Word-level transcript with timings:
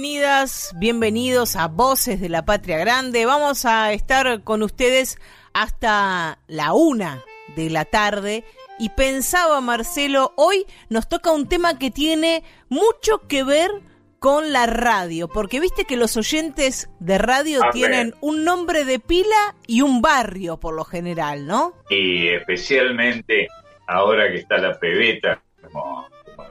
Bienvenidas, 0.00 0.76
bienvenidos 0.76 1.56
a 1.56 1.66
Voces 1.66 2.20
de 2.20 2.28
la 2.28 2.44
Patria 2.44 2.78
Grande. 2.78 3.26
Vamos 3.26 3.64
a 3.64 3.92
estar 3.92 4.44
con 4.44 4.62
ustedes 4.62 5.18
hasta 5.52 6.38
la 6.46 6.72
una 6.72 7.24
de 7.56 7.68
la 7.68 7.84
tarde. 7.84 8.44
Y 8.78 8.90
pensaba, 8.90 9.60
Marcelo, 9.60 10.34
hoy 10.36 10.66
nos 10.88 11.08
toca 11.08 11.32
un 11.32 11.48
tema 11.48 11.80
que 11.80 11.90
tiene 11.90 12.44
mucho 12.68 13.26
que 13.26 13.42
ver 13.42 13.72
con 14.20 14.52
la 14.52 14.66
radio, 14.66 15.26
porque 15.26 15.58
viste 15.58 15.84
que 15.84 15.96
los 15.96 16.16
oyentes 16.16 16.88
de 17.00 17.18
radio 17.18 17.62
tienen 17.72 18.14
un 18.20 18.44
nombre 18.44 18.84
de 18.84 19.00
pila 19.00 19.56
y 19.66 19.80
un 19.80 20.00
barrio 20.00 20.60
por 20.60 20.74
lo 20.74 20.84
general, 20.84 21.44
¿no? 21.48 21.74
Y 21.90 22.28
especialmente 22.28 23.48
ahora 23.88 24.30
que 24.30 24.36
está 24.36 24.58
la 24.58 24.78
pebeta, 24.78 25.42
como, 25.60 26.06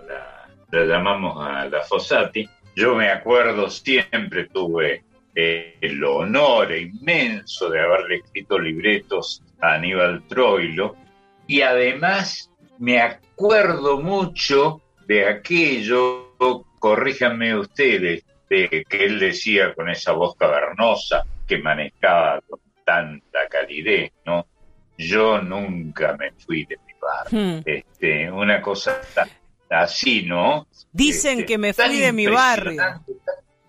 la, 0.05 0.49
la 0.69 0.85
llamamos 0.85 1.47
a 1.47 1.63
la 1.69 1.79
Fossati, 1.83 2.45
yo 2.77 2.93
me 2.93 3.09
acuerdo, 3.09 3.71
siempre 3.71 4.49
tuve 4.49 5.03
eh, 5.33 5.77
el 5.81 6.03
honor 6.03 6.71
inmenso 6.71 7.71
de 7.71 7.81
haberle 7.81 8.17
escrito 8.17 8.59
libretos 8.59 9.41
a 9.59 9.73
Aníbal 9.73 10.21
Troilo 10.27 10.95
y 11.47 11.61
además 11.61 12.51
me 12.77 13.01
acuerdo 13.01 13.99
mucho 13.99 14.79
de 15.07 15.27
aquello, 15.27 16.35
corríjanme 16.77 17.57
ustedes, 17.57 18.23
de 18.47 18.85
que 18.87 19.05
él 19.05 19.17
decía 19.17 19.73
con 19.73 19.89
esa 19.89 20.11
voz 20.11 20.35
cavernosa 20.35 21.25
que 21.47 21.57
manejaba 21.57 22.41
con 22.47 22.59
tanta 22.85 23.47
calidez, 23.49 24.11
¿no? 24.23 24.45
Yo 24.99 25.41
nunca 25.41 26.15
me 26.15 26.31
fui 26.33 26.63
de 26.65 26.77
mi 26.85 26.93
barrio. 27.01 27.57
Hmm. 27.57 27.61
Este, 27.65 28.31
una 28.31 28.61
cosa 28.61 29.01
así, 29.69 30.23
¿no? 30.23 30.67
Dicen 30.91 31.45
que 31.45 31.57
me 31.57 31.73
fui 31.73 31.97
de 31.97 32.13
mi 32.13 32.27
barrio. 32.27 32.81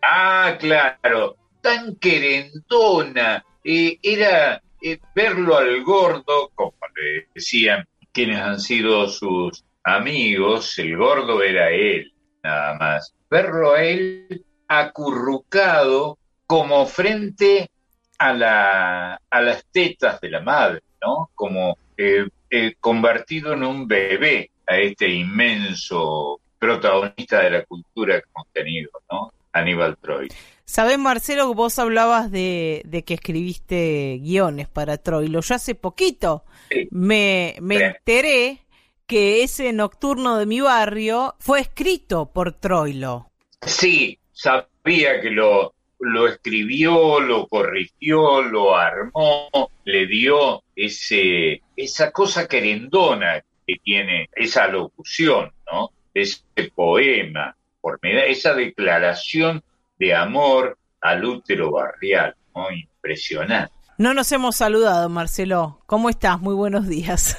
Ah, 0.02 0.56
claro, 0.58 1.36
tan 1.60 1.96
querendona. 1.96 3.44
Eh, 3.64 3.98
era 4.02 4.62
eh, 4.82 4.98
verlo 5.14 5.56
al 5.56 5.82
gordo, 5.82 6.50
como 6.54 6.74
le 6.96 7.28
decían 7.34 7.86
quienes 8.12 8.41
han 8.41 8.60
sido 8.60 9.08
sus 9.08 9.64
amigos, 9.84 10.78
el 10.78 10.96
gordo 10.96 11.42
era 11.42 11.70
él, 11.70 12.12
nada 12.42 12.74
más. 12.74 13.14
Verlo 13.30 13.74
a 13.74 13.82
él 13.82 14.44
acurrucado 14.66 16.19
como 16.46 16.86
frente 16.86 17.70
a, 18.19 18.32
la, 18.32 19.20
a 19.31 19.41
las 19.41 19.64
tetas 19.70 20.20
de 20.20 20.31
la 20.31 20.41
madre, 20.41 20.82
¿no? 21.03 21.31
Como 21.34 21.76
eh, 21.97 22.75
convertido 22.81 23.53
en 23.53 23.64
un 23.64 23.87
bebé 23.87 24.50
a 24.69 24.77
este 24.79 25.09
inmenso 25.09 26.41
protagonista 26.59 27.43
de 27.43 27.51
la 27.51 27.65
cultura 27.65 28.21
que 28.21 28.27
hemos 28.34 28.49
tenido, 28.53 28.91
¿no? 29.11 29.33
Aníbal 29.53 29.97
Troy. 29.97 30.29
Sabés, 30.65 30.99
Marcelo, 30.99 31.55
vos 31.55 31.79
hablabas 31.79 32.31
de, 32.31 32.83
que 33.06 33.15
escribiste 33.15 34.19
guiones 34.21 34.69
para 34.69 34.99
Troilo. 34.99 35.41
Yo 35.41 35.55
hace 35.55 35.75
poquito 35.75 36.45
me, 36.91 37.56
me 37.61 37.77
enteré 37.77 38.67
que 39.06 39.43
ese 39.43 39.73
nocturno 39.73 40.37
de 40.37 40.45
mi 40.45 40.61
barrio 40.61 41.35
fue 41.39 41.61
escrito 41.61 42.31
por 42.31 42.53
Troilo. 42.53 43.31
Sí, 43.62 44.19
sabía 44.33 45.23
que 45.23 45.31
lo, 45.31 45.73
lo 46.00 46.29
escribió, 46.29 47.19
lo 47.19 47.47
corrigió, 47.47 48.43
lo 48.43 48.77
armó, 48.77 49.49
le 49.85 50.06
dio 50.06 50.62
ese, 50.77 51.62
esa 51.75 52.12
cosa 52.12 52.47
querendona 52.47 53.43
que 53.69 53.77
tiene 53.84 54.31
esa 54.34 54.67
locución, 54.67 55.53
¿no? 55.71 55.91
Ese 56.15 56.43
poema, 56.75 57.55
esa 58.03 58.55
declaración 58.55 59.62
de 59.99 60.15
amor 60.15 60.79
al 61.03 61.23
útero 61.23 61.73
barrial, 61.73 62.34
¿no? 62.56 62.73
Impresionante. 62.73 63.73
No 63.99 64.15
nos 64.15 64.33
hemos 64.33 64.56
saludado, 64.56 65.11
Marcelo. 65.11 65.83
¿Cómo 65.84 66.09
estás? 66.09 66.41
Muy 66.41 66.55
buenos 66.55 66.89
días. 66.89 67.37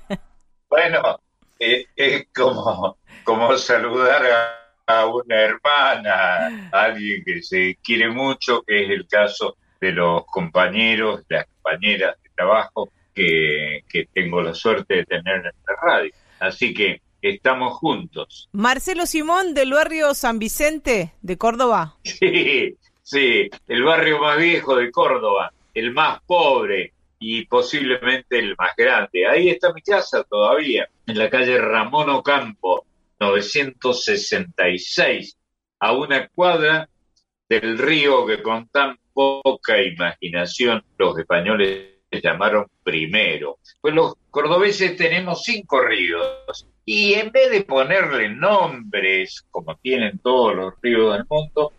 bueno, 0.70 1.20
es 1.58 2.26
como, 2.34 2.96
como 3.22 3.56
saludar 3.58 4.56
a, 4.86 5.06
una 5.06 5.36
hermana, 5.36 6.70
a 6.72 6.82
alguien 6.84 7.22
que 7.24 7.42
se 7.42 7.76
quiere 7.82 8.08
mucho, 8.08 8.62
que 8.62 8.84
es 8.84 8.90
el 8.90 9.06
caso 9.06 9.56
de 9.80 9.92
los 9.92 10.24
compañeros, 10.26 11.22
las 11.28 11.46
compañeras 11.46 12.16
de 12.22 12.30
trabajo 12.34 12.90
que, 13.88 14.06
tengo 14.12 14.42
la 14.42 14.54
suerte 14.54 14.96
de 14.96 15.04
tener 15.04 15.36
en 15.36 15.44
la 15.44 15.52
radio. 15.82 16.10
Así 16.38 16.72
que 16.72 17.02
estamos 17.20 17.74
juntos. 17.74 18.48
Marcelo 18.52 19.04
Simón 19.06 19.54
del 19.54 19.72
barrio 19.72 20.14
San 20.14 20.38
Vicente 20.38 21.14
de 21.20 21.36
Córdoba. 21.36 21.96
Sí, 22.04 22.76
sí, 23.02 23.50
el 23.66 23.82
barrio 23.82 24.20
más 24.20 24.38
viejo 24.38 24.76
de 24.76 24.90
Córdoba, 24.90 25.52
el 25.74 25.92
más 25.92 26.20
pobre 26.26 26.94
y 27.18 27.44
posiblemente 27.46 28.38
el 28.38 28.54
más 28.56 28.70
grande. 28.76 29.26
Ahí 29.26 29.50
está 29.50 29.72
mi 29.72 29.82
casa 29.82 30.22
todavía, 30.24 30.88
en 31.06 31.18
la 31.18 31.28
calle 31.28 31.58
Ramón 31.58 32.08
Ocampo, 32.10 32.86
966, 33.18 35.36
a 35.80 35.92
una 35.92 36.28
cuadra 36.28 36.88
del 37.48 37.78
río 37.78 38.24
que 38.26 38.40
con 38.42 38.68
tan 38.68 38.96
poca 39.12 39.82
imaginación 39.82 40.84
los 40.96 41.18
españoles 41.18 41.99
llamaron 42.20 42.66
primero. 42.82 43.58
Pues 43.80 43.94
los 43.94 44.14
cordobeses 44.30 44.96
tenemos 44.96 45.44
cinco 45.44 45.80
ríos 45.80 46.66
y 46.84 47.14
en 47.14 47.30
vez 47.30 47.50
de 47.50 47.62
ponerle 47.62 48.28
nombres, 48.30 49.46
como 49.50 49.76
tienen 49.76 50.18
todos 50.18 50.56
los 50.56 50.74
ríos 50.82 51.12
del 51.16 51.26
mundo, 51.28 51.72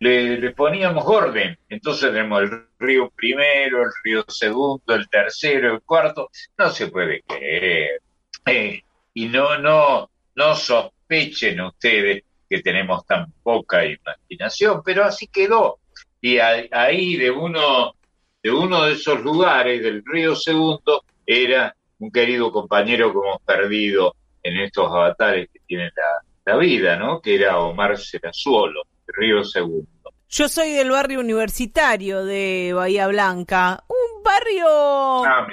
le, 0.00 0.50
poníamos 0.52 1.04
orden. 1.06 1.56
Entonces 1.68 2.10
tenemos 2.10 2.42
el 2.42 2.66
río 2.78 3.10
primero, 3.10 3.82
el 3.82 3.90
río 4.02 4.24
segundo, 4.26 4.94
el 4.94 5.08
tercero, 5.08 5.74
el 5.74 5.82
cuarto. 5.82 6.30
No 6.58 6.70
se 6.70 6.88
puede 6.88 7.22
creer. 7.22 8.00
Eh, 8.46 8.82
y 9.14 9.28
no, 9.28 9.58
no, 9.58 10.10
no 10.34 10.54
sospechen 10.56 11.60
ustedes 11.60 12.24
que 12.48 12.62
tenemos 12.62 13.06
tan 13.06 13.32
poca 13.42 13.84
imaginación, 13.84 14.82
pero 14.84 15.04
así 15.04 15.28
quedó. 15.28 15.78
Y 16.20 16.38
ahí 16.38 17.16
de 17.16 17.30
uno 17.30 17.94
de 18.42 18.50
uno 18.50 18.84
de 18.84 18.94
esos 18.94 19.20
lugares 19.22 19.82
del 19.82 20.02
río 20.04 20.34
Segundo 20.34 21.04
era 21.26 21.74
un 21.98 22.10
querido 22.10 22.50
compañero 22.50 23.12
que 23.12 23.18
hemos 23.18 23.42
perdido 23.42 24.14
en 24.42 24.56
estos 24.58 24.86
avatares 24.86 25.48
que 25.52 25.60
tiene 25.66 25.90
la, 25.94 26.56
vida, 26.56 26.96
¿no? 26.96 27.20
Que 27.20 27.36
era 27.36 27.60
Omar 27.60 27.96
Serazuolo, 27.96 28.82
del 29.06 29.14
río 29.16 29.44
Segundo. 29.44 29.86
Yo 30.28 30.48
soy 30.48 30.72
del 30.72 30.90
barrio 30.90 31.20
universitario 31.20 32.24
de 32.24 32.72
Bahía 32.74 33.06
Blanca, 33.06 33.84
un 33.86 34.22
barrio, 34.24 35.24
ah, 35.24 35.46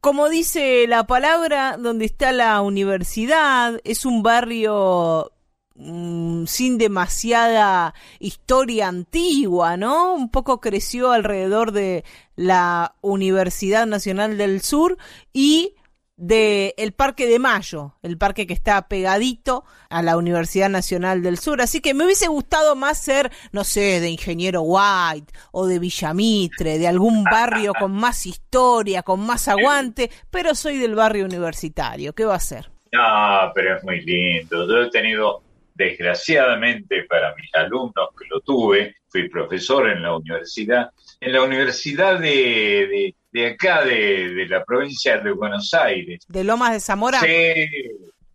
como 0.00 0.30
dice 0.30 0.86
la 0.86 1.06
palabra, 1.06 1.76
donde 1.78 2.06
está 2.06 2.32
la 2.32 2.62
universidad, 2.62 3.78
es 3.84 4.06
un 4.06 4.22
barrio 4.22 5.31
Mm, 5.74 6.44
sin 6.46 6.76
demasiada 6.76 7.94
historia 8.18 8.88
antigua, 8.88 9.76
¿no? 9.78 10.14
Un 10.14 10.30
poco 10.30 10.60
creció 10.60 11.12
alrededor 11.12 11.72
de 11.72 12.04
la 12.36 12.94
Universidad 13.00 13.86
Nacional 13.86 14.36
del 14.36 14.60
Sur 14.60 14.98
y 15.32 15.74
de 16.16 16.74
el 16.76 16.92
Parque 16.92 17.26
de 17.26 17.38
Mayo, 17.38 17.94
el 18.02 18.18
parque 18.18 18.46
que 18.46 18.52
está 18.52 18.86
pegadito 18.86 19.64
a 19.88 20.02
la 20.02 20.18
Universidad 20.18 20.68
Nacional 20.68 21.22
del 21.22 21.38
Sur. 21.38 21.62
Así 21.62 21.80
que 21.80 21.94
me 21.94 22.04
hubiese 22.04 22.28
gustado 22.28 22.76
más 22.76 22.98
ser, 22.98 23.32
no 23.50 23.64
sé, 23.64 23.98
de 24.00 24.10
Ingeniero 24.10 24.60
White 24.60 25.32
o 25.52 25.66
de 25.66 25.78
Villamitre, 25.78 26.78
de 26.78 26.86
algún 26.86 27.24
barrio 27.24 27.72
con 27.78 27.92
más 27.92 28.26
historia, 28.26 29.02
con 29.02 29.20
más 29.20 29.48
aguante, 29.48 30.10
pero 30.30 30.54
soy 30.54 30.76
del 30.76 30.94
barrio 30.94 31.24
universitario. 31.24 32.14
¿Qué 32.14 32.26
va 32.26 32.34
a 32.34 32.40
ser? 32.40 32.70
No, 32.92 33.50
pero 33.54 33.78
es 33.78 33.84
muy 33.84 34.02
lindo. 34.02 34.68
Yo 34.68 34.82
he 34.82 34.90
tenido 34.90 35.42
desgraciadamente 35.82 37.04
para 37.04 37.34
mis 37.34 37.52
alumnos 37.54 38.10
que 38.18 38.26
lo 38.28 38.40
tuve, 38.40 38.96
fui 39.08 39.28
profesor 39.28 39.88
en 39.90 40.02
la 40.02 40.16
universidad, 40.16 40.90
en 41.20 41.32
la 41.32 41.42
universidad 41.42 42.18
de, 42.18 43.14
de, 43.30 43.46
acá, 43.46 43.84
de, 43.84 44.46
la 44.48 44.64
provincia 44.64 45.18
de 45.18 45.32
Buenos 45.32 45.74
Aires. 45.74 46.24
¿De 46.28 46.44
Lomas 46.44 46.72
de 46.72 46.80
Zamora? 46.80 47.20
Sí, 47.20 47.68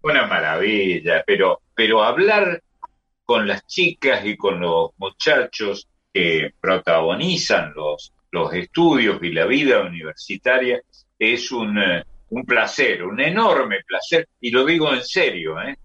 una 0.01 0.25
maravilla, 0.27 1.23
pero, 1.25 1.61
pero 1.73 2.03
hablar 2.03 2.61
con 3.23 3.47
las 3.47 3.65
chicas 3.65 4.25
y 4.25 4.35
con 4.35 4.59
los 4.59 4.91
muchachos 4.97 5.87
que 6.13 6.51
protagonizan 6.59 7.73
los, 7.75 8.13
los 8.31 8.53
estudios 8.53 9.21
y 9.21 9.31
la 9.31 9.45
vida 9.45 9.81
universitaria 9.81 10.81
es 11.17 11.51
un, 11.51 11.77
eh, 11.77 12.03
un 12.29 12.43
placer, 12.45 13.03
un 13.03 13.19
enorme 13.19 13.77
placer, 13.85 14.27
y 14.39 14.51
lo 14.51 14.65
digo 14.65 14.93
en 14.93 15.03
serio, 15.03 15.55
¿eh? 15.61 15.77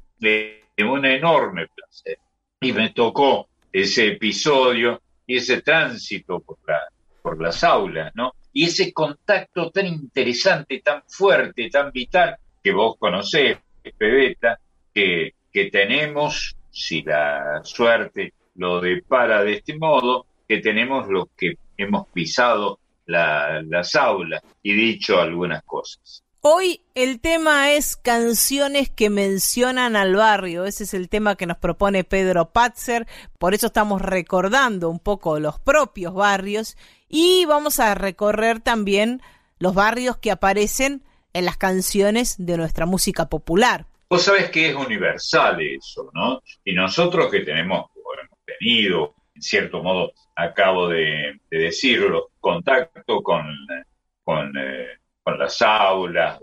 Un 0.78 1.04
enorme 1.04 1.66
placer. 1.68 2.18
Y 2.60 2.72
me 2.72 2.90
tocó 2.90 3.48
ese 3.72 4.08
episodio 4.08 5.02
y 5.26 5.36
ese 5.36 5.62
tránsito 5.62 6.40
por, 6.40 6.58
la, 6.66 6.80
por 7.22 7.40
las 7.40 7.62
aulas, 7.64 8.12
¿no? 8.14 8.32
Y 8.52 8.64
ese 8.64 8.92
contacto 8.92 9.70
tan 9.70 9.86
interesante, 9.86 10.80
tan 10.80 11.02
fuerte, 11.06 11.70
tan 11.70 11.90
vital, 11.90 12.36
que 12.62 12.72
vos 12.72 12.96
conocés, 12.98 13.58
Pebeta, 13.96 14.58
que, 14.94 15.34
que 15.52 15.70
tenemos, 15.70 16.54
si 16.70 17.02
la 17.02 17.60
suerte 17.64 18.34
lo 18.56 18.80
depara 18.80 19.42
de 19.42 19.54
este 19.54 19.76
modo, 19.76 20.26
que 20.46 20.58
tenemos 20.58 21.08
los 21.08 21.28
que 21.36 21.54
hemos 21.76 22.06
pisado 22.08 22.78
las 23.06 23.94
aulas 23.94 24.42
y 24.62 24.72
dicho 24.74 25.20
algunas 25.20 25.62
cosas. 25.64 26.22
Hoy 26.44 26.80
el 26.96 27.20
tema 27.20 27.70
es 27.70 27.94
canciones 27.94 28.90
que 28.90 29.10
mencionan 29.10 29.94
al 29.94 30.16
barrio. 30.16 30.64
Ese 30.64 30.82
es 30.82 30.92
el 30.92 31.08
tema 31.08 31.36
que 31.36 31.46
nos 31.46 31.56
propone 31.56 32.02
Pedro 32.02 32.50
Patzer. 32.50 33.06
Por 33.38 33.54
eso 33.54 33.68
estamos 33.68 34.02
recordando 34.02 34.90
un 34.90 34.98
poco 34.98 35.38
los 35.38 35.60
propios 35.60 36.12
barrios 36.12 36.76
y 37.08 37.44
vamos 37.44 37.78
a 37.78 37.94
recorrer 37.94 38.58
también 38.58 39.22
los 39.60 39.72
barrios 39.76 40.16
que 40.16 40.32
aparecen 40.32 41.04
en 41.32 41.44
las 41.44 41.58
canciones 41.58 42.34
de 42.44 42.56
nuestra 42.56 42.86
música 42.86 43.28
popular. 43.28 43.86
Vos 44.10 44.22
sabés 44.22 44.50
que 44.50 44.70
es 44.70 44.74
universal 44.74 45.60
eso, 45.60 46.10
¿no? 46.12 46.42
Y 46.64 46.72
nosotros 46.72 47.30
que 47.30 47.42
tenemos, 47.44 47.88
hemos 47.94 48.38
tenido, 48.44 49.14
en 49.36 49.42
cierto 49.42 49.80
modo, 49.80 50.10
acabo 50.34 50.88
de, 50.88 51.38
decirlo, 51.48 52.30
contacto 52.40 53.22
con, 53.22 53.46
con 54.24 54.52
eh, 54.58 54.88
con 55.22 55.38
las 55.38 55.60
aulas 55.62 56.38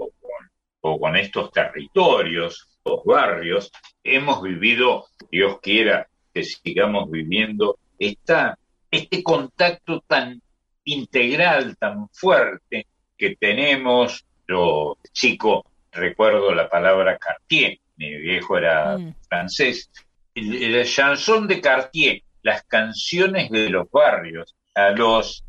o 0.82 1.00
con, 1.00 1.18
estos 1.18 1.52
territorios, 1.52 2.68
los 2.86 3.04
barrios, 3.04 3.72
hemos 4.04 4.42
vivido, 4.42 5.06
Dios 5.30 5.60
quiera 5.62 6.08
que 6.34 6.44
sigamos 6.44 7.12
viviendo, 7.12 7.78
esta, 7.98 8.58
este 8.90 9.22
contacto 9.22 10.02
tan 10.08 10.42
integral, 10.86 11.76
tan 11.78 12.08
fuerte 12.10 12.88
que 13.18 13.36
tenemos. 13.36 14.26
Yo, 14.48 14.98
chico, 15.12 15.66
recuerdo 15.92 16.54
la 16.56 16.70
palabra 16.70 17.18
Cartier, 17.18 17.80
mi 17.98 18.16
viejo 18.16 18.58
era 18.58 18.98
mm. 18.98 19.16
francés, 19.28 19.92
el, 20.34 20.76
el 20.76 20.86
chanson 20.86 21.48
de 21.48 21.60
Cartier, 21.60 22.22
las 22.42 22.64
canciones 22.64 23.50
de 23.52 23.70
los 23.70 23.92
barrios, 23.92 24.56
a 24.74 24.92
los 24.92 25.44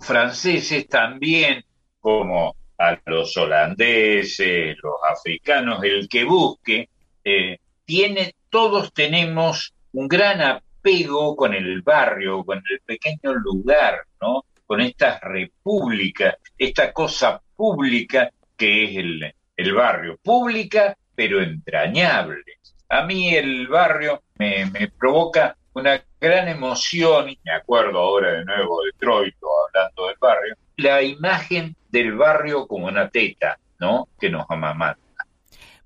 franceses 0.00 0.86
también, 0.88 1.64
como 2.00 2.54
a 2.88 3.00
los 3.06 3.36
holandeses, 3.36 4.76
los 4.82 4.94
africanos, 5.10 5.82
el 5.82 6.08
que 6.08 6.24
busque, 6.24 6.88
eh, 7.24 7.58
tiene, 7.84 8.34
todos 8.50 8.92
tenemos 8.92 9.72
un 9.92 10.08
gran 10.08 10.40
apego 10.40 11.36
con 11.36 11.54
el 11.54 11.82
barrio, 11.82 12.44
con 12.44 12.58
el 12.58 12.80
pequeño 12.80 13.34
lugar, 13.34 14.00
¿no? 14.20 14.44
Con 14.66 14.80
esta 14.80 15.18
república, 15.20 16.36
esta 16.58 16.92
cosa 16.92 17.40
pública 17.56 18.30
que 18.56 18.84
es 18.84 18.96
el, 18.96 19.34
el 19.56 19.74
barrio, 19.74 20.18
pública 20.22 20.96
pero 21.14 21.40
entrañable. 21.40 22.42
A 22.88 23.04
mí 23.04 23.34
el 23.34 23.68
barrio 23.68 24.22
me, 24.38 24.66
me 24.66 24.88
provoca 24.88 25.56
una 25.74 26.02
gran 26.20 26.48
emoción, 26.48 27.28
y 27.28 27.38
me 27.44 27.52
acuerdo 27.52 27.98
ahora 27.98 28.32
de 28.32 28.44
nuevo 28.44 28.82
de 28.84 28.92
Troilo 28.98 29.48
hablando 29.66 30.06
del 30.06 30.16
barrio, 30.20 30.56
la 30.76 31.02
imagen 31.02 31.76
del 31.90 32.14
barrio 32.14 32.66
como 32.66 32.86
una 32.86 33.08
teta, 33.08 33.58
¿no? 33.78 34.08
Que 34.18 34.30
nos 34.30 34.46
amamanta. 34.48 35.00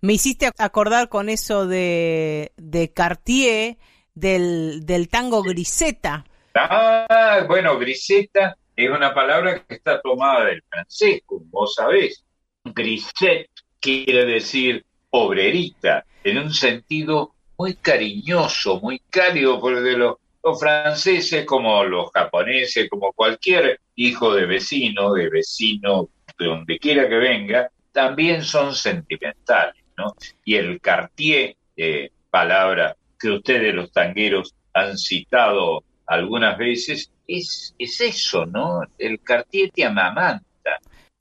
Me 0.01 0.15
hiciste 0.15 0.51
acordar 0.59 1.09
con 1.09 1.29
eso 1.29 1.67
de, 1.67 2.53
de 2.57 2.93
Cartier, 2.93 3.77
del, 4.15 4.87
del 4.87 5.09
tango 5.09 5.43
griseta. 5.43 6.25
Ah, 6.55 7.45
bueno, 7.47 7.79
griseta 7.79 8.57
es 8.77 8.91
una 8.91 9.13
palabra 9.13 9.65
que 9.65 9.75
está 9.75 10.01
tomada 10.01 10.45
del 10.45 10.63
francés, 10.69 11.23
como 11.27 11.45
vos 11.47 11.75
sabés. 11.75 12.25
Grisette 12.65 13.51
quiere 13.81 14.25
decir 14.25 14.85
obrerita, 15.11 16.05
en 16.23 16.39
un 16.39 16.53
sentido 16.53 17.35
muy 17.57 17.75
cariñoso, 17.75 18.81
muy 18.81 19.01
cálido, 19.11 19.61
porque 19.61 19.97
los 19.97 20.17
los 20.43 20.59
franceses 20.59 21.45
como 21.45 21.85
los 21.85 22.11
japoneses, 22.13 22.89
como 22.89 23.13
cualquier 23.13 23.81
hijo 23.99 24.35
de 24.35 24.47
vecino, 24.47 25.13
de 25.13 25.29
vecino, 25.29 26.09
de 26.39 26.47
donde 26.47 26.79
quiera 26.79 27.09
que 27.09 27.17
venga, 27.17 27.71
también 27.93 28.43
son 28.43 28.75
sentimentales, 28.75 29.83
¿no? 29.97 30.15
Y 30.45 30.55
el 30.55 30.81
Cartier, 30.81 31.57
eh, 31.77 32.11
palabra 32.31 32.97
que 33.19 33.31
ustedes 33.31 33.75
los 33.75 33.91
tangueros 33.91 34.55
han 34.73 34.97
citado 34.97 35.83
algunas 36.07 36.57
veces, 36.57 37.11
es, 37.27 37.75
es 37.79 38.01
eso, 38.01 38.47
¿no? 38.47 38.83
El 38.99 39.21
Cartier 39.21 39.71
te 39.75 39.85
amamanta. 39.85 40.45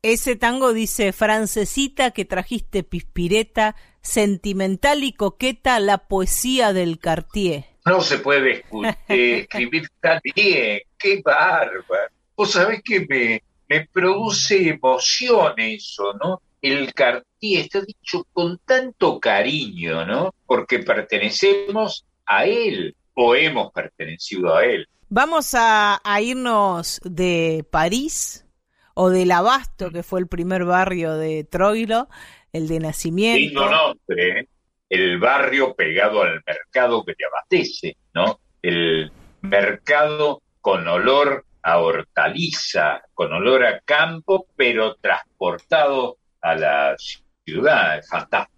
Ese 0.03 0.35
tango 0.35 0.71
dice, 0.71 1.13
francesita 1.13 2.11
que 2.11 2.25
trajiste 2.25 2.83
pispireta, 2.83 3.75
sentimental 4.01 5.03
y 5.03 5.13
coqueta 5.13 5.79
la 5.79 6.07
poesía 6.07 6.73
del 6.73 6.99
Cartier 6.99 7.65
no 7.87 8.01
se 8.01 8.19
puede 8.19 8.65
escribir 9.07 9.87
tan 10.01 10.19
bien, 10.35 10.81
qué 10.97 11.21
bárbaro. 11.23 12.16
Vos 12.37 12.51
sabés 12.51 12.83
que 12.83 13.05
me, 13.09 13.41
me 13.67 13.87
produce 13.91 14.69
emoción 14.69 15.53
eso, 15.57 16.13
¿no? 16.23 16.41
El 16.61 16.93
Cartier 16.93 17.65
está 17.65 17.81
dicho 17.81 18.27
con 18.31 18.59
tanto 18.59 19.19
cariño, 19.19 20.05
¿no? 20.05 20.35
Porque 20.45 20.79
pertenecemos 20.79 22.05
a 22.27 22.45
él 22.45 22.95
o 23.15 23.33
hemos 23.33 23.71
pertenecido 23.71 24.55
a 24.55 24.65
él. 24.65 24.87
Vamos 25.09 25.55
a, 25.57 25.99
irnos 26.21 26.99
de 27.03 27.65
París 27.71 28.45
o 28.93 29.09
del 29.09 29.31
Abasto, 29.31 29.89
que 29.89 30.03
fue 30.03 30.19
el 30.19 30.27
primer 30.27 30.63
barrio 30.63 31.15
de 31.15 31.43
Troilo, 31.43 32.07
el 32.53 32.67
de 32.67 32.79
nacimiento. 32.79 33.39
Lindo 33.39 33.69
nombre, 33.69 34.39
¿eh? 34.39 34.47
el 34.89 35.19
barrio 35.19 35.73
pegado 35.73 36.21
al 36.21 36.43
mercado 36.45 37.03
que 37.03 37.15
te 37.15 37.25
abastece, 37.25 37.97
¿no? 38.13 38.39
El 38.61 39.11
mercado 39.41 40.43
con 40.61 40.87
olor 40.87 41.46
a 41.67 41.79
hortaliza, 41.79 43.01
con 43.13 43.33
olor 43.33 43.65
a 43.65 43.81
campo, 43.81 44.47
pero 44.55 44.95
transportado 44.95 46.17
a 46.39 46.55
la 46.55 46.95
ciudad, 46.97 47.97
es 47.99 48.07
fantástico. 48.07 48.57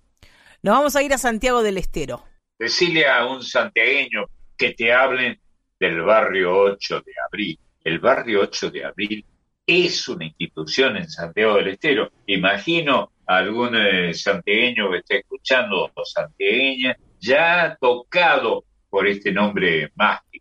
Nos 0.62 0.78
vamos 0.78 0.96
a 0.96 1.02
ir 1.02 1.12
a 1.12 1.18
Santiago 1.18 1.64
del 1.64 1.80
Estero. 1.80 2.24
Decirle 2.60 3.08
a 3.08 3.26
un 3.26 3.42
santiagueño 3.42 4.26
que 4.56 4.74
te 4.74 4.94
hablen 4.94 5.40
del 5.80 6.04
barrio 6.04 6.56
8 6.56 7.02
de 7.02 7.14
abril. 7.26 7.60
El 7.84 7.98
barrio 7.98 8.42
8 8.42 8.70
de 8.70 8.86
abril 8.86 9.26
es 9.66 10.08
una 10.08 10.26
institución 10.26 10.98
en 10.98 11.10
Santiago 11.10 11.56
del 11.56 11.70
Estero. 11.70 12.12
Imagino 12.28 13.14
algún 13.26 13.76
eh, 13.76 14.14
santiagueño 14.14 14.92
que 14.92 14.98
esté 14.98 15.18
escuchando 15.22 15.90
o 15.92 16.06
santiagueña 16.06 16.96
ya 17.20 17.76
tocado 17.82 18.66
por 18.88 19.08
este 19.08 19.32
nombre 19.32 19.92
mágico. 19.96 20.39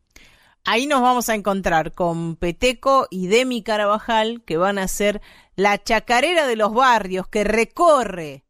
Ahí 0.71 0.87
nos 0.87 1.01
vamos 1.01 1.31
a 1.31 1.35
encontrar 1.35 1.93
con 1.93 2.37
Peteco 2.37 3.07
y 3.11 3.29
Demi 3.29 3.63
Carabajal, 3.63 4.43
que 4.45 4.59
van 4.59 4.79
a 4.79 4.87
ser 4.87 5.23
la 5.57 5.83
chacarera 5.83 6.47
de 6.47 6.57
los 6.57 6.75
barrios, 6.75 7.27
que 7.27 7.43
recorre 7.43 8.45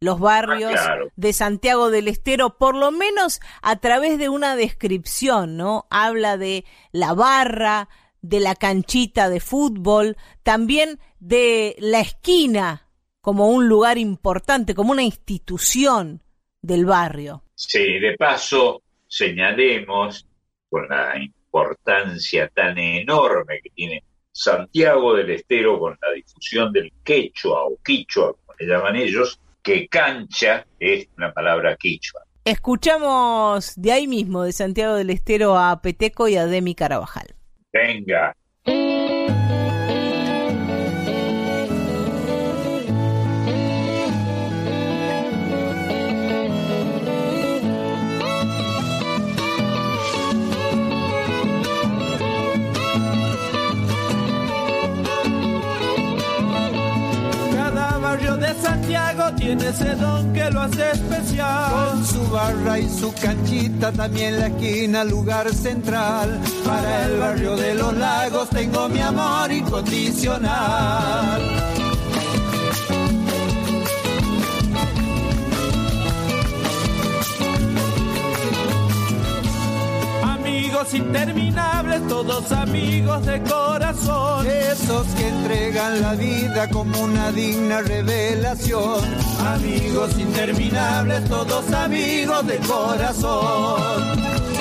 los 0.00 0.18
barrios 0.18 0.74
ah, 0.76 0.96
de 1.14 1.32
Santiago 1.32 1.92
del 1.92 2.08
Estero, 2.08 2.58
por 2.58 2.74
lo 2.74 2.90
menos 2.90 3.38
a 3.62 3.76
través 3.76 4.18
de 4.18 4.28
una 4.28 4.56
descripción, 4.56 5.56
¿no? 5.56 5.86
Habla 5.90 6.38
de 6.38 6.64
la 6.90 7.14
barra, 7.14 7.88
de 8.20 8.40
la 8.40 8.56
canchita 8.56 9.28
de 9.28 9.38
fútbol, 9.38 10.16
también 10.42 10.98
de 11.20 11.76
la 11.78 12.00
esquina 12.00 12.88
como 13.20 13.46
un 13.46 13.68
lugar 13.68 13.96
importante, 13.96 14.74
como 14.74 14.90
una 14.90 15.04
institución 15.04 16.24
del 16.62 16.84
barrio. 16.84 17.44
Sí, 17.54 18.00
de 18.00 18.16
paso 18.18 18.82
señalemos 19.06 20.26
con 20.68 20.88
la 20.88 21.12
importancia 21.52 22.48
tan 22.48 22.78
enorme 22.78 23.60
que 23.62 23.70
tiene 23.70 24.04
Santiago 24.32 25.14
del 25.14 25.30
Estero 25.30 25.78
con 25.78 25.98
la 26.00 26.12
difusión 26.12 26.72
del 26.72 26.92
quechua 27.02 27.64
o 27.64 27.76
quichua, 27.84 28.32
como 28.32 28.54
le 28.58 28.66
llaman 28.66 28.96
ellos, 28.96 29.40
que 29.62 29.88
cancha 29.88 30.64
es 30.78 31.08
una 31.16 31.32
palabra 31.32 31.76
quichua. 31.76 32.22
Escuchamos 32.44 33.74
de 33.76 33.92
ahí 33.92 34.06
mismo, 34.06 34.44
de 34.44 34.52
Santiago 34.52 34.94
del 34.94 35.10
Estero, 35.10 35.58
a 35.58 35.82
Peteco 35.82 36.28
y 36.28 36.36
a 36.36 36.46
Demi 36.46 36.74
Carabajal. 36.74 37.34
Venga. 37.72 38.34
Santiago 58.62 59.34
tiene 59.36 59.68
ese 59.68 59.94
don 59.96 60.32
que 60.32 60.50
lo 60.50 60.62
hace 60.62 60.92
especial. 60.92 61.72
Con 61.72 62.06
su 62.06 62.30
barra 62.30 62.78
y 62.78 62.88
su 62.88 63.12
canchita, 63.14 63.90
también 63.92 64.38
la 64.38 64.46
esquina, 64.48 65.04
lugar 65.04 65.52
central. 65.52 66.40
Para 66.64 67.06
el 67.06 67.18
barrio 67.18 67.56
de 67.56 67.74
los 67.74 67.94
lagos 67.96 68.48
tengo 68.50 68.88
mi 68.88 69.00
amor 69.00 69.50
incondicional. 69.52 71.79
Amigos 80.60 80.92
interminables, 80.92 82.06
todos 82.06 82.52
amigos 82.52 83.24
de 83.24 83.42
corazón. 83.44 84.46
Esos 84.46 85.06
que 85.14 85.28
entregan 85.28 86.02
la 86.02 86.14
vida 86.14 86.68
como 86.68 87.00
una 87.00 87.32
digna 87.32 87.80
revelación. 87.80 89.00
Amigos 89.46 90.18
interminables, 90.18 91.24
todos 91.30 91.72
amigos 91.72 92.46
de 92.46 92.58
corazón. 92.58 94.59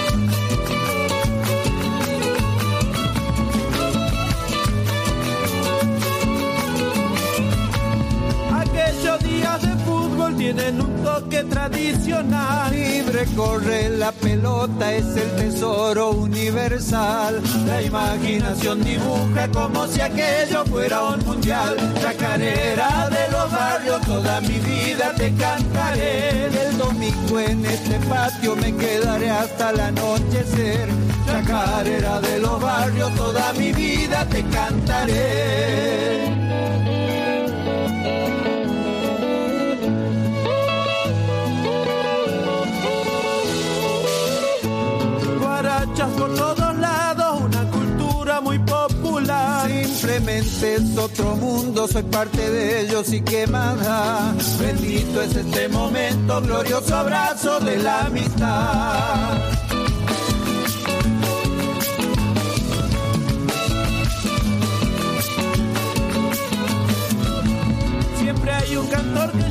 Tienen 10.38 10.82
un 10.82 11.04
toque 11.04 11.44
tradicional. 11.44 12.72
Libre 12.72 13.26
corre 13.36 13.90
la 13.90 14.12
pelota, 14.12 14.94
es 14.94 15.06
el 15.16 15.30
tesoro 15.36 16.12
universal. 16.12 17.42
La 17.66 17.82
imaginación 17.82 18.84
dibuja 18.84 19.48
como 19.54 19.88
si 19.88 20.02
aquello 20.02 20.66
fuera 20.66 21.04
un 21.04 21.26
mundial. 21.26 21.76
Chacarera 22.02 23.10
de 23.10 23.32
los 23.32 23.52
barrios, 23.52 24.02
toda 24.02 24.42
mi 24.42 24.60
vida 24.60 25.14
te 25.16 25.34
cantaré. 25.34 26.46
El 26.46 26.78
domingo 26.78 27.40
en 27.40 27.66
este 27.66 28.00
patio 28.08 28.56
me 28.56 28.76
quedaré 28.76 29.30
hasta 29.30 29.72
el 29.72 29.80
anochecer. 29.80 30.90
Chacarera 31.26 32.22
de 32.22 32.40
los 32.40 32.62
barrios, 32.62 33.14
toda 33.16 33.54
mi 33.54 33.72
vida 33.72 34.26
te 34.26 34.44
cantaré. 34.46 36.49
Por 46.20 46.36
todos 46.36 46.78
lados, 46.78 47.42
una 47.42 47.64
cultura 47.72 48.42
muy 48.42 48.60
popular. 48.60 49.70
Simplemente 49.72 50.76
es 50.76 50.98
otro 50.98 51.36
mundo, 51.38 51.88
soy 51.88 52.04
parte 52.04 52.50
de 52.50 52.82
ellos 52.82 53.12
y 53.14 53.22
qué 53.22 53.48
más 53.48 53.80
da. 53.80 54.34
Bendito 54.60 55.22
es 55.22 55.36
este 55.36 55.70
momento, 55.70 56.42
glorioso 56.42 56.96
abrazo 56.96 57.60
de 57.62 57.78
la 57.78 58.06
amistad. 58.06 59.38
Siempre 68.20 68.52
hay 68.52 68.76
un 68.76 68.88
cantor 68.88 69.32
que 69.32 69.49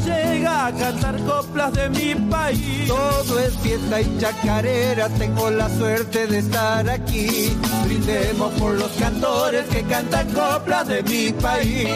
a 0.66 0.72
cantar 0.72 1.16
coplas 1.24 1.72
de 1.72 1.88
mi 1.90 2.14
país. 2.30 2.88
Todo 2.88 3.38
es 3.38 3.56
fiesta 3.58 4.00
y 4.00 4.18
chacarera, 4.18 5.08
tengo 5.10 5.50
la 5.50 5.68
suerte 5.68 6.26
de 6.26 6.38
estar 6.38 6.88
aquí. 6.88 7.56
Brindemos 7.84 8.52
por 8.54 8.74
los 8.74 8.90
cantores 8.92 9.66
que 9.68 9.82
cantan 9.84 10.28
coplas 10.32 10.88
de 10.88 11.02
mi 11.04 11.32
país. 11.32 11.88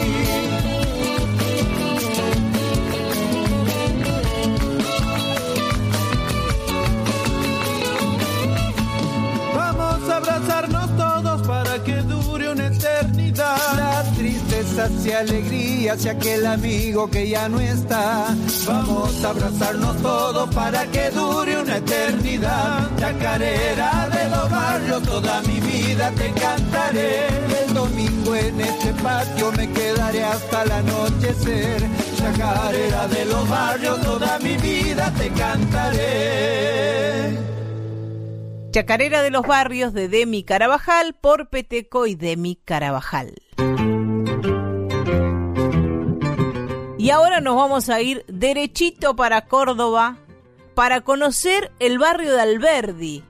Vamos 9.55 10.09
a 10.09 10.17
abrazarnos 10.17 10.97
todos 10.97 11.02
tristeza 14.73 14.89
se 15.01 15.15
alegría 15.15 15.93
hacia 15.93 16.11
aquel 16.11 16.45
amigo 16.45 17.09
que 17.09 17.27
ya 17.29 17.49
no 17.49 17.59
está. 17.59 18.35
Vamos 18.67 19.23
a 19.23 19.29
abrazarnos 19.29 19.97
todos 20.01 20.53
para 20.53 20.85
que 20.87 21.09
dure 21.11 21.61
una 21.61 21.77
eternidad. 21.77 22.89
Chacarera 22.97 24.09
de 24.09 24.29
los 24.29 24.49
barrios, 24.49 25.03
toda 25.03 25.41
mi 25.43 25.59
vida 25.59 26.11
te 26.11 26.31
cantaré. 26.31 27.27
El 27.65 27.73
domingo 27.73 28.35
en 28.35 28.61
este 28.61 28.93
patio 28.93 29.51
me 29.51 29.71
quedaré 29.71 30.23
hasta 30.23 30.63
el 30.63 30.71
anochecer. 30.71 31.83
Chacarera 32.17 33.07
de 33.07 33.25
los 33.25 33.49
barrios, 33.49 34.01
toda 34.01 34.39
mi 34.39 34.57
vida 34.57 35.11
te 35.17 35.29
cantaré. 35.29 36.93
Chacarera 38.71 39.21
de 39.21 39.29
los 39.29 39.45
Barrios 39.45 39.93
de 39.93 40.07
Demi 40.07 40.43
Carabajal 40.43 41.13
por 41.13 41.49
Peteco 41.49 42.07
y 42.07 42.15
Demi 42.15 42.55
Carabajal. 42.55 43.35
Y 47.03 47.09
ahora 47.09 47.41
nos 47.41 47.57
vamos 47.57 47.89
a 47.89 48.01
ir 48.01 48.23
derechito 48.29 49.13
para 49.13 49.41
Córdoba 49.41 50.19
para 50.73 51.01
conocer 51.01 51.69
el 51.79 51.99
barrio 51.99 52.31
de 52.31 52.39
Alberdi 52.39 53.23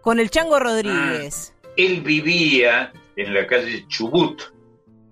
con 0.00 0.20
el 0.20 0.30
Chango 0.30 0.60
Rodríguez. 0.60 1.52
Ah, 1.52 1.68
él 1.76 2.02
vivía 2.02 2.92
en 3.16 3.34
la 3.34 3.44
calle 3.48 3.84
Chubut 3.88 4.42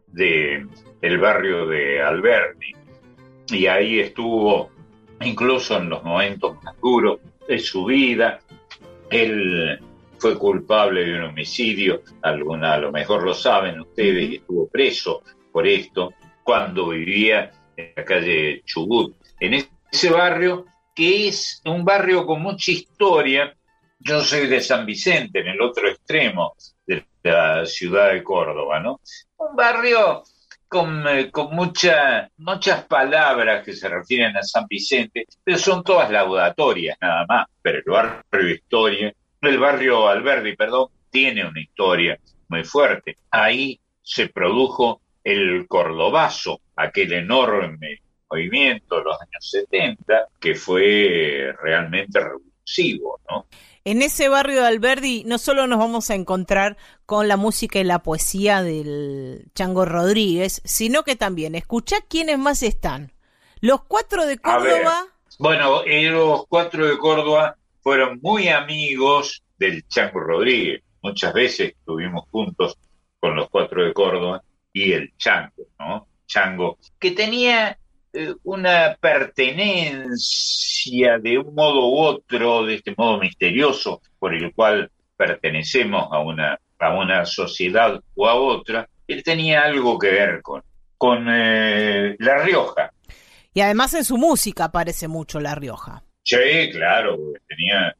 de 0.07 0.65
el 1.03 1.19
barrio 1.19 1.67
de 1.67 2.01
Alberdi 2.01 2.77
y 3.49 3.67
ahí 3.67 3.99
estuvo 3.99 4.71
incluso 5.23 5.77
en 5.77 5.89
los 5.89 6.05
momentos 6.05 6.63
más 6.63 6.81
duros 6.81 7.19
de 7.49 7.59
su 7.59 7.85
vida 7.85 8.39
él 9.11 9.81
fue 10.19 10.39
culpable 10.39 11.05
de 11.05 11.19
un 11.19 11.25
homicidio, 11.25 12.03
alguna 12.23 12.75
a 12.75 12.79
lo 12.79 12.93
mejor 12.93 13.25
lo 13.25 13.35
saben 13.35 13.81
ustedes, 13.81 14.31
y 14.31 14.37
estuvo 14.37 14.69
preso 14.69 15.25
por 15.51 15.67
esto 15.67 16.15
cuando 16.45 16.91
vivía 16.91 17.51
en 17.77 17.93
la 17.97 18.05
calle 18.05 18.63
Chubut, 18.65 19.17
en 19.41 19.67
ese 19.91 20.11
barrio 20.11 20.67
que 20.95 21.29
es 21.29 21.61
un 21.65 21.85
barrio 21.85 22.25
con 22.25 22.41
mucha 22.41 22.71
historia. 22.71 23.55
Yo 23.99 24.21
soy 24.21 24.47
de 24.47 24.61
San 24.61 24.85
Vicente, 24.87 25.41
en 25.41 25.49
el 25.49 25.61
otro 25.61 25.89
extremo 25.89 26.55
de 26.87 27.05
la 27.23 27.65
ciudad 27.67 28.13
de 28.13 28.23
Córdoba, 28.23 28.79
¿no? 28.81 29.01
Un 29.39 29.57
barrio 29.57 30.23
con, 30.69 31.07
eh, 31.09 31.31
con 31.31 31.55
muchas 31.55 32.85
palabras 32.87 33.65
que 33.65 33.73
se 33.73 33.89
refieren 33.89 34.37
a 34.37 34.43
San 34.43 34.67
Vicente, 34.69 35.27
pero 35.43 35.59
son 35.59 35.83
todas 35.83 36.11
laudatorias 36.11 36.99
nada 37.01 37.25
más. 37.27 37.47
Pero 37.63 37.79
el 37.79 37.85
barrio 37.85 38.55
Historia, 38.55 39.15
el 39.41 39.59
barrio 39.59 40.09
Alberdi, 40.09 40.55
perdón, 40.55 40.89
tiene 41.11 41.47
una 41.47 41.61
historia 41.61 42.19
muy 42.49 42.65
fuerte. 42.65 43.17
Ahí 43.31 43.81
se 44.03 44.29
produjo 44.29 45.01
el 45.25 45.67
Cordobazo, 45.67 46.61
aquel 46.77 47.15
enorme 47.15 48.03
movimiento 48.31 48.99
de 48.99 49.05
los 49.05 49.21
años 49.21 49.51
70 49.51 50.29
que 50.39 50.55
fue 50.55 51.53
realmente 51.63 52.21
revulsivo, 52.21 53.21
¿no? 53.31 53.47
En 53.87 54.01
ese 54.01 54.29
barrio 54.31 54.63
de 54.63 54.67
Alberdi 54.67 55.25
no 55.27 55.37
solo 55.37 55.67
nos 55.67 55.79
vamos 55.79 56.09
a 56.09 56.15
encontrar 56.15 56.79
con 57.05 57.29
la 57.29 57.37
música 57.37 57.79
y 57.79 57.85
la 57.85 58.03
poesía 58.03 58.63
del 58.63 59.51
Chango 59.55 59.85
Rodríguez, 59.85 60.63
sino 60.65 61.03
que 61.03 61.17
también 61.17 61.55
escucha 61.55 61.97
quiénes 62.09 62.39
más 62.39 62.63
están. 62.63 63.13
Los 63.61 63.85
cuatro 63.85 64.25
de 64.25 64.39
Córdoba. 64.39 65.07
Bueno, 65.39 65.83
eh, 65.85 66.09
los 66.09 66.47
cuatro 66.47 66.87
de 66.87 66.97
Córdoba 66.97 67.57
fueron 67.83 68.21
muy 68.23 68.49
amigos 68.49 69.43
del 69.59 69.87
Chango 69.87 70.21
Rodríguez. 70.21 70.83
Muchas 71.03 71.35
veces 71.35 71.75
estuvimos 71.79 72.25
juntos 72.31 72.79
con 73.21 73.37
los 73.37 73.51
cuatro 73.51 73.85
de 73.85 73.93
Córdoba 73.93 74.43
y 74.75 74.93
el 74.93 75.17
Chango, 75.17 75.69
¿no? 75.79 76.07
Chango, 76.27 76.77
que 76.99 77.13
tenía 77.13 77.79
eh, 78.13 78.35
una 78.43 78.99
pertenencia 79.01 80.19
de 81.19 81.39
un 81.39 81.55
modo 81.55 81.89
u 81.89 81.99
otro, 81.99 82.67
de 82.67 82.75
este 82.75 82.93
modo 82.97 83.19
misterioso 83.19 84.03
por 84.19 84.35
el 84.35 84.53
cual 84.53 84.91
pertenecemos 85.17 86.09
a 86.11 86.19
una, 86.19 86.59
a 86.79 86.95
una 86.95 87.25
sociedad 87.25 87.99
o 88.15 88.29
a 88.29 88.35
otra, 88.35 88.87
él 89.07 89.23
tenía 89.23 89.63
algo 89.63 89.99
que 89.99 90.11
ver 90.11 90.43
con, 90.43 90.63
con 90.99 91.27
eh, 91.31 92.17
La 92.19 92.43
Rioja. 92.43 92.93
Y 93.53 93.61
además 93.61 93.95
en 93.95 94.05
su 94.05 94.19
música 94.19 94.65
aparece 94.65 95.07
mucho 95.07 95.39
La 95.41 95.55
Rioja. 95.55 96.03
Sí, 96.25 96.71
claro, 96.73 97.17
tenía 97.47 97.95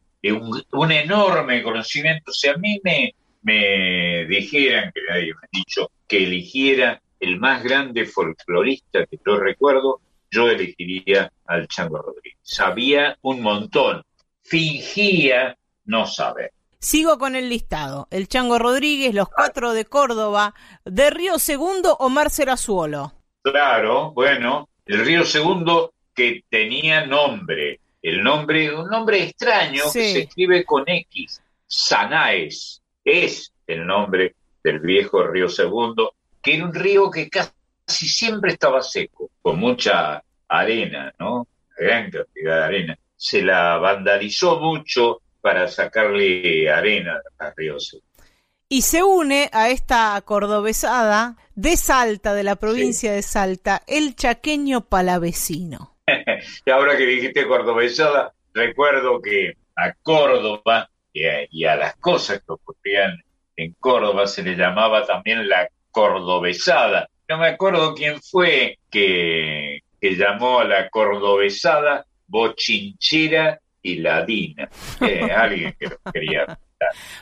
un, 0.73 0.91
enorme 0.91 1.63
conocimiento. 1.63 2.33
Si 2.33 2.49
a 2.49 2.57
mí 2.57 2.81
me, 2.83 3.15
me 3.43 4.25
dijeran, 4.27 4.91
que 4.93 5.01
nadie 5.09 5.27
me 5.27 5.41
ha 5.43 5.49
dicho, 5.53 5.91
que 6.15 6.23
eligiera 6.23 7.03
el 7.19 7.41
más 7.41 7.65
grande 7.65 8.07
folclorista 8.07 9.05
que 9.05 9.19
yo 9.27 9.37
recuerdo, 9.37 10.01
yo 10.31 10.49
elegiría 10.49 11.33
al 11.45 11.67
Chango 11.67 11.99
Rodríguez. 11.99 12.39
Sabía 12.41 13.19
un 13.23 13.41
montón, 13.41 14.05
fingía 14.41 15.59
no 15.87 16.07
saber. 16.07 16.53
Sigo 16.79 17.19
con 17.19 17.35
el 17.35 17.49
listado. 17.49 18.07
El 18.13 18.29
Chango 18.29 18.61
Rodríguez, 18.61 19.13
los 19.13 19.29
cuatro 19.29 19.73
de 19.73 19.87
Córdoba, 19.87 20.55
de 20.85 21.11
Río 21.11 21.41
Segundo, 21.41 21.97
Omar 21.99 22.31
Serazuolo. 22.31 23.13
Claro, 23.43 24.13
bueno, 24.13 24.69
el 24.87 25.05
Río 25.05 25.25
Segundo 25.25 25.95
que 26.15 26.45
tenía 26.49 27.07
nombre, 27.07 27.81
el 28.03 28.23
nombre, 28.23 28.73
un 28.73 28.89
nombre 28.89 29.25
extraño 29.25 29.83
que 29.93 30.13
se 30.13 30.19
escribe 30.21 30.65
con 30.65 30.85
X, 30.87 31.43
Sanaes, 31.67 32.81
es 33.05 33.53
el 33.67 33.85
nombre 33.85 34.37
del 34.65 34.81
viejo 34.81 35.23
Río 35.25 35.49
Segundo, 35.49 36.15
que 36.43 36.57
era 36.57 36.65
un 36.65 36.75
río 36.75 37.11
que 37.11 37.29
casi 37.29 38.09
siempre 38.09 38.53
estaba 38.53 38.83
seco, 38.83 39.31
con 39.41 39.61
mucha 39.61 40.25
arena, 40.49 41.15
¿no? 41.19 41.47
Gran 41.79 42.11
cantidad 42.11 42.59
de 42.59 42.65
arena. 42.65 42.99
Se 43.15 43.43
la 43.43 43.77
vandalizó 43.77 44.59
mucho 44.59 45.21
para 45.41 45.69
sacarle 45.69 46.71
arena 46.71 47.21
a 47.39 47.53
Río 47.57 47.77
Y 48.69 48.83
se 48.83 49.03
une 49.03 49.51
a 49.53 49.69
esta 49.69 50.21
cordobesada 50.25 51.37
de 51.55 51.77
Salta, 51.77 52.35
de 52.35 52.43
la 52.43 52.57
provincia 52.57 53.13
de 53.13 53.23
Salta, 53.23 53.83
el 53.87 54.17
chaqueño 54.17 54.87
palavecino. 54.87 55.99
y 56.67 56.71
ahora 56.71 56.97
que 56.97 57.07
dijiste 57.07 57.47
cordobesada, 57.47 58.33
recuerdo 58.55 59.21
que 59.21 59.55
a 59.77 59.93
Córdoba 60.03 60.89
y 61.13 61.65
a, 61.65 61.77
las 61.77 61.97
cosas 61.97 62.39
que 62.39 62.53
ocurrían 62.53 63.23
en 63.57 63.75
Córdoba 63.79 64.27
se 64.27 64.43
le 64.43 64.57
llamaba 64.57 65.07
también 65.07 65.49
la 65.49 65.69
cordobesada. 65.91 67.09
No 67.29 67.39
me 67.39 67.49
acuerdo 67.49 67.95
quién 67.95 68.21
fue 68.21 68.79
que, 68.91 69.81
que 70.01 70.17
llamó 70.17 70.61
a 70.61 70.65
la 70.65 70.89
cordobesada 70.91 72.05
bochinchera 72.27 73.61
y 73.83 73.97
ladina. 73.97 74.69
Eh, 75.01 75.31
alguien 75.37 75.77
que 75.79 75.87
lo 75.87 76.13
quería. 76.13 76.59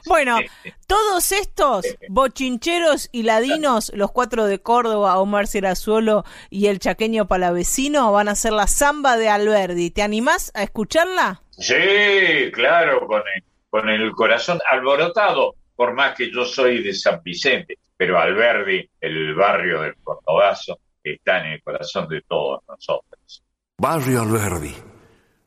Bueno, 0.06 0.40
todos 0.86 1.30
estos 1.32 1.86
bochincheros 2.08 3.08
y 3.12 3.22
ladinos, 3.22 3.92
los 3.94 4.10
cuatro 4.10 4.46
de 4.46 4.60
Córdoba, 4.60 5.18
Omar 5.18 5.46
Serazuelo 5.46 6.24
y 6.50 6.66
el 6.66 6.78
chaqueño 6.78 7.28
palavecino, 7.28 8.10
van 8.10 8.28
a 8.28 8.32
hacer 8.32 8.52
la 8.52 8.66
samba 8.66 9.16
de 9.16 9.28
Alberdi. 9.28 9.90
¿Te 9.90 10.02
animás 10.02 10.50
a 10.54 10.62
escucharla? 10.62 11.42
Sí, 11.50 12.50
claro, 12.52 13.06
con 13.06 13.22
el, 13.36 13.44
con 13.70 13.88
el 13.88 14.10
corazón 14.12 14.58
alborotado, 14.70 15.54
por 15.82 15.94
más 15.94 16.14
que 16.14 16.30
yo 16.30 16.44
soy 16.44 16.80
de 16.80 16.94
San 16.94 17.20
Vicente, 17.24 17.78
pero 17.96 18.16
Alberdi, 18.16 18.88
el 19.00 19.34
barrio 19.34 19.82
del 19.82 19.96
Cordobazo, 19.96 20.78
está 21.02 21.40
en 21.40 21.54
el 21.54 21.60
corazón 21.60 22.06
de 22.08 22.20
todos 22.20 22.60
nosotros. 22.68 23.42
Barrio 23.78 24.22
Alberdi 24.22 24.72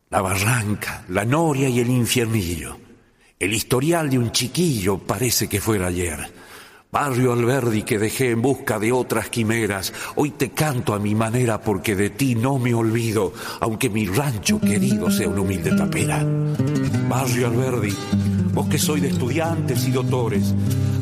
la 0.10 0.22
barranca, 0.22 1.06
la 1.08 1.24
noria 1.24 1.70
y 1.70 1.80
el 1.80 1.90
infiernillo. 1.90 2.78
El 3.40 3.54
historial 3.54 4.10
de 4.10 4.20
un 4.20 4.34
chiquillo 4.34 4.98
parece 4.98 5.48
que 5.48 5.62
fuera 5.62 5.88
ayer. 5.88 6.20
Barrio 6.92 7.32
Alberdi 7.32 7.84
que 7.84 7.98
dejé 7.98 8.32
en 8.32 8.42
busca 8.42 8.78
de 8.78 8.92
otras 8.92 9.30
quimeras, 9.30 9.94
hoy 10.16 10.32
te 10.32 10.52
canto 10.52 10.94
a 10.94 11.00
mi 11.00 11.16
manera 11.16 11.62
porque 11.62 11.96
de 11.96 12.10
ti 12.10 12.36
no 12.36 12.60
me 12.60 12.74
olvido, 12.74 13.34
aunque 13.62 13.90
mi 13.90 14.06
rancho 14.06 14.60
querido 14.60 15.10
sea 15.10 15.30
una 15.30 15.42
humilde 15.42 15.76
tapera. 15.76 16.26
Barrio 17.08 17.48
Alberdi, 17.48 17.94
vos 18.56 18.68
que 18.70 18.80
soy 18.80 19.02
de 19.02 19.10
estudiantes 19.10 19.86
y 19.86 19.92
doctores, 19.92 20.54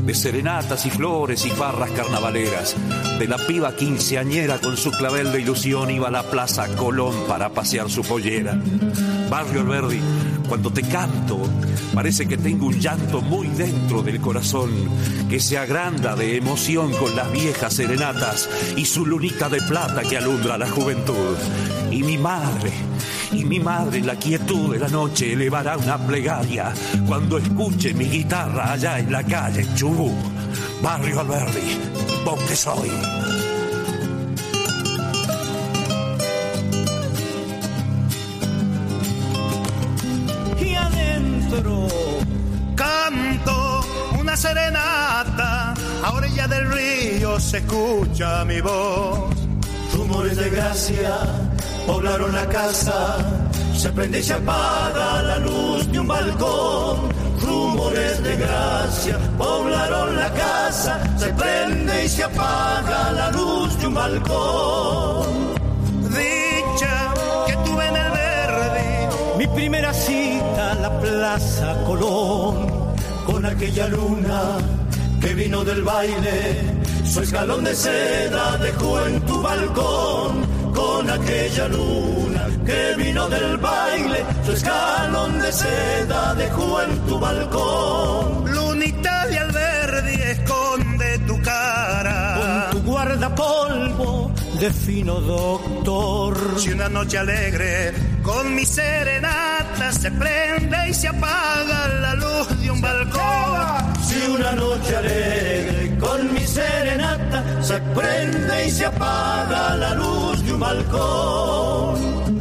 de 0.03 0.15
serenatas 0.15 0.87
y 0.87 0.89
flores 0.89 1.45
y 1.45 1.51
farras 1.51 1.91
carnavaleras, 1.91 2.75
de 3.19 3.27
la 3.27 3.37
piba 3.37 3.75
quinceañera 3.75 4.57
con 4.57 4.75
su 4.75 4.89
clavel 4.89 5.31
de 5.31 5.41
ilusión 5.41 5.91
iba 5.91 6.07
a 6.07 6.11
la 6.11 6.23
plaza 6.23 6.67
Colón 6.75 7.13
para 7.27 7.49
pasear 7.49 7.91
su 7.91 8.01
pollera. 8.01 8.59
Barrio 9.29 9.61
Alberdi, 9.61 9.99
cuando 10.49 10.71
te 10.73 10.81
canto, 10.81 11.41
parece 11.93 12.27
que 12.27 12.37
tengo 12.37 12.65
un 12.65 12.79
llanto 12.79 13.21
muy 13.21 13.47
dentro 13.49 14.01
del 14.01 14.19
corazón, 14.19 14.71
que 15.29 15.39
se 15.39 15.59
agranda 15.59 16.15
de 16.15 16.37
emoción 16.37 16.91
con 16.93 17.15
las 17.15 17.31
viejas 17.31 17.73
serenatas 17.75 18.49
y 18.75 18.85
su 18.85 19.05
lunita 19.05 19.47
de 19.47 19.61
plata 19.61 20.01
que 20.01 20.17
alumbra 20.17 20.57
la 20.57 20.69
juventud. 20.69 21.37
Y 21.91 22.01
mi 22.01 22.17
madre, 22.17 22.71
y 23.33 23.43
mi 23.45 23.59
madre 23.59 23.97
en 23.97 24.07
la 24.07 24.15
quietud 24.15 24.73
de 24.73 24.79
la 24.79 24.87
noche 24.87 25.33
elevará 25.33 25.77
una 25.77 25.97
plegaria 25.97 26.73
cuando 27.07 27.37
escuche 27.37 27.93
mi 27.93 28.05
guitarra 28.05 28.73
allá 28.73 28.99
en 28.99 29.11
la 29.11 29.23
calle 29.23 29.65
Chubú, 29.75 30.13
Barrio 30.81 31.19
Alberdi, 31.19 31.79
vos 32.23 32.39
soy. 32.53 32.91
Y 40.59 40.75
adentro 40.75 41.87
canto 42.75 43.85
una 44.19 44.37
serenata, 44.37 45.73
a 46.03 46.11
orilla 46.13 46.47
del 46.47 46.71
río 46.71 47.39
se 47.39 47.57
escucha 47.57 48.45
mi 48.45 48.61
voz. 48.61 49.52
Rumores 50.03 50.35
de 50.35 50.49
gracia 50.49 51.17
poblaron 51.87 52.33
la 52.33 52.45
casa, 52.49 53.19
se 53.73 53.89
prende 53.89 54.19
y 54.19 54.23
se 54.23 54.33
apaga 54.33 55.21
la 55.21 55.37
luz 55.37 55.89
de 55.93 55.97
un 55.97 56.07
balcón. 56.07 57.09
Rumores 57.41 58.21
de 58.21 58.35
gracia 58.35 59.17
poblaron 59.37 60.17
la 60.17 60.29
casa, 60.33 61.01
se 61.17 61.27
prende 61.33 62.03
y 62.03 62.09
se 62.09 62.25
apaga 62.25 63.13
la 63.13 63.31
luz 63.31 63.79
de 63.79 63.87
un 63.87 63.93
balcón. 63.93 65.53
Dicha 66.09 67.13
que 67.47 67.53
tuve 67.63 67.87
en 67.87 67.95
el 67.95 68.11
verde, 68.11 69.09
mi 69.37 69.47
primera 69.47 69.93
cita, 69.93 70.75
la 70.81 70.99
Plaza 70.99 71.81
Colón, 71.85 72.67
con 73.25 73.45
aquella 73.45 73.87
luna 73.87 74.57
que 75.21 75.33
vino 75.33 75.63
del 75.63 75.81
baile, 75.81 76.82
su 77.05 77.21
escalón 77.21 77.63
de 77.63 77.75
seda 77.75 78.57
dejó 78.57 79.05
en 79.05 79.21
tu 79.21 79.41
balcón 79.41 80.45
con 80.73 81.09
aquella 81.09 81.67
luna 81.67 82.47
que 82.65 82.95
vino 82.97 83.27
del 83.29 83.57
baile, 83.57 84.25
su 84.45 84.51
escalón 84.53 85.39
de 85.39 85.51
seda 85.51 86.33
dejó 86.35 86.81
en 86.81 86.99
tu 87.01 87.19
balcón. 87.19 88.51
Lunita 88.51 89.27
de 89.27 89.39
Alberdi 89.39 90.21
esconde 90.21 91.19
tu 91.27 91.41
cara, 91.41 92.69
con 92.71 92.81
tu 92.81 92.91
guardapolvo 92.91 94.31
de 94.59 94.71
fino 94.71 95.19
doctor. 95.19 96.37
Si 96.57 96.71
una 96.71 96.89
noche 96.89 97.17
alegre 97.17 97.93
con 98.23 98.55
mi 98.55 98.65
serenata 98.65 99.91
se 99.91 100.09
prende 100.11 100.89
y 100.89 100.93
se 100.93 101.09
apaga 101.09 101.87
la 102.01 102.15
luz 102.15 102.61
de 102.61 102.71
un 102.71 102.81
balcón. 102.81 103.93
Si 104.01 104.31
una 104.31 104.51
noche 104.53 104.95
alegre 104.95 105.82
con 106.03 106.33
mi 106.33 106.45
serenata 106.45 107.43
se 107.61 107.79
prende 107.95 108.67
y 108.67 108.71
se 108.71 108.85
apaga 108.85 109.75
la 109.75 109.95
luz 109.95 110.43
de 110.45 110.53
un 110.53 110.59
balcón. 110.59 112.32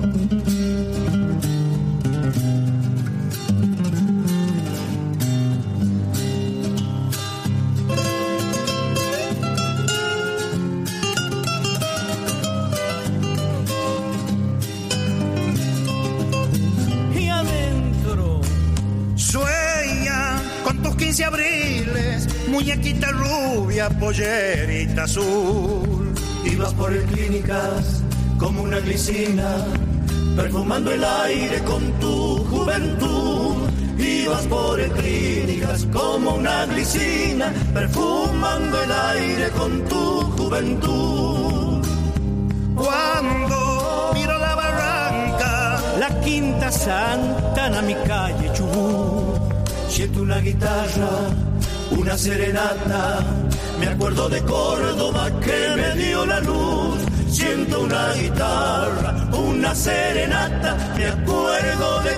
Muñequita 22.52 23.08
rubia, 23.10 23.88
pollerita 23.88 25.04
azul. 25.04 26.12
Ibas 26.44 26.74
por 26.74 26.92
el 26.92 27.04
clínicas 27.04 28.02
como 28.38 28.62
una 28.62 28.78
glicina, 28.80 29.64
perfumando 30.36 30.92
el 30.92 31.02
aire 31.02 31.58
con 31.64 31.82
tu 31.98 32.44
juventud. 32.50 33.56
Ibas 33.98 34.46
por 34.46 34.78
el 34.78 34.92
clínicas 34.92 35.86
como 35.92 36.34
una 36.34 36.66
glicina, 36.66 37.52
perfumando 37.72 38.82
el 38.82 38.92
aire 38.92 39.50
con 39.50 39.84
tu 39.86 40.04
juventud. 40.36 41.86
Cuando 42.74 44.10
miro 44.14 44.38
la 44.38 44.54
barranca, 44.54 45.80
la 45.98 46.20
quinta 46.20 46.70
santa 46.70 47.66
en 47.78 47.86
mi 47.86 47.94
calle 48.06 48.50
Chubut 48.54 49.52
Siento 49.92 50.22
una 50.22 50.38
guitarra, 50.38 51.10
una 51.98 52.16
serenata. 52.16 53.20
Me 53.78 53.88
acuerdo 53.88 54.28
de 54.28 54.42
Córdoba 54.42 55.30
que 55.40 55.76
me 55.76 56.02
dio 56.02 56.26
la 56.26 56.40
luz. 56.40 56.98
Siento 57.30 57.80
una 57.80 58.12
guitarra, 58.14 59.28
una 59.32 59.74
serenata. 59.74 60.76
Me 60.96 61.06
acuerdo 61.06 62.02
de 62.02 62.12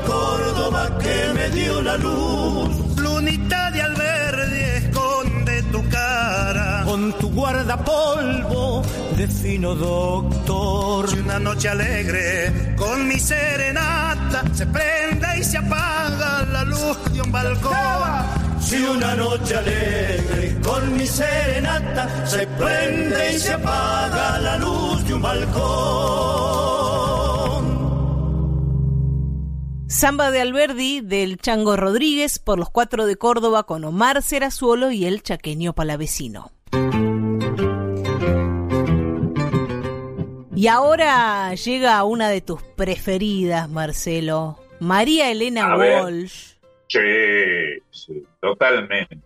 la 1.85 1.97
luz. 1.99 2.97
Lunita 2.97 3.71
de 3.71 3.83
Alberdi 3.83 4.61
esconde 4.83 5.63
tu 5.65 5.87
cara. 5.89 6.83
Con 6.85 7.13
tu 7.19 7.31
guardapolvo 7.31 8.83
de 9.17 9.29
fino 9.29 9.75
doctor. 9.75 11.07
Una 11.25 11.39
noche 11.39 11.69
alegre 11.69 12.75
con 12.77 13.07
mi 13.07 13.19
serenata 13.19 14.43
se 14.55 14.67
prende 14.67 15.39
y 15.39 15.45
se 15.45 15.59
apaga 15.59 16.43
la 16.53 16.65
luz 16.65 16.97
de 17.13 17.21
un 17.21 17.31
balcón. 17.31 18.44
Si 18.65 18.83
una 18.83 19.15
noche 19.15 19.57
alegre 19.57 20.57
con 20.65 20.97
mi 20.97 21.07
serenata 21.07 22.27
se 22.27 22.47
prende 22.47 23.35
y 23.35 23.39
se 23.39 23.53
apaga 23.53 24.39
la 24.39 24.57
luz 24.57 25.07
de 25.07 25.15
un 25.15 25.21
balcón. 25.21 26.65
Samba 29.87 30.31
de 30.31 30.41
Alberdi 30.41 31.03
del 31.03 31.37
Chango 31.37 31.77
Rodríguez 31.77 32.39
por 32.39 32.59
los 32.59 32.71
cuatro 32.71 33.05
de 33.05 33.17
Córdoba 33.17 33.65
con 33.65 33.85
Omar 33.85 34.23
Serazuolo 34.23 34.91
y 34.91 35.05
el 35.05 35.23
chaqueño 35.23 35.75
palavecino. 35.75 36.51
Y 40.57 40.69
ahora 40.69 41.55
llega 41.55 42.03
una 42.05 42.31
de 42.31 42.41
tus 42.41 42.63
preferidas, 42.63 43.69
Marcelo. 43.69 44.59
María 44.81 45.31
Elena 45.31 45.77
Walsh. 45.77 46.54
Sí, 46.95 47.83
sí, 47.91 48.23
totalmente. 48.41 49.19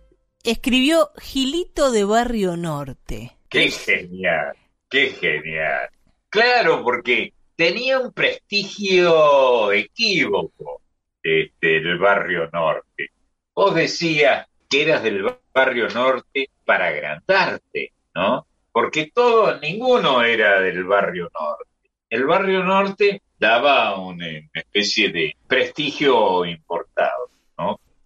Escribió 0.43 1.11
Gilito 1.17 1.91
de 1.91 2.03
Barrio 2.03 2.57
Norte. 2.57 3.37
Qué 3.47 3.69
genial, 3.69 4.55
qué 4.89 5.11
genial. 5.11 5.89
Claro, 6.29 6.83
porque 6.83 7.33
tenía 7.55 7.99
un 7.99 8.13
prestigio 8.13 9.71
equívoco 9.71 10.81
este, 11.21 11.77
el 11.77 11.99
barrio 11.99 12.49
norte. 12.51 13.11
Vos 13.53 13.75
decías 13.75 14.47
que 14.69 14.83
eras 14.83 15.03
del 15.03 15.25
barrio 15.53 15.89
norte 15.89 16.49
para 16.65 16.87
agrandarte, 16.87 17.93
¿no? 18.15 18.47
Porque 18.71 19.11
todo, 19.13 19.59
ninguno 19.59 20.23
era 20.23 20.61
del 20.61 20.85
barrio 20.85 21.29
norte. 21.39 21.91
El 22.09 22.25
barrio 22.25 22.63
norte 22.63 23.21
daba 23.37 23.99
una 23.99 24.27
especie 24.53 25.09
de 25.09 25.35
prestigio 25.47 26.45
importado. 26.45 27.28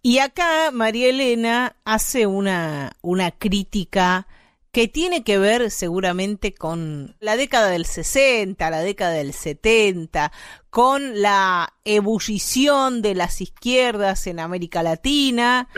Y 0.02 0.18
acá 0.18 0.70
María 0.70 1.08
Elena 1.08 1.76
hace 1.84 2.26
una, 2.26 2.92
una 3.00 3.30
crítica 3.30 4.26
que 4.74 4.88
tiene 4.88 5.22
que 5.22 5.38
ver 5.38 5.70
seguramente 5.70 6.52
con 6.52 7.16
la 7.20 7.36
década 7.36 7.68
del 7.68 7.86
60, 7.86 8.70
la 8.70 8.80
década 8.80 9.12
del 9.12 9.32
70, 9.32 10.32
con 10.68 11.22
la 11.22 11.72
ebullición 11.84 13.00
de 13.00 13.14
las 13.14 13.40
izquierdas 13.40 14.26
en 14.26 14.40
América 14.40 14.82
Latina 14.82 15.68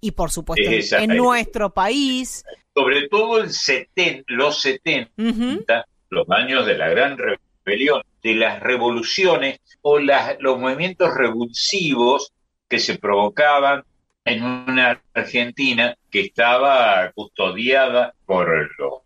y 0.00 0.10
por 0.10 0.32
supuesto 0.32 0.96
en 0.96 1.16
nuestro 1.16 1.70
país. 1.72 2.44
Sobre 2.74 3.08
todo 3.08 3.38
el 3.38 3.50
los 4.26 4.60
70, 4.60 5.86
los 6.10 6.28
años 6.30 6.66
de 6.66 6.76
la 6.76 6.88
gran 6.88 7.16
rebelión, 7.16 8.02
de 8.20 8.34
las 8.34 8.60
revoluciones 8.60 9.60
o 9.80 10.00
las, 10.00 10.36
los 10.40 10.58
movimientos 10.58 11.14
revulsivos 11.14 12.32
que 12.70 12.78
se 12.78 12.98
provocaban 12.98 13.84
en 14.24 14.44
una 14.44 15.02
Argentina 15.12 15.94
que 16.08 16.20
estaba 16.20 17.10
custodiada 17.12 18.14
por 18.24 18.70
los, 18.78 19.02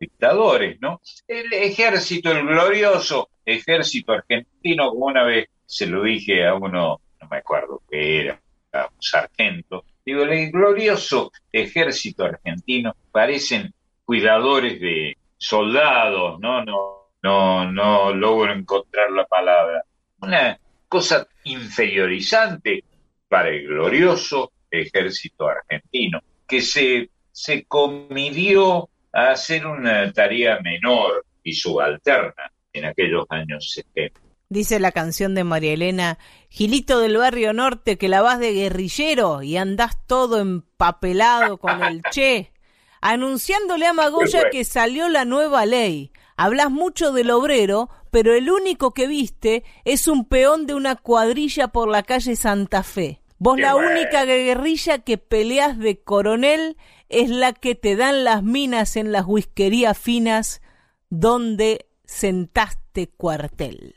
dictadores, 0.00 0.80
¿no? 0.80 1.02
El 1.28 1.52
ejército, 1.52 2.32
el 2.32 2.46
glorioso 2.46 3.28
ejército 3.44 4.12
argentino, 4.12 4.92
una 4.92 5.24
vez 5.24 5.48
se 5.66 5.86
lo 5.86 6.02
dije 6.02 6.46
a 6.46 6.54
uno, 6.54 7.02
no 7.20 7.28
me 7.30 7.36
acuerdo 7.36 7.82
qué 7.90 8.20
era, 8.20 8.40
a 8.72 8.86
un 8.86 9.02
sargento, 9.02 9.84
digo, 10.06 10.22
el 10.22 10.50
glorioso 10.50 11.30
ejército 11.52 12.24
argentino 12.24 12.96
parecen 13.12 13.74
cuidadores 14.06 14.80
de 14.80 15.18
soldados, 15.36 16.40
¿no? 16.40 16.64
No, 16.64 17.10
no, 17.22 17.70
no 17.70 18.14
logro 18.14 18.54
encontrar 18.54 19.10
la 19.10 19.26
palabra. 19.26 19.84
Una 20.22 20.58
cosa 20.90 21.28
inferiorizante 21.44 22.82
para 23.28 23.48
el 23.48 23.66
glorioso 23.68 24.52
ejército 24.70 25.48
argentino, 25.48 26.20
que 26.48 26.60
se, 26.60 27.10
se 27.30 27.64
comidió 27.64 28.90
a 29.12 29.30
hacer 29.30 29.66
una 29.66 30.12
tarea 30.12 30.58
menor 30.60 31.24
y 31.44 31.52
subalterna 31.52 32.52
en 32.72 32.86
aquellos 32.86 33.24
años 33.30 33.72
70. 33.72 34.20
Dice 34.48 34.80
la 34.80 34.90
canción 34.90 35.36
de 35.36 35.44
María 35.44 35.74
Elena, 35.74 36.18
Gilito 36.48 36.98
del 36.98 37.16
barrio 37.16 37.52
norte 37.52 37.96
que 37.96 38.08
la 38.08 38.20
vas 38.20 38.40
de 38.40 38.52
guerrillero 38.52 39.44
y 39.44 39.56
andás 39.56 40.04
todo 40.08 40.40
empapelado 40.40 41.58
con 41.58 41.84
el 41.84 42.02
che, 42.10 42.52
anunciándole 43.00 43.86
a 43.86 43.92
Magoya 43.92 44.50
que 44.50 44.64
salió 44.64 45.08
la 45.08 45.24
nueva 45.24 45.66
ley. 45.66 46.10
Hablas 46.42 46.70
mucho 46.70 47.12
del 47.12 47.30
obrero, 47.32 47.90
pero 48.10 48.32
el 48.32 48.50
único 48.50 48.94
que 48.94 49.06
viste 49.06 49.62
es 49.84 50.08
un 50.08 50.24
peón 50.24 50.66
de 50.66 50.72
una 50.72 50.96
cuadrilla 50.96 51.68
por 51.68 51.90
la 51.90 52.02
calle 52.02 52.34
Santa 52.34 52.82
Fe. 52.82 53.20
Vos 53.36 53.60
la 53.60 53.76
única 53.76 54.24
guerrilla 54.24 55.00
que 55.00 55.18
peleas 55.18 55.78
de 55.78 56.00
coronel 56.00 56.78
es 57.10 57.28
la 57.28 57.52
que 57.52 57.74
te 57.74 57.94
dan 57.94 58.24
las 58.24 58.42
minas 58.42 58.96
en 58.96 59.12
las 59.12 59.26
whiskerías 59.26 59.98
finas 59.98 60.62
donde 61.10 61.90
sentaste 62.06 63.08
cuartel. 63.08 63.96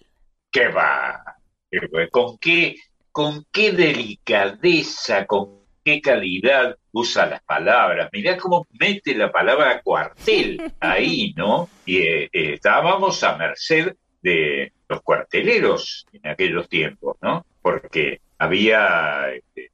¿Qué 0.52 0.68
va? 0.68 1.38
¿Con 2.12 2.38
qué, 2.40 2.76
con 3.14 3.46
qué 3.54 3.72
delicadeza, 3.72 5.26
con 5.28 5.63
qué 5.84 6.02
calidad 6.02 6.78
usa 6.92 7.26
las 7.26 7.44
palabras? 7.44 8.10
Mirá 8.12 8.38
cómo 8.38 8.68
mete 8.80 9.16
la 9.16 9.32
palabra 9.32 9.82
cuartel 9.82 10.74
ahí, 10.80 11.34
¿no? 11.36 11.70
Y 11.86 11.98
eh, 11.98 12.24
eh, 12.26 12.54
estábamos 12.54 13.24
a 13.24 13.38
merced 13.38 13.96
de 14.22 14.72
los 14.88 15.02
cuarteleros 15.02 16.06
en 16.14 16.28
aquellos 16.32 16.70
tiempos, 16.70 17.18
¿no? 17.22 17.46
Porque 17.62 18.22
había 18.38 19.32
este, 19.34 19.72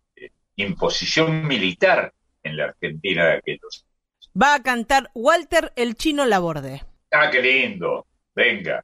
imposición 0.55 1.47
militar 1.47 2.13
en 2.43 2.57
la 2.57 2.65
Argentina 2.65 3.25
de 3.27 3.33
aquellos. 3.33 3.85
Va 4.39 4.55
a 4.55 4.63
cantar 4.63 5.09
Walter 5.13 5.73
el 5.75 5.95
Chino 5.95 6.25
Laborde. 6.25 6.83
Ah, 7.11 7.29
qué 7.31 7.41
lindo. 7.41 8.05
Venga. 8.35 8.83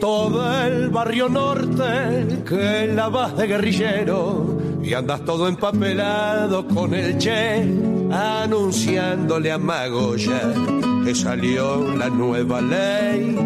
Todo 0.00 0.64
el 0.64 0.88
barrio 0.88 1.28
norte 1.28 2.42
que 2.48 2.90
la 2.92 3.08
vas 3.08 3.36
de 3.36 3.46
guerrillero 3.46 4.58
y 4.82 4.94
andas 4.94 5.24
todo 5.24 5.46
empapelado 5.46 6.66
con 6.66 6.94
el 6.94 7.18
che 7.18 7.62
anunciándole 8.10 9.52
a 9.52 9.58
Magoya 9.58 10.52
que 11.04 11.14
salió 11.14 11.94
la 11.96 12.08
nueva 12.08 12.60
ley. 12.62 13.36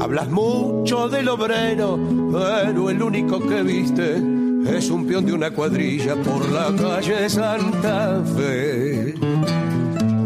Hablas 0.00 0.28
mucho 0.28 1.08
del 1.08 1.28
obrero, 1.28 1.98
pero 2.30 2.90
el 2.90 3.02
único 3.02 3.40
que 3.40 3.62
viste 3.62 4.22
es 4.66 4.90
un 4.90 5.06
peón 5.06 5.24
de 5.24 5.32
una 5.32 5.50
cuadrilla 5.50 6.16
por 6.16 6.48
la 6.50 6.70
calle 6.76 7.28
Santa 7.28 8.22
Fe. 8.36 9.14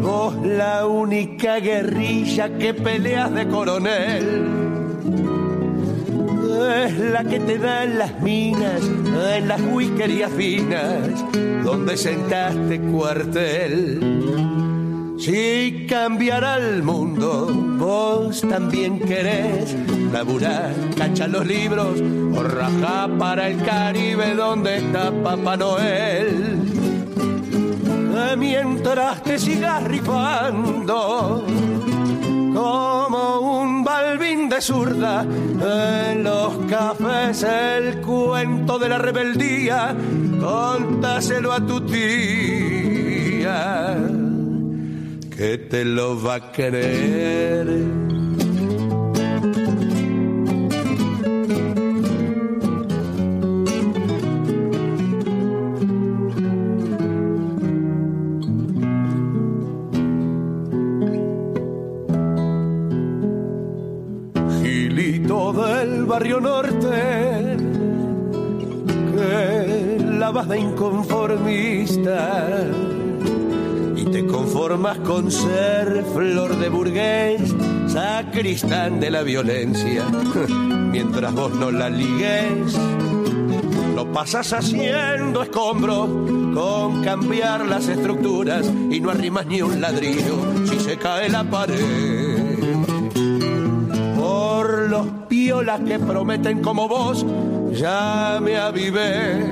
Vos 0.03 0.35
la 0.45 0.85
única 0.85 1.59
guerrilla 1.59 2.57
que 2.57 2.73
peleas 2.73 3.33
de 3.33 3.47
coronel 3.47 4.43
es 6.85 6.99
la 6.99 7.23
que 7.23 7.39
te 7.39 7.57
dan 7.57 7.97
las 7.97 8.21
minas 8.21 8.81
en 9.35 9.47
las 9.47 9.61
whiskerías 9.61 10.29
finas 10.33 11.23
donde 11.63 11.95
sentaste 11.95 12.81
cuartel. 12.81 13.99
Si 15.17 15.85
cambiará 15.87 16.57
el 16.57 16.83
mundo, 16.83 17.47
vos 17.77 18.41
también 18.41 18.99
querés 18.99 19.73
laburar, 20.11 20.73
cacha 20.97 21.27
los 21.27 21.47
libros 21.47 22.01
o 22.35 22.43
raja 22.43 23.09
para 23.17 23.47
el 23.47 23.63
Caribe 23.63 24.35
donde 24.35 24.79
está 24.79 25.13
Papá 25.23 25.55
Noel. 25.55 26.82
Mientras 28.37 29.21
te 29.23 29.37
sigas 29.37 29.83
rifando 29.83 31.45
como 32.53 33.61
un 33.61 33.83
balbín 33.83 34.49
de 34.49 34.59
zurda 34.61 35.23
en 35.23 36.23
los 36.23 36.57
cafés 36.69 37.43
el 37.43 38.01
cuento 38.01 38.79
de 38.79 38.89
la 38.89 38.97
rebeldía. 38.97 39.95
Contáselo 40.39 41.51
a 41.51 41.65
tu 41.65 41.81
tía 41.81 43.03
que 45.35 45.57
te 45.57 45.85
lo 45.85 46.21
va 46.21 46.35
a 46.35 46.51
querer 46.51 48.12
barrio 66.05 66.39
norte 66.39 67.57
que 69.15 70.05
la 70.19 70.31
vas 70.31 70.47
de 70.47 70.59
inconformista 70.59 72.67
y 73.95 74.05
te 74.05 74.25
conformas 74.27 74.99
con 74.99 75.31
ser 75.31 76.05
flor 76.13 76.55
de 76.57 76.69
burgués, 76.69 77.55
sacristán 77.87 78.99
de 78.99 79.09
la 79.09 79.23
violencia, 79.23 80.05
mientras 80.91 81.33
vos 81.33 81.53
no 81.55 81.71
la 81.71 81.89
ligues. 81.89 82.77
Lo 83.95 84.11
pasas 84.11 84.53
haciendo 84.53 85.41
escombros 85.41 86.09
con 86.53 87.03
cambiar 87.03 87.65
las 87.65 87.87
estructuras 87.87 88.71
y 88.91 88.99
no 88.99 89.09
arrimas 89.09 89.47
ni 89.47 89.61
un 89.61 89.81
ladrillo 89.81 90.35
si 90.65 90.79
se 90.79 90.97
cae 90.97 91.29
la 91.29 91.43
pared. 91.43 92.22
Los 95.43 95.61
piolas 95.61 95.81
que 95.81 95.99
prometen 95.99 96.61
como 96.61 96.87
vos, 96.87 97.25
ya 97.71 98.39
me 98.41 98.57
avivé 98.57 99.43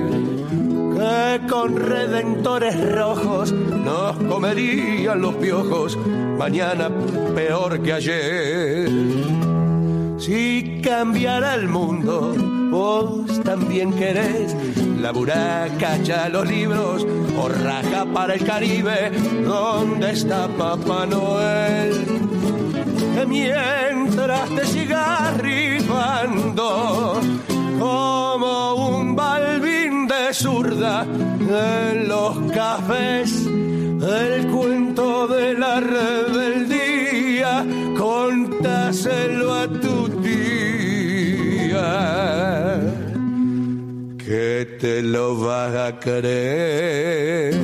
que 0.94 1.40
con 1.48 1.76
redentores 1.76 2.92
rojos 2.92 3.52
nos 3.52 4.16
comerían 4.16 5.20
los 5.20 5.34
piojos, 5.34 5.98
mañana 6.38 6.90
peor 7.34 7.82
que 7.82 7.92
ayer. 7.92 8.88
Si 10.18 10.80
cambiara 10.82 11.54
el 11.56 11.68
mundo, 11.68 12.34
vos 12.70 13.42
también 13.42 13.92
querés 13.92 14.56
laburar, 14.98 15.76
cacha 15.78 16.28
los 16.30 16.46
libros 16.46 17.06
o 17.38 17.48
raja 17.48 18.06
para 18.06 18.34
el 18.34 18.44
Caribe, 18.44 19.10
¿dónde 19.44 20.12
está 20.12 20.48
Papá 20.48 21.04
Noel? 21.06 22.22
Que 23.14 23.26
mientras 23.26 24.48
te 24.50 24.66
siga 24.66 25.34
en 31.58 32.08
los 32.08 32.36
cafés, 32.52 33.46
el 33.46 34.46
cuento 34.48 35.26
de 35.28 35.54
la 35.54 35.80
rebeldía, 35.80 37.64
contáselo 37.96 39.54
a 39.54 39.68
tu 39.68 40.08
tía, 40.22 40.40
que 44.18 44.76
te 44.80 45.02
lo 45.02 45.38
vas 45.38 45.74
a 45.74 45.98
creer. 45.98 47.54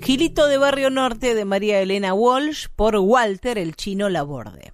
Gilito 0.00 0.48
de 0.48 0.58
Barrio 0.58 0.90
Norte 0.90 1.34
de 1.34 1.44
María 1.44 1.80
Elena 1.80 2.12
Walsh 2.12 2.66
por 2.74 2.96
Walter 2.96 3.56
el 3.56 3.76
Chino 3.76 4.08
Laborde. 4.08 4.72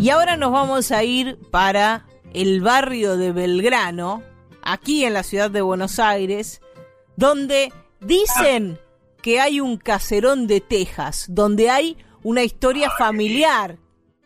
Y 0.00 0.08
ahora 0.08 0.38
nos 0.38 0.50
vamos 0.50 0.92
a 0.92 1.04
ir 1.04 1.36
para 1.50 2.06
el 2.32 2.62
barrio 2.62 3.18
de 3.18 3.32
Belgrano, 3.32 4.22
aquí 4.62 5.04
en 5.04 5.12
la 5.12 5.22
ciudad 5.22 5.50
de 5.50 5.60
Buenos 5.60 5.98
Aires, 5.98 6.62
donde 7.16 7.70
dicen 8.00 8.78
que 9.20 9.40
hay 9.40 9.60
un 9.60 9.76
caserón 9.76 10.46
de 10.46 10.62
Texas, 10.62 11.26
donde 11.28 11.68
hay 11.68 11.98
una 12.22 12.42
historia 12.42 12.88
familiar 12.96 13.76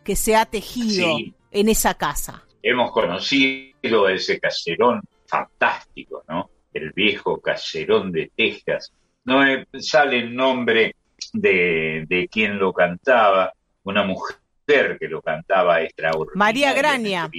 que 0.05 0.15
se 0.15 0.37
ha 0.37 0.45
tejido 0.45 1.17
en 1.51 1.67
esa 1.67 1.95
casa. 1.95 2.45
Hemos 2.63 2.93
conocido 2.93 4.07
ese 4.07 4.39
caserón 4.39 5.01
fantástico, 5.27 6.23
¿no? 6.29 6.51
El 6.73 6.93
viejo 6.93 7.41
caserón 7.41 8.13
de 8.13 8.31
Texas. 8.33 8.93
No 9.25 9.41
sale 9.79 10.19
el 10.19 10.33
nombre 10.33 10.95
de, 11.33 12.05
de 12.07 12.29
quien 12.29 12.59
lo 12.59 12.71
cantaba, 12.71 13.51
una 13.83 14.05
mujer 14.05 14.37
que 14.65 15.07
lo 15.07 15.21
cantaba 15.21 15.81
extraordinario. 15.81 16.31
María 16.35 16.73
Graña. 16.73 17.29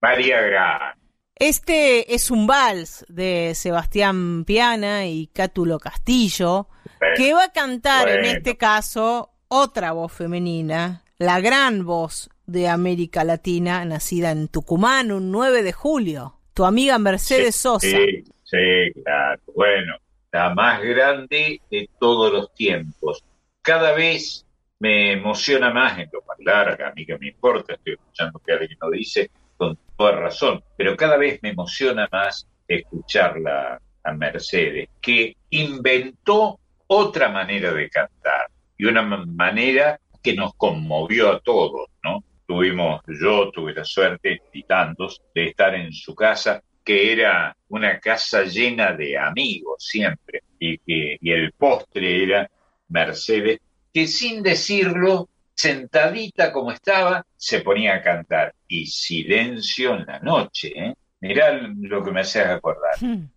María 0.00 0.40
Graña. 0.40 0.96
Este 1.36 2.14
es 2.14 2.30
un 2.30 2.46
vals 2.46 3.04
de 3.08 3.52
Sebastián 3.54 4.44
Piana 4.44 5.06
y 5.06 5.26
Cátulo 5.26 5.78
Castillo, 5.80 6.68
que 7.16 7.34
va 7.34 7.44
a 7.44 7.52
cantar 7.52 8.08
en 8.08 8.24
este 8.24 8.56
caso 8.56 9.32
otra 9.48 9.92
voz 9.92 10.12
femenina, 10.12 11.02
la 11.18 11.40
gran 11.40 11.84
voz 11.84 12.30
de 12.46 12.68
América 12.68 13.24
Latina, 13.24 13.84
nacida 13.84 14.30
en 14.30 14.48
Tucumán 14.48 15.10
un 15.10 15.32
9 15.32 15.62
de 15.62 15.72
julio, 15.72 16.38
tu 16.54 16.64
amiga 16.64 16.98
Mercedes 16.98 17.56
Sosa. 17.56 17.88
Sí, 17.88 18.24
sí, 18.44 19.02
claro. 19.02 19.42
Bueno, 19.54 19.96
la 20.30 20.54
más 20.54 20.82
grande 20.82 21.60
de 21.70 21.90
todos 21.98 22.32
los 22.32 22.54
tiempos. 22.54 23.24
Cada 23.62 23.92
vez 23.92 24.43
me 24.84 25.12
emociona 25.12 25.72
más 25.72 25.98
en 25.98 26.10
lo 26.12 26.20
más 26.28 26.36
larga, 26.40 26.88
a 26.88 26.92
mí 26.92 27.06
que 27.06 27.16
me 27.16 27.28
importa, 27.28 27.72
estoy 27.72 27.94
escuchando 27.94 28.38
que 28.38 28.52
alguien 28.52 28.76
lo 28.78 28.90
dice 28.90 29.30
con 29.56 29.78
toda 29.96 30.12
razón, 30.12 30.62
pero 30.76 30.94
cada 30.94 31.16
vez 31.16 31.42
me 31.42 31.48
emociona 31.48 32.06
más 32.12 32.46
escucharla 32.68 33.80
a 34.02 34.12
Mercedes, 34.12 34.90
que 35.00 35.38
inventó 35.48 36.60
otra 36.86 37.30
manera 37.30 37.72
de 37.72 37.88
cantar 37.88 38.48
y 38.76 38.84
una 38.84 39.00
manera 39.00 39.98
que 40.22 40.34
nos 40.34 40.52
conmovió 40.52 41.32
a 41.32 41.40
todos, 41.40 41.88
¿no? 42.02 42.22
Tuvimos, 42.46 43.00
yo 43.08 43.50
tuve 43.52 43.72
la 43.72 43.86
suerte 43.86 44.42
y 44.52 44.64
tantos 44.64 45.22
de 45.34 45.46
estar 45.46 45.74
en 45.74 45.94
su 45.94 46.14
casa, 46.14 46.62
que 46.84 47.10
era 47.10 47.56
una 47.68 47.98
casa 48.00 48.42
llena 48.42 48.92
de 48.92 49.16
amigos 49.16 49.76
siempre, 49.78 50.42
y, 50.58 50.76
que, 50.76 51.16
y 51.22 51.30
el 51.32 51.52
postre 51.52 52.22
era 52.22 52.50
Mercedes 52.88 53.60
que 53.94 54.08
sin 54.08 54.42
decirlo, 54.42 55.28
sentadita 55.54 56.52
como 56.52 56.72
estaba, 56.72 57.24
se 57.36 57.60
ponía 57.60 57.94
a 57.94 58.02
cantar. 58.02 58.52
Y 58.66 58.86
silencio 58.86 59.94
en 59.94 60.04
la 60.04 60.18
noche, 60.18 60.72
¿eh? 60.74 60.94
Mirá 61.20 61.52
lo 61.52 62.04
que 62.04 62.10
me 62.10 62.22
hace 62.22 62.42
acordar. 62.42 62.96
Hmm. 63.00 63.30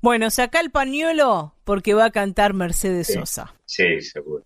Bueno, 0.00 0.30
saca 0.30 0.60
el 0.60 0.70
pañuelo 0.70 1.54
porque 1.64 1.92
va 1.92 2.06
a 2.06 2.10
cantar 2.10 2.54
Mercedes 2.54 3.12
Sosa. 3.12 3.54
Sí, 3.66 4.00
seguro. 4.00 4.44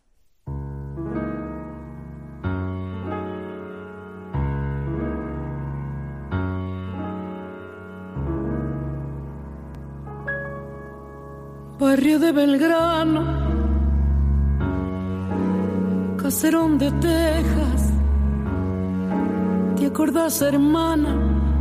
Barrio 11.78 12.18
de 12.18 12.32
Belgrano 12.32 13.39
de 16.30 16.92
Texas. 16.92 17.92
¿Te 19.76 19.86
acordás, 19.86 20.40
hermana, 20.40 21.16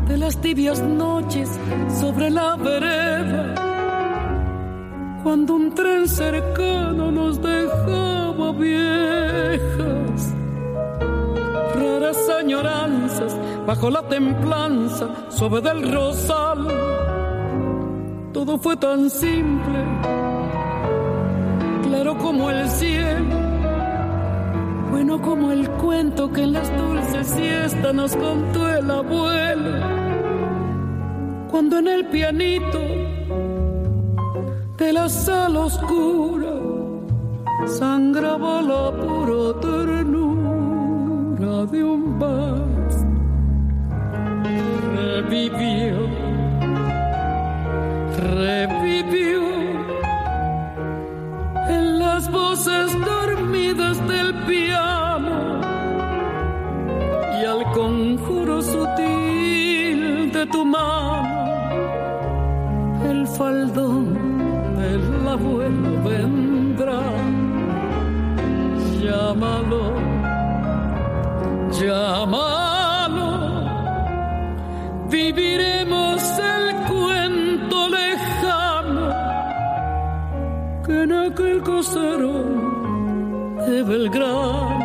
de 0.08 0.15
las 0.15 0.39
tibias 0.39 0.79
noches 0.79 1.49
sobre 1.99 2.29
la 2.29 2.55
vereda? 2.55 3.55
Cuando 5.23 5.55
un 5.55 5.73
tren 5.73 6.08
cercano 6.08 7.12
nos 7.12 7.41
dejaba 7.41 8.51
viejas. 8.51 10.36
Raras 11.75 12.29
añoranzas 12.39 13.36
bajo 13.65 13.89
la 13.89 14.08
templanza 14.08 15.10
suave 15.29 15.62
del 15.62 15.91
rosal. 15.91 16.67
Todo 18.34 18.60
fue 18.60 18.77
tan 18.77 19.10
simple, 19.10 19.84
claro 21.82 22.15
como 22.19 22.51
el 22.51 22.69
cielo 22.69 23.49
bueno 24.89 25.21
como 25.21 25.52
el 25.52 25.69
cuento 25.71 26.32
que 26.32 26.43
en 26.43 26.54
las 26.54 26.71
dulces 26.78 27.28
siestas 27.28 27.93
nos 27.93 28.15
contó 28.15 28.69
el 28.69 28.89
abuelo. 28.89 29.99
Cuando 31.49 31.80
en 31.80 31.88
el 31.88 32.06
pianito 32.08 32.80
de 34.78 34.93
la 34.93 35.10
sala 35.10 35.62
oscura 35.62 36.54
sangraba 37.67 38.62
la 38.62 38.91
pura 38.91 39.60
ternura 39.60 41.65
de 41.65 41.84
un 41.84 42.19
vals. 42.19 43.06
Revivió, 44.95 46.08
revivió 48.17 49.59
en 51.69 51.99
las 51.99 52.29
voces 52.32 52.88
dormidas 53.05 53.95
del 54.08 54.34
piano. 54.45 55.62
Y 57.39 57.45
al 57.45 57.63
conjuro 57.71 58.62
sutil 58.62 60.32
de 60.32 60.45
tu 60.47 60.65
mano 60.65 61.39
el 63.10 63.27
faldón 63.27 64.05
del 64.77 65.27
abuelo 65.27 65.99
aquel 81.30 81.62
cosero 81.62 82.34
de 83.68 83.84
Belgrano, 83.84 84.80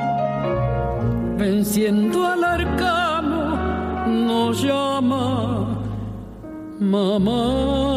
venciendo 1.39 2.25
al 2.25 2.45
arcano, 2.45 4.07
nos 4.07 4.63
llama 4.63 5.79
mamá. 6.81 7.95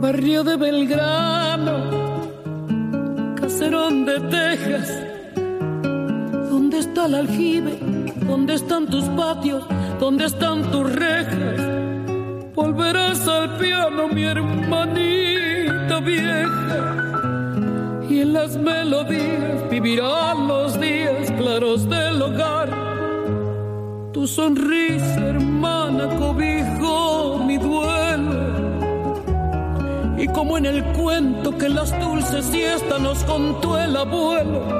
barrio 0.00 0.42
de 0.42 0.56
Belgrano, 0.56 1.76
caserón 3.36 4.06
de 4.06 4.20
Texas. 4.20 5.07
¿Dónde 6.98 6.98
está 6.98 7.06
el 7.06 7.14
aljibe? 7.28 7.78
¿Dónde 8.26 8.54
están 8.54 8.86
tus 8.86 9.04
patios? 9.10 9.64
¿Dónde 10.00 10.24
están 10.24 10.68
tus 10.72 10.92
rejas? 10.92 11.60
Volverás 12.56 13.28
al 13.28 13.56
piano, 13.56 14.08
mi 14.08 14.24
hermanita 14.24 16.00
vieja. 16.00 18.02
Y 18.10 18.22
en 18.22 18.32
las 18.32 18.56
melodías 18.56 19.70
vivirán 19.70 20.48
los 20.48 20.80
días 20.80 21.30
claros 21.38 21.88
del 21.88 22.20
hogar. 22.20 22.68
Tu 24.12 24.26
sonrisa, 24.26 25.20
hermana, 25.20 26.08
cobijó 26.18 27.38
mi 27.46 27.58
duelo 27.58 28.48
y 30.18 30.26
como 30.26 30.58
en 30.58 30.66
el 30.66 30.82
cuento 30.94 31.56
que 31.56 31.68
las 31.68 31.96
dulces 32.00 32.44
siestas 32.46 33.00
nos 33.00 33.22
contó 33.22 33.78
el 33.78 33.96
abuelo, 33.96 34.77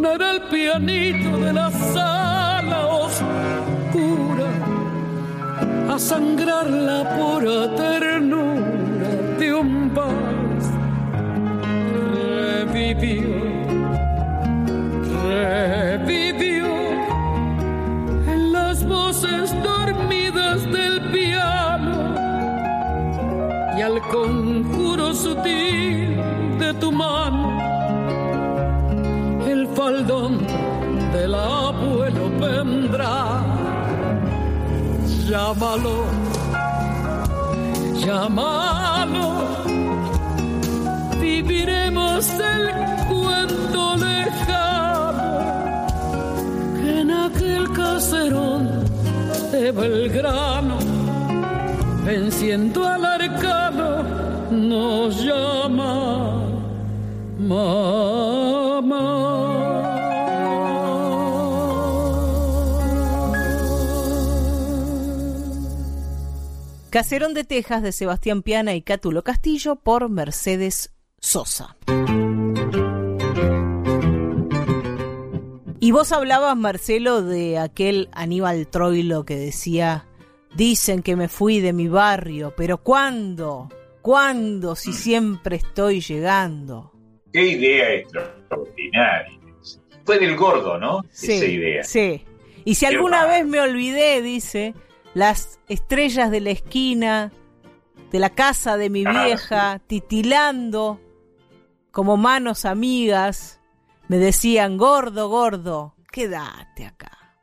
tornará 0.00 0.30
el 0.32 0.42
pianito 0.42 1.38
de 1.38 1.52
la 1.52 1.70
sala 1.70 2.86
oscura 2.86 4.48
a 5.92 5.98
sangrar 5.98 6.70
la 6.70 7.00
pura 7.16 7.74
ternura 7.74 9.08
de 9.38 9.54
un 9.54 9.92
vals. 9.94 10.66
Revivió, 12.64 13.34
revivió 15.26 16.66
en 18.32 18.52
las 18.52 18.86
voces 18.86 19.52
dormidas 19.62 20.62
del 20.76 21.00
piano 21.10 22.14
y 23.76 23.80
al 23.82 24.00
conjuro 24.12 25.12
sutil 25.12 26.16
de 26.60 26.74
tu 26.80 26.92
mano, 26.92 27.37
Llámalo, 35.28 36.06
llámalo, 37.94 39.28
viviremos 41.20 42.30
el 42.30 42.70
cuento 43.08 43.96
lejano 43.96 45.38
que 46.76 47.00
en 47.00 47.10
aquel 47.10 47.70
caserón 47.72 48.84
de 49.52 49.70
Belgrano 49.70 50.78
venciendo 52.08 52.86
al 52.86 53.04
arcano, 53.04 54.02
nos 54.50 55.22
llama 55.22 56.40
mamá. 57.38 58.17
Caserón 66.98 67.32
de 67.32 67.44
Texas 67.44 67.80
de 67.84 67.92
Sebastián 67.92 68.42
Piana 68.42 68.74
y 68.74 68.82
Cátulo 68.82 69.22
Castillo 69.22 69.76
por 69.76 70.08
Mercedes 70.08 70.92
Sosa. 71.20 71.76
Y 75.78 75.92
vos 75.92 76.10
hablabas, 76.10 76.56
Marcelo, 76.56 77.22
de 77.22 77.56
aquel 77.56 78.08
Aníbal 78.10 78.66
Troilo 78.66 79.24
que 79.24 79.36
decía 79.36 80.06
Dicen 80.56 81.02
que 81.02 81.14
me 81.14 81.28
fui 81.28 81.60
de 81.60 81.72
mi 81.72 81.86
barrio, 81.86 82.52
pero 82.56 82.78
¿cuándo? 82.78 83.68
¿Cuándo 84.02 84.74
si 84.74 84.92
siempre 84.92 85.54
estoy 85.54 86.00
llegando? 86.00 86.90
Qué 87.32 87.46
idea 87.46 87.92
extraordinaria. 87.92 89.38
Fue 90.04 90.18
del 90.18 90.34
gordo, 90.34 90.76
¿no? 90.78 91.04
Sí, 91.12 91.30
Esa 91.30 91.46
idea. 91.46 91.84
Sí. 91.84 92.24
Y 92.64 92.74
si 92.74 92.86
alguna 92.86 93.24
vez 93.24 93.46
me 93.46 93.60
olvidé, 93.60 94.20
dice, 94.20 94.74
las 95.14 95.60
estrellas 95.68 96.30
de 96.30 96.40
la 96.40 96.50
esquina, 96.50 97.32
de 98.10 98.18
la 98.18 98.30
casa 98.30 98.76
de 98.76 98.90
mi 98.90 99.04
vieja, 99.04 99.80
titilando 99.86 101.00
como 101.90 102.16
manos 102.16 102.64
amigas, 102.64 103.60
me 104.08 104.18
decían, 104.18 104.78
gordo, 104.78 105.28
gordo, 105.28 105.94
quédate 106.10 106.86
acá. 106.86 107.36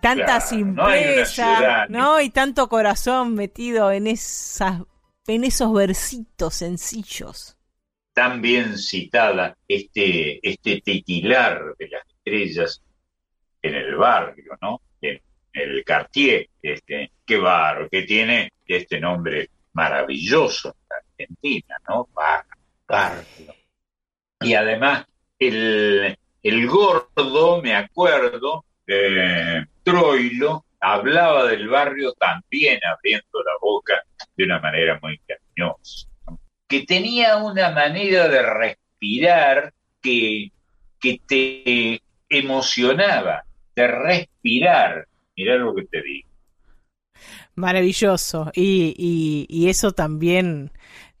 Tanta 0.00 0.24
Claro, 0.24 0.40
no 0.40 0.46
simpleza, 0.48 1.56
ciudad, 1.56 1.88
¿no? 1.88 2.20
Y 2.20 2.30
tanto 2.30 2.68
corazón 2.68 3.34
metido 3.34 3.92
en 3.92 4.08
esas, 4.08 4.82
en 5.26 5.44
esos 5.44 5.72
versitos 5.72 6.54
sencillos. 6.54 7.56
Tan 8.12 8.42
bien 8.42 8.76
citada 8.76 9.56
este, 9.66 10.46
este 10.46 10.80
titilar 10.80 11.76
de 11.78 11.88
las 11.88 12.02
estrellas 12.06 12.82
en 13.62 13.74
el 13.74 13.94
barrio, 13.94 14.58
¿no? 14.60 14.80
El 15.52 15.84
Cartier, 15.84 16.48
este, 16.60 17.12
qué 17.24 17.36
barrio, 17.36 17.88
que 17.90 18.02
tiene 18.02 18.52
este 18.66 19.00
nombre 19.00 19.50
maravilloso 19.74 20.74
en 20.90 20.96
Argentina, 20.96 21.76
¿no? 21.88 22.08
Bar-. 22.14 23.24
Y 24.40 24.54
además, 24.54 25.06
el, 25.38 26.16
el 26.42 26.66
gordo, 26.66 27.62
me 27.62 27.74
acuerdo, 27.74 28.64
eh, 28.86 29.64
Troilo, 29.82 30.64
hablaba 30.80 31.46
del 31.46 31.68
barrio 31.68 32.12
también 32.14 32.80
abriendo 32.84 33.42
la 33.44 33.52
boca 33.60 34.02
de 34.36 34.44
una 34.44 34.60
manera 34.60 34.98
muy 35.00 35.18
cariñosa, 35.18 36.08
que 36.66 36.84
tenía 36.84 37.36
una 37.36 37.70
manera 37.70 38.28
de 38.28 38.42
respirar 38.42 39.72
que, 40.02 40.50
que 41.00 41.20
te 41.26 42.02
emocionaba, 42.28 43.44
de 43.74 43.86
respirar. 43.86 45.06
Mirá 45.36 45.56
lo 45.56 45.74
que 45.74 45.84
te 45.84 46.02
digo. 46.02 46.28
Maravilloso. 47.54 48.50
Y, 48.54 48.94
y, 48.96 49.46
y 49.48 49.68
eso 49.68 49.92
también 49.92 50.72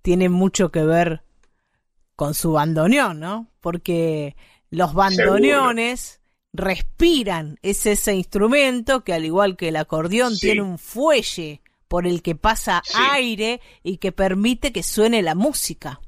tiene 0.02 0.28
mucho 0.28 0.70
que 0.70 0.84
ver 0.84 1.22
con 2.16 2.34
su 2.34 2.52
bandoneón, 2.52 3.20
¿no? 3.20 3.48
Porque 3.60 4.36
los 4.70 4.94
bandoneones 4.94 6.20
respiran. 6.52 7.58
Es 7.62 7.86
ese 7.86 8.14
instrumento 8.14 9.04
que 9.04 9.12
al 9.14 9.24
igual 9.24 9.56
que 9.56 9.68
el 9.68 9.76
acordeón 9.76 10.34
Sí. 10.34 10.46
tiene 10.48 10.62
un 10.62 10.78
fuelle 10.78 11.62
por 11.88 12.06
el 12.06 12.22
que 12.22 12.34
pasa 12.34 12.82
Sí. 12.84 12.98
aire 13.10 13.60
y 13.82 13.98
que 13.98 14.12
permite 14.12 14.72
que 14.72 14.82
suene 14.82 15.22
la 15.22 15.34
música. 15.34 16.00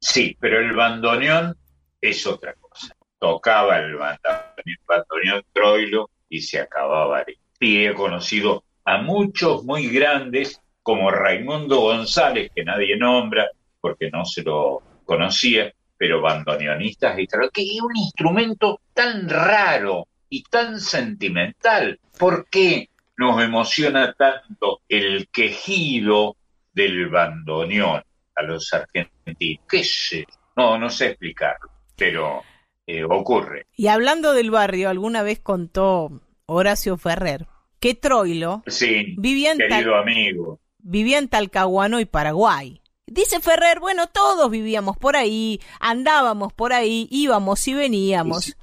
Sí, 0.00 0.36
pero 0.40 0.60
el 0.60 0.74
bandoneón 0.74 1.56
es 2.00 2.26
otra 2.26 2.54
cosa. 2.54 2.94
Tocaba 3.18 3.78
el 3.78 3.96
bandoneón, 3.96 4.78
bandoneón 4.86 5.44
Troilo 5.52 6.10
y 6.28 6.40
se 6.40 6.60
acababa 6.60 7.18
ahí. 7.18 7.34
Y 7.60 7.84
he 7.84 7.94
conocido 7.94 8.64
a 8.84 9.02
muchos 9.02 9.64
muy 9.64 9.88
grandes 9.88 10.60
como 10.82 11.10
Raimundo 11.10 11.80
González, 11.80 12.50
que 12.54 12.64
nadie 12.64 12.96
nombra 12.96 13.48
porque 13.80 14.10
no 14.10 14.24
se 14.24 14.42
lo 14.42 14.82
conocía, 15.04 15.72
pero 15.96 16.20
bandoneonistas 16.20 17.18
extraordinarios, 17.18 17.52
que 17.52 17.76
es 17.76 17.82
un 17.82 17.96
instrumento 17.96 18.80
tan 18.94 19.28
raro 19.28 20.08
y 20.28 20.42
tan 20.44 20.80
sentimental. 20.80 22.00
¿Por 22.18 22.48
qué 22.48 22.88
nos 23.16 23.42
emociona 23.42 24.14
tanto 24.14 24.80
el 24.88 25.28
quejido 25.28 26.36
del 26.72 27.08
bandoneón 27.08 28.02
a 28.34 28.42
los 28.42 28.72
argentinos? 28.72 29.64
¿Qué 29.68 29.84
sé? 29.84 30.26
No, 30.56 30.78
no 30.78 30.88
sé 30.88 31.08
explicarlo, 31.08 31.70
pero 31.96 32.42
eh, 32.86 33.04
ocurre. 33.04 33.66
Y 33.76 33.88
hablando 33.88 34.32
del 34.32 34.50
barrio, 34.50 34.88
alguna 34.88 35.22
vez 35.22 35.40
contó 35.40 36.22
Horacio 36.52 36.96
Ferrer 36.96 37.46
que 37.78 37.94
Troilo 37.94 38.62
Sí, 38.66 39.14
vivía 39.16 39.52
en, 39.52 39.58
Tal- 39.68 39.94
amigo. 39.94 40.60
vivía 40.78 41.18
en 41.18 41.28
Talcahuano 41.28 41.98
y 42.00 42.04
Paraguay. 42.04 42.82
Dice 43.06 43.40
Ferrer, 43.40 43.80
bueno, 43.80 44.06
todos 44.08 44.50
vivíamos 44.50 44.96
por 44.98 45.16
ahí, 45.16 45.60
andábamos 45.80 46.52
por 46.52 46.72
ahí, 46.72 47.08
íbamos 47.10 47.66
y 47.68 47.74
veníamos. 47.74 48.56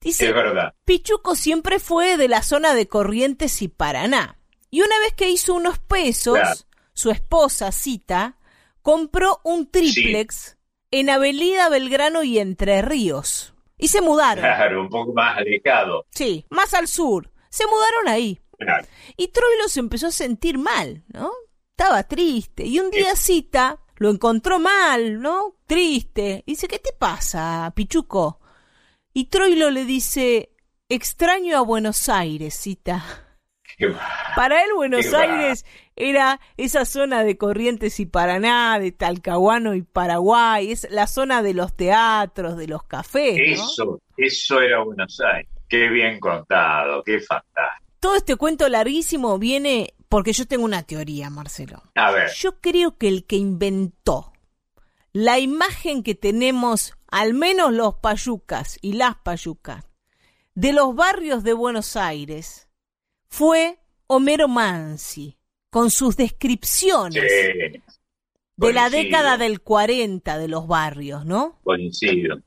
Dice, 0.00 0.28
Es 0.28 0.34
verdad. 0.34 0.74
Pichuco 0.84 1.34
siempre 1.36 1.78
fue 1.78 2.16
de 2.16 2.28
la 2.28 2.42
zona 2.42 2.74
de 2.74 2.88
Corrientes 2.88 3.60
y 3.62 3.68
Paraná. 3.68 4.38
Y 4.70 4.80
una 4.82 4.98
vez 5.00 5.12
que 5.14 5.30
hizo 5.30 5.54
unos 5.54 5.78
pesos, 5.78 6.38
Claro. 6.38 6.58
su 6.94 7.10
esposa, 7.10 7.72
Cita, 7.72 8.36
compró 8.82 9.40
un 9.44 9.70
triplex 9.70 10.56
en 10.90 11.10
Avenida 11.10 11.68
Belgrano 11.68 12.22
y 12.22 12.38
Entre 12.38 12.82
Ríos. 12.82 13.54
Y 13.82 13.88
se 13.88 14.00
mudaron. 14.00 14.44
Claro, 14.44 14.82
un 14.82 14.88
poco 14.88 15.12
más 15.12 15.36
alejado. 15.36 16.06
Sí, 16.10 16.46
más 16.50 16.72
al 16.72 16.86
sur. 16.86 17.28
Se 17.50 17.66
mudaron 17.66 18.06
ahí. 18.06 18.40
Y 19.16 19.26
Troilo 19.26 19.68
se 19.68 19.80
empezó 19.80 20.06
a 20.06 20.12
sentir 20.12 20.56
mal, 20.56 21.02
¿no? 21.08 21.32
Estaba 21.70 22.04
triste. 22.04 22.64
Y 22.64 22.78
un 22.78 22.92
día 22.92 23.16
Cita 23.16 23.80
lo 23.96 24.10
encontró 24.10 24.60
mal, 24.60 25.20
¿no? 25.20 25.56
Triste. 25.66 26.44
Y 26.46 26.52
dice, 26.52 26.68
¿qué 26.68 26.78
te 26.78 26.92
pasa, 26.92 27.72
Pichuco? 27.74 28.38
Y 29.12 29.24
Troilo 29.24 29.68
le 29.70 29.84
dice, 29.84 30.54
extraño 30.88 31.58
a 31.58 31.62
Buenos 31.62 32.08
Aires, 32.08 32.54
Cita. 32.54 33.21
Para 34.36 34.64
él 34.64 34.70
Buenos 34.74 35.12
Aires 35.12 35.64
era 35.96 36.40
esa 36.56 36.84
zona 36.84 37.24
de 37.24 37.36
Corrientes 37.36 38.00
y 38.00 38.06
Paraná, 38.06 38.78
de 38.78 38.92
Talcahuano 38.92 39.74
y 39.74 39.82
Paraguay, 39.82 40.72
es 40.72 40.86
la 40.90 41.06
zona 41.06 41.42
de 41.42 41.54
los 41.54 41.76
teatros, 41.76 42.56
de 42.56 42.66
los 42.66 42.82
cafés. 42.84 43.38
Eso, 43.44 44.00
eso 44.16 44.60
era 44.60 44.82
Buenos 44.82 45.20
Aires. 45.20 45.50
Qué 45.68 45.88
bien 45.88 46.20
contado, 46.20 47.02
qué 47.02 47.20
fantástico. 47.20 47.82
Todo 48.00 48.16
este 48.16 48.36
cuento 48.36 48.68
larguísimo 48.68 49.38
viene 49.38 49.94
porque 50.08 50.32
yo 50.32 50.46
tengo 50.46 50.64
una 50.64 50.82
teoría, 50.82 51.30
Marcelo. 51.30 51.82
A 51.94 52.10
ver. 52.10 52.30
Yo 52.36 52.60
creo 52.60 52.98
que 52.98 53.08
el 53.08 53.24
que 53.24 53.36
inventó 53.36 54.32
la 55.12 55.38
imagen 55.38 56.02
que 56.02 56.14
tenemos, 56.14 56.94
al 57.08 57.34
menos 57.34 57.72
los 57.72 57.94
payucas 57.96 58.78
y 58.80 58.94
las 58.94 59.16
payucas, 59.16 59.84
de 60.54 60.72
los 60.72 60.94
barrios 60.94 61.44
de 61.44 61.52
Buenos 61.52 61.96
Aires, 61.96 62.68
fue 63.32 63.78
Homero 64.08 64.46
Mansi, 64.46 65.38
con 65.70 65.90
sus 65.90 66.18
descripciones 66.18 67.22
de 67.22 68.72
la 68.74 68.90
década 68.90 69.38
del 69.38 69.62
40 69.62 70.36
de 70.36 70.48
los 70.48 70.68
barrios, 70.68 71.24
¿no? 71.24 71.58
Coincido. 71.64 72.40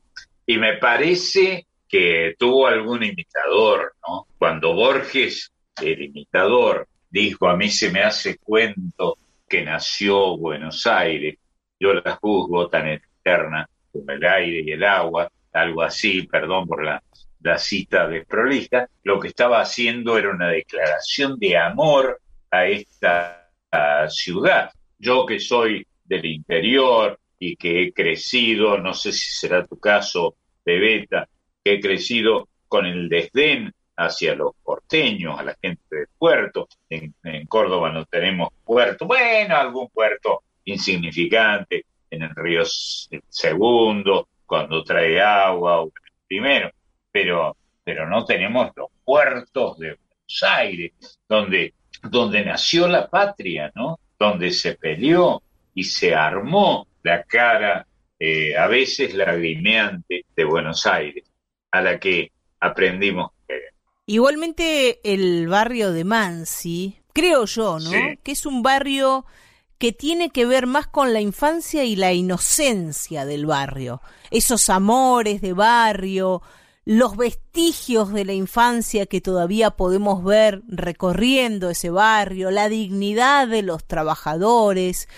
Y 0.45 0.59
me 0.59 0.77
parece 0.77 1.65
que 1.89 2.35
tuvo 2.37 2.67
algún 2.67 3.03
imitador, 3.03 3.95
¿no? 4.07 4.27
Cuando 4.37 4.75
Borges, 4.75 5.51
el 5.81 6.03
imitador, 6.03 6.87
dijo, 7.09 7.49
a 7.49 7.57
mí 7.57 7.69
se 7.69 7.91
me 7.91 8.03
hace 8.03 8.37
cuento 8.37 9.17
que 9.49 9.63
nació 9.63 10.37
Buenos 10.37 10.85
Aires, 10.85 11.39
yo 11.79 11.95
la 11.95 12.15
juzgo 12.21 12.69
tan 12.69 12.89
eterna 12.89 13.67
como 13.91 14.11
el 14.11 14.23
aire 14.23 14.61
y 14.63 14.71
el 14.71 14.83
agua, 14.83 15.31
algo 15.51 15.81
así, 15.81 16.27
perdón 16.27 16.67
por 16.67 16.85
la 16.85 17.01
la 17.45 17.59
cita 17.59 18.07
de 18.07 18.25
Prolija, 18.25 18.89
lo 19.03 19.19
que 19.19 19.27
estaba 19.27 19.61
haciendo 19.61 20.17
era 20.17 20.31
una 20.31 20.49
declaración 20.49 21.37
de 21.37 21.55
amor 21.55 22.19
a 22.49 22.65
esta 22.65 23.51
ciudad. 24.07 24.71
Yo 24.97 25.27
que 25.27 25.39
soy 25.39 25.85
del 26.03 26.25
interior 26.25 27.19
y 27.37 27.55
que 27.55 27.83
he 27.83 27.93
crecido, 27.93 28.79
no 28.79 28.95
sé 28.95 29.11
si 29.11 29.29
será 29.29 29.63
tu 29.63 29.79
caso, 29.79 30.37
Bebeta, 30.65 31.29
que 31.63 31.73
he 31.73 31.79
crecido 31.79 32.49
con 32.67 32.87
el 32.87 33.07
desdén 33.07 33.71
hacia 33.95 34.33
los 34.33 34.55
porteños, 34.63 35.39
a 35.39 35.43
la 35.43 35.55
gente 35.61 35.83
del 35.91 36.07
puerto. 36.17 36.67
En, 36.89 37.13
en 37.23 37.45
Córdoba 37.45 37.91
no 37.91 38.05
tenemos 38.05 38.49
puerto, 38.63 39.05
bueno, 39.05 39.55
algún 39.55 39.89
puerto 39.89 40.41
insignificante 40.63 41.85
en 42.09 42.23
el 42.23 42.35
río 42.35 42.63
Segundo, 42.65 44.29
cuando 44.47 44.83
trae 44.83 45.21
agua, 45.21 45.81
o 45.81 45.91
primero, 46.27 46.71
pero, 47.15 47.55
pero 47.81 48.09
no 48.09 48.25
tenemos 48.25 48.71
los 48.75 48.89
puertos 49.05 49.79
de 49.79 49.95
Buenos 49.95 50.43
Aires, 50.43 50.91
donde, 51.29 51.73
donde 52.03 52.43
nació 52.43 52.89
la 52.89 53.07
patria, 53.07 53.71
¿no? 53.73 53.97
Donde 54.19 54.51
se 54.51 54.73
peleó 54.73 55.41
y 55.73 55.85
se 55.85 56.13
armó 56.13 56.85
la 57.03 57.23
cara, 57.23 57.87
eh, 58.19 58.57
a 58.57 58.67
veces 58.67 59.13
lagrimeante, 59.13 60.25
de 60.35 60.43
Buenos 60.43 60.85
Aires, 60.85 61.23
a 61.71 61.81
la 61.81 61.97
que 61.97 62.33
aprendimos 62.59 63.31
Igualmente 64.07 64.99
el 65.05 65.47
barrio 65.47 65.93
de 65.93 66.03
Mansi, 66.03 66.97
creo 67.13 67.45
yo, 67.45 67.79
¿no? 67.79 67.91
Que 68.23 68.33
es 68.33 68.45
un 68.45 68.61
barrio 68.61 69.25
que 69.77 69.93
tiene 69.93 70.31
que 70.31 70.45
ver 70.45 70.67
más 70.67 70.85
con 70.87 71.13
la 71.13 71.21
infancia 71.21 71.85
y 71.85 71.95
la 71.95 72.11
inocencia 72.11 73.25
del 73.25 73.45
barrio. 73.45 74.01
Esos 74.31 74.69
amores 74.69 75.41
de 75.41 75.53
barrio, 75.53 76.43
los 76.85 77.17
vestigios 77.17 78.13
de 78.13 78.25
la 78.25 78.33
infancia 78.33 79.07
que 79.07 79.19
todavía 79.19 79.71
podemos 79.71 80.23
ver 80.23 80.61
recorriendo 80.67 81.71
ese 81.71 81.89
barrio, 81.89 82.51
la 82.51 82.69
dignidad 82.69 83.47
de 83.47 83.63
los 83.63 83.85
trabajadores. 83.85 85.09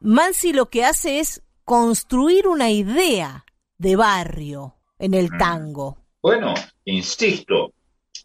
Mansi 0.00 0.52
lo 0.52 0.66
que 0.66 0.84
hace 0.84 1.20
es 1.20 1.42
construir 1.64 2.48
una 2.48 2.70
idea 2.70 3.44
de 3.78 3.94
barrio 3.94 4.74
en 4.98 5.14
el 5.14 5.30
mm. 5.30 5.38
tango. 5.38 5.98
Bueno, 6.20 6.54
insisto, 6.84 7.72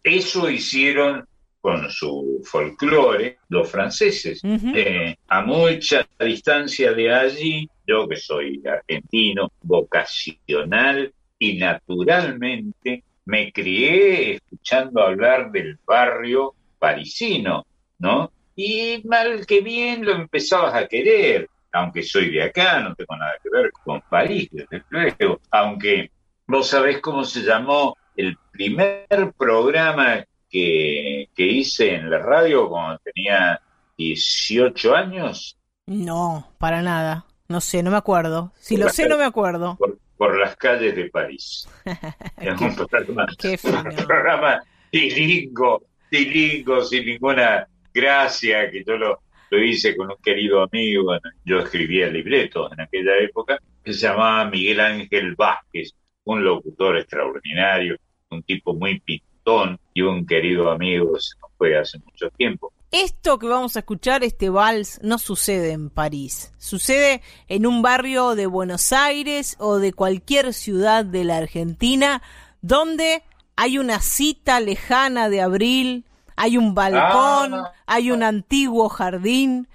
eso 0.02 0.50
hicieron 0.50 1.28
con 1.62 1.90
su 1.92 2.42
folclore 2.44 3.38
los 3.50 3.70
franceses. 3.70 4.42
Eh, 4.44 5.16
a 5.28 5.42
mucha 5.44 6.06
distancia 6.20 6.92
de 6.92 7.14
allí, 7.14 7.70
yo 7.88 8.08
que 8.08 8.18
soy 8.18 8.62
argentino, 8.66 9.52
vocacional, 9.62 11.14
y 11.44 11.58
naturalmente 11.58 13.04
me 13.26 13.52
crié 13.52 14.36
escuchando 14.36 15.02
hablar 15.02 15.52
del 15.52 15.78
barrio 15.86 16.56
parisino, 16.80 17.66
¿no? 18.00 18.32
Y 18.56 19.02
mal 19.06 19.46
que 19.46 19.60
bien 19.60 20.06
lo 20.06 20.14
empezabas 20.14 20.74
a 20.74 20.88
querer, 20.88 21.50
aunque 21.74 22.02
soy 22.02 22.32
de 22.32 22.44
acá, 22.44 22.80
no 22.80 22.96
tengo 22.96 23.18
nada 23.18 23.34
que 23.44 23.50
ver 23.50 23.72
con 23.84 24.02
París, 24.10 24.48
desde 24.52 24.84
luego, 24.90 25.42
aunque 25.52 26.12
vos 26.48 26.68
sabés 26.68 27.02
cómo 27.02 27.26
se 27.26 27.42
llamó 27.42 27.98
el 28.16 28.38
primer 28.54 29.34
programa 29.38 30.24
que, 30.50 31.28
que 31.36 31.46
hice 31.46 31.96
en 31.96 32.10
la 32.10 32.20
radio 32.20 32.70
cuando 32.70 33.02
tenía 33.04 33.60
18 33.98 34.96
años. 34.96 35.58
No, 35.88 36.54
para 36.58 36.82
nada. 36.82 37.26
No 37.50 37.60
sé, 37.60 37.84
no 37.84 37.92
me 37.92 37.98
acuerdo. 37.98 38.54
Si 38.56 38.78
lo 38.78 38.88
sé, 38.88 39.10
no 39.10 39.18
me 39.18 39.26
acuerdo 39.26 39.76
por 39.76 40.00
las 40.38 40.56
calles 40.56 40.96
de 40.96 41.10
París. 41.10 41.68
es 42.38 42.62
un 42.62 42.76
programa, 42.76 43.28
un 43.28 44.06
programa 44.06 44.64
tilingo, 44.90 45.84
tilingo, 46.10 46.82
sin 46.84 47.06
ninguna 47.06 47.68
gracia, 47.94 48.70
que 48.70 48.84
yo 48.84 48.98
lo, 48.98 49.20
lo 49.50 49.64
hice 49.64 49.96
con 49.96 50.10
un 50.10 50.18
querido 50.18 50.64
amigo, 50.64 51.16
yo 51.46 51.60
escribía 51.60 52.08
el 52.08 52.14
libreto 52.14 52.72
en 52.72 52.82
aquella 52.82 53.18
época, 53.18 53.60
que 53.84 53.94
se 53.94 54.08
llamaba 54.08 54.50
Miguel 54.50 54.80
Ángel 54.80 55.36
Vázquez, 55.36 55.94
un 56.26 56.44
locutor 56.44 56.98
extraordinario, 56.98 57.98
un 58.30 58.44
tipo 58.44 58.74
muy 58.74 59.00
pintón 59.00 59.80
y 59.94 60.02
un 60.02 60.26
querido 60.26 60.72
amigo, 60.72 61.20
se 61.20 61.38
nos 61.40 61.52
fue 61.58 61.78
hace 61.78 62.00
mucho 62.00 62.30
tiempo. 62.32 62.74
Esto 62.94 63.40
que 63.40 63.48
vamos 63.48 63.76
a 63.76 63.80
escuchar, 63.80 64.24
este 64.24 64.52
vals, 64.52 65.00
no 65.02 65.18
sucede 65.18 65.72
en 65.72 65.90
París. 65.90 66.54
Sucede 66.60 67.24
en 67.48 67.66
un 67.66 67.82
barrio 67.82 68.36
de 68.36 68.46
Buenos 68.46 68.94
Aires 68.94 69.56
o 69.58 69.80
de 69.80 69.94
cualquier 69.94 70.54
ciudad 70.54 71.04
de 71.04 71.24
la 71.24 71.38
Argentina 71.38 72.22
donde 72.62 73.24
hay 73.56 73.80
una 73.80 74.00
cita 74.00 74.60
lejana 74.60 75.28
de 75.30 75.42
abril, 75.42 76.06
hay 76.36 76.56
un 76.56 76.76
balcón, 76.76 77.56
ah. 77.56 77.74
hay 77.88 78.12
un 78.12 78.22
antiguo 78.22 78.90
jardín, 78.90 79.68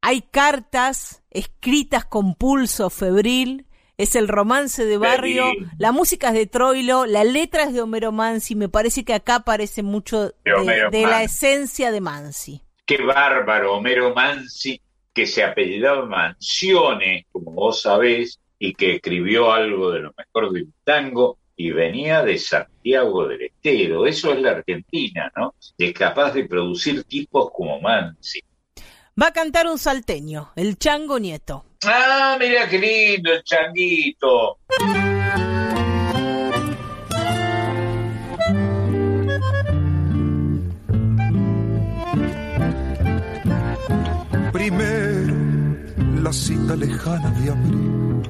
hay 0.00 0.22
cartas 0.22 1.22
escritas 1.30 2.04
con 2.04 2.34
pulso 2.34 2.90
febril, 2.90 3.65
es 3.98 4.14
el 4.14 4.28
romance 4.28 4.84
de 4.84 4.98
barrio, 4.98 5.46
la 5.78 5.92
música 5.92 6.28
es 6.28 6.34
de 6.34 6.46
Troilo, 6.46 7.06
la 7.06 7.24
letra 7.24 7.64
es 7.64 7.72
de 7.72 7.80
Homero 7.80 8.12
Mansi, 8.12 8.54
me 8.54 8.68
parece 8.68 9.04
que 9.04 9.14
acá 9.14 9.36
aparece 9.36 9.82
mucho 9.82 10.34
de, 10.44 11.02
la 11.02 11.22
esencia 11.22 11.90
de 11.90 12.00
Mansi. 12.00 12.62
Qué 12.84 13.02
bárbaro, 13.02 13.74
Homero 13.74 14.14
Mansi, 14.14 14.80
que 15.14 15.26
se 15.26 15.42
apellidaba 15.42 16.04
Mansione, 16.04 17.26
como 17.32 17.52
vos 17.52 17.82
sabés, 17.82 18.38
y 18.58 18.74
que 18.74 18.96
escribió 18.96 19.52
algo 19.52 19.90
de 19.90 20.00
lo 20.00 20.14
mejor 20.16 20.52
del 20.52 20.72
tango 20.84 21.38
y 21.56 21.70
venía 21.70 22.22
de 22.22 22.38
Santiago 22.38 23.26
del 23.26 23.42
Estero. 23.42 24.06
Eso 24.06 24.32
es 24.32 24.40
la 24.40 24.50
Argentina, 24.52 25.32
¿no? 25.36 25.54
Es 25.78 25.92
capaz 25.94 26.32
de 26.32 26.44
producir 26.44 27.04
tipos 27.04 27.50
como 27.50 27.80
Mansi. 27.80 28.40
Va 29.20 29.28
a 29.28 29.32
cantar 29.32 29.66
un 29.66 29.78
salteño, 29.78 30.52
el 30.56 30.78
Chango 30.78 31.18
Nieto. 31.18 31.65
Ah, 31.84 32.36
mira 32.40 32.68
qué 32.68 32.78
lindo 32.78 33.32
el 33.32 33.42
changuito. 33.44 34.58
Primero, 44.52 45.34
la 46.22 46.32
cita 46.32 46.76
lejana 46.76 47.30
de 47.30 47.50
abril, 47.50 48.22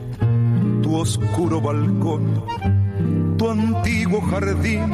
tu 0.82 0.96
oscuro 0.96 1.60
balcón, 1.60 2.44
tu 3.38 3.48
antiguo 3.48 4.20
jardín, 4.22 4.90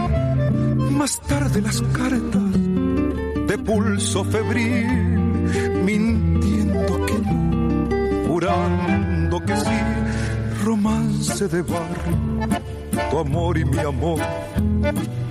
más 0.97 1.21
tarde 1.23 1.63
las 1.63 1.81
cartas 1.81 2.53
de 2.53 3.59
pulso 3.59 4.25
febril, 4.25 4.87
mintiendo 5.85 7.07
que 7.07 7.15
no, 7.15 7.42
jurando 8.43 9.41
que 9.45 9.57
sí, 9.57 10.65
romance 10.65 11.47
de 11.47 11.63
barrio 11.63 12.49
tu 13.11 13.19
amor 13.19 13.57
y 13.57 13.65
mi 13.65 13.79
amor. 13.79 14.21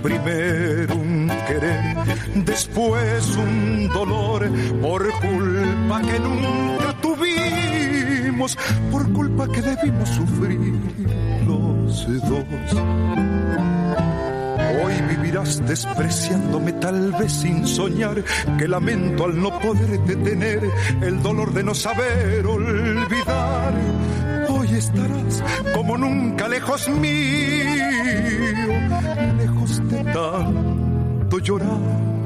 Primero 0.02 0.94
un 0.96 1.30
querer, 1.46 1.96
después 2.44 3.36
un 3.36 3.88
dolor, 3.88 4.50
por 4.80 5.02
culpa 5.20 6.00
que 6.00 6.18
nunca 6.18 6.92
tuvimos, 7.00 8.56
por 8.90 9.12
culpa 9.12 9.46
que 9.46 9.62
debimos 9.62 10.08
sufrir 10.08 10.74
los 11.46 12.06
dos. 12.28 14.11
Hoy 15.32 15.38
vivirás 15.38 15.66
despreciándome 15.66 16.72
tal 16.74 17.12
vez 17.12 17.32
sin 17.32 17.66
soñar 17.66 18.22
que 18.58 18.68
lamento 18.68 19.24
al 19.24 19.40
no 19.40 19.58
poder 19.60 19.98
detener 20.00 20.60
el 21.00 21.22
dolor 21.22 21.54
de 21.54 21.62
no 21.62 21.74
saber 21.74 22.46
olvidar 22.46 23.72
estarás 24.82 25.42
como 25.74 25.96
nunca 25.96 26.48
lejos 26.48 26.88
mío, 26.88 27.14
lejos 29.38 29.88
de 29.88 30.04
tanto 30.12 31.38
llorar. 31.38 32.21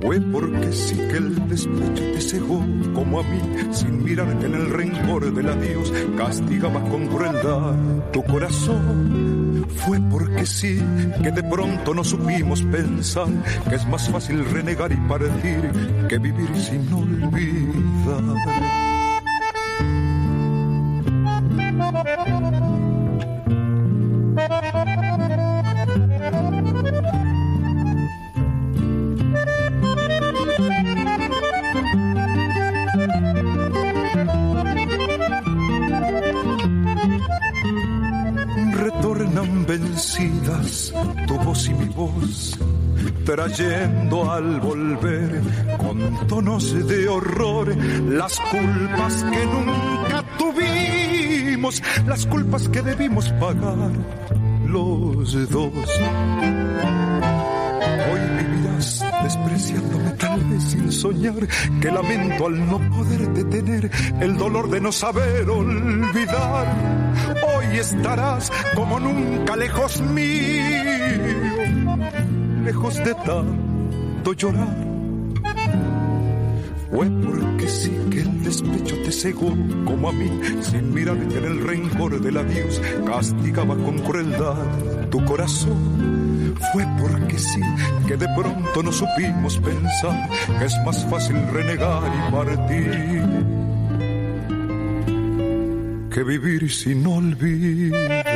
Fue 0.00 0.20
porque 0.20 0.72
sí 0.72 0.94
que 0.94 1.16
el 1.16 1.48
despecho 1.48 2.04
te 2.12 2.20
cegó 2.20 2.64
como 2.94 3.20
a 3.20 3.22
mí, 3.24 3.40
sin 3.72 4.04
mirar 4.04 4.38
que 4.38 4.46
en 4.46 4.54
el 4.54 4.70
rencor 4.70 5.34
del 5.34 5.48
adiós 5.48 5.92
castigaba 6.16 6.80
con 6.88 7.08
crueldad 7.08 7.74
tu 8.12 8.22
corazón. 8.22 9.66
Fue 9.84 9.98
porque 10.10 10.46
sí 10.46 10.80
que 11.22 11.32
de 11.32 11.42
pronto 11.42 11.94
no 11.94 12.04
supimos 12.04 12.62
pensar 12.62 13.28
que 13.68 13.74
es 13.74 13.86
más 13.88 14.08
fácil 14.08 14.44
renegar 14.44 14.92
y 14.92 14.96
partir 15.08 15.72
que 16.08 16.18
vivir 16.18 16.56
sin 16.56 16.92
olvidar. 16.92 18.97
Tu 41.26 41.36
voz 41.38 41.68
y 41.68 41.74
mi 41.74 41.86
voz 41.86 42.58
trayendo 43.24 44.30
al 44.30 44.60
volver 44.60 45.42
con 45.76 46.26
tonos 46.26 46.88
de 46.88 47.08
horror 47.08 47.76
las 47.76 48.40
culpas 48.40 49.24
que 49.24 49.44
nunca 49.44 50.24
tuvimos, 50.38 51.82
las 52.06 52.26
culpas 52.26 52.68
que 52.70 52.80
debimos 52.82 53.30
pagar 53.32 53.90
los 54.66 55.50
dos. 55.50 55.72
Hoy 58.10 58.20
vivirás 58.38 59.04
despreciándome 59.22 60.10
tal 60.12 60.40
vez 60.44 60.62
sin 60.62 60.90
soñar 60.90 61.46
que 61.80 61.90
lamento 61.90 62.46
al 62.46 62.66
no 62.66 62.78
poder 62.90 63.28
detener 63.34 63.90
el 64.20 64.36
dolor 64.38 64.70
de 64.70 64.80
no 64.80 64.90
saber 64.90 65.48
olvidar. 65.50 66.66
Hoy 67.70 67.78
estarás 67.78 68.50
como 68.74 68.98
nunca 68.98 69.56
lejos 69.56 70.00
mío 70.00 70.98
lejos 72.64 72.96
de 72.96 73.14
tanto 73.14 74.32
llorar. 74.34 74.76
Fue 76.90 77.06
porque 77.08 77.68
sí 77.68 77.92
que 78.10 78.20
el 78.20 78.42
despecho 78.42 78.96
te 79.04 79.12
cegó 79.12 79.54
como 79.84 80.08
a 80.08 80.12
mí, 80.12 80.30
sin 80.62 80.92
mirar 80.92 81.18
que 81.28 81.38
en 81.38 81.44
el 81.44 81.60
rencor 81.66 82.20
del 82.20 82.36
adiós 82.38 82.80
castigaba 83.06 83.74
con 83.76 83.98
crueldad 83.98 84.56
tu 85.10 85.24
corazón. 85.24 86.54
Fue 86.72 86.86
porque 87.00 87.38
sí 87.38 87.60
que 88.06 88.16
de 88.16 88.28
pronto 88.36 88.82
no 88.82 88.92
supimos 88.92 89.58
pensar 89.58 90.28
que 90.58 90.64
es 90.64 90.74
más 90.84 91.04
fácil 91.06 91.36
renegar 91.52 92.02
y 92.02 92.32
partir 92.32 93.47
que 96.18 96.24
vivir 96.24 96.68
sin 96.68 97.06
olvidar. 97.06 98.26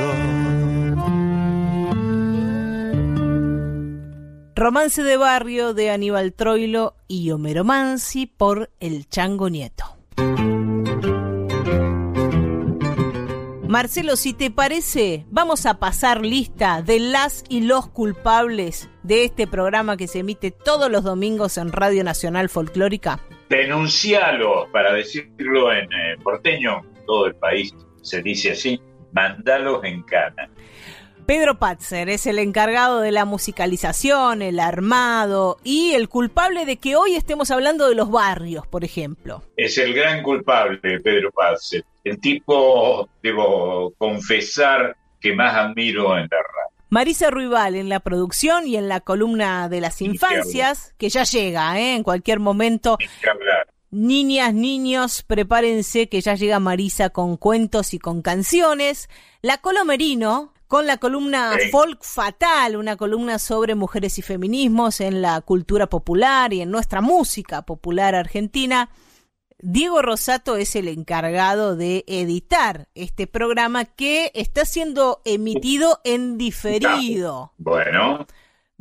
Romance 4.55 5.03
de 5.03 5.17
barrio 5.17 5.75
de 5.75 5.91
Aníbal 5.91 6.33
Troilo 6.33 6.95
y 7.09 7.33
Homero 7.33 7.65
Mansi 7.65 8.27
por 8.27 8.71
El 8.79 9.09
Chango 9.09 9.49
Nieto. 9.49 9.85
Marcelo, 13.67 14.15
si 14.15 14.33
te 14.33 14.53
parece, 14.53 15.25
vamos 15.31 15.67
a 15.67 15.81
pasar 15.81 16.21
lista 16.21 16.83
de 16.83 17.01
las 17.01 17.43
y 17.49 17.63
los 17.63 17.89
culpables 17.89 18.91
de 19.03 19.25
este 19.25 19.49
programa 19.49 19.97
que 19.97 20.07
se 20.07 20.21
emite 20.21 20.53
todos 20.53 20.89
los 20.89 21.03
domingos 21.03 21.59
en 21.59 21.73
Radio 21.73 22.05
Nacional 22.05 22.49
Folclórica. 22.49 23.19
Denuncialo, 23.49 24.69
para 24.71 24.93
decirlo 24.93 25.73
en 25.73 25.93
eh, 25.93 26.17
porteño, 26.23 26.92
todo 27.07 27.27
el 27.27 27.35
país 27.35 27.75
se 28.03 28.23
dice 28.23 28.53
así, 28.53 28.81
mandalos 29.13 29.85
en 29.85 30.03
cana. 30.03 30.49
Pedro 31.27 31.59
Patzer 31.59 32.09
es 32.09 32.27
el 32.27 32.39
encargado 32.41 33.01
de 33.01 33.13
la 33.13 33.25
musicalización, 33.25 34.43
el 34.43 34.59
armado 34.59 35.59
y 35.63 35.93
el 35.93 36.09
culpable 36.09 36.67
de 36.67 36.79
que 36.79 36.97
hoy 36.97 37.15
estemos 37.15 37.51
hablando 37.53 37.89
de 37.89 37.95
los 37.95 38.11
barrios, 38.11 38.67
por 38.67 38.85
ejemplo. 38.85 39.43
Es 39.57 39.79
el 39.79 39.95
gran 39.95 40.23
culpable, 40.23 41.01
Pedro 41.01 41.31
Patzer. 41.31 41.85
El 42.03 42.21
tipo, 42.21 43.09
debo 43.23 43.93
confesar, 43.99 44.97
que 45.21 45.33
más 45.33 45.55
admiro 45.55 46.17
en 46.17 46.23
la 46.23 46.39
radio. 46.39 46.73
Marisa 46.91 47.31
Ruibal 47.31 47.77
en 47.77 47.89
la 47.89 48.01
producción 48.01 48.67
y 48.67 48.77
en 48.77 48.89
la 48.89 49.01
columna 49.01 49.69
de 49.69 49.81
las 49.81 50.03
infancias, 50.03 50.95
que 50.99 51.09
ya 51.09 51.23
llega 51.23 51.79
¿eh? 51.81 51.95
en 51.95 52.03
cualquier 52.03 52.41
momento. 52.41 52.99
Niñas, 53.93 54.55
niños, 54.55 55.23
prepárense 55.23 56.09
que 56.09 56.23
ya 56.23 56.35
llega 56.35 56.59
Marisa 56.59 57.11
con 57.11 57.37
cuentos 57.37 57.93
y 57.93 57.99
con 57.99 58.23
canciones. 58.23 59.11
La 59.43 59.59
Colomerino, 59.59 60.55
con 60.67 60.87
la 60.87 60.97
columna 60.97 61.53
Folk 61.71 62.03
Fatal, 62.03 62.77
una 62.77 62.97
columna 62.97 63.39
sobre 63.39 63.75
mujeres 63.75 64.19
y 64.19 64.23
feminismos 64.23 65.03
en 65.03 65.21
la 65.21 65.43
cultura 65.43 65.89
popular 65.89 66.55
y 66.55 66.63
en 66.63 66.71
nuestra 66.71 67.03
música 67.03 67.67
popular 67.67 68.15
argentina. 68.15 68.89
Diego 69.59 70.01
Rosato 70.01 70.57
es 70.57 70.75
el 70.75 70.89
encargado 70.89 71.77
de 71.77 72.07
editar 72.09 72.89
este 72.95 73.27
programa 73.27 73.85
que 73.85 74.33
está 74.33 74.65
siendo 74.65 75.21
emitido 75.27 76.01
en 76.05 76.39
diferido. 76.39 77.53
Bueno. 77.59 78.27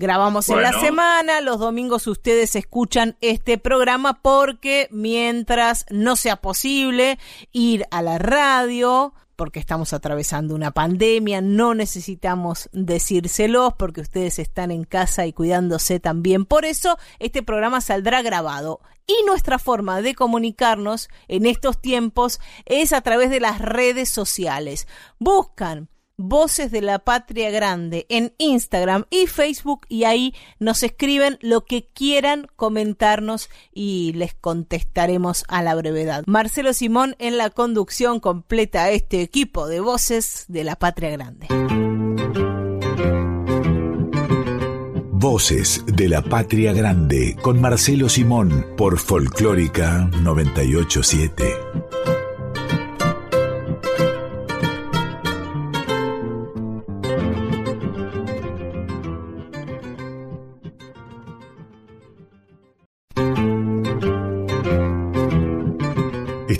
Grabamos 0.02 0.49
en 0.49 0.64
la 0.64 0.74
semana, 0.80 1.41
los 1.41 1.60
domingos 1.60 2.08
ustedes 2.08 2.56
escuchan 2.56 3.18
este 3.22 3.60
programa 3.60 4.20
porque 4.24 4.88
mientras 4.89 5.86
no 5.91 6.16
sea 6.16 6.38
posible 6.38 7.20
ir 7.52 7.86
a 7.91 8.02
la 8.02 8.18
radio, 8.18 9.14
porque 9.36 9.60
estamos 9.60 9.93
atravesando 9.93 10.56
una 10.56 10.72
pandemia, 10.72 11.41
no 11.41 11.76
necesitamos 11.76 12.68
decírselos 12.74 13.76
porque 13.78 14.02
ustedes 14.02 14.39
están 14.39 14.72
en 14.72 14.86
casa 14.86 15.28
y 15.28 15.34
cuidándose 15.34 15.99
también. 15.99 16.45
Por 16.45 16.66
eso 16.66 16.97
este 17.20 17.43
programa 17.43 17.80
saldrá 17.80 18.24
grabado. 18.24 18.80
Y 19.06 19.24
nuestra 19.28 19.60
forma 19.60 20.02
de 20.02 20.16
comunicarnos 20.16 21.10
en 21.28 21.45
estos 21.45 21.80
tiempos 21.80 22.39
es 22.66 22.91
a 22.91 23.02
través 23.02 23.30
de 23.30 23.39
las 23.39 23.60
redes 23.60 24.10
sociales. 24.10 24.88
Buscan 25.20 25.90
Voces 26.24 26.72
de 26.72 26.82
la 26.82 26.99
Patria 26.99 27.49
Grande 27.49 28.05
en 28.09 28.34
Instagram 28.38 29.05
y 29.09 29.26
Facebook 29.26 29.88
y 29.89 30.03
ahí 30.03 30.36
nos 30.59 30.84
escriben 30.84 31.39
lo 31.41 31.65
que 31.65 31.88
quieran 31.88 32.47
comentarnos 32.55 33.49
y 33.74 34.13
les 34.13 34.36
contestaremos 34.36 35.43
a 35.47 35.63
la 35.63 35.74
brevedad. 35.74 36.24
Marcelo 36.28 36.74
Simón 36.74 37.15
en 37.17 37.38
la 37.38 37.49
conducción 37.49 38.19
completa 38.19 38.91
este 38.91 39.22
equipo 39.22 39.67
de 39.67 39.80
Voces 39.80 40.45
de 40.47 40.63
la 40.63 40.76
Patria 40.76 41.09
Grande. 41.09 41.47
Voces 45.22 45.84
de 45.86 46.07
la 46.07 46.22
Patria 46.22 46.74
Grande 46.74 47.36
con 47.41 47.59
Marcelo 47.61 48.09
Simón 48.09 48.65
por 48.78 48.99
Folclórica 48.99 50.09
987. 50.22 51.80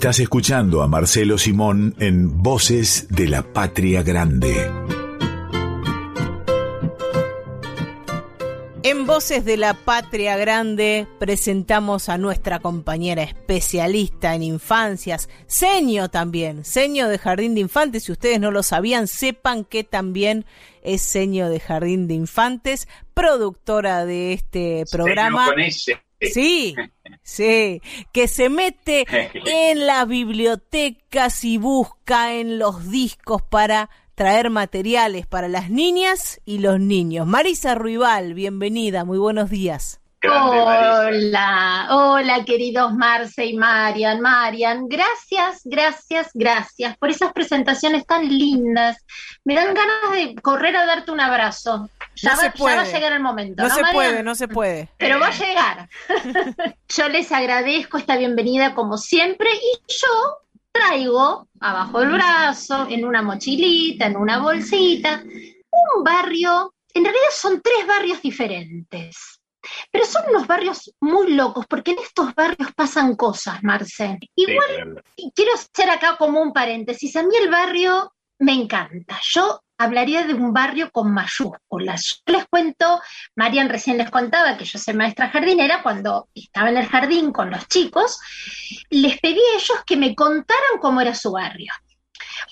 Estás 0.02 0.18
escuchando 0.18 0.82
a 0.82 0.88
Marcelo 0.88 1.38
Simón 1.38 1.94
en 2.00 2.42
Voces 2.42 3.06
de 3.08 3.28
la 3.28 3.44
Patria 3.44 4.02
Grande. 4.02 4.68
En 8.82 9.06
Voces 9.06 9.44
de 9.44 9.56
la 9.56 9.74
Patria 9.74 10.36
Grande 10.36 11.06
presentamos 11.20 12.08
a 12.08 12.18
nuestra 12.18 12.58
compañera 12.58 13.22
especialista 13.22 14.34
en 14.34 14.42
infancias, 14.42 15.28
seño 15.46 16.08
también, 16.08 16.64
seño 16.64 17.08
de 17.08 17.18
Jardín 17.18 17.54
de 17.54 17.60
Infantes. 17.60 18.02
Si 18.02 18.10
ustedes 18.10 18.40
no 18.40 18.50
lo 18.50 18.64
sabían, 18.64 19.06
sepan 19.06 19.64
que 19.64 19.84
también 19.84 20.46
es 20.82 21.00
seño 21.02 21.48
de 21.48 21.60
Jardín 21.60 22.08
de 22.08 22.14
Infantes, 22.14 22.88
productora 23.14 24.04
de 24.04 24.32
este 24.32 24.82
programa. 24.90 25.46
Sí, 26.32 26.76
sí, 27.22 27.82
que 28.12 28.28
se 28.28 28.48
mete 28.48 29.06
en 29.44 29.86
las 29.86 30.06
bibliotecas 30.06 31.44
y 31.44 31.58
busca 31.58 32.34
en 32.34 32.58
los 32.58 32.90
discos 32.90 33.42
para 33.42 33.90
traer 34.14 34.50
materiales 34.50 35.26
para 35.26 35.48
las 35.48 35.70
niñas 35.70 36.40
y 36.44 36.58
los 36.58 36.78
niños. 36.78 37.26
Marisa 37.26 37.74
Ruibal, 37.74 38.34
bienvenida, 38.34 39.04
muy 39.04 39.18
buenos 39.18 39.50
días. 39.50 40.00
hola, 40.22 41.88
hola 41.90 42.44
queridos 42.44 42.94
Marce 42.94 43.46
y 43.46 43.56
Marian. 43.56 44.20
Marian, 44.20 44.86
gracias, 44.86 45.62
gracias, 45.64 46.30
gracias 46.34 46.96
por 46.98 47.10
esas 47.10 47.32
presentaciones 47.32 48.06
tan 48.06 48.28
lindas. 48.28 48.98
Me 49.44 49.54
dan 49.54 49.74
ganas 49.74 50.12
de 50.12 50.34
correr 50.40 50.76
a 50.76 50.86
darte 50.86 51.10
un 51.10 51.20
abrazo. 51.20 51.88
Ya, 52.16 52.36
va, 52.36 52.52
ya 52.54 52.64
va, 52.64 52.82
a 52.82 52.84
llegar 52.84 53.12
el 53.12 53.20
momento. 53.20 53.62
No, 53.62 53.74
se 53.74 53.82
puede, 53.92 54.22
no 54.22 54.34
se 54.34 54.48
puede. 54.48 54.90
Pero 54.98 55.18
va 55.18 55.28
a 55.28 55.30
llegar. 55.30 55.88
yo 56.88 57.08
les 57.08 57.32
agradezco 57.32 57.98
esta 57.98 58.16
bienvenida 58.16 58.74
como 58.74 58.98
siempre 58.98 59.48
y 59.54 59.92
yo 59.92 60.38
traigo 60.72 61.48
abajo 61.60 62.00
del 62.00 62.10
brazo, 62.10 62.86
en 62.88 63.04
una 63.04 63.22
mochilita, 63.22 64.06
en 64.06 64.16
una 64.16 64.38
bolsita, 64.38 65.22
un 65.24 66.04
barrio, 66.04 66.74
en 66.94 67.04
realidad 67.04 67.30
son 67.32 67.60
tres 67.60 67.86
barrios 67.86 68.20
diferentes. 68.22 69.40
Pero 69.92 70.04
son 70.04 70.24
unos 70.30 70.46
barrios 70.46 70.92
muy 71.00 71.34
locos, 71.34 71.66
porque 71.68 71.92
en 71.92 71.98
estos 71.98 72.34
barrios 72.34 72.72
pasan 72.74 73.14
cosas, 73.14 73.62
Marce. 73.62 74.18
Igual, 74.34 75.02
quiero 75.34 75.54
hacer 75.54 75.88
acá 75.88 76.16
como 76.16 76.40
un 76.40 76.52
paréntesis, 76.52 77.14
a 77.14 77.22
mí 77.22 77.34
el 77.40 77.48
barrio 77.48 78.12
me 78.40 78.54
encanta. 78.54 79.20
Yo 79.22 79.62
hablaría 79.82 80.24
de 80.24 80.34
un 80.34 80.52
barrio 80.52 80.90
con 80.90 81.12
mayúsculas. 81.12 82.22
Yo 82.26 82.34
les 82.34 82.46
cuento, 82.46 83.00
Marian 83.36 83.68
recién 83.68 83.98
les 83.98 84.10
contaba 84.10 84.56
que 84.56 84.64
yo 84.64 84.78
soy 84.78 84.94
maestra 84.94 85.30
jardinera, 85.30 85.82
cuando 85.82 86.28
estaba 86.34 86.70
en 86.70 86.76
el 86.76 86.86
jardín 86.86 87.32
con 87.32 87.50
los 87.50 87.66
chicos, 87.68 88.18
les 88.90 89.20
pedí 89.20 89.40
a 89.40 89.56
ellos 89.56 89.82
que 89.86 89.96
me 89.96 90.14
contaran 90.14 90.78
cómo 90.80 91.00
era 91.00 91.14
su 91.14 91.32
barrio. 91.32 91.72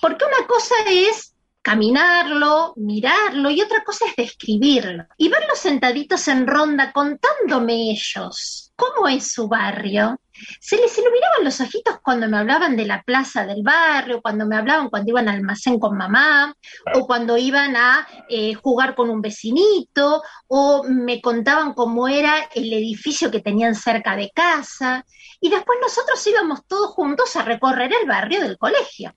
Porque 0.01 0.25
una 0.25 0.47
cosa 0.47 0.75
es 0.89 1.35
caminarlo, 1.63 2.73
mirarlo, 2.77 3.51
y 3.51 3.61
otra 3.61 3.85
cosa 3.85 4.07
es 4.07 4.17
describirlo. 4.17 5.05
Y 5.17 5.29
verlos 5.29 5.59
sentaditos 5.59 6.27
en 6.29 6.47
ronda 6.47 6.93
contándome 6.93 7.91
ellos 7.91 8.73
cómo 8.77 9.09
es 9.09 9.33
su 9.33 9.47
barrio. 9.47 10.21
Se 10.61 10.77
les 10.77 10.97
iluminaban 10.97 11.45
los 11.45 11.61
ojitos 11.61 11.99
cuando 12.03 12.29
me 12.29 12.39
hablaban 12.39 12.77
de 12.77 12.87
la 12.87 13.03
plaza 13.03 13.47
del 13.47 13.63
barrio, 13.63 14.21
cuando 14.23 14.47
me 14.47 14.57
hablaban 14.57 14.89
cuando 14.89 15.11
iban 15.11 15.29
al 15.29 15.37
almacén 15.37 15.79
con 15.79 15.97
mamá, 15.97 16.55
o 16.95 17.07
cuando 17.07 17.37
iban 17.37 17.77
a 17.77 18.07
eh, 18.29 18.55
jugar 18.55 18.95
con 18.95 19.11
un 19.11 19.21
vecinito, 19.21 20.23
o 20.47 20.85
me 20.85 21.21
contaban 21.21 21.75
cómo 21.75 22.09
era 22.09 22.49
el 22.55 22.73
edificio 22.73 23.31
que 23.31 23.41
tenían 23.41 23.75
cerca 23.75 24.17
de 24.17 24.31
casa. 24.35 25.05
Y 25.41 25.49
después 25.49 25.79
nosotros 25.81 26.25
íbamos 26.27 26.67
todos 26.67 26.91
juntos 26.91 27.35
a 27.37 27.43
recorrer 27.43 27.93
el 28.01 28.07
barrio 28.07 28.41
del 28.41 28.59
colegio. 28.59 29.15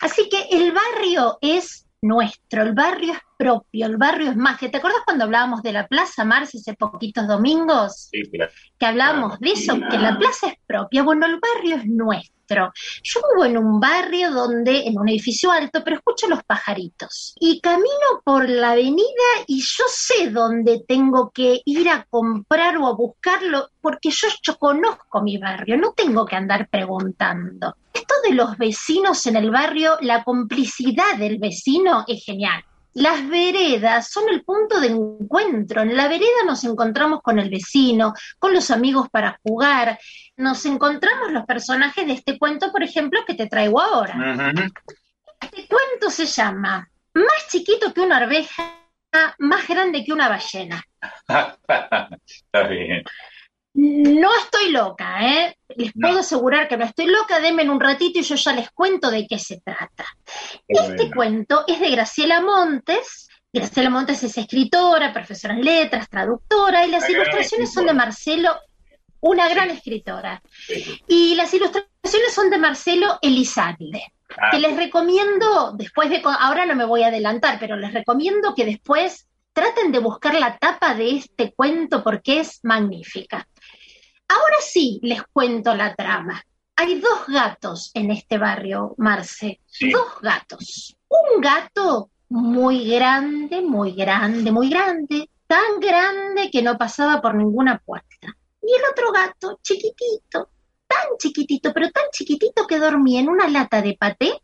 Así 0.00 0.28
que 0.28 0.48
el 0.50 0.72
barrio 0.72 1.38
es 1.40 1.85
nuestro, 2.02 2.62
el 2.62 2.72
barrio 2.72 3.12
es 3.12 3.18
propio, 3.36 3.86
el 3.86 3.96
barrio 3.96 4.30
es 4.30 4.36
magia. 4.36 4.70
¿Te 4.70 4.78
acuerdas 4.78 5.02
cuando 5.04 5.24
hablábamos 5.24 5.62
de 5.62 5.72
la 5.72 5.86
Plaza 5.86 6.24
Mars 6.24 6.54
hace 6.54 6.74
poquitos 6.74 7.26
domingos? 7.26 8.08
Sí, 8.10 8.22
claro. 8.30 8.52
Que 8.78 8.86
hablábamos 8.86 9.38
de 9.40 9.52
eso, 9.52 9.74
que 9.90 9.98
la 9.98 10.18
plaza 10.18 10.48
es 10.48 10.54
propia. 10.66 11.02
Bueno, 11.02 11.26
el 11.26 11.38
barrio 11.40 11.76
es 11.76 11.86
nuestro. 11.86 12.72
Yo 13.02 13.20
vivo 13.32 13.44
en 13.44 13.58
un 13.58 13.80
barrio 13.80 14.30
donde, 14.30 14.86
en 14.86 14.98
un 14.98 15.08
edificio 15.08 15.50
alto, 15.50 15.82
pero 15.84 15.96
escucho 15.96 16.28
los 16.28 16.44
pajaritos. 16.44 17.34
Y 17.40 17.60
camino 17.60 18.22
por 18.24 18.48
la 18.48 18.72
avenida 18.72 19.02
y 19.46 19.60
yo 19.60 19.84
sé 19.88 20.30
dónde 20.30 20.84
tengo 20.86 21.30
que 21.30 21.60
ir 21.64 21.88
a 21.88 22.04
comprar 22.08 22.76
o 22.78 22.86
a 22.86 22.94
buscarlo, 22.94 23.70
porque 23.80 24.10
yo, 24.10 24.28
yo 24.42 24.56
conozco 24.58 25.22
mi 25.22 25.38
barrio, 25.38 25.76
no 25.76 25.92
tengo 25.92 26.24
que 26.24 26.36
andar 26.36 26.68
preguntando. 26.68 27.74
Esto 27.96 28.14
de 28.28 28.34
los 28.34 28.58
vecinos 28.58 29.24
en 29.24 29.36
el 29.36 29.50
barrio, 29.50 29.96
la 30.02 30.22
complicidad 30.22 31.16
del 31.16 31.38
vecino 31.38 32.04
es 32.06 32.22
genial. 32.22 32.62
Las 32.92 33.26
veredas 33.26 34.10
son 34.10 34.28
el 34.28 34.44
punto 34.44 34.78
de 34.80 34.88
encuentro. 34.88 35.80
En 35.80 35.96
la 35.96 36.06
vereda 36.06 36.44
nos 36.46 36.62
encontramos 36.64 37.22
con 37.22 37.38
el 37.38 37.48
vecino, 37.48 38.12
con 38.38 38.52
los 38.52 38.70
amigos 38.70 39.08
para 39.08 39.40
jugar. 39.42 39.98
Nos 40.36 40.66
encontramos 40.66 41.32
los 41.32 41.46
personajes 41.46 42.06
de 42.06 42.12
este 42.12 42.38
cuento, 42.38 42.70
por 42.70 42.82
ejemplo, 42.82 43.20
que 43.26 43.32
te 43.32 43.46
traigo 43.46 43.80
ahora. 43.80 44.52
Este 45.40 45.66
cuento 45.66 46.10
se 46.10 46.26
llama 46.26 46.86
Más 47.14 47.48
chiquito 47.48 47.94
que 47.94 48.02
una 48.02 48.18
arveja, 48.18 48.74
más 49.38 49.66
grande 49.66 50.04
que 50.04 50.12
una 50.12 50.28
ballena. 50.28 50.84
Está 52.26 52.68
bien. 52.68 53.02
No 53.76 54.30
estoy 54.38 54.70
loca, 54.70 55.18
¿eh? 55.20 55.58
Les 55.76 55.92
puedo 55.92 56.20
asegurar 56.20 56.66
que 56.66 56.78
no 56.78 56.86
estoy 56.86 57.06
loca, 57.06 57.40
denme 57.40 57.68
un 57.68 57.78
ratito 57.78 58.18
y 58.18 58.22
yo 58.22 58.34
ya 58.34 58.54
les 58.54 58.70
cuento 58.70 59.10
de 59.10 59.26
qué 59.26 59.38
se 59.38 59.60
trata. 59.60 60.06
este 60.66 61.10
cuento 61.10 61.62
es 61.66 61.78
de 61.80 61.90
Graciela 61.90 62.40
Montes. 62.40 63.28
Graciela 63.52 63.90
Montes 63.90 64.22
es 64.22 64.38
escritora, 64.38 65.12
profesora 65.12 65.52
en 65.52 65.62
letras, 65.62 66.08
traductora, 66.08 66.86
y 66.86 66.90
las 66.90 67.08
ilustraciones 67.08 67.70
son 67.70 67.84
de 67.84 67.92
Marcelo, 67.92 68.56
una 69.20 69.46
gran 69.50 69.68
escritora. 69.70 70.42
Y 71.06 71.34
las 71.34 71.52
ilustraciones 71.52 72.32
son 72.34 72.48
de 72.48 72.58
Marcelo 72.58 73.18
Elizalde. 73.20 74.02
Ah. 74.38 74.48
Que 74.52 74.58
les 74.58 74.74
recomiendo, 74.74 75.72
después 75.76 76.08
de, 76.08 76.22
ahora 76.24 76.64
no 76.64 76.74
me 76.74 76.86
voy 76.86 77.02
a 77.02 77.08
adelantar, 77.08 77.58
pero 77.60 77.76
les 77.76 77.92
recomiendo 77.92 78.54
que 78.54 78.64
después 78.64 79.28
traten 79.52 79.90
de 79.90 80.00
buscar 80.00 80.34
la 80.34 80.58
tapa 80.58 80.94
de 80.94 81.16
este 81.16 81.52
cuento 81.52 82.02
porque 82.02 82.40
es 82.40 82.60
magnífica. 82.62 83.46
Ahora 84.28 84.56
sí 84.60 85.00
les 85.02 85.22
cuento 85.32 85.74
la 85.74 85.94
trama. 85.94 86.42
Hay 86.76 87.00
dos 87.00 87.26
gatos 87.28 87.90
en 87.94 88.10
este 88.10 88.38
barrio, 88.38 88.94
Marce. 88.98 89.60
Dos 89.80 90.20
gatos. 90.20 90.96
Un 91.08 91.40
gato 91.40 92.10
muy 92.28 92.88
grande, 92.88 93.62
muy 93.62 93.92
grande, 93.92 94.50
muy 94.50 94.68
grande, 94.68 95.30
tan 95.46 95.80
grande 95.80 96.50
que 96.50 96.62
no 96.62 96.76
pasaba 96.76 97.22
por 97.22 97.34
ninguna 97.34 97.78
puerta. 97.78 98.36
Y 98.62 98.74
el 98.74 98.82
otro 98.90 99.12
gato, 99.12 99.58
chiquitito, 99.62 100.50
tan 100.86 101.16
chiquitito, 101.18 101.72
pero 101.72 101.90
tan 101.90 102.04
chiquitito 102.12 102.66
que 102.66 102.78
dormía 102.78 103.20
en 103.20 103.28
una 103.28 103.48
lata 103.48 103.80
de 103.80 103.96
paté 103.98 104.42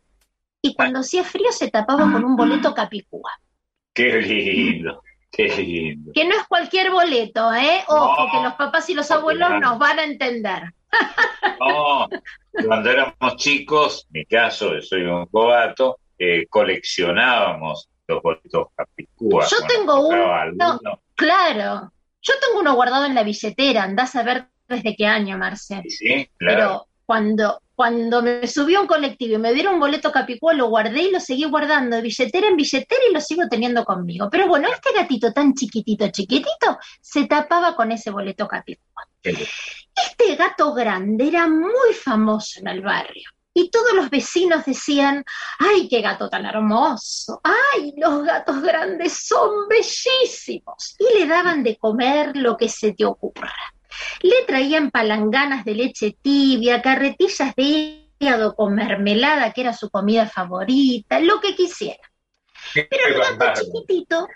y 0.61 0.73
cuando 0.73 0.99
hacía 0.99 1.23
frío 1.23 1.51
se 1.51 1.69
tapaba 1.69 2.09
con 2.11 2.23
un 2.23 2.35
boleto 2.35 2.73
capicúa. 2.73 3.31
Qué 3.93 4.21
lindo. 4.21 5.03
Que 5.35 6.25
no 6.25 6.35
es 6.35 6.47
cualquier 6.47 6.91
boleto, 6.91 7.51
¿eh? 7.53 7.83
Ojo, 7.87 8.31
que 8.31 8.43
los 8.43 8.53
papás 8.53 8.89
y 8.89 8.93
los 8.93 9.09
abuelos 9.09 9.49
nos 9.59 9.79
van 9.79 9.99
a 9.99 10.03
entender. 10.03 10.63
No, 11.59 12.07
cuando 12.67 12.91
éramos 12.91 13.35
chicos, 13.37 14.05
en 14.07 14.19
mi 14.19 14.25
caso, 14.25 14.75
yo 14.75 14.81
soy 14.81 15.01
un 15.03 15.25
cobato, 15.27 15.97
eh, 16.19 16.45
coleccionábamos 16.47 17.89
los 18.07 18.21
boletos 18.21 18.67
capicúa. 18.75 19.47
Yo 19.49 19.57
tengo 19.65 20.07
uno, 20.07 20.99
claro, 21.15 21.91
yo 22.21 22.33
tengo 22.39 22.59
uno 22.59 22.75
guardado 22.75 23.05
en 23.05 23.15
la 23.15 23.23
billetera, 23.23 23.83
andás 23.83 24.15
a 24.15 24.23
ver 24.23 24.47
desde 24.67 24.95
qué 24.95 25.07
año, 25.07 25.37
Marce. 25.37 25.81
Sí, 25.87 26.29
claro. 26.37 26.57
Pero 26.57 26.87
cuando, 27.05 27.61
cuando 27.75 28.21
me 28.21 28.47
subió 28.47 28.81
un 28.81 28.87
colectivo 28.87 29.35
y 29.35 29.37
me 29.39 29.53
dieron 29.53 29.75
un 29.75 29.79
boleto 29.79 30.11
capicúa, 30.11 30.53
lo 30.53 30.67
guardé 30.67 31.03
y 31.03 31.11
lo 31.11 31.19
seguí 31.19 31.45
guardando 31.45 31.95
de 31.95 32.03
billetera 32.03 32.47
en 32.47 32.55
billetera 32.55 33.01
y 33.09 33.13
lo 33.13 33.19
sigo 33.19 33.43
teniendo 33.49 33.83
conmigo. 33.83 34.29
Pero 34.29 34.47
bueno, 34.47 34.67
este 34.67 34.91
gatito 34.93 35.33
tan 35.33 35.53
chiquitito, 35.53 36.07
chiquitito, 36.09 36.77
se 37.01 37.25
tapaba 37.25 37.75
con 37.75 37.91
ese 37.91 38.11
boleto 38.11 38.47
capicúa. 38.47 39.07
Este 39.23 40.35
gato 40.35 40.73
grande 40.73 41.27
era 41.27 41.47
muy 41.47 41.93
famoso 41.93 42.59
en 42.59 42.67
el 42.67 42.81
barrio. 42.81 43.29
Y 43.55 43.69
todos 43.69 43.93
los 43.93 44.09
vecinos 44.09 44.65
decían, 44.65 45.23
ay, 45.59 45.87
qué 45.87 46.01
gato 46.01 46.27
tan 46.27 46.45
hermoso, 46.45 47.39
ay, 47.43 47.93
los 47.97 48.23
gatos 48.23 48.61
grandes 48.63 49.27
son 49.27 49.67
bellísimos. 49.69 50.95
Y 50.97 51.19
le 51.19 51.27
daban 51.27 51.63
de 51.63 51.77
comer 51.77 52.35
lo 52.35 52.57
que 52.57 52.67
se 52.67 52.93
te 52.93 53.05
ocurra. 53.05 53.53
Le 54.21 54.43
traían 54.45 54.91
palanganas 54.91 55.65
de 55.65 55.75
leche 55.75 56.17
tibia, 56.21 56.81
carretillas 56.81 57.55
de 57.55 58.09
hígado 58.19 58.55
con 58.55 58.75
mermelada, 58.75 59.51
que 59.51 59.61
era 59.61 59.73
su 59.73 59.89
comida 59.89 60.27
favorita, 60.27 61.19
lo 61.19 61.39
que 61.39 61.55
quisiera. 61.55 62.01
Pero 62.73 63.07
el 63.07 63.13
gato 63.15 63.61
chiquitito, 63.61 64.27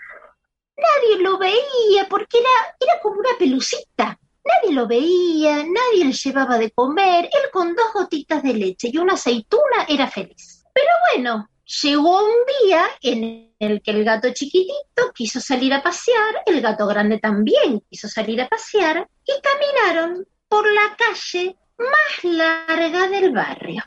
nadie 0.76 1.22
lo 1.22 1.38
veía 1.38 2.06
porque 2.08 2.38
era, 2.38 2.76
era 2.78 3.00
como 3.00 3.20
una 3.20 3.30
pelucita. 3.38 4.18
Nadie 4.44 4.74
lo 4.74 4.86
veía, 4.86 5.56
nadie 5.56 6.06
le 6.06 6.12
llevaba 6.12 6.58
de 6.58 6.70
comer. 6.70 7.24
Él 7.26 7.50
con 7.52 7.74
dos 7.74 7.92
gotitas 7.92 8.42
de 8.42 8.54
leche 8.54 8.90
y 8.92 8.98
una 8.98 9.14
aceituna 9.14 9.84
era 9.88 10.08
feliz. 10.08 10.64
Pero 10.72 10.88
bueno, 11.10 11.48
llegó 11.82 12.24
un 12.24 12.36
día 12.62 12.86
en 13.02 13.52
el 13.58 13.82
que 13.82 13.90
el 13.90 14.04
gato 14.04 14.32
chiquitito 14.32 15.12
quiso 15.14 15.40
salir 15.40 15.72
a 15.74 15.82
pasear, 15.82 16.42
el 16.46 16.60
gato 16.60 16.86
grande 16.86 17.18
también 17.18 17.80
quiso 17.88 18.08
salir 18.08 18.40
a 18.40 18.48
pasear 18.48 19.06
y 19.24 19.32
caminaron 19.40 20.26
por 20.48 20.66
la 20.72 20.96
calle 20.96 21.56
más 21.78 22.24
larga 22.24 23.08
del 23.08 23.32
barrio. 23.32 23.84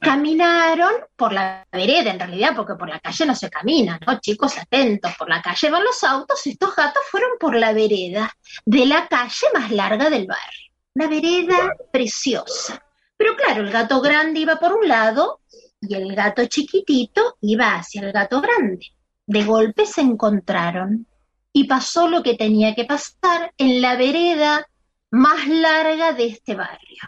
Caminaron 0.00 0.92
por 1.14 1.32
la 1.32 1.64
vereda, 1.70 2.10
en 2.10 2.18
realidad, 2.18 2.52
porque 2.56 2.74
por 2.74 2.88
la 2.88 2.98
calle 2.98 3.26
no 3.26 3.34
se 3.34 3.48
camina, 3.48 3.98
¿no? 4.04 4.18
Chicos, 4.18 4.58
atentos, 4.58 5.12
por 5.16 5.28
la 5.28 5.40
calle 5.40 5.70
van 5.70 5.84
los 5.84 6.02
autos, 6.02 6.44
estos 6.46 6.74
gatos 6.74 7.02
fueron 7.08 7.30
por 7.38 7.54
la 7.54 7.72
vereda 7.72 8.32
de 8.64 8.86
la 8.86 9.06
calle 9.06 9.46
más 9.54 9.70
larga 9.70 10.10
del 10.10 10.26
barrio. 10.26 10.72
Una 10.94 11.06
vereda 11.06 11.76
preciosa. 11.92 12.84
Pero 13.16 13.36
claro, 13.36 13.62
el 13.62 13.70
gato 13.70 14.00
grande 14.00 14.40
iba 14.40 14.56
por 14.56 14.72
un 14.72 14.88
lado 14.88 15.37
y 15.80 15.94
el 15.94 16.14
gato 16.14 16.46
chiquitito 16.46 17.36
iba 17.40 17.74
hacia 17.74 18.02
el 18.02 18.12
gato 18.12 18.40
grande. 18.40 18.86
De 19.26 19.44
golpe 19.44 19.86
se 19.86 20.00
encontraron 20.00 21.06
y 21.52 21.64
pasó 21.64 22.08
lo 22.08 22.22
que 22.22 22.34
tenía 22.34 22.74
que 22.74 22.84
pasar 22.84 23.52
en 23.56 23.80
la 23.80 23.96
vereda 23.96 24.66
más 25.10 25.46
larga 25.46 26.12
de 26.12 26.26
este 26.26 26.54
barrio. 26.54 27.02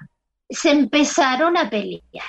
Se 0.49 0.71
empezaron 0.71 1.57
a 1.57 1.71
pelear. 1.71 2.25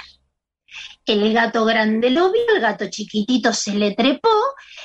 El 1.11 1.33
gato 1.33 1.65
grande 1.65 2.09
lo 2.09 2.31
vio, 2.31 2.41
el 2.55 2.61
gato 2.61 2.89
chiquitito 2.89 3.51
se 3.51 3.73
le 3.73 3.93
trepó 3.95 4.29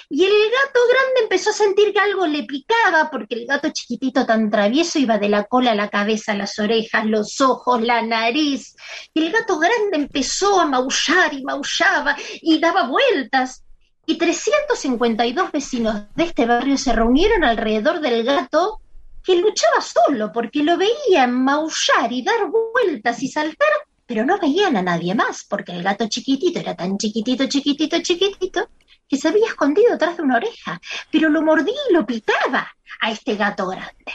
y 0.09 0.25
el 0.25 0.33
gato 0.33 0.81
grande 0.91 1.21
empezó 1.23 1.51
a 1.51 1.53
sentir 1.53 1.93
que 1.93 2.01
algo 2.01 2.27
le 2.27 2.43
picaba 2.43 3.09
porque 3.13 3.37
el 3.37 3.47
gato 3.47 3.69
chiquitito 3.73 4.27
tan 4.27 4.51
travieso 4.51 4.99
iba 4.99 5.19
de 5.19 5.29
la 5.29 5.45
cola 5.45 5.71
a 5.71 5.77
la 5.77 5.89
cabeza, 5.89 6.35
las 6.35 6.59
orejas, 6.59 7.07
los 7.07 7.41
ojos, 7.41 7.81
la 7.81 8.03
nariz. 8.03 8.75
Y 9.15 9.23
el 9.23 9.31
gato 9.31 9.57
grande 9.61 9.99
empezó 9.99 10.59
a 10.59 10.67
maullar 10.67 11.33
y 11.33 11.45
maullaba 11.45 12.17
y 12.43 12.59
daba 12.59 12.89
vueltas. 12.89 13.63
Y 14.05 14.19
352 14.19 15.53
vecinos 15.53 16.07
de 16.17 16.25
este 16.25 16.45
barrio 16.45 16.77
se 16.77 16.93
reunieron 16.93 17.45
alrededor 17.45 18.01
del 18.01 18.25
gato 18.25 18.81
que 19.23 19.37
luchaba 19.37 19.81
solo 19.81 20.33
porque 20.33 20.65
lo 20.65 20.77
veían 20.77 21.45
maullar 21.45 22.11
y 22.11 22.23
dar 22.23 22.51
vueltas 22.51 23.23
y 23.23 23.29
saltar 23.29 23.69
pero 24.07 24.25
no 24.25 24.39
veían 24.39 24.77
a 24.77 24.83
nadie 24.83 25.15
más, 25.15 25.45
porque 25.45 25.73
el 25.73 25.83
gato 25.83 26.09
chiquitito 26.09 26.61
era 26.61 26.75
tan 26.75 26.97
chiquitito, 26.97 27.47
chiquitito, 27.47 28.01
chiquitito, 28.01 28.69
que 29.09 29.17
se 29.17 29.29
había 29.29 29.47
escondido 29.47 29.93
detrás 29.93 30.17
de 30.17 30.23
una 30.23 30.37
oreja, 30.37 30.81
pero 31.11 31.29
lo 31.29 31.43
mordía 31.43 31.75
y 31.91 31.93
lo 31.93 32.07
picaba 32.07 32.77
a 33.01 33.11
este 33.11 33.37
gato 33.37 33.67
grande. 33.67 34.13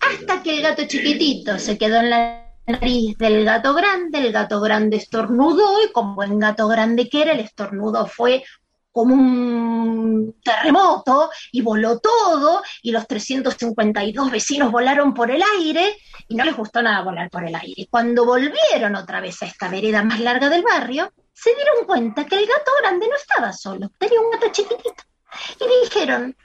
Hasta 0.00 0.42
que 0.42 0.56
el 0.56 0.62
gato 0.62 0.86
chiquitito 0.86 1.58
se 1.58 1.76
quedó 1.76 2.00
en 2.00 2.10
la 2.10 2.46
nariz 2.66 3.18
del 3.18 3.44
gato 3.44 3.74
grande, 3.74 4.18
el 4.18 4.32
gato 4.32 4.60
grande 4.60 4.96
estornudó 4.96 5.84
y 5.84 5.92
como 5.92 6.14
buen 6.14 6.38
gato 6.38 6.68
grande 6.68 7.08
que 7.08 7.22
era, 7.22 7.32
el 7.32 7.40
estornudo 7.40 8.06
fue 8.06 8.44
como 8.92 9.14
un 9.14 10.40
terremoto 10.42 11.30
y 11.52 11.60
voló 11.60 11.98
todo 11.98 12.62
y 12.82 12.90
los 12.90 13.06
352 13.06 14.30
vecinos 14.30 14.72
volaron 14.72 15.14
por 15.14 15.30
el 15.30 15.42
aire 15.58 15.96
y 16.28 16.34
no 16.34 16.44
les 16.44 16.56
gustó 16.56 16.82
nada 16.82 17.02
volar 17.02 17.30
por 17.30 17.46
el 17.46 17.54
aire. 17.54 17.86
Cuando 17.90 18.24
volvieron 18.24 18.96
otra 18.96 19.20
vez 19.20 19.42
a 19.42 19.46
esta 19.46 19.68
vereda 19.68 20.02
más 20.02 20.20
larga 20.20 20.48
del 20.48 20.62
barrio, 20.62 21.12
se 21.32 21.54
dieron 21.54 21.86
cuenta 21.86 22.24
que 22.26 22.36
el 22.36 22.46
gato 22.46 22.70
grande 22.82 23.08
no 23.08 23.16
estaba 23.16 23.52
solo, 23.52 23.90
tenía 23.98 24.20
un 24.20 24.30
gato 24.30 24.48
chiquitito. 24.50 25.04
Y 25.60 25.84
dijeron, 25.84 26.36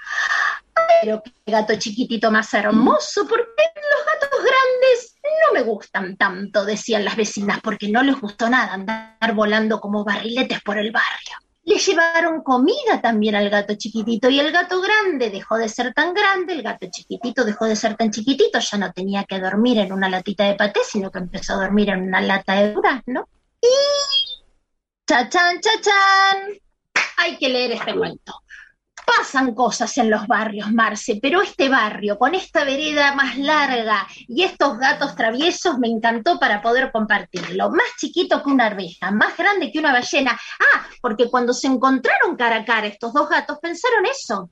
pero 1.02 1.22
qué 1.24 1.52
gato 1.52 1.76
chiquitito 1.76 2.32
más 2.32 2.54
hermoso, 2.54 3.28
porque 3.28 3.64
los 3.76 4.06
gatos 4.06 4.40
grandes 4.40 5.16
no 5.48 5.54
me 5.54 5.62
gustan 5.64 6.16
tanto, 6.18 6.66
decían 6.66 7.04
las 7.04 7.16
vecinas, 7.16 7.60
porque 7.62 7.90
no 7.90 8.04
les 8.04 8.20
gustó 8.20 8.50
nada 8.50 8.74
andar 8.74 9.34
volando 9.34 9.80
como 9.80 10.04
barriletes 10.04 10.62
por 10.62 10.78
el 10.78 10.92
barrio. 10.92 11.45
Le 11.66 11.78
llevaron 11.78 12.42
comida 12.44 13.02
también 13.02 13.36
al 13.36 13.50
gato 13.50 13.76
chiquitito 13.76 14.30
y 14.30 14.40
el 14.40 14.52
gato 14.52 14.82
grande 14.82 15.30
dejó 15.30 15.58
de 15.58 15.68
ser 15.68 15.94
tan 15.94 16.14
grande, 16.14 16.54
el 16.54 16.62
gato 16.62 16.88
chiquitito 16.92 17.44
dejó 17.44 17.66
de 17.66 17.76
ser 17.76 17.96
tan 17.96 18.12
chiquitito, 18.12 18.60
ya 18.60 18.78
no 18.78 18.94
tenía 18.94 19.24
que 19.24 19.40
dormir 19.40 19.80
en 19.80 19.92
una 19.92 20.08
latita 20.08 20.46
de 20.46 20.56
paté, 20.56 20.82
sino 20.88 21.12
que 21.12 21.20
empezó 21.20 21.54
a 21.54 21.64
dormir 21.64 21.90
en 21.90 22.04
una 22.04 22.22
lata 22.22 22.54
de 22.54 22.74
durazno. 22.74 23.28
Y... 23.62 23.68
¡Chachán, 25.08 25.60
chachán! 25.60 26.60
Hay 27.18 27.38
que 27.38 27.50
leer 27.50 27.72
este 27.74 27.96
cuento 27.96 28.45
pasan 29.06 29.54
cosas 29.54 29.98
en 29.98 30.10
los 30.10 30.28
barrios, 30.28 30.72
Marce, 30.72 31.20
pero 31.22 31.42
este 31.42 31.70
barrio, 31.70 32.18
con 32.18 32.36
esta 32.36 32.64
vereda 32.64 33.14
más 33.16 33.38
larga 33.38 34.08
y 34.28 34.44
estos 34.44 34.78
gatos 34.78 35.16
traviesos, 35.16 35.78
me 35.78 35.88
encantó 35.88 36.40
para 36.40 36.62
poder 36.62 36.92
compartirlo. 36.92 37.70
Más 37.70 37.88
chiquito 37.98 38.44
que 38.44 38.50
una 38.50 38.68
arveja, 38.68 39.12
más 39.12 39.38
grande 39.38 39.72
que 39.72 39.80
una 39.80 39.94
ballena. 39.94 40.40
Ah, 40.60 40.88
porque 41.02 41.30
cuando 41.30 41.54
se 41.54 41.68
encontraron 41.68 42.36
cara 42.36 42.58
a 42.58 42.66
cara 42.66 42.88
estos 42.88 43.14
dos 43.14 43.30
gatos, 43.30 43.60
pensaron 43.62 44.06
eso. 44.06 44.50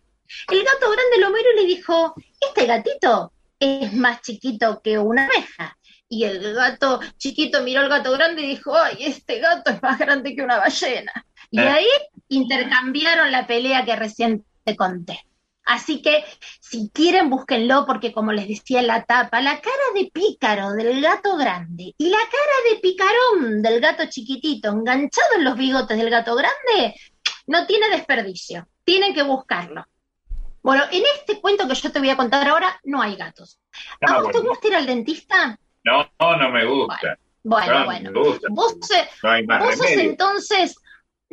El 0.50 0.64
gato 0.64 0.90
grande 0.92 1.20
lo 1.20 1.30
miró 1.30 1.52
y 1.54 1.62
le 1.62 1.66
dijo, 1.66 2.14
este 2.40 2.66
gatito 2.66 3.34
es 3.60 3.94
más 3.94 4.22
chiquito 4.22 4.82
que 4.82 4.98
una 4.98 5.26
abeja. 5.26 5.78
Y 6.10 6.26
el 6.26 6.54
gato 6.54 7.00
chiquito 7.18 7.64
miró 7.64 7.82
al 7.82 7.90
gato 7.90 8.12
grande 8.12 8.44
y 8.44 8.48
dijo, 8.48 8.76
ay, 8.76 8.98
este 9.00 9.40
gato 9.40 9.72
es 9.72 9.82
más 9.82 9.98
grande 9.98 10.36
que 10.36 10.44
una 10.44 10.58
ballena. 10.58 11.12
Y 11.54 11.60
eh. 11.60 11.70
ahí 11.70 11.88
intercambiaron 12.30 13.32
la 13.32 13.46
pelea 13.46 13.86
que 13.86 13.96
recién 13.96 14.44
te 14.64 14.76
conté. 14.76 15.20
Así 15.66 16.02
que 16.02 16.26
si 16.60 16.90
quieren, 16.90 17.30
búsquenlo 17.30 17.86
porque 17.86 18.12
como 18.12 18.32
les 18.32 18.48
decía 18.48 18.80
en 18.80 18.88
la 18.88 19.04
tapa, 19.04 19.40
la 19.40 19.62
cara 19.62 19.84
de 19.94 20.10
pícaro 20.12 20.72
del 20.72 21.00
gato 21.00 21.38
grande 21.38 21.94
y 21.96 22.10
la 22.10 22.18
cara 22.18 22.74
de 22.74 22.80
picarón 22.80 23.62
del 23.62 23.80
gato 23.80 24.04
chiquitito 24.10 24.70
enganchado 24.70 25.36
en 25.38 25.44
los 25.44 25.56
bigotes 25.56 25.96
del 25.96 26.10
gato 26.10 26.36
grande 26.36 26.96
no 27.46 27.68
tiene 27.68 27.88
desperdicio. 27.90 28.68
Tienen 28.84 29.14
que 29.14 29.22
buscarlo. 29.22 29.86
Bueno, 30.64 30.86
en 30.92 31.04
este 31.20 31.40
cuento 31.40 31.68
que 31.68 31.76
yo 31.76 31.92
te 31.92 32.00
voy 32.00 32.10
a 32.10 32.18
contar 32.18 32.48
ahora 32.50 32.80
no 32.84 33.00
hay 33.00 33.16
gatos. 33.16 33.60
¿A 34.02 34.22
vos 34.22 34.32
te 34.32 34.40
gusta 34.40 34.68
ir 34.70 34.76
al 34.76 34.88
dentista? 34.88 35.56
No, 35.84 36.10
no, 36.20 36.36
no 36.36 36.50
me 36.50 36.66
gusta. 36.66 37.20
Bueno, 37.44 37.86
bueno. 37.86 38.12
Vos, 38.50 38.80
no 39.22 39.30
hay 39.30 39.46
más 39.46 39.60
vos 39.60 39.78
sos 39.78 39.92
entonces, 39.92 40.76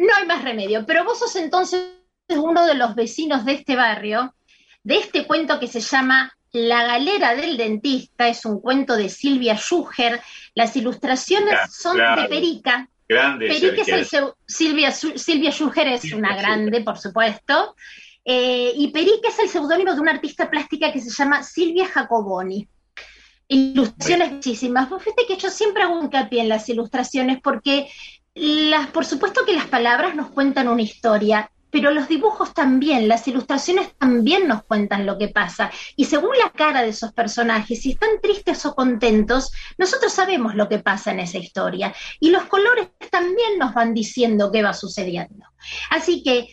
no 0.00 0.14
hay 0.16 0.26
más 0.26 0.42
remedio, 0.42 0.86
pero 0.86 1.04
vos 1.04 1.18
sos 1.18 1.36
entonces 1.36 1.82
uno 2.28 2.64
de 2.66 2.74
los 2.74 2.94
vecinos 2.94 3.44
de 3.44 3.52
este 3.52 3.76
barrio, 3.76 4.34
de 4.82 4.96
este 4.96 5.26
cuento 5.26 5.60
que 5.60 5.66
se 5.66 5.80
llama 5.80 6.32
La 6.52 6.84
galera 6.84 7.34
del 7.34 7.56
dentista, 7.56 8.28
es 8.28 8.44
un 8.44 8.60
cuento 8.60 8.96
de 8.96 9.08
Silvia 9.08 9.56
Schuger, 9.56 10.20
las 10.54 10.74
ilustraciones 10.76 11.54
son 11.70 11.98
de 11.98 12.28
Perica. 12.28 12.88
Grande. 13.06 13.48
Perica 13.48 13.82
es 13.82 14.12
el, 14.14 14.32
Silvia, 14.46 14.92
Silvia 14.92 15.50
Schuger 15.50 15.88
es 15.88 16.12
una 16.12 16.34
grande, 16.34 16.80
por 16.80 16.96
supuesto. 16.96 17.74
Eh, 18.24 18.72
y 18.76 18.88
Perica 18.92 19.28
es 19.28 19.38
el 19.38 19.48
seudónimo 19.48 19.92
de 19.94 20.00
una 20.00 20.12
artista 20.12 20.48
plástica 20.48 20.92
que 20.92 21.00
se 21.00 21.10
llama 21.10 21.42
Silvia 21.42 21.88
Jacoboni. 21.88 22.66
Ilustraciones 23.48 24.32
muchísimas. 24.32 24.88
fíjate 24.88 25.26
que 25.26 25.36
yo 25.36 25.50
siempre 25.50 25.82
hago 25.82 26.00
hincapié 26.00 26.42
en 26.42 26.48
las 26.48 26.68
ilustraciones 26.68 27.40
porque 27.42 27.88
las, 28.34 28.88
por 28.88 29.04
supuesto 29.04 29.44
que 29.44 29.54
las 29.54 29.66
palabras 29.66 30.14
nos 30.14 30.30
cuentan 30.30 30.68
una 30.68 30.82
historia, 30.82 31.50
pero 31.70 31.90
los 31.92 32.08
dibujos 32.08 32.52
también, 32.52 33.08
las 33.08 33.26
ilustraciones 33.28 33.94
también 33.96 34.48
nos 34.48 34.64
cuentan 34.64 35.06
lo 35.06 35.18
que 35.18 35.28
pasa. 35.28 35.70
Y 35.96 36.04
según 36.06 36.36
la 36.36 36.50
cara 36.50 36.82
de 36.82 36.88
esos 36.88 37.12
personajes, 37.12 37.80
si 37.80 37.92
están 37.92 38.20
tristes 38.20 38.66
o 38.66 38.74
contentos, 38.74 39.52
nosotros 39.78 40.12
sabemos 40.12 40.54
lo 40.54 40.68
que 40.68 40.80
pasa 40.80 41.12
en 41.12 41.20
esa 41.20 41.38
historia. 41.38 41.94
Y 42.18 42.30
los 42.30 42.44
colores 42.44 42.88
también 43.10 43.58
nos 43.58 43.72
van 43.72 43.94
diciendo 43.94 44.50
qué 44.50 44.62
va 44.62 44.72
sucediendo. 44.72 45.46
Así 45.90 46.22
que 46.22 46.48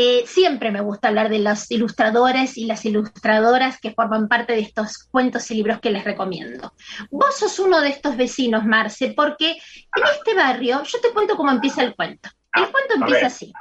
eh, 0.00 0.24
siempre 0.28 0.70
me 0.70 0.80
gusta 0.80 1.08
hablar 1.08 1.28
de 1.28 1.40
los 1.40 1.68
ilustradores 1.72 2.56
y 2.56 2.66
las 2.66 2.84
ilustradoras 2.84 3.80
que 3.80 3.90
forman 3.90 4.28
parte 4.28 4.52
de 4.52 4.60
estos 4.60 4.98
cuentos 5.10 5.50
y 5.50 5.54
libros 5.54 5.80
que 5.80 5.90
les 5.90 6.04
recomiendo. 6.04 6.72
Vos 7.10 7.36
sos 7.36 7.58
uno 7.58 7.80
de 7.80 7.88
estos 7.88 8.16
vecinos, 8.16 8.64
Marce, 8.64 9.12
porque 9.16 9.50
en 9.50 10.04
este 10.16 10.34
barrio, 10.36 10.84
yo 10.84 11.00
te 11.00 11.10
cuento 11.10 11.36
cómo 11.36 11.50
empieza 11.50 11.82
el 11.82 11.96
cuento. 11.96 12.28
El 12.54 12.70
cuento 12.70 12.94
empieza 12.94 13.26
así. 13.26 13.52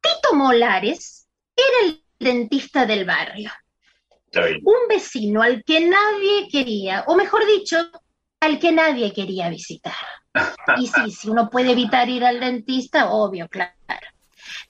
Tito 0.00 0.34
Molares 0.34 1.28
era 1.54 1.88
el 1.90 2.04
dentista 2.18 2.86
del 2.86 3.04
barrio. 3.04 3.50
Un 4.64 4.88
vecino 4.88 5.42
al 5.42 5.62
que 5.62 5.86
nadie 5.86 6.48
quería, 6.50 7.04
o 7.06 7.16
mejor 7.16 7.44
dicho, 7.44 7.76
al 8.40 8.58
que 8.58 8.72
nadie 8.72 9.12
quería 9.12 9.50
visitar. 9.50 9.92
Y 10.78 10.86
sí, 10.86 11.10
si 11.10 11.28
uno 11.28 11.50
puede 11.50 11.72
evitar 11.72 12.08
ir 12.08 12.24
al 12.24 12.40
dentista, 12.40 13.10
obvio, 13.10 13.46
claro. 13.46 13.74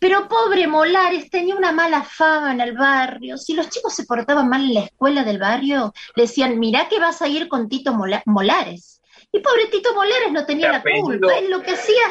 Pero 0.00 0.26
pobre 0.28 0.66
Molares 0.66 1.30
tenía 1.30 1.54
una 1.54 1.72
mala 1.72 2.02
fama 2.02 2.52
en 2.52 2.60
el 2.60 2.72
barrio. 2.72 3.36
Si 3.36 3.52
los 3.52 3.68
chicos 3.68 3.94
se 3.94 4.04
portaban 4.04 4.48
mal 4.48 4.62
en 4.62 4.74
la 4.74 4.80
escuela 4.80 5.22
del 5.22 5.38
barrio, 5.38 5.92
le 6.16 6.22
decían, 6.22 6.58
mirá 6.58 6.88
que 6.88 6.98
vas 6.98 7.22
a 7.22 7.28
ir 7.28 7.48
con 7.48 7.68
Tito 7.68 7.94
Molares. 8.24 9.00
Y 9.30 9.40
pobre 9.40 9.66
Tito 9.66 9.94
Molares 9.94 10.32
no 10.32 10.46
tenía 10.46 10.72
la 10.72 10.82
culpa, 10.82 11.38
él 11.38 11.50
lo 11.50 11.62
que 11.62 11.72
hacía 11.72 12.02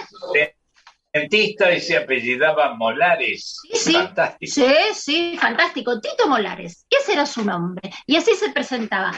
dentista 1.12 1.74
y 1.74 1.82
se 1.82 1.98
apellidaba 1.98 2.76
Molares. 2.76 3.58
Sí, 3.74 3.94
fantástico. 3.94 4.54
Sí, 4.54 4.74
sí, 4.94 5.38
fantástico. 5.40 6.00
Tito 6.00 6.28
Molares. 6.28 6.86
Ese 6.90 7.14
era 7.14 7.26
su 7.26 7.44
nombre. 7.44 7.92
Y 8.06 8.16
así 8.16 8.36
se 8.36 8.52
presentaba. 8.52 9.12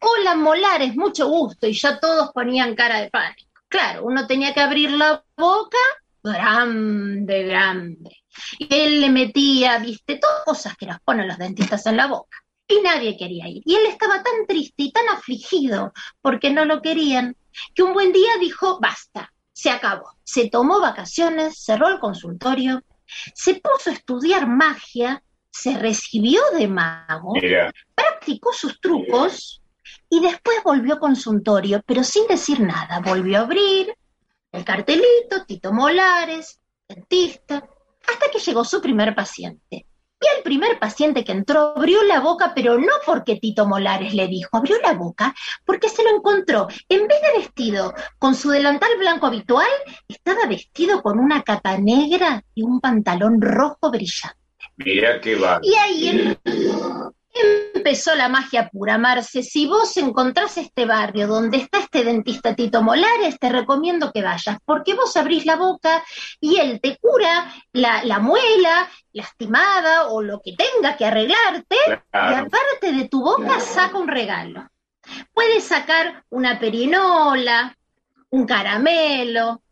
Hola, 0.00 0.34
Molares, 0.34 0.96
mucho 0.96 1.28
gusto. 1.28 1.66
Y 1.66 1.74
ya 1.74 2.00
todos 2.00 2.32
ponían 2.32 2.74
cara 2.74 3.00
de 3.00 3.10
pánico. 3.10 3.50
Claro, 3.68 4.04
uno 4.04 4.26
tenía 4.26 4.52
que 4.52 4.60
abrir 4.60 4.90
la 4.90 5.22
boca 5.36 5.78
grande, 6.22 7.42
grande. 7.44 8.16
Y 8.58 8.74
él 8.74 9.00
le 9.00 9.10
metía, 9.10 9.78
viste, 9.78 10.16
todas 10.16 10.44
cosas 10.44 10.76
que 10.76 10.86
nos 10.86 11.00
ponen 11.00 11.28
los 11.28 11.38
dentistas 11.38 11.86
en 11.86 11.96
la 11.96 12.06
boca. 12.06 12.38
Y 12.68 12.80
nadie 12.80 13.16
quería 13.16 13.48
ir. 13.48 13.62
Y 13.66 13.74
él 13.74 13.86
estaba 13.86 14.22
tan 14.22 14.46
triste 14.46 14.84
y 14.84 14.92
tan 14.92 15.08
afligido 15.08 15.92
porque 16.20 16.50
no 16.50 16.64
lo 16.64 16.80
querían, 16.80 17.36
que 17.74 17.82
un 17.82 17.92
buen 17.92 18.12
día 18.12 18.30
dijo, 18.40 18.78
basta, 18.80 19.32
se 19.52 19.70
acabó. 19.70 20.10
Se 20.24 20.48
tomó 20.48 20.80
vacaciones, 20.80 21.62
cerró 21.62 21.88
el 21.88 21.98
consultorio, 21.98 22.82
se 23.34 23.56
puso 23.56 23.90
a 23.90 23.92
estudiar 23.92 24.46
magia, 24.46 25.22
se 25.50 25.76
recibió 25.76 26.40
de 26.56 26.66
mago, 26.66 27.34
practicó 27.94 28.52
sus 28.54 28.80
trucos 28.80 29.62
y 30.08 30.20
después 30.20 30.58
volvió 30.64 30.94
a 30.94 31.00
consultorio, 31.00 31.82
pero 31.86 32.02
sin 32.04 32.26
decir 32.26 32.60
nada. 32.60 33.00
Volvió 33.00 33.38
a 33.38 33.42
abrir 33.42 33.94
el 34.52 34.64
cartelito, 34.64 35.44
Tito 35.46 35.72
Molares, 35.72 36.60
dentista, 36.88 37.56
hasta 38.06 38.30
que 38.30 38.38
llegó 38.38 38.64
su 38.64 38.80
primer 38.80 39.14
paciente. 39.14 39.86
Y 40.20 40.36
el 40.36 40.44
primer 40.44 40.78
paciente 40.78 41.24
que 41.24 41.32
entró 41.32 41.74
abrió 41.76 42.04
la 42.04 42.20
boca, 42.20 42.52
pero 42.54 42.78
no 42.78 42.92
porque 43.04 43.36
Tito 43.36 43.66
Molares 43.66 44.14
le 44.14 44.28
dijo, 44.28 44.56
abrió 44.56 44.80
la 44.80 44.92
boca 44.92 45.34
porque 45.64 45.88
se 45.88 46.04
lo 46.04 46.10
encontró. 46.10 46.68
En 46.88 47.08
vez 47.08 47.20
de 47.22 47.38
vestido 47.40 47.92
con 48.18 48.36
su 48.36 48.50
delantal 48.50 48.90
blanco 48.98 49.26
habitual, 49.26 49.66
estaba 50.06 50.46
vestido 50.46 51.02
con 51.02 51.18
una 51.18 51.42
capa 51.42 51.76
negra 51.78 52.44
y 52.54 52.62
un 52.62 52.80
pantalón 52.80 53.40
rojo 53.40 53.90
brillante. 53.90 54.38
Mira 54.76 55.20
qué 55.20 55.34
va. 55.34 55.58
Y 55.62 55.74
ahí 55.74 56.36
empezó 57.34 58.14
la 58.14 58.28
magia 58.28 58.68
pura, 58.68 58.98
Marce. 58.98 59.42
Si 59.42 59.66
vos 59.66 59.96
encontrás 59.96 60.56
este 60.58 60.84
barrio 60.84 61.26
donde 61.26 61.58
está 61.58 61.78
este 61.78 62.04
dentista 62.04 62.54
Tito 62.54 62.82
Molares, 62.82 63.38
te 63.38 63.48
recomiendo 63.48 64.12
que 64.12 64.22
vayas, 64.22 64.58
porque 64.64 64.94
vos 64.94 65.16
abrís 65.16 65.46
la 65.46 65.56
boca 65.56 66.02
y 66.40 66.56
él 66.56 66.80
te 66.80 66.96
cura 66.98 67.52
la, 67.72 68.18
muela 68.18 68.88
lastimada 69.12 70.08
o 70.08 70.22
lo 70.22 70.40
que 70.40 70.54
tenga 70.54 70.96
que 70.96 71.06
arreglarte, 71.06 71.76
y 71.86 72.34
aparte 72.34 72.92
de 72.92 73.08
tu 73.08 73.22
boca 73.22 73.60
saca 73.60 73.98
un 73.98 74.08
regalo. 74.08 74.68
Puedes 75.32 75.64
sacar 75.64 76.24
una 76.30 76.58
perinola, 76.58 77.76
un 78.30 78.46
caramelo, 78.46 79.62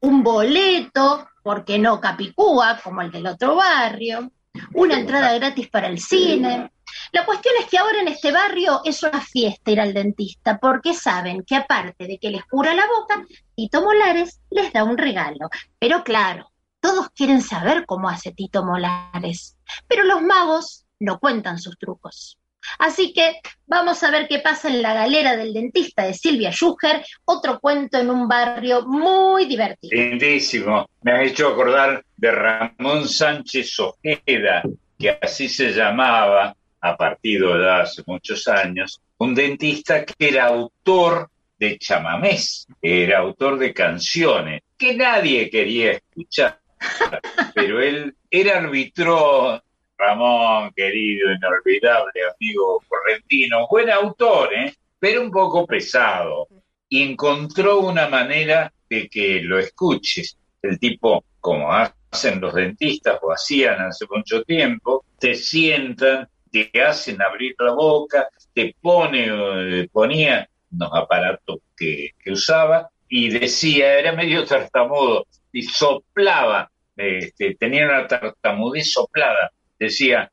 un 0.00 0.22
boleto, 0.22 1.28
porque 1.42 1.78
no 1.78 2.00
capicúa, 2.00 2.80
como 2.82 3.02
el 3.02 3.10
del 3.10 3.26
otro 3.26 3.56
barrio, 3.56 4.30
una 4.74 4.98
entrada 4.98 5.34
gratis 5.34 5.68
para 5.68 5.88
el 5.88 6.00
cine, 6.00 6.70
la 7.12 7.24
cuestión 7.24 7.54
es 7.60 7.66
que 7.66 7.78
ahora 7.78 8.00
en 8.00 8.08
este 8.08 8.32
barrio 8.32 8.80
es 8.84 9.02
una 9.02 9.20
fiesta 9.20 9.70
ir 9.70 9.80
al 9.80 9.94
dentista, 9.94 10.58
porque 10.58 10.94
saben 10.94 11.42
que 11.42 11.56
aparte 11.56 12.06
de 12.06 12.18
que 12.18 12.30
les 12.30 12.44
cura 12.44 12.74
la 12.74 12.86
boca, 12.86 13.24
Tito 13.54 13.82
Molares 13.82 14.40
les 14.50 14.72
da 14.72 14.84
un 14.84 14.98
regalo. 14.98 15.48
Pero 15.78 16.04
claro, 16.04 16.50
todos 16.80 17.10
quieren 17.10 17.42
saber 17.42 17.84
cómo 17.86 18.08
hace 18.08 18.32
Tito 18.32 18.64
Molares, 18.64 19.56
pero 19.86 20.04
los 20.04 20.22
magos 20.22 20.86
no 21.00 21.18
cuentan 21.18 21.58
sus 21.58 21.78
trucos. 21.78 22.38
Así 22.78 23.12
que 23.12 23.40
vamos 23.66 24.02
a 24.02 24.10
ver 24.10 24.28
qué 24.28 24.40
pasa 24.40 24.68
en 24.68 24.82
la 24.82 24.94
galera 24.94 25.36
del 25.36 25.52
dentista 25.52 26.04
de 26.04 26.14
Silvia 26.14 26.50
Schuger, 26.50 27.04
otro 27.24 27.60
cuento 27.60 27.98
en 27.98 28.10
un 28.10 28.28
barrio 28.28 28.86
muy 28.86 29.46
divertido. 29.46 29.90
Lindísimo. 29.92 30.88
Me 31.02 31.12
ha 31.12 31.22
hecho 31.22 31.48
acordar 31.48 32.04
de 32.16 32.30
Ramón 32.30 33.08
Sánchez 33.08 33.78
Ojeda, 33.78 34.62
que 34.98 35.18
así 35.22 35.48
se 35.48 35.72
llamaba, 35.72 36.54
a 36.80 36.96
partir 36.96 37.44
de 37.44 37.70
hace 37.70 38.02
muchos 38.06 38.46
años, 38.48 39.00
un 39.18 39.34
dentista 39.34 40.04
que 40.04 40.28
era 40.28 40.46
autor 40.46 41.30
de 41.58 41.78
chamamés, 41.78 42.66
era 42.80 43.18
autor 43.18 43.58
de 43.58 43.74
canciones 43.74 44.62
que 44.76 44.94
nadie 44.94 45.50
quería 45.50 45.92
escuchar, 45.92 46.60
pero 47.54 47.80
él, 47.80 48.14
era 48.30 48.58
arbitró, 48.58 49.60
Ramón, 49.96 50.72
querido, 50.76 51.32
inolvidable 51.32 52.20
amigo 52.36 52.80
correntino, 52.86 53.66
buen 53.68 53.90
autor, 53.90 54.54
¿eh? 54.54 54.74
pero 55.00 55.22
un 55.22 55.30
poco 55.32 55.66
pesado, 55.66 56.46
y 56.88 57.02
encontró 57.02 57.80
una 57.80 58.08
manera 58.08 58.72
de 58.88 59.08
que 59.08 59.40
lo 59.42 59.58
escuches. 59.58 60.38
El 60.62 60.78
tipo, 60.78 61.24
como 61.40 61.72
hacen 61.72 62.40
los 62.40 62.54
dentistas 62.54 63.18
o 63.22 63.32
hacían 63.32 63.80
hace 63.80 64.06
mucho 64.10 64.42
tiempo, 64.44 65.04
te 65.18 65.34
sientan 65.34 66.28
te 66.48 66.70
hacen 66.82 67.20
abrir 67.22 67.54
la 67.58 67.72
boca, 67.72 68.28
te 68.54 68.74
pone, 68.80 69.26
eh, 69.28 69.88
ponía 69.90 70.48
unos 70.70 70.90
aparatos 70.92 71.58
que, 71.76 72.12
usaba 72.26 72.90
y 73.08 73.30
decía, 73.30 73.98
era 73.98 74.12
medio 74.12 74.44
tartamudo, 74.44 75.26
y 75.52 75.62
soplaba, 75.62 76.70
este, 76.96 77.54
tenía 77.54 77.86
una 77.86 78.06
tartamudez 78.06 78.92
soplada, 78.92 79.50
decía, 79.78 80.30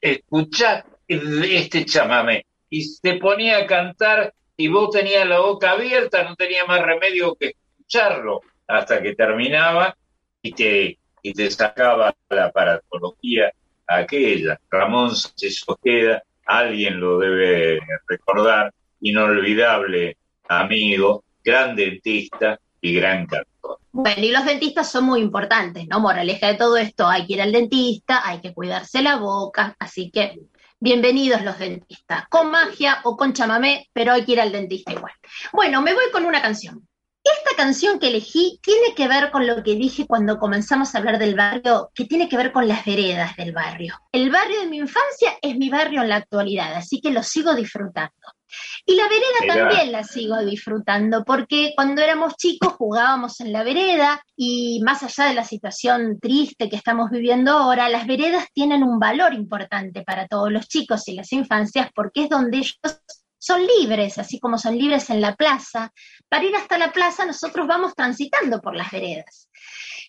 escucha 0.00 0.84
este 1.08 1.84
chamame, 1.84 2.46
y 2.70 2.98
te 3.00 3.14
ponía 3.18 3.58
a 3.58 3.66
cantar 3.66 4.32
y 4.56 4.68
vos 4.68 4.90
tenías 4.90 5.26
la 5.26 5.40
boca 5.40 5.72
abierta, 5.72 6.24
no 6.24 6.34
tenía 6.36 6.64
más 6.64 6.80
remedio 6.82 7.34
que 7.34 7.54
escucharlo, 7.78 8.40
hasta 8.66 9.02
que 9.02 9.14
terminaba 9.14 9.96
y 10.42 10.52
te, 10.52 10.98
y 11.22 11.32
te 11.32 11.50
sacaba 11.50 12.14
la 12.30 12.46
aparatología 12.46 13.52
aquella. 13.86 14.58
Ramón 14.70 15.14
Sánchez 15.14 15.64
Ojeda, 15.66 16.22
alguien 16.44 17.00
lo 17.00 17.18
debe 17.18 17.80
recordar, 18.08 18.72
inolvidable 19.00 20.16
amigo, 20.48 21.24
gran 21.44 21.76
dentista 21.76 22.58
y 22.80 22.94
gran 22.94 23.26
cantor. 23.26 23.78
Bueno, 23.92 24.22
y 24.22 24.30
los 24.30 24.44
dentistas 24.44 24.90
son 24.90 25.04
muy 25.04 25.20
importantes, 25.20 25.86
¿no? 25.88 26.00
Moraleja 26.00 26.48
de 26.48 26.54
todo 26.54 26.76
esto, 26.76 27.06
hay 27.06 27.26
que 27.26 27.34
ir 27.34 27.42
al 27.42 27.52
dentista, 27.52 28.28
hay 28.28 28.40
que 28.40 28.52
cuidarse 28.52 29.02
la 29.02 29.16
boca, 29.16 29.74
así 29.78 30.10
que 30.10 30.38
bienvenidos 30.78 31.42
los 31.42 31.58
dentistas, 31.58 32.28
con 32.28 32.50
magia 32.50 33.00
o 33.04 33.16
con 33.16 33.32
chamamé, 33.32 33.88
pero 33.92 34.12
hay 34.12 34.24
que 34.24 34.32
ir 34.32 34.40
al 34.40 34.52
dentista 34.52 34.92
igual. 34.92 35.12
Bueno, 35.52 35.80
me 35.80 35.94
voy 35.94 36.04
con 36.12 36.26
una 36.26 36.42
canción. 36.42 36.85
Esta 37.26 37.56
canción 37.56 37.98
que 37.98 38.06
elegí 38.06 38.60
tiene 38.62 38.94
que 38.94 39.08
ver 39.08 39.32
con 39.32 39.48
lo 39.48 39.64
que 39.64 39.74
dije 39.74 40.06
cuando 40.06 40.38
comenzamos 40.38 40.94
a 40.94 40.98
hablar 40.98 41.18
del 41.18 41.34
barrio, 41.34 41.90
que 41.92 42.04
tiene 42.04 42.28
que 42.28 42.36
ver 42.36 42.52
con 42.52 42.68
las 42.68 42.84
veredas 42.84 43.34
del 43.36 43.52
barrio. 43.52 43.94
El 44.12 44.30
barrio 44.30 44.60
de 44.60 44.68
mi 44.68 44.76
infancia 44.76 45.32
es 45.42 45.56
mi 45.56 45.68
barrio 45.68 46.02
en 46.02 46.10
la 46.10 46.16
actualidad, 46.16 46.74
así 46.74 47.00
que 47.00 47.10
lo 47.10 47.24
sigo 47.24 47.54
disfrutando. 47.56 48.12
Y 48.84 48.94
la 48.94 49.08
vereda 49.08 49.54
también 49.54 49.90
la 49.90 50.04
sigo 50.04 50.38
disfrutando, 50.44 51.24
porque 51.24 51.72
cuando 51.74 52.00
éramos 52.00 52.36
chicos 52.36 52.74
jugábamos 52.74 53.40
en 53.40 53.52
la 53.52 53.64
vereda 53.64 54.22
y 54.36 54.80
más 54.84 55.02
allá 55.02 55.28
de 55.28 55.34
la 55.34 55.44
situación 55.44 56.20
triste 56.20 56.68
que 56.68 56.76
estamos 56.76 57.10
viviendo 57.10 57.50
ahora, 57.50 57.88
las 57.88 58.06
veredas 58.06 58.46
tienen 58.52 58.84
un 58.84 59.00
valor 59.00 59.34
importante 59.34 60.02
para 60.02 60.28
todos 60.28 60.52
los 60.52 60.68
chicos 60.68 61.08
y 61.08 61.14
las 61.14 61.32
infancias 61.32 61.90
porque 61.92 62.24
es 62.24 62.28
donde 62.28 62.58
ellos 62.58 62.78
son 63.46 63.64
libres, 63.64 64.18
así 64.18 64.40
como 64.40 64.58
son 64.58 64.76
libres 64.76 65.08
en 65.10 65.20
la 65.20 65.36
plaza. 65.36 65.92
Para 66.28 66.44
ir 66.44 66.56
hasta 66.56 66.78
la 66.78 66.90
plaza 66.92 67.24
nosotros 67.24 67.68
vamos 67.68 67.94
transitando 67.94 68.60
por 68.60 68.74
las 68.74 68.90
veredas. 68.90 69.48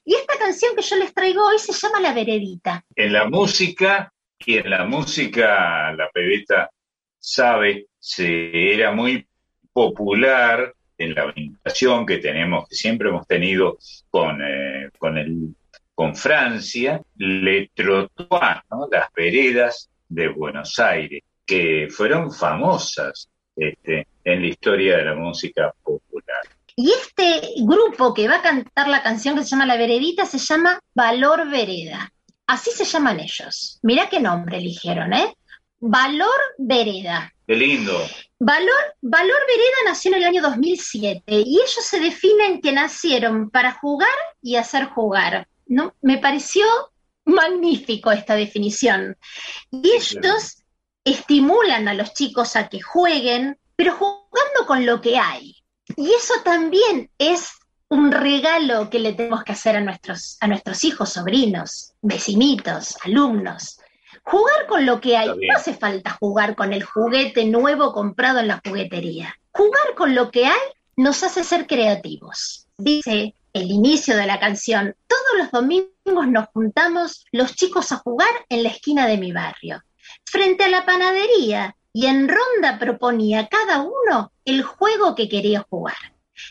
Y 0.03 0.15
esta 0.15 0.39
canción 0.39 0.75
que 0.75 0.81
yo 0.81 0.95
les 0.95 1.13
traigo 1.13 1.45
hoy 1.45 1.59
se 1.59 1.73
llama 1.73 1.99
La 1.99 2.13
Veredita. 2.13 2.83
En 2.95 3.13
la 3.13 3.29
música, 3.29 4.11
y 4.39 4.57
en 4.57 4.69
la 4.69 4.85
música 4.85 5.93
la 5.93 6.09
pebeta 6.11 6.71
sabe, 7.19 7.87
se 7.99 8.73
era 8.73 8.91
muy 8.91 9.27
popular 9.71 10.73
en 10.97 11.13
la 11.13 11.25
vinculación 11.31 12.07
que 12.07 12.17
tenemos, 12.17 12.67
que 12.67 12.75
siempre 12.75 13.09
hemos 13.09 13.27
tenido 13.27 13.77
con, 14.09 14.41
eh, 14.41 14.89
con, 14.97 15.15
el, 15.15 15.53
con 15.93 16.15
Francia, 16.15 17.01
Le 17.17 17.69
Trottoir, 17.75 18.63
las 18.89 19.13
veredas 19.13 19.91
de 20.09 20.29
Buenos 20.29 20.79
Aires 20.79 21.21
que 21.47 21.87
fueron 21.89 22.31
famosas 22.31 23.29
este, 23.55 24.07
en 24.23 24.41
la 24.41 24.47
historia 24.47 24.97
de 24.97 25.05
la 25.05 25.15
música 25.15 25.73
popular. 25.81 26.41
Y 26.75 26.91
este 26.91 27.53
grupo 27.61 28.13
que 28.13 28.27
va 28.27 28.35
a 28.35 28.41
cantar 28.43 28.87
la 28.87 29.01
canción 29.01 29.35
que 29.35 29.43
se 29.43 29.49
llama 29.49 29.65
La 29.65 29.77
Veredita 29.77 30.25
se 30.25 30.37
llama 30.37 30.79
Valor 30.93 31.49
Vereda. 31.49 32.11
Así 32.45 32.69
se 32.71 32.85
llaman 32.85 33.19
ellos. 33.19 33.79
Mirá 33.81 34.07
qué 34.09 34.19
nombre 34.19 34.57
eligieron, 34.57 35.13
¿eh? 35.13 35.35
Valor 35.79 36.39
Vereda. 36.57 37.33
Qué 37.47 37.55
lindo. 37.55 37.93
Valor, 38.39 38.95
Valor 39.01 39.39
Vereda 39.47 39.77
nació 39.85 40.11
en 40.11 40.17
el 40.17 40.23
año 40.25 40.41
2007 40.43 41.23
y 41.27 41.55
ellos 41.55 41.81
se 41.81 41.99
definen 41.99 42.61
que 42.61 42.71
nacieron 42.71 43.49
para 43.49 43.71
jugar 43.73 44.09
y 44.41 44.57
hacer 44.57 44.85
jugar. 44.85 45.47
¿no? 45.65 45.95
Me 46.01 46.17
pareció 46.19 46.65
magnífico 47.25 48.11
esta 48.11 48.35
definición. 48.35 49.17
Y 49.71 49.91
ellos 49.91 50.63
estimulan 51.11 51.87
a 51.87 51.93
los 51.93 52.13
chicos 52.13 52.55
a 52.55 52.67
que 52.67 52.81
jueguen, 52.81 53.57
pero 53.75 53.93
jugando 53.93 54.65
con 54.65 54.85
lo 54.85 55.01
que 55.01 55.17
hay. 55.17 55.55
Y 55.95 56.11
eso 56.11 56.33
también 56.43 57.09
es 57.17 57.51
un 57.89 58.11
regalo 58.11 58.89
que 58.89 58.99
le 58.99 59.13
tenemos 59.13 59.43
que 59.43 59.53
hacer 59.53 59.77
a 59.77 59.81
nuestros, 59.81 60.37
a 60.41 60.47
nuestros 60.47 60.83
hijos, 60.83 61.13
sobrinos, 61.13 61.93
vecinitos, 62.01 62.97
alumnos. 63.03 63.79
Jugar 64.23 64.67
con 64.67 64.85
lo 64.85 64.99
que 64.99 65.15
hay. 65.15 65.27
No 65.27 65.55
hace 65.55 65.73
falta 65.73 66.17
jugar 66.19 66.55
con 66.55 66.73
el 66.73 66.83
juguete 66.83 67.45
nuevo 67.45 67.93
comprado 67.93 68.39
en 68.39 68.49
la 68.49 68.61
juguetería. 68.65 69.33
Jugar 69.51 69.95
con 69.95 70.15
lo 70.15 70.31
que 70.31 70.45
hay 70.45 70.59
nos 70.97 71.23
hace 71.23 71.43
ser 71.43 71.65
creativos. 71.65 72.67
Dice 72.77 73.35
el 73.53 73.71
inicio 73.71 74.17
de 74.17 74.25
la 74.25 74.39
canción. 74.39 74.95
Todos 75.07 75.37
los 75.37 75.51
domingos 75.51 76.27
nos 76.27 76.47
juntamos 76.49 77.25
los 77.31 77.55
chicos 77.55 77.91
a 77.91 77.97
jugar 77.97 78.29
en 78.49 78.63
la 78.63 78.69
esquina 78.69 79.07
de 79.07 79.17
mi 79.17 79.31
barrio, 79.31 79.81
frente 80.29 80.65
a 80.65 80.69
la 80.69 80.85
panadería, 80.85 81.75
y 81.93 82.05
en 82.05 82.27
ronda 82.27 82.77
proponía 82.77 83.47
cada 83.47 83.81
uno 83.81 84.31
el 84.45 84.61
juego 84.61 85.15
que 85.15 85.27
quería 85.27 85.65
jugar. 85.67 85.95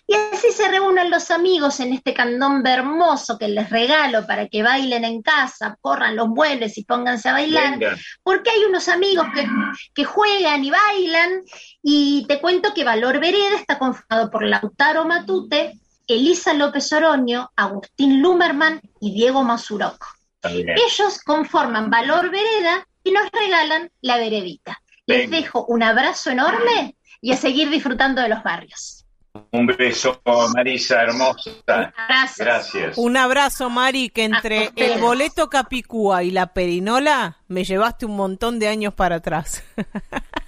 Y 0.09 0.15
así 0.15 0.51
se 0.51 0.69
reúnen 0.69 1.11
los 1.11 1.31
amigos 1.31 1.79
en 1.79 1.93
este 1.93 2.13
candón 2.13 2.67
hermoso 2.67 3.39
que 3.39 3.47
les 3.47 3.71
regalo 3.71 4.27
para 4.27 4.49
que 4.49 4.65
bailen 4.65 5.05
en 5.05 5.23
casa, 5.23 5.79
corran 5.81 6.17
los 6.17 6.27
muebles 6.27 6.77
y 6.77 6.85
pónganse 6.85 7.29
a 7.29 7.35
bailar, 7.35 7.79
porque 8.25 8.51
hay 8.51 8.65
unos 8.65 8.89
amigos 8.89 9.27
que, 9.33 9.47
que, 9.95 10.05
juegan 10.05 10.65
y 10.65 10.71
bailan, 10.71 11.43
y 11.83 12.25
te 12.27 12.41
cuento 12.41 12.75
que 12.75 12.83
Valor 12.83 13.21
Vereda 13.21 13.57
está 13.57 13.79
conformado 13.79 14.31
por 14.31 14.45
Lautaro 14.45 15.05
Matute, 15.05 15.79
Elisa 16.09 16.55
López 16.55 16.93
Oroño, 16.93 17.51
Agustín 17.55 18.21
Lumerman 18.21 18.81
y 19.01 19.15
Diego 19.15 19.45
Masuroco. 19.45 20.07
Ellos 20.43 21.21
conforman 21.25 21.91
Valor 21.91 22.31
Vereda 22.31 22.87
y 23.07 23.13
nos 23.13 23.31
regalan 23.31 23.93
la 24.01 24.17
veredita. 24.17 24.83
Les 25.07 25.31
dejo 25.31 25.65
un 25.67 25.85
abrazo 25.85 26.31
enorme 26.31 26.97
y 27.21 27.31
a 27.31 27.37
seguir 27.37 27.71
disfrutando 27.71 28.21
de 28.21 28.29
los 28.29 28.43
barrios. 28.43 29.06
Un 29.51 29.67
beso, 29.67 30.21
Marisa, 30.55 31.03
hermosa. 31.03 31.51
Gracias. 32.39 32.97
Un 32.97 33.17
abrazo, 33.17 33.71
Mari, 33.71 34.11
que 34.11 34.25
entre 34.25 34.71
el 34.77 35.01
boleto 35.01 35.49
Capicúa 35.49 36.23
y 36.23 36.31
la 36.31 36.53
perinola 36.53 37.39
me 37.49 37.65
llevaste 37.65 38.07
un 38.07 38.17
montón 38.17 38.59
de 38.59 38.69
años 38.69 38.95
para 38.95 39.17
atrás. 39.17 39.63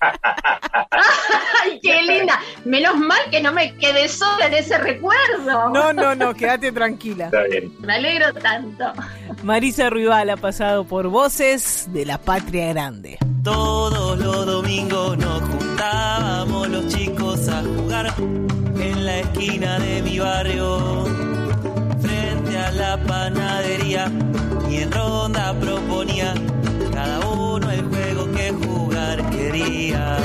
¡Ay, 0.01 1.81
qué 1.83 2.03
linda! 2.03 2.41
Menos 2.65 2.97
mal 2.97 3.21
que 3.31 3.41
no 3.41 3.53
me 3.53 3.75
quedé 3.77 4.09
sola 4.09 4.47
en 4.47 4.55
ese 4.55 4.79
recuerdo. 4.79 5.71
No, 5.71 5.93
no, 5.93 6.15
no, 6.15 6.35
quédate 6.35 6.73
tranquila. 6.73 7.27
Está 7.27 7.43
bien. 7.45 7.73
Me 7.81 7.95
alegro 7.95 8.33
tanto. 8.35 8.93
Marisa 9.43 9.91
Ruibal 9.91 10.31
ha 10.31 10.37
pasado 10.37 10.85
por 10.85 11.09
Voces 11.09 11.89
de 11.93 12.05
la 12.05 12.19
Patria 12.19 12.69
Grande. 12.69 13.19
Todos 13.43 14.19
los 14.19 14.47
domingos 14.47 15.17
nos 15.19 15.41
juntábamos 15.43 16.69
los 16.69 16.87
chicos 16.89 17.49
a 17.49 17.63
jugar 17.63 18.15
en 18.81 19.05
la 19.05 19.19
esquina 19.19 19.79
de 19.79 20.03
mi 20.03 20.19
barrio, 20.19 21.05
frente 22.01 22.59
a 22.59 22.71
la 22.73 22.97
panadería, 23.05 24.11
y 24.71 24.77
en 24.77 24.93
ronda 24.93 25.55
proponía 25.61 26.35
cada 26.93 27.19
uno 27.27 27.71
el 27.71 27.85
juego 27.85 28.31
que 28.33 28.51
jugar 28.53 29.31
quería. 29.31 30.19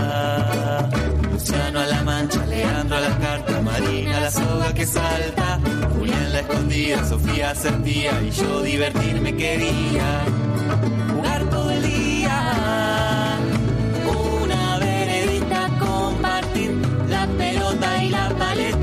Luciano 1.32 1.80
a 1.80 1.86
la 1.86 2.04
mancha, 2.04 2.46
Leandro 2.46 2.98
a 2.98 3.02
la 3.02 3.18
carta, 3.18 3.62
Marina 3.62 4.18
a 4.18 4.22
la 4.22 4.32
soga 4.32 4.74
que 4.74 4.86
salta, 4.86 5.60
Julián 5.98 6.34
la 6.34 6.40
escondida, 6.40 7.06
Sofía 7.06 7.56
sentía 7.56 8.22
y 8.22 8.32
yo 8.32 8.62
divertirme 8.62 9.36
quería. 9.36 10.22
Jugar 11.14 11.44
todo 11.50 11.72
el 11.72 11.84
día, 11.84 13.38
una 14.06 14.78
veredita, 14.80 15.70
compartir 15.80 16.83
la 17.26 17.38
pelota 17.38 18.04
y 18.04 18.10
la 18.10 18.30
paleta, 18.38 18.83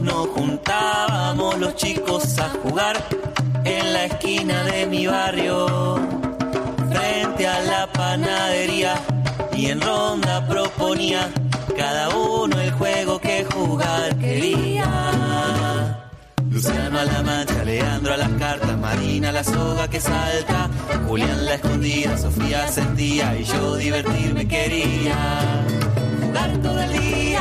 nos 0.00 0.28
juntábamos 0.28 1.58
los 1.58 1.74
chicos 1.76 2.38
a 2.38 2.48
jugar 2.62 2.96
en 3.64 3.92
la 3.92 4.04
esquina 4.04 4.62
de 4.64 4.86
mi 4.86 5.06
barrio, 5.06 5.96
frente 6.90 7.46
a 7.46 7.60
la 7.62 7.92
panadería, 7.92 8.94
y 9.52 9.66
en 9.66 9.80
ronda 9.80 10.46
proponía 10.46 11.30
cada 11.76 12.08
uno 12.10 12.60
el 12.60 12.72
juego 12.72 13.18
que 13.18 13.44
jugar 13.44 14.16
quería. 14.16 14.84
Luciano 16.50 17.00
a 17.00 17.04
la 17.04 17.22
mancha, 17.22 17.64
Leandro 17.64 18.14
a 18.14 18.16
las 18.16 18.30
cartas, 18.30 18.78
Marina 18.78 19.30
a 19.30 19.32
la 19.32 19.42
soga 19.42 19.88
que 19.88 20.00
salta, 20.00 20.70
Julián 21.08 21.44
la 21.44 21.54
escondida, 21.54 22.16
Sofía 22.16 22.68
sentía 22.68 23.36
y 23.36 23.44
yo 23.44 23.76
divertirme 23.76 24.46
quería. 24.46 25.16
Jugar 26.22 26.56
todo 26.58 26.80
el 26.80 26.92
día, 26.92 27.40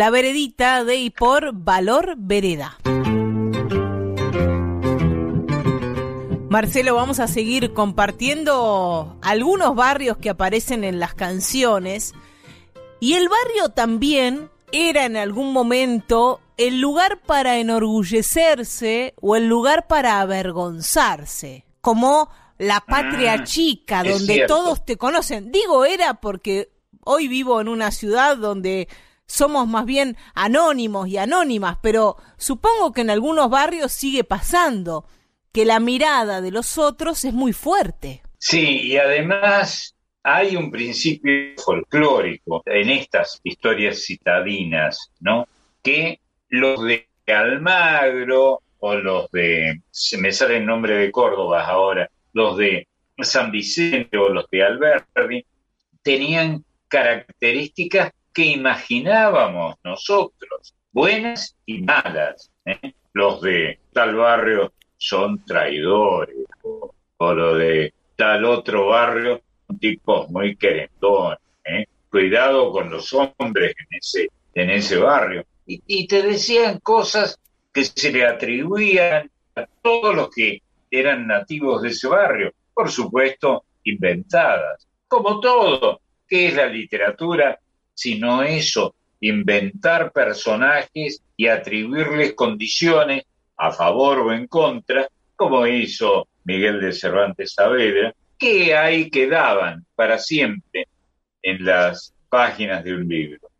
La 0.00 0.08
veredita 0.08 0.82
de 0.82 0.96
y 0.96 1.10
por 1.10 1.52
Valor 1.52 2.14
Vereda. 2.16 2.78
Marcelo, 6.48 6.94
vamos 6.94 7.20
a 7.20 7.28
seguir 7.28 7.74
compartiendo 7.74 9.18
algunos 9.20 9.74
barrios 9.74 10.16
que 10.16 10.30
aparecen 10.30 10.84
en 10.84 11.00
las 11.00 11.12
canciones. 11.12 12.14
Y 12.98 13.12
el 13.12 13.28
barrio 13.28 13.68
también 13.74 14.48
era 14.72 15.04
en 15.04 15.18
algún 15.18 15.52
momento 15.52 16.40
el 16.56 16.80
lugar 16.80 17.20
para 17.20 17.58
enorgullecerse 17.58 19.12
o 19.20 19.36
el 19.36 19.48
lugar 19.48 19.86
para 19.86 20.22
avergonzarse, 20.22 21.66
como 21.82 22.30
la 22.56 22.80
patria 22.80 23.36
Mm, 23.36 23.44
chica, 23.44 24.02
donde 24.02 24.46
todos 24.46 24.82
te 24.82 24.96
conocen. 24.96 25.52
Digo 25.52 25.84
era 25.84 26.14
porque 26.14 26.72
hoy 27.04 27.28
vivo 27.28 27.60
en 27.60 27.68
una 27.68 27.90
ciudad 27.90 28.38
donde 28.38 28.88
somos 29.30 29.68
más 29.68 29.86
bien 29.86 30.16
anónimos 30.34 31.06
y 31.08 31.16
anónimas, 31.16 31.78
pero 31.80 32.16
supongo 32.36 32.92
que 32.92 33.02
en 33.02 33.10
algunos 33.10 33.48
barrios 33.48 33.92
sigue 33.92 34.24
pasando 34.24 35.04
que 35.52 35.64
la 35.64 35.78
mirada 35.78 36.40
de 36.40 36.50
los 36.50 36.78
otros 36.78 37.24
es 37.24 37.32
muy 37.32 37.52
fuerte. 37.52 38.22
Sí, 38.38 38.80
y 38.82 38.96
además 38.96 39.94
hay 40.24 40.56
un 40.56 40.70
principio 40.70 41.54
folclórico 41.64 42.62
en 42.66 42.90
estas 42.90 43.40
historias 43.44 44.04
citadinas, 44.04 45.12
¿no? 45.20 45.46
Que 45.82 46.18
los 46.48 46.82
de 46.84 47.06
Almagro 47.28 48.62
o 48.80 48.94
los 48.96 49.30
de, 49.30 49.80
se 49.92 50.18
me 50.18 50.32
sale 50.32 50.56
el 50.56 50.66
nombre 50.66 50.96
de 50.96 51.12
Córdoba 51.12 51.66
ahora, 51.66 52.10
los 52.32 52.56
de 52.56 52.88
San 53.18 53.52
Vicente 53.52 54.16
o 54.18 54.28
los 54.28 54.50
de 54.50 54.64
Alberti, 54.64 55.46
tenían 56.02 56.64
características 56.88 58.10
que 58.32 58.44
imaginábamos 58.46 59.76
nosotros, 59.84 60.74
buenas 60.92 61.56
y 61.66 61.82
malas. 61.82 62.50
¿eh? 62.64 62.94
Los 63.12 63.40
de 63.40 63.80
tal 63.92 64.14
barrio 64.14 64.72
son 64.96 65.44
traidores, 65.44 66.36
o, 66.62 66.94
o 67.16 67.34
los 67.34 67.58
de 67.58 67.92
tal 68.16 68.44
otro 68.44 68.88
barrio 68.88 69.42
tipos 69.78 70.28
muy 70.30 70.56
querendones, 70.56 71.38
¿eh? 71.64 71.86
cuidado 72.10 72.72
con 72.72 72.90
los 72.90 73.12
hombres 73.12 73.74
en 73.78 73.98
ese, 73.98 74.28
en 74.54 74.70
ese 74.70 74.98
barrio. 74.98 75.44
Y, 75.66 76.08
te 76.08 76.22
decían 76.22 76.80
cosas 76.80 77.38
que 77.72 77.84
se 77.84 78.10
le 78.10 78.26
atribuían 78.26 79.30
a 79.54 79.66
todos 79.82 80.16
los 80.16 80.30
que 80.30 80.62
eran 80.90 81.28
nativos 81.28 81.82
de 81.82 81.90
ese 81.90 82.08
barrio, 82.08 82.52
por 82.74 82.90
supuesto, 82.90 83.64
inventadas. 83.84 84.88
Como 85.06 85.38
todo, 85.38 86.00
¿qué 86.26 86.48
es 86.48 86.54
la 86.54 86.66
literatura? 86.66 87.60
Sino 88.00 88.42
eso, 88.42 88.94
inventar 89.20 90.10
personajes 90.10 91.22
y 91.36 91.48
atribuirles 91.48 92.32
condiciones 92.32 93.24
a 93.58 93.72
favor 93.72 94.20
o 94.20 94.32
en 94.32 94.46
contra, 94.46 95.06
como 95.36 95.66
hizo 95.66 96.26
Miguel 96.44 96.80
de 96.80 96.94
Cervantes 96.94 97.52
Saavedra, 97.52 98.14
que 98.38 98.74
ahí 98.74 99.10
quedaban 99.10 99.84
para 99.94 100.16
siempre 100.16 100.88
en 101.42 101.62
las 101.62 102.14
páginas 102.30 102.82
de 102.84 102.94
un 102.94 103.06
libro. 103.06 103.50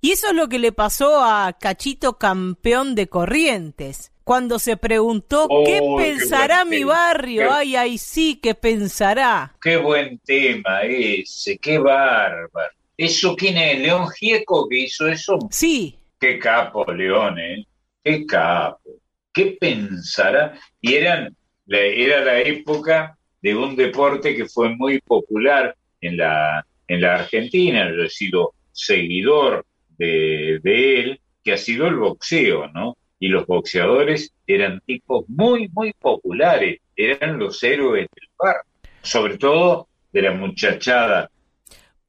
Y 0.00 0.12
eso 0.12 0.28
es 0.28 0.34
lo 0.34 0.48
que 0.48 0.58
le 0.58 0.72
pasó 0.72 1.22
a 1.22 1.54
Cachito 1.60 2.16
Campeón 2.16 2.94
de 2.94 3.10
Corrientes. 3.10 4.12
Cuando 4.24 4.58
se 4.58 4.78
preguntó 4.78 5.46
qué 5.66 5.82
pensará 5.98 6.64
mi 6.64 6.84
barrio, 6.84 7.52
ay, 7.52 7.76
ay, 7.76 7.98
sí, 7.98 8.40
qué 8.42 8.54
pensará. 8.54 9.54
Qué 9.60 9.76
buen 9.76 10.18
tema 10.20 10.84
ese, 10.84 11.58
qué 11.58 11.76
bárbaro. 11.76 12.77
¿Eso 12.98 13.36
quién 13.36 13.56
es? 13.56 13.78
¿León 13.78 14.08
Gieco 14.08 14.68
que 14.68 14.80
hizo 14.80 15.06
eso? 15.06 15.38
Sí. 15.52 15.96
Qué 16.18 16.36
capo, 16.40 16.84
León, 16.92 17.38
¿eh? 17.38 17.64
Qué 18.02 18.26
capo. 18.26 18.90
¿Qué 19.32 19.56
pensará? 19.60 20.58
Y 20.80 20.94
eran, 20.94 21.36
era 21.68 22.24
la 22.24 22.40
época 22.40 23.16
de 23.40 23.54
un 23.54 23.76
deporte 23.76 24.34
que 24.34 24.46
fue 24.46 24.70
muy 24.74 24.98
popular 25.00 25.76
en 26.00 26.16
la, 26.16 26.66
en 26.88 27.00
la 27.00 27.14
Argentina, 27.20 27.88
yo 27.88 28.02
he 28.02 28.10
sido 28.10 28.54
seguidor 28.72 29.64
de, 29.96 30.58
de 30.62 31.00
él, 31.00 31.20
que 31.44 31.52
ha 31.52 31.56
sido 31.56 31.86
el 31.86 31.96
boxeo, 31.96 32.66
¿no? 32.68 32.96
Y 33.20 33.28
los 33.28 33.46
boxeadores 33.46 34.32
eran 34.44 34.80
tipos 34.80 35.24
muy, 35.28 35.68
muy 35.72 35.92
populares, 35.92 36.80
eran 36.96 37.38
los 37.38 37.62
héroes 37.62 38.08
del 38.12 38.28
bar, 38.36 38.56
sobre 39.02 39.38
todo 39.38 39.88
de 40.12 40.22
la 40.22 40.32
muchachada. 40.32 41.30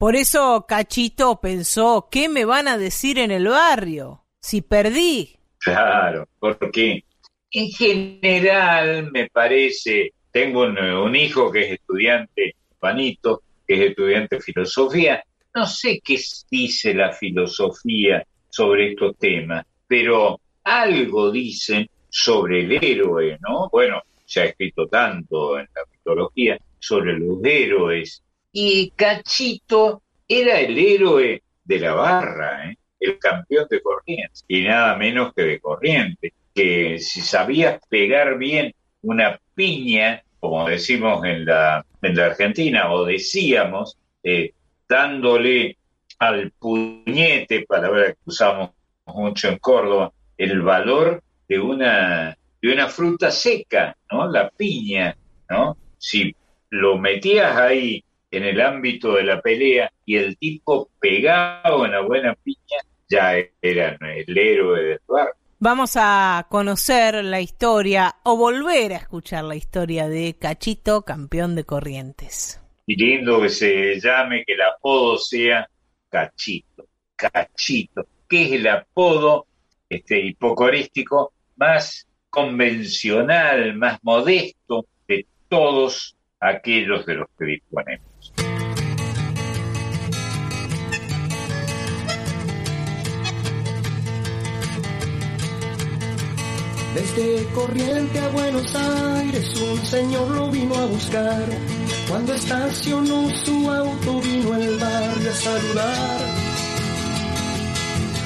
Por 0.00 0.16
eso 0.16 0.64
Cachito 0.66 1.42
pensó, 1.42 2.08
¿qué 2.10 2.30
me 2.30 2.46
van 2.46 2.68
a 2.68 2.78
decir 2.78 3.18
en 3.18 3.30
el 3.30 3.48
barrio 3.48 4.24
si 4.40 4.62
perdí? 4.62 5.36
Claro, 5.58 6.26
porque 6.38 7.04
en 7.50 7.68
general 7.68 9.12
me 9.12 9.28
parece 9.28 10.14
tengo 10.32 10.62
un, 10.62 11.14
hijo 11.14 11.52
que 11.52 11.66
es 11.66 11.72
estudiante, 11.72 12.54
Panito, 12.78 13.42
que 13.68 13.74
es 13.74 13.90
estudiante 13.90 14.36
de 14.36 14.40
filosofía. 14.40 15.22
No 15.54 15.66
sé 15.66 16.00
qué 16.02 16.18
dice 16.50 16.94
la 16.94 17.12
filosofía 17.12 18.26
sobre 18.48 18.92
estos 18.92 19.18
temas, 19.18 19.66
pero 19.86 20.40
algo 20.64 21.30
dicen 21.30 21.86
sobre 22.08 22.60
el 22.60 22.82
héroe, 22.82 23.36
¿no? 23.46 23.68
Bueno, 23.68 24.00
se 24.24 24.40
ha 24.40 24.44
escrito 24.46 24.86
tanto 24.86 25.58
en 25.58 25.68
la 25.74 25.82
mitología 25.92 26.56
sobre 26.78 27.18
los 27.18 27.44
héroes. 27.44 28.22
Y 28.52 28.90
Cachito 28.90 30.02
era 30.26 30.60
el 30.60 30.76
héroe 30.78 31.42
de 31.64 31.78
la 31.78 31.94
barra, 31.94 32.70
¿eh? 32.70 32.76
el 32.98 33.18
campeón 33.18 33.66
de 33.70 33.80
corriente, 33.80 34.40
y 34.48 34.62
nada 34.62 34.96
menos 34.96 35.32
que 35.34 35.42
de 35.42 35.60
corriente, 35.60 36.34
que 36.54 36.98
si 36.98 37.20
sabías 37.20 37.80
pegar 37.88 38.36
bien 38.36 38.74
una 39.02 39.40
piña, 39.54 40.22
como 40.38 40.68
decimos 40.68 41.24
en 41.24 41.46
la, 41.46 41.84
en 42.02 42.16
la 42.16 42.26
Argentina, 42.26 42.92
o 42.92 43.04
decíamos, 43.04 43.96
eh, 44.22 44.52
dándole 44.88 45.78
al 46.18 46.50
puñete, 46.50 47.64
palabra 47.66 48.12
que 48.12 48.18
usamos 48.26 48.70
mucho 49.06 49.48
en 49.48 49.58
Córdoba, 49.58 50.12
el 50.36 50.60
valor 50.60 51.22
de 51.48 51.58
una, 51.58 52.36
de 52.60 52.72
una 52.72 52.88
fruta 52.88 53.30
seca, 53.30 53.96
¿no? 54.10 54.30
La 54.30 54.50
piña, 54.50 55.16
¿no? 55.48 55.76
Si 55.98 56.34
lo 56.70 56.98
metías 56.98 57.56
ahí 57.56 58.04
en 58.30 58.44
el 58.44 58.60
ámbito 58.60 59.14
de 59.14 59.24
la 59.24 59.40
pelea 59.40 59.92
y 60.04 60.16
el 60.16 60.36
tipo 60.36 60.90
pegado 61.00 61.84
en 61.84 61.92
la 61.92 62.00
buena 62.02 62.34
piña, 62.34 62.78
ya 63.08 63.34
era 63.60 63.98
el 64.00 64.38
héroe 64.38 64.82
del 64.82 65.00
barco. 65.06 65.36
Vamos 65.58 65.92
a 65.96 66.46
conocer 66.48 67.22
la 67.22 67.40
historia 67.40 68.16
o 68.22 68.36
volver 68.36 68.94
a 68.94 68.96
escuchar 68.96 69.44
la 69.44 69.56
historia 69.56 70.08
de 70.08 70.34
Cachito, 70.38 71.02
campeón 71.02 71.54
de 71.54 71.64
Corrientes. 71.64 72.60
Y 72.86 72.96
lindo 72.96 73.42
que 73.42 73.50
se 73.50 74.00
llame, 74.00 74.42
que 74.46 74.54
el 74.54 74.62
apodo 74.62 75.18
sea 75.18 75.68
Cachito. 76.08 76.86
Cachito, 77.14 78.06
que 78.26 78.44
es 78.44 78.52
el 78.52 78.66
apodo 78.68 79.46
este, 79.88 80.18
hipocorístico 80.18 81.34
más 81.56 82.06
convencional, 82.30 83.74
más 83.76 83.98
modesto 84.02 84.86
de 85.06 85.26
todos 85.48 86.16
aquellos 86.40 87.04
de 87.04 87.14
los 87.16 87.28
que 87.38 87.44
disponemos. 87.44 88.09
Desde 96.94 97.46
Corriente 97.54 98.18
a 98.18 98.28
Buenos 98.28 98.74
Aires 98.74 99.48
un 99.60 99.84
señor 99.84 100.28
lo 100.30 100.50
vino 100.50 100.74
a 100.74 100.86
buscar. 100.86 101.44
Cuando 102.08 102.34
estacionó 102.34 103.28
su 103.44 103.70
auto 103.70 104.20
vino 104.20 104.54
el 104.56 104.76
barrio 104.76 105.30
a 105.30 105.34
saludar. 105.34 106.20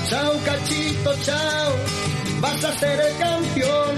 Chao 0.09 0.33
cachito, 0.45 1.15
chao, 1.23 1.73
vas 2.41 2.65
a 2.65 2.79
ser 2.79 3.01
el 3.01 3.17
campeón. 3.19 3.95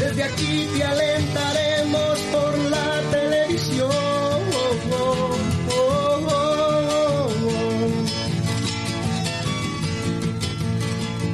Desde 0.00 0.22
aquí 0.22 0.68
te 0.76 0.84
alentaremos 0.84 2.18
por 2.32 2.58
la 2.70 3.00
televisión. 3.10 4.10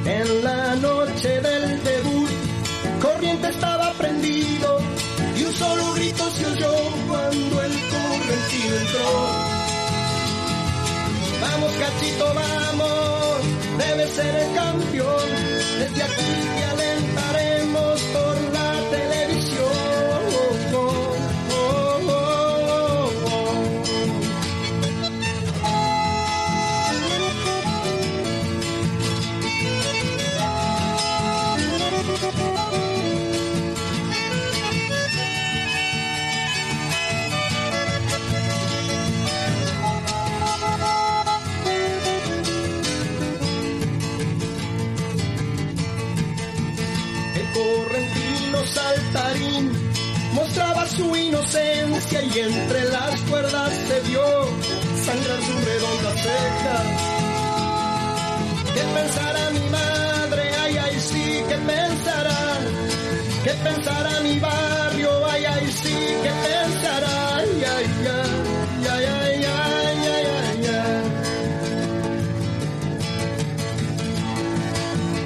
en 0.07 0.45
la 0.45 0.77
noche 0.77 1.41
del 1.41 1.83
debut 1.83 2.36
corriente 3.01 3.49
estaba 3.49 3.93
prendido 3.93 4.79
y 5.37 5.45
un 5.45 5.53
solo 5.53 5.93
grito 5.95 6.31
se 6.31 6.47
oyó 6.47 6.75
cuando 7.09 7.63
el 7.63 7.73
correntido 7.73 8.79
entró. 8.81 9.47
Vamos, 11.41 11.73
cachito, 11.73 12.35
vamos, 12.35 13.41
debe 13.79 14.07
ser 14.09 14.35
el 14.35 14.55
campeón. 14.55 15.29
Desde 15.79 16.03
aquí 16.03 16.33
te 16.57 16.65
alentaremos 16.65 18.01
por 18.01 18.36
su 50.89 51.17
inocencia 51.17 52.23
y 52.23 52.39
entre 52.39 52.85
las 52.91 53.21
cuerdas 53.23 53.73
se 53.89 54.01
vio 54.09 54.23
sangrar 55.05 55.41
sus 55.43 55.65
redondas 55.65 56.23
cejas. 56.23 56.87
¿Qué 58.75 58.83
pensará 58.95 59.51
mi 59.51 59.69
madre? 59.71 60.43
Ay, 60.63 60.77
ay, 60.77 61.01
sí, 61.01 61.43
¿qué 61.49 61.57
pensará? 61.57 62.59
¿Qué 63.45 63.51
pensará 63.65 64.21
mi 64.21 64.39
barrio? 64.39 65.27
Ay, 65.27 65.45
ay, 65.45 65.73
sí, 65.73 65.97
¿qué 66.23 66.33
pensará? 66.49 67.37
Ay, 67.37 67.65
ay, 67.77 67.87
ay, 68.07 68.87
ay, 68.89 69.05
ay, 69.05 69.45
ay, 69.45 70.07
ay, 70.07 70.27
ay, 70.39 70.67
ay. 70.67 71.05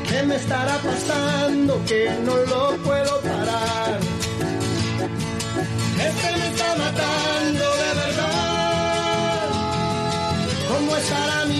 ¿Qué 0.08 0.22
me 0.22 0.36
estará 0.36 0.78
pasando 0.78 1.84
que 1.86 2.10
no 2.24 2.36
lo 2.36 2.76
puedo 2.82 3.20
parar? 3.20 4.09
Este 6.22 6.36
me 6.38 6.46
está 6.48 6.74
matando 6.76 7.64
de 7.76 7.94
verdad. 7.94 9.48
¿Cómo 10.68 10.96
estará 10.96 11.44
mi 11.46 11.59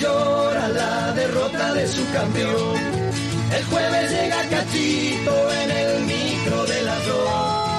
llora 0.00 0.68
la 0.68 1.12
derrota 1.12 1.74
de 1.74 1.86
su 1.86 2.10
campeón. 2.12 2.80
El 3.56 3.64
jueves 3.64 4.10
llega 4.10 4.48
Cachito 4.48 5.52
en 5.62 5.70
el 5.70 6.00
micro 6.04 6.64
de 6.66 6.82
las 6.82 7.06
dos. 7.06 7.70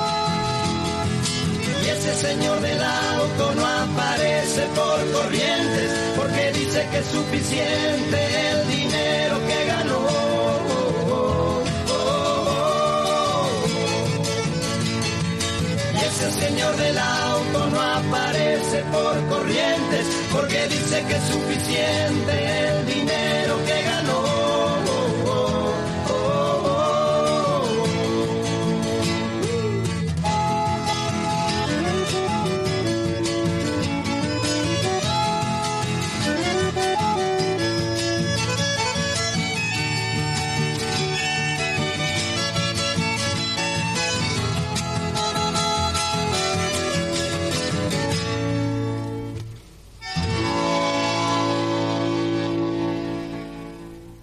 Y 1.84 1.90
ese 1.90 2.14
señor 2.16 2.62
del 2.62 2.82
auto 2.82 3.56
no 3.56 3.66
aparece 3.66 4.62
por 4.76 5.12
Corrientes 5.12 5.92
porque 6.16 6.52
dice 6.54 6.88
que 6.92 6.98
es 7.00 7.06
suficiente 7.08 8.18
el 8.52 8.68
dinero 8.68 9.41
del 16.78 16.98
auto 16.98 17.70
no 17.70 17.82
aparece 17.82 18.84
por 18.92 19.28
corrientes 19.28 20.06
porque 20.32 20.68
dice 20.68 21.04
que 21.08 21.16
es 21.16 21.24
suficiente 21.24 22.70
el 22.70 22.86
dinero 22.86 23.58
que 23.66 23.82
ganó. 23.84 23.91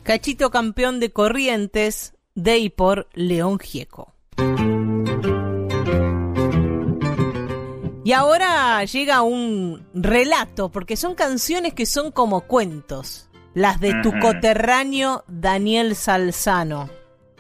Cachito 0.09 0.49
campeón 0.49 1.01
de 1.01 1.11
Corrientes, 1.11 2.15
de 2.35 2.57
y 2.57 2.71
por 2.71 3.09
León 3.13 3.59
Gieco. 3.59 4.15
Y 8.05 8.13
ahora 8.13 8.83
llega 8.85 9.21
un 9.21 9.87
relato, 9.93 10.71
porque 10.71 10.97
son 10.97 11.15
canciones 11.15 11.75
que 11.75 11.85
son 11.85 12.11
como 12.11 12.47
cuentos. 12.47 13.29
Las 13.53 13.83
de 13.83 14.01
tu 14.03 14.19
coterráneo 14.19 15.25
Daniel 15.29 15.95
Salzano. 15.95 16.89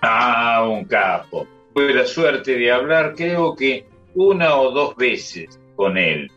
Ah, 0.02 0.68
un 0.70 0.84
capo. 0.84 1.46
Tuve 1.74 1.94
la 1.94 2.06
suerte 2.06 2.58
de 2.58 2.70
hablar, 2.70 3.14
creo 3.16 3.56
que 3.56 3.86
una 4.14 4.56
o 4.56 4.72
dos 4.72 4.94
veces 4.94 5.58
con 5.74 5.96
él. 5.96 6.30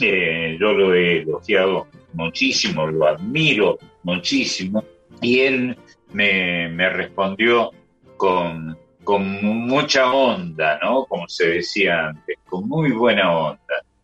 Eh, 0.00 0.56
yo 0.60 0.72
lo 0.72 0.92
he 0.94 1.18
elogiado 1.18 1.86
muchísimo, 2.14 2.88
lo 2.88 3.06
admiro 3.06 3.78
muchísimo. 4.02 4.82
Y 5.20 5.40
él 5.40 5.76
me, 6.12 6.68
me 6.68 6.88
respondió 6.90 7.70
con, 8.16 8.76
con 9.04 9.42
mucha 9.66 10.12
onda, 10.12 10.78
¿no? 10.82 11.04
Como 11.06 11.28
se 11.28 11.48
decía 11.48 12.08
antes, 12.08 12.36
con 12.48 12.68
muy 12.68 12.90
buena 12.92 13.32
onda. 13.36 13.60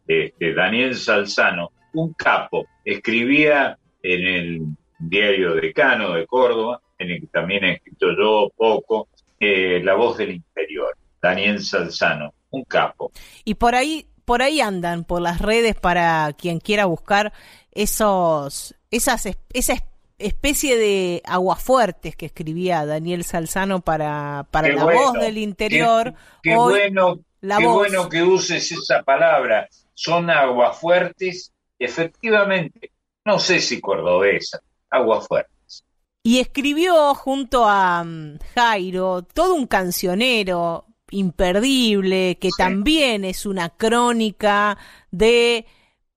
Este, 0.07 0.55
Daniel 0.55 0.95
Salzano, 0.97 1.73
un 1.95 2.13
capo, 2.13 2.67
escribía 2.85 3.79
en 4.03 4.27
el 4.27 4.63
diario 4.99 5.55
Decano 5.55 6.13
de 6.13 6.27
Córdoba, 6.27 6.81
en 6.99 7.11
el 7.11 7.21
que 7.21 7.27
también 7.27 7.65
he 7.65 7.73
escrito 7.75 8.09
yo 8.17 8.51
poco, 8.57 9.09
eh, 9.41 9.81
La 9.85 9.95
voz 9.95 10.17
del 10.19 10.31
interior, 10.33 10.97
Daniel 11.21 11.61
Salzano, 11.61 12.33
un 12.51 12.65
capo. 12.65 13.11
Y 13.45 13.55
por 13.55 13.75
ahí, 13.75 14.07
por 14.25 14.43
ahí 14.43 14.61
andan, 14.61 15.05
por 15.05 15.21
las 15.21 15.41
redes, 15.41 15.75
para 15.75 16.33
quien 16.39 16.59
quiera 16.61 16.87
buscar 16.87 17.33
esos, 17.73 18.75
esas, 18.91 19.27
es- 19.27 19.39
esa 19.53 19.75
es- 19.75 19.85
especie 20.19 20.77
de 20.77 21.23
aguafuertes 21.27 22.17
que 22.17 22.27
escribía 22.27 22.87
Daniel 22.87 23.25
Salzano 23.25 23.81
para, 23.81 24.47
para 24.51 24.69
Qué 24.69 24.75
la 24.75 24.85
bueno, 24.85 25.01
voz 25.01 25.13
del 25.21 25.39
interior. 25.39 26.15
Qué, 26.43 26.51
qué 26.51 26.57
Hoy, 26.57 26.73
bueno, 26.73 27.21
la 27.41 27.59
qué 27.59 27.65
voz. 27.67 27.75
bueno 27.77 28.09
que 28.09 28.23
uses 28.23 28.71
esa 28.73 29.03
palabra. 29.03 29.69
Son 29.95 30.29
aguafuertes, 30.31 31.53
efectivamente, 31.79 32.93
no 33.25 33.39
sé 33.39 33.61
si 33.61 33.81
cordobesa, 33.81 34.61
aguafuertes. 34.91 35.85
Y 36.23 36.41
escribió 36.41 37.15
junto 37.15 37.65
a 37.67 38.03
mm, 38.05 38.39
Jairo 38.55 39.23
todo 39.23 39.55
un 39.55 39.67
cancionero 39.67 40.87
imperdible 41.11 42.37
que 42.41 42.49
también 42.59 43.25
es 43.25 43.47
una 43.47 43.69
crónica 43.71 44.77
de 45.13 45.67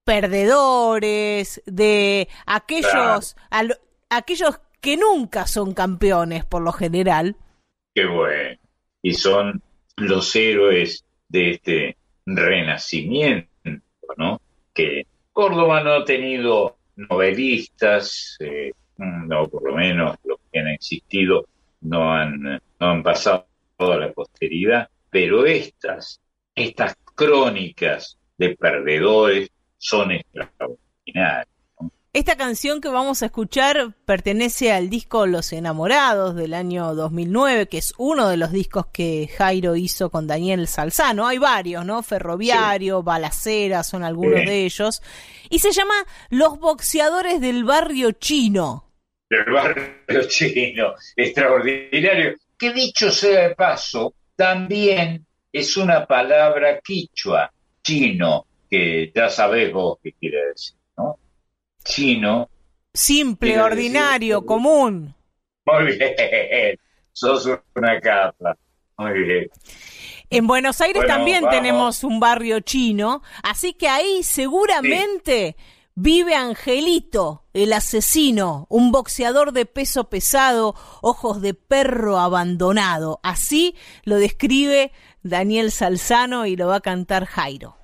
perdedores, 0.04 1.62
de 1.66 2.28
aquellos, 2.46 3.36
al- 3.50 3.78
aquellos 4.10 4.60
que 4.80 4.96
nunca 4.96 5.46
son 5.46 5.72
campeones 5.72 6.44
por 6.44 6.62
lo 6.62 6.72
general. 6.72 7.36
Qué 7.94 8.06
bueno. 8.06 8.58
Y 9.02 9.14
son 9.14 9.62
los 9.96 10.34
héroes 10.36 11.04
de 11.28 11.50
este 11.52 11.96
renacimiento, 12.26 13.48
¿no? 14.16 14.40
Que 14.74 15.06
Córdoba 15.32 15.82
no 15.82 15.92
ha 15.92 16.04
tenido 16.04 16.76
novelistas, 16.96 18.36
eh, 18.40 18.72
no, 18.98 19.48
por 19.48 19.64
lo 19.64 19.76
menos 19.76 20.16
los 20.24 20.38
que 20.52 20.58
han 20.58 20.68
existido 20.68 21.46
no 21.80 22.12
han, 22.12 22.42
no 22.42 22.60
han 22.78 23.02
pasado 23.02 23.46
a 23.78 23.96
la 23.96 24.12
posteridad, 24.12 24.88
pero 25.08 25.46
estas, 25.46 26.20
estas 26.54 26.94
crónicas 27.14 28.18
de 28.36 28.56
perdedores 28.56 29.50
son 29.78 30.12
extraordinarias. 30.12 31.48
Esta 32.12 32.36
canción 32.36 32.80
que 32.80 32.88
vamos 32.88 33.22
a 33.22 33.26
escuchar 33.26 33.94
pertenece 34.04 34.72
al 34.72 34.90
disco 34.90 35.26
Los 35.26 35.52
Enamorados 35.52 36.34
del 36.34 36.54
año 36.54 36.92
2009, 36.96 37.68
que 37.68 37.78
es 37.78 37.94
uno 37.98 38.28
de 38.28 38.36
los 38.36 38.50
discos 38.50 38.86
que 38.92 39.28
Jairo 39.38 39.76
hizo 39.76 40.10
con 40.10 40.26
Daniel 40.26 40.66
Salzano. 40.66 41.28
Hay 41.28 41.38
varios, 41.38 41.84
¿no? 41.86 42.02
Ferroviario, 42.02 43.04
Balacera, 43.04 43.84
son 43.84 44.02
algunos 44.02 44.40
Sí. 44.40 44.46
de 44.46 44.64
ellos. 44.64 45.02
Y 45.50 45.60
se 45.60 45.70
llama 45.70 45.94
Los 46.30 46.58
Boxeadores 46.58 47.40
del 47.40 47.62
Barrio 47.62 48.10
Chino. 48.12 48.86
del 49.30 49.44
barrio 49.44 50.26
chino, 50.28 50.94
extraordinario. 51.14 52.34
Que 52.58 52.72
dicho 52.72 53.12
sea 53.12 53.46
de 53.50 53.54
paso, 53.54 54.12
también 54.34 55.24
es 55.52 55.76
una 55.76 56.04
palabra 56.04 56.80
quichua, 56.80 57.52
chino, 57.84 58.46
que 58.68 59.12
ya 59.14 59.28
sabés 59.28 59.72
vos 59.72 59.98
qué 60.02 60.12
quiere 60.14 60.48
decir. 60.48 60.74
Chino. 61.84 62.48
Simple, 62.92 63.60
ordinario, 63.60 64.38
decir- 64.40 64.46
común. 64.46 65.14
Muy 65.66 65.96
bien, 65.96 66.78
sos 67.12 67.46
una 67.74 68.00
capa. 68.00 68.56
Muy 68.98 69.12
bien. 69.22 69.48
En 70.30 70.46
Buenos 70.46 70.80
Aires 70.80 71.02
Bueno, 71.02 71.14
también 71.14 71.42
vamos. 71.42 71.56
tenemos 71.56 72.04
un 72.04 72.20
barrio 72.20 72.60
chino, 72.60 73.22
así 73.42 73.72
que 73.72 73.88
ahí 73.88 74.22
seguramente 74.22 75.56
vive 75.96 76.34
Angelito, 76.34 77.44
el 77.52 77.72
asesino, 77.72 78.66
un 78.70 78.92
boxeador 78.92 79.52
de 79.52 79.66
peso 79.66 80.08
pesado, 80.08 80.74
ojos 81.02 81.40
de 81.42 81.54
perro 81.54 82.18
abandonado. 82.18 83.18
Así 83.24 83.74
lo 84.04 84.16
describe 84.16 84.92
Daniel 85.22 85.72
Salzano 85.72 86.46
y 86.46 86.56
lo 86.56 86.68
va 86.68 86.76
a 86.76 86.80
cantar 86.80 87.24
Jairo. 87.26 87.76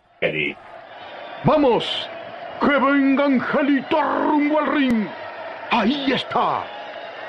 Vamos, 1.45 1.85
que 2.61 2.79
venga 2.79 3.25
Angelito 3.25 4.03
rumbo 4.03 4.61
al 4.61 4.67
ring. 4.67 5.07
Ahí 5.71 6.13
está. 6.13 6.65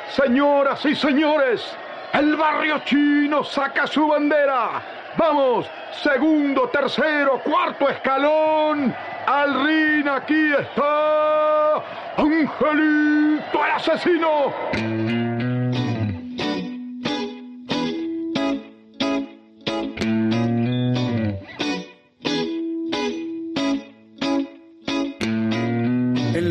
Señoras 0.10 0.86
y 0.86 0.96
señores, 0.96 1.76
el 2.14 2.36
barrio 2.36 2.80
chino 2.86 3.44
saca 3.44 3.88
su 3.88 4.08
bandera. 4.08 4.82
Vamos, 5.18 5.70
segundo, 5.92 6.70
tercero, 6.70 7.40
cuarto 7.44 7.90
escalón. 7.90 8.96
Al 9.26 9.66
ring, 9.66 10.08
aquí 10.08 10.54
está 10.54 11.84
Angelito 12.18 13.66
el 13.66 13.72
asesino. 13.72 15.27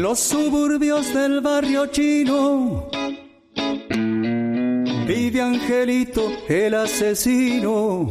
Los 0.09 0.21
suburbios 0.21 1.13
del 1.13 1.41
barrio 1.41 1.87
chino 1.87 2.89
vive 5.05 5.43
Angelito 5.43 6.31
el 6.47 6.75
asesino 6.75 8.09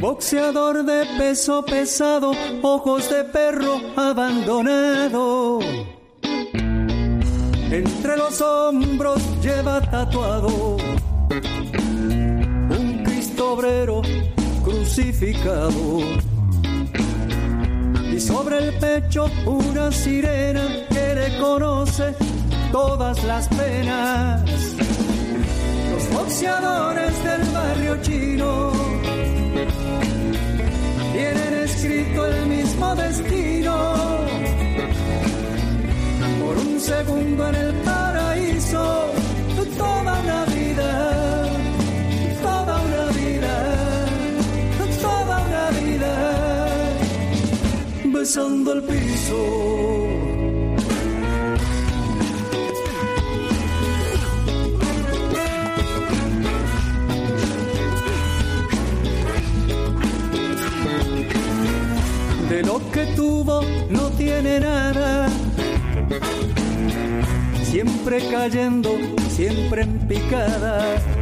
boxeador 0.00 0.86
de 0.86 1.04
peso 1.18 1.62
pesado, 1.66 2.32
ojos 2.62 3.10
de 3.10 3.24
perro 3.24 3.78
abandonado. 3.94 5.58
Entre 7.70 8.16
los 8.16 8.40
hombros 8.40 9.20
lleva 9.42 9.82
tatuado 9.82 10.78
un 12.78 13.02
Cristo 13.04 13.52
obrero 13.52 14.00
crucificado. 14.64 16.27
Y 18.18 18.20
sobre 18.20 18.58
el 18.58 18.74
pecho 18.78 19.30
una 19.46 19.92
sirena 19.92 20.66
que 20.88 21.14
le 21.14 21.38
conoce 21.38 22.16
todas 22.72 23.22
las 23.22 23.46
penas. 23.46 24.42
Los 25.92 26.10
boxeadores 26.12 27.14
del 27.22 27.42
barrio 27.52 28.02
chino 28.02 28.72
tienen 31.12 31.54
escrito 31.62 32.26
el 32.26 32.46
mismo 32.46 32.96
destino. 32.96 33.94
Por 36.40 36.58
un 36.58 36.80
segundo 36.80 37.48
en 37.50 37.54
el 37.54 37.72
paraíso, 37.84 39.12
toda 39.76 40.20
una 40.24 40.44
vida, 40.46 41.27
besando 48.18 48.72
el 48.72 48.82
piso. 48.82 49.36
de 62.48 62.62
lo 62.62 62.80
que 62.90 63.06
tuvo 63.14 63.60
no 63.88 64.10
tiene 64.10 64.58
nada. 64.58 65.28
Siempre 67.62 68.20
cayendo, 68.30 68.96
siempre 69.28 69.82
en 69.82 70.08
picada. 70.08 71.17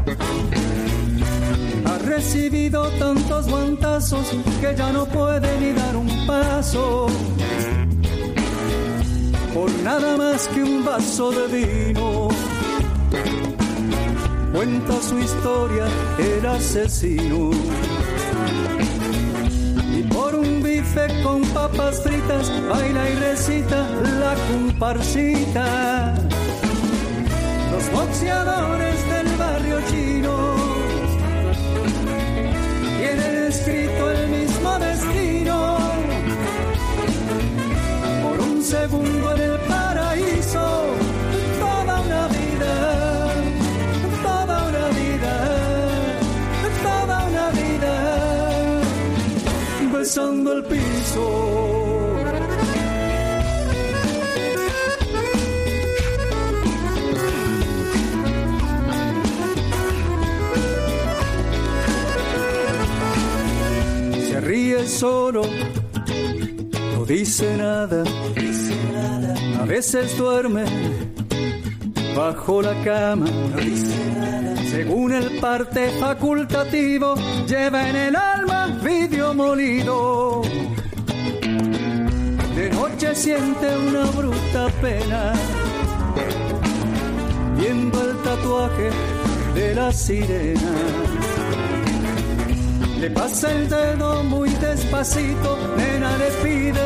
Recibido 2.16 2.88
tantos 2.98 3.47
guantazos 3.47 4.26
que 4.60 4.74
ya 4.74 4.90
no 4.90 5.05
puede 5.05 5.60
ni 5.60 5.72
dar 5.72 5.94
un 5.97 6.26
paso. 6.26 7.09
Por 9.52 9.70
nada 9.82 10.16
más 10.16 10.48
que 10.48 10.62
un 10.62 10.82
vaso 10.82 11.30
de 11.30 11.47
vino. 11.47 12.28
Cuenta 14.51 14.94
su 15.02 15.18
historia 15.18 15.84
el 16.18 16.47
asesino 16.47 17.51
con 21.22 21.43
papas 21.48 22.01
fritas, 22.02 22.51
baila 22.68 23.10
y 23.10 23.14
recita 23.16 23.86
la 24.20 24.34
comparsita. 24.51 26.14
Los 27.72 27.93
boxeadores 27.93 29.10
del 29.10 29.36
barrio 29.36 29.78
chino 29.90 30.45
segundo 38.66 39.32
en 39.32 39.40
el 39.43 39.59
paraíso, 39.60 40.66
toda 41.60 42.01
una 42.01 42.26
vida, 42.28 42.74
toda 44.24 44.56
una 44.68 44.86
vida. 44.90 45.34
besando 49.93 50.52
el 50.52 50.64
piso. 50.64 51.26
Se 64.28 64.40
ríe 64.40 64.88
solo, 64.88 65.43
no 66.94 67.05
dice 67.05 67.56
nada, 67.56 68.02
a 69.60 69.64
veces 69.64 70.16
duerme 70.16 70.64
bajo 72.16 72.62
la 72.62 72.74
cama. 72.82 73.26
Según 74.70 75.12
el 75.12 75.38
parte 75.38 75.90
facultativo, 75.98 77.14
lleva 77.46 77.88
en 77.88 77.96
el 77.96 78.16
alma 78.16 78.66
vidrio 78.82 79.34
molido. 79.34 80.42
De 82.54 82.70
noche 82.70 83.14
siente 83.14 83.76
una 83.76 84.04
bruta 84.10 84.68
pena, 84.80 85.32
viendo 87.58 88.10
el 88.10 88.16
tatuaje 88.22 88.90
de 89.54 89.74
la 89.74 89.92
sirena. 89.92 90.72
Le 93.00 93.10
pasa 93.10 93.52
el 93.52 93.68
dedo 93.68 94.24
muy 94.24 94.48
despacito, 94.48 95.58
nena 95.76 96.16
le 96.16 96.30
pide, 96.42 96.80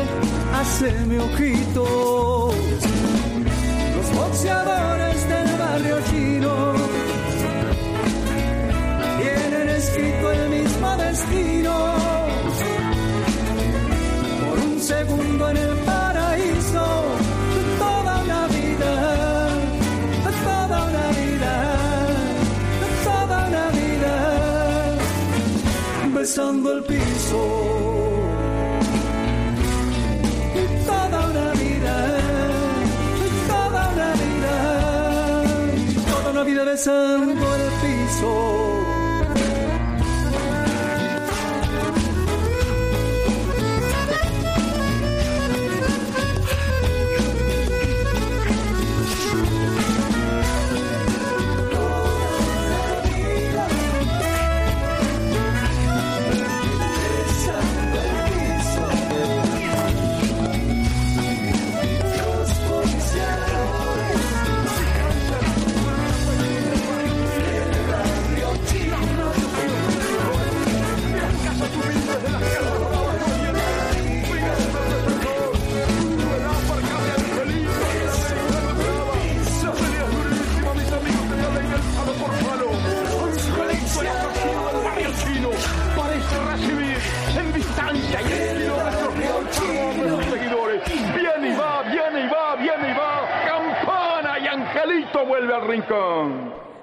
ojitos. 1.19 2.55
Los 3.95 4.15
boxeadores 4.15 5.27
del 5.27 5.57
barrio 5.57 5.97
chino 6.11 6.73
tienen 9.17 9.69
escrito 9.69 10.31
el 10.31 10.49
mismo 10.49 10.97
destino. 10.97 11.95
Por 14.49 14.59
un 14.59 14.79
segundo 14.79 15.49
en 15.49 15.57
el 15.57 15.90
besando 36.71 37.55
el 37.55 37.69
piso. 37.81 38.60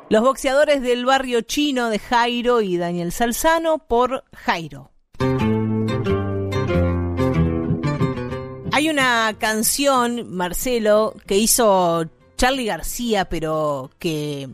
Los 0.09 0.23
boxeadores 0.23 0.81
del 0.81 1.05
barrio 1.05 1.43
chino 1.43 1.91
de 1.91 1.99
Jairo 1.99 2.63
y 2.63 2.79
Daniel 2.79 3.13
Salzano 3.13 3.79
por 3.87 4.25
Jairo. 4.35 4.91
Hay 8.73 8.89
una 8.89 9.37
canción, 9.39 10.35
Marcelo, 10.35 11.15
que 11.27 11.37
hizo 11.37 12.07
Charlie 12.39 12.65
García, 12.65 13.27
pero 13.27 13.91
que 13.99 14.49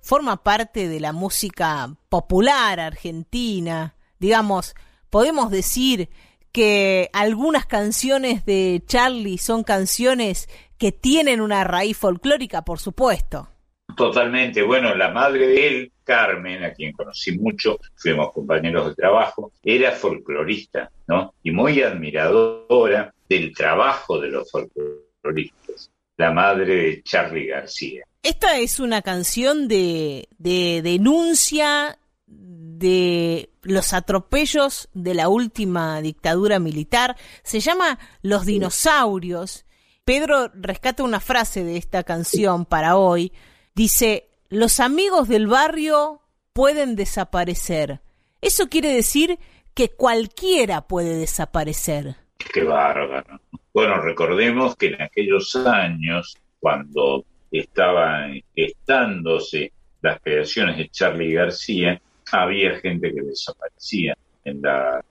forma 0.00 0.42
parte 0.42 0.88
de 0.88 0.98
la 0.98 1.12
música 1.12 1.94
popular 2.08 2.80
argentina. 2.80 3.94
Digamos, 4.18 4.74
podemos 5.08 5.52
decir 5.52 6.10
que 6.50 7.10
algunas 7.12 7.66
canciones 7.66 8.44
de 8.44 8.82
Charlie 8.86 9.38
son 9.38 9.62
canciones 9.62 10.48
que 10.78 10.90
tienen 10.90 11.40
una 11.40 11.62
raíz 11.62 11.96
folclórica, 11.96 12.62
por 12.64 12.80
supuesto. 12.80 13.51
Totalmente. 13.96 14.62
Bueno, 14.62 14.94
la 14.94 15.10
madre 15.10 15.46
de 15.46 15.66
él, 15.66 15.92
Carmen, 16.04 16.64
a 16.64 16.72
quien 16.72 16.92
conocí 16.92 17.38
mucho, 17.38 17.78
fuimos 17.94 18.32
compañeros 18.32 18.88
de 18.88 18.94
trabajo, 18.94 19.52
era 19.62 19.92
folclorista, 19.92 20.90
¿no? 21.06 21.34
Y 21.42 21.50
muy 21.50 21.82
admiradora 21.82 23.14
del 23.28 23.54
trabajo 23.54 24.20
de 24.20 24.28
los 24.28 24.50
folcloristas. 24.50 25.90
La 26.16 26.30
madre 26.30 26.76
de 26.76 27.02
Charlie 27.02 27.46
García. 27.46 28.04
Esta 28.22 28.58
es 28.58 28.78
una 28.78 29.02
canción 29.02 29.66
de, 29.66 30.28
de 30.38 30.80
denuncia 30.82 31.98
de 32.26 33.50
los 33.62 33.92
atropellos 33.92 34.88
de 34.92 35.14
la 35.14 35.28
última 35.28 36.00
dictadura 36.00 36.58
militar. 36.58 37.16
Se 37.42 37.60
llama 37.60 37.98
Los 38.22 38.44
dinosaurios. 38.44 39.64
Pedro 40.04 40.50
rescata 40.54 41.02
una 41.02 41.20
frase 41.20 41.64
de 41.64 41.76
esta 41.76 42.02
canción 42.02 42.66
para 42.66 42.96
hoy 42.96 43.32
Dice, 43.74 44.28
los 44.48 44.80
amigos 44.80 45.28
del 45.28 45.46
barrio 45.46 46.20
pueden 46.52 46.94
desaparecer. 46.94 48.00
Eso 48.40 48.68
quiere 48.68 48.92
decir 48.92 49.38
que 49.74 49.88
cualquiera 49.88 50.82
puede 50.82 51.16
desaparecer. 51.16 52.16
Qué 52.52 52.64
bárbaro. 52.64 53.40
Bueno, 53.72 54.00
recordemos 54.02 54.76
que 54.76 54.88
en 54.88 55.00
aquellos 55.00 55.56
años, 55.56 56.36
cuando 56.60 57.24
estaban 57.50 58.42
gestándose 58.54 59.72
las 60.02 60.20
creaciones 60.20 60.76
de 60.76 60.88
Charlie 60.88 61.32
García, 61.32 62.00
había 62.30 62.78
gente 62.80 63.12
que 63.14 63.22
desaparecía 63.22 64.16
en 64.44 64.60
la 64.60 65.02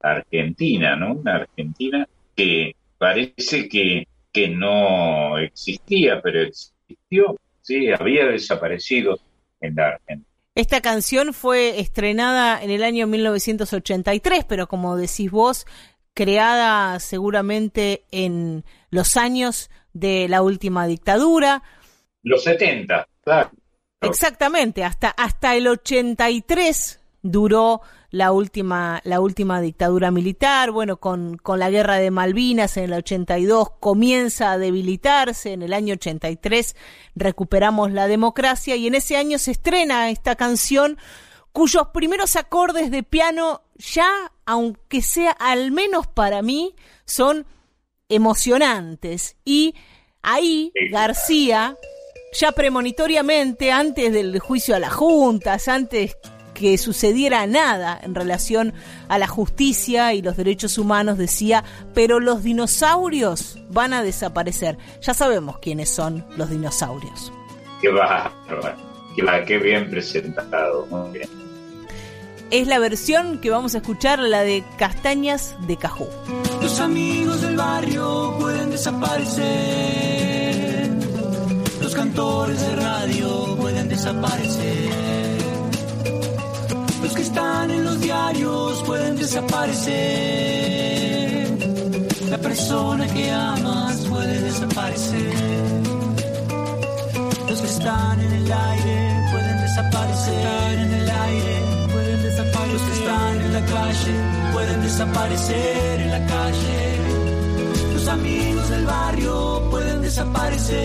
Argentina, 0.00 0.96
¿no? 0.96 1.14
Una 1.14 1.36
Argentina 1.36 2.08
que 2.34 2.74
parece 2.98 3.68
que, 3.68 4.08
que 4.32 4.48
no 4.48 5.38
existía, 5.38 6.20
pero 6.20 6.40
existió 6.40 7.36
sí, 7.68 7.90
había 7.92 8.26
desaparecido 8.26 9.20
en 9.60 9.74
la 9.74 9.88
Argentina. 9.88 10.26
Esta 10.54 10.80
canción 10.80 11.34
fue 11.34 11.78
estrenada 11.78 12.60
en 12.62 12.70
el 12.70 12.82
año 12.82 13.06
1983, 13.06 14.44
pero 14.44 14.66
como 14.66 14.96
decís 14.96 15.30
vos, 15.30 15.66
creada 16.14 16.98
seguramente 16.98 18.06
en 18.10 18.64
los 18.90 19.16
años 19.16 19.70
de 19.92 20.26
la 20.28 20.42
última 20.42 20.86
dictadura. 20.86 21.62
Los 22.22 22.42
70, 22.42 23.06
claro. 23.20 23.50
Exactamente, 24.00 24.82
hasta, 24.82 25.10
hasta 25.10 25.54
el 25.54 25.68
83 25.68 27.00
duró 27.22 27.82
la 28.10 28.32
última, 28.32 29.00
la 29.04 29.20
última 29.20 29.60
dictadura 29.60 30.10
militar, 30.10 30.70
bueno, 30.70 30.98
con, 30.98 31.36
con 31.36 31.58
la 31.58 31.70
guerra 31.70 31.96
de 31.96 32.10
Malvinas 32.10 32.76
en 32.76 32.84
el 32.84 32.94
82 32.94 33.70
comienza 33.80 34.52
a 34.52 34.58
debilitarse, 34.58 35.52
en 35.52 35.62
el 35.62 35.74
año 35.74 35.94
83 35.94 36.74
recuperamos 37.14 37.92
la 37.92 38.08
democracia 38.08 38.76
y 38.76 38.86
en 38.86 38.94
ese 38.94 39.16
año 39.16 39.38
se 39.38 39.50
estrena 39.50 40.10
esta 40.10 40.36
canción 40.36 40.96
cuyos 41.52 41.88
primeros 41.88 42.36
acordes 42.36 42.90
de 42.90 43.02
piano 43.02 43.62
ya, 43.76 44.08
aunque 44.46 45.02
sea 45.02 45.32
al 45.32 45.70
menos 45.70 46.06
para 46.06 46.40
mí, 46.40 46.74
son 47.04 47.46
emocionantes. 48.08 49.36
Y 49.44 49.74
ahí 50.22 50.72
García 50.90 51.76
ya 52.38 52.52
premonitoriamente 52.52 53.72
antes 53.72 54.12
del 54.12 54.38
juicio 54.38 54.76
a 54.76 54.78
las 54.78 54.92
juntas, 54.92 55.68
antes 55.68 56.16
que 56.58 56.76
sucediera 56.76 57.46
nada 57.46 58.00
en 58.02 58.16
relación 58.16 58.74
a 59.08 59.16
la 59.18 59.28
justicia 59.28 60.12
y 60.12 60.22
los 60.22 60.36
derechos 60.36 60.76
humanos, 60.76 61.16
decía, 61.16 61.62
pero 61.94 62.18
los 62.18 62.42
dinosaurios 62.42 63.60
van 63.70 63.92
a 63.92 64.02
desaparecer. 64.02 64.76
Ya 65.00 65.14
sabemos 65.14 65.60
quiénes 65.60 65.88
son 65.88 66.26
los 66.36 66.50
dinosaurios. 66.50 67.32
Qué 67.80 67.90
bárbaro, 67.90 68.74
qué, 69.14 69.24
qué 69.46 69.58
bien 69.58 69.88
presentado, 69.88 70.84
muy 70.86 71.12
bien. 71.12 71.28
Es 72.50 72.66
la 72.66 72.80
versión 72.80 73.40
que 73.40 73.50
vamos 73.50 73.76
a 73.76 73.78
escuchar, 73.78 74.18
la 74.18 74.42
de 74.42 74.64
Castañas 74.78 75.54
de 75.68 75.76
Cajú. 75.76 76.08
Los 76.60 76.80
amigos 76.80 77.40
del 77.42 77.56
barrio 77.56 78.34
pueden 78.40 78.70
desaparecer. 78.70 79.46
Los 81.80 81.94
cantores 81.94 82.60
de 82.60 82.74
radio 82.74 83.54
pueden 83.56 83.88
desaparecer 83.88 85.07
en 87.78 87.84
los 87.84 88.00
diarios 88.00 88.82
pueden 88.84 89.16
desaparecer. 89.16 89.88
La 92.30 92.38
persona 92.38 93.06
que 93.06 93.30
amas 93.30 93.96
puede 94.10 94.40
desaparecer. 94.40 95.32
Los 97.48 97.60
que 97.60 97.66
están 97.66 98.20
en 98.20 98.32
el 98.32 98.52
aire 98.52 98.98
pueden 99.30 99.60
desaparecer. 99.66 100.78
En 100.84 100.92
el 100.92 101.10
aire 101.10 101.56
pueden 101.92 102.22
desaparecer. 102.22 102.72
Los 102.72 102.82
que 102.82 102.92
están 102.98 103.40
en 103.40 103.52
la 103.54 103.64
calle 103.76 104.14
pueden 104.52 104.82
desaparecer 104.82 106.00
en 106.00 106.10
la 106.10 106.26
calle. 106.26 106.98
Los 107.94 108.08
amigos 108.08 108.68
del 108.70 108.84
barrio 108.86 109.68
pueden 109.70 110.02
desaparecer. 110.02 110.76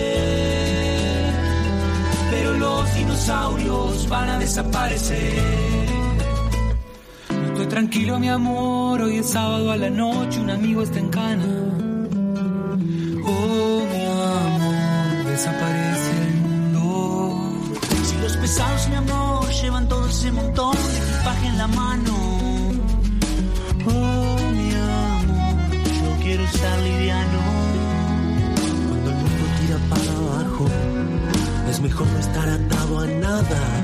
Pero 2.30 2.54
los 2.54 2.94
dinosaurios 2.94 4.08
van 4.08 4.28
a 4.30 4.38
desaparecer. 4.38 5.93
Estoy 7.54 7.68
tranquilo, 7.68 8.18
mi 8.18 8.28
amor. 8.28 9.00
Hoy 9.00 9.18
es 9.18 9.30
sábado 9.30 9.70
a 9.70 9.76
la 9.76 9.88
noche, 9.88 10.40
un 10.40 10.50
amigo 10.50 10.82
está 10.82 10.98
en 10.98 11.08
cana. 11.08 11.44
Oh, 13.24 13.82
mi 13.92 14.04
amor, 14.04 15.24
desaparece 15.30 16.10
el 16.26 16.34
mundo. 16.34 17.70
Si 18.02 18.16
los 18.18 18.36
pesados, 18.38 18.88
mi 18.88 18.96
amor, 18.96 19.48
llevan 19.52 19.88
todo 19.88 20.04
ese 20.08 20.32
montón 20.32 20.74
de 20.74 20.98
equipaje 20.98 21.46
en 21.46 21.58
la 21.58 21.68
mano. 21.68 22.14
Oh, 23.86 24.36
mi 24.50 24.70
amor, 24.74 25.70
yo 25.70 26.24
quiero 26.24 26.42
estar 26.42 26.78
liviano. 26.80 27.38
Cuando 28.88 29.10
el 29.10 29.16
mundo 29.16 29.44
tira 29.60 29.78
para 29.90 30.12
abajo, 30.16 30.66
es 31.70 31.80
mejor 31.80 32.06
no 32.08 32.18
estar 32.18 32.48
atado 32.48 32.98
a 32.98 33.06
nada 33.06 33.83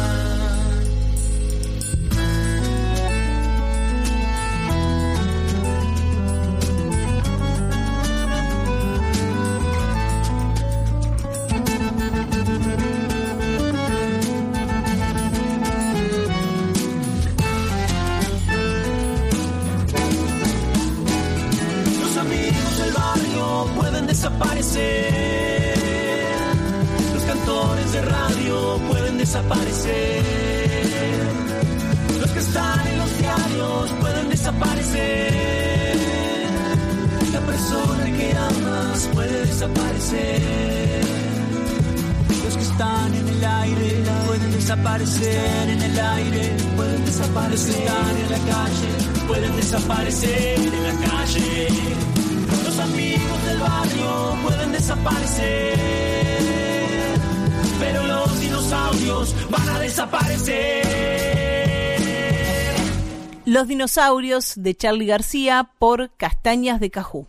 Los 63.61 63.67
dinosaurios 63.67 64.53
de 64.55 64.73
Charlie 64.73 65.05
García 65.05 65.69
por 65.77 66.09
Castañas 66.17 66.79
de 66.79 66.89
Cajú. 66.89 67.27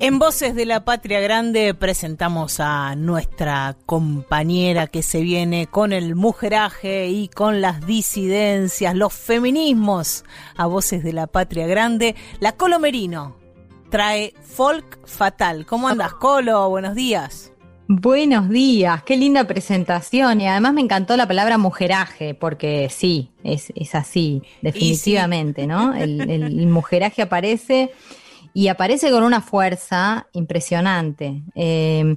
En 0.00 0.18
Voces 0.18 0.54
de 0.54 0.64
la 0.64 0.82
Patria 0.86 1.20
Grande 1.20 1.74
presentamos 1.74 2.58
a 2.58 2.96
nuestra 2.96 3.76
compañera 3.84 4.86
que 4.86 5.02
se 5.02 5.20
viene 5.20 5.66
con 5.66 5.92
el 5.92 6.14
mujeraje 6.14 7.08
y 7.08 7.28
con 7.28 7.60
las 7.60 7.84
disidencias, 7.84 8.94
los 8.94 9.12
feminismos 9.12 10.24
a 10.56 10.64
Voces 10.64 11.04
de 11.04 11.12
la 11.12 11.26
Patria 11.26 11.66
Grande. 11.66 12.16
La 12.40 12.52
Colo 12.52 12.78
Merino 12.78 13.36
trae 13.90 14.32
Folk 14.40 15.06
Fatal. 15.06 15.66
¿Cómo 15.66 15.86
andas, 15.86 16.14
Colo? 16.18 16.66
Buenos 16.70 16.94
días. 16.94 17.51
Buenos 17.88 18.48
días, 18.48 19.02
qué 19.02 19.16
linda 19.16 19.44
presentación 19.46 20.40
y 20.40 20.48
además 20.48 20.72
me 20.72 20.80
encantó 20.80 21.16
la 21.16 21.28
palabra 21.28 21.58
mujeraje 21.58 22.34
porque 22.34 22.88
sí, 22.90 23.30
es, 23.44 23.70
así, 23.94 24.42
definitivamente, 24.62 25.66
¿no? 25.66 25.94
El, 25.96 26.30
el 26.30 26.66
mujeraje 26.68 27.22
aparece 27.22 27.90
y 28.54 28.68
aparece 28.68 29.10
con 29.10 29.22
una 29.22 29.40
fuerza 29.40 30.28
impresionante. 30.32 31.42
Eh, 31.54 32.16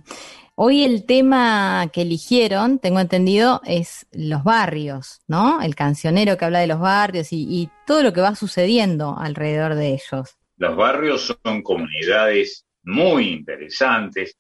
hoy 0.55 0.83
el 0.83 1.05
tema 1.05 1.89
que 1.91 2.01
eligieron, 2.01 2.79
tengo 2.79 2.99
entendido, 2.99 3.61
es 3.65 4.05
los 4.11 4.43
barrios, 4.43 5.21
¿no? 5.27 5.61
El 5.61 5.75
cancionero 5.75 6.37
que 6.37 6.45
habla 6.45 6.59
de 6.59 6.67
los 6.67 6.79
barrios 6.79 7.29
y, 7.31 7.69
todo 7.85 8.01
lo 8.01 8.13
que 8.13 8.21
va 8.21 8.33
sucediendo 8.35 9.15
alrededor 9.17 9.75
de 9.75 9.89
ellos. 9.89 10.37
Los 10.57 10.75
barrios 10.75 11.37
son 11.43 11.61
comunidades 11.61 12.65
muy 12.83 13.29
interesantes 13.29 14.35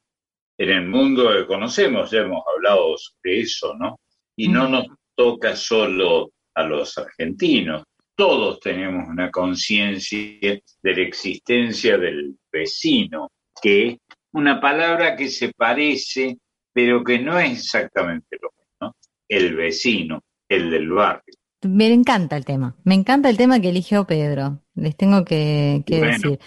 en 0.57 0.69
el 0.69 0.87
mundo 0.87 1.31
que 1.31 1.45
conocemos, 1.45 2.11
ya 2.11 2.19
hemos 2.19 2.43
hablado 2.53 2.95
de 3.23 3.39
eso, 3.39 3.73
¿no? 3.75 3.99
Y 4.35 4.47
no 4.47 4.67
nos 4.67 4.85
toca 5.15 5.55
solo 5.55 6.31
a 6.53 6.63
los 6.63 6.97
argentinos, 6.97 7.83
todos 8.15 8.59
tenemos 8.61 9.07
una 9.09 9.29
conciencia 9.29 10.29
de 10.41 10.95
la 10.95 11.01
existencia 11.01 11.97
del 11.97 12.37
vecino, 12.51 13.29
que 13.61 13.87
es 13.87 13.97
una 14.31 14.59
palabra 14.59 15.15
que 15.15 15.29
se 15.29 15.51
parece, 15.53 16.37
pero 16.73 17.03
que 17.03 17.19
no 17.19 17.37
es 17.37 17.51
exactamente 17.51 18.37
lo 18.41 18.49
mismo. 18.57 18.95
El 19.27 19.55
vecino, 19.55 20.21
el 20.47 20.71
del 20.71 20.89
barrio. 20.89 21.33
Me 21.63 21.87
encanta 21.87 22.37
el 22.37 22.45
tema, 22.45 22.75
me 22.83 22.95
encanta 22.95 23.29
el 23.29 23.37
tema 23.37 23.59
que 23.59 23.69
eligió 23.69 24.05
Pedro, 24.05 24.61
les 24.75 24.95
tengo 24.95 25.25
que, 25.25 25.83
decir. 25.85 26.39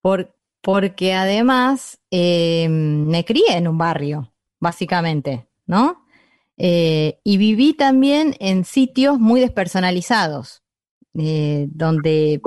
Por, 0.00 0.36
porque 0.60 1.14
además 1.14 2.00
eh, 2.10 2.68
me 2.68 3.24
crié 3.24 3.56
en 3.56 3.68
un 3.68 3.78
barrio, 3.78 4.32
básicamente, 4.60 5.48
¿no? 5.66 6.04
Eh, 6.56 7.20
y 7.22 7.38
viví 7.38 7.74
también 7.74 8.34
en 8.40 8.64
sitios 8.64 9.18
muy 9.18 9.40
despersonalizados. 9.40 10.62
Eh, 11.20 11.66
donde 11.70 12.40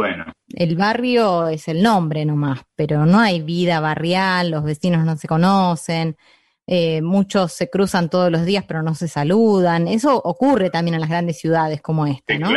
el 0.49 0.75
barrio 0.77 1.49
es 1.49 1.67
el 1.67 1.81
nombre 1.83 2.23
nomás, 2.23 2.61
pero 2.75 3.05
no 3.05 3.19
hay 3.19 3.41
vida 3.41 3.81
barrial, 3.81 4.51
los 4.51 4.63
vecinos 4.63 5.03
no 5.03 5.17
se 5.17 5.27
conocen, 5.27 6.15
eh, 6.67 7.01
muchos 7.01 7.51
se 7.51 7.69
cruzan 7.69 8.09
todos 8.09 8.31
los 8.31 8.45
días 8.45 8.63
pero 8.65 8.81
no 8.81 8.95
se 8.95 9.09
saludan. 9.09 9.88
Eso 9.89 10.15
ocurre 10.15 10.69
también 10.69 10.93
en 10.93 11.01
las 11.01 11.09
grandes 11.09 11.39
ciudades 11.39 11.81
como 11.81 12.05
esta, 12.05 12.38
¿no? 12.38 12.49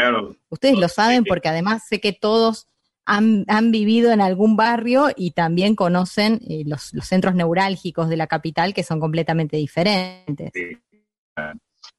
Ustedes 0.50 0.78
lo 0.78 0.88
saben 0.88 1.24
porque 1.24 1.48
además 1.48 1.82
sé 1.88 2.00
que 2.00 2.12
todos 2.12 2.68
han, 3.06 3.70
vivido 3.70 4.12
en 4.12 4.20
algún 4.20 4.56
barrio 4.56 5.08
y 5.14 5.32
también 5.32 5.76
conocen 5.76 6.40
eh, 6.48 6.64
los, 6.66 6.92
los, 6.94 7.06
centros 7.06 7.34
neurálgicos 7.34 8.08
de 8.08 8.16
la 8.16 8.26
capital 8.26 8.72
que 8.72 8.82
son 8.82 9.00
completamente 9.00 9.56
diferentes. 9.56 10.50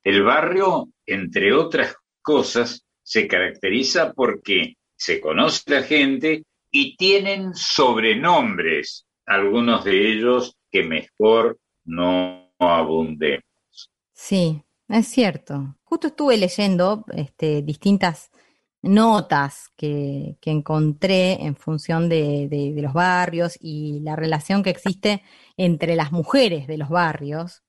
El 0.04 0.24
barrio, 0.24 0.90
entre 1.06 1.54
otras 1.54 1.96
cosas, 2.22 2.86
se 3.04 3.28
caracteriza 3.28 4.14
porque 4.14 4.76
se 4.96 5.20
conoce 5.20 5.64
la 5.68 5.84
gente 5.84 6.44
y 6.72 6.96
tienen 6.98 7.54
sobrenombres, 7.54 9.06
algunos 9.26 9.84
de 9.84 10.12
ellos 10.12 10.56
que 10.72 10.84
mejor 10.84 11.58
no 11.86 12.52
abundemos. 12.60 13.44
Sí, 14.14 14.62
es 14.90 15.08
cierto. 15.08 15.76
Justo 15.84 16.08
estuve 16.08 16.38
leyendo 16.38 17.06
este, 17.14 17.62
distintas 17.62 18.32
notas 18.86 19.70
que, 19.76 20.38
encontré 20.44 21.44
en 21.44 21.56
función 21.56 22.08
de, 22.08 22.74
los 22.78 22.94
barrios 22.94 23.58
y 23.60 24.00
la 24.02 24.16
relación 24.16 24.64
que 24.64 24.70
existe 24.70 25.24
entre 25.58 25.96
las 25.96 26.12
mujeres 26.12 26.68
de 26.68 26.78
los 26.78 26.90
barrios 26.90 27.64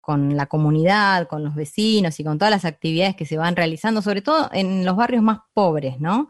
con 0.00 0.36
la 0.36 0.46
comunidad, 0.46 1.28
con 1.28 1.44
los 1.44 1.54
vecinos 1.54 2.18
y 2.20 2.24
con 2.24 2.38
todas 2.38 2.50
las 2.50 2.64
actividades 2.64 3.16
que 3.16 3.26
se 3.26 3.36
van 3.38 3.56
realizando, 3.56 4.02
sobre 4.02 4.22
todo 4.22 4.50
en 4.52 4.84
los 4.84 4.96
barrios 4.96 5.22
más 5.22 5.40
pobres, 5.54 6.00
¿no? 6.00 6.28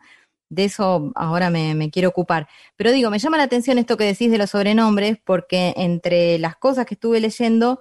De 0.50 0.64
eso 0.64 1.12
ahora 1.16 1.50
me, 1.50 1.90
quiero 1.90 2.10
ocupar. 2.10 2.48
Pero 2.76 2.92
digo, 2.92 3.10
me 3.10 3.18
llama 3.18 3.38
la 3.38 3.44
atención 3.44 3.78
esto 3.78 3.96
que 3.96 4.04
decís 4.04 4.30
de 4.30 4.38
los 4.38 4.50
sobrenombres, 4.50 5.18
porque 5.24 5.74
entre 5.76 6.38
las 6.38 6.56
cosas 6.56 6.86
que 6.86 6.94
estuve 6.94 7.20
leyendo, 7.20 7.80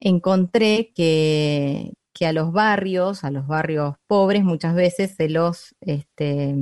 encontré 0.00 0.92
que, 0.94 1.92
que 2.16 2.26
a 2.26 2.32
los 2.32 2.50
barrios, 2.50 3.24
a 3.24 3.30
los 3.30 3.46
barrios 3.46 3.96
pobres, 4.06 4.42
muchas 4.42 4.74
veces 4.74 5.14
se 5.16 5.28
los, 5.28 5.76
este, 5.82 6.54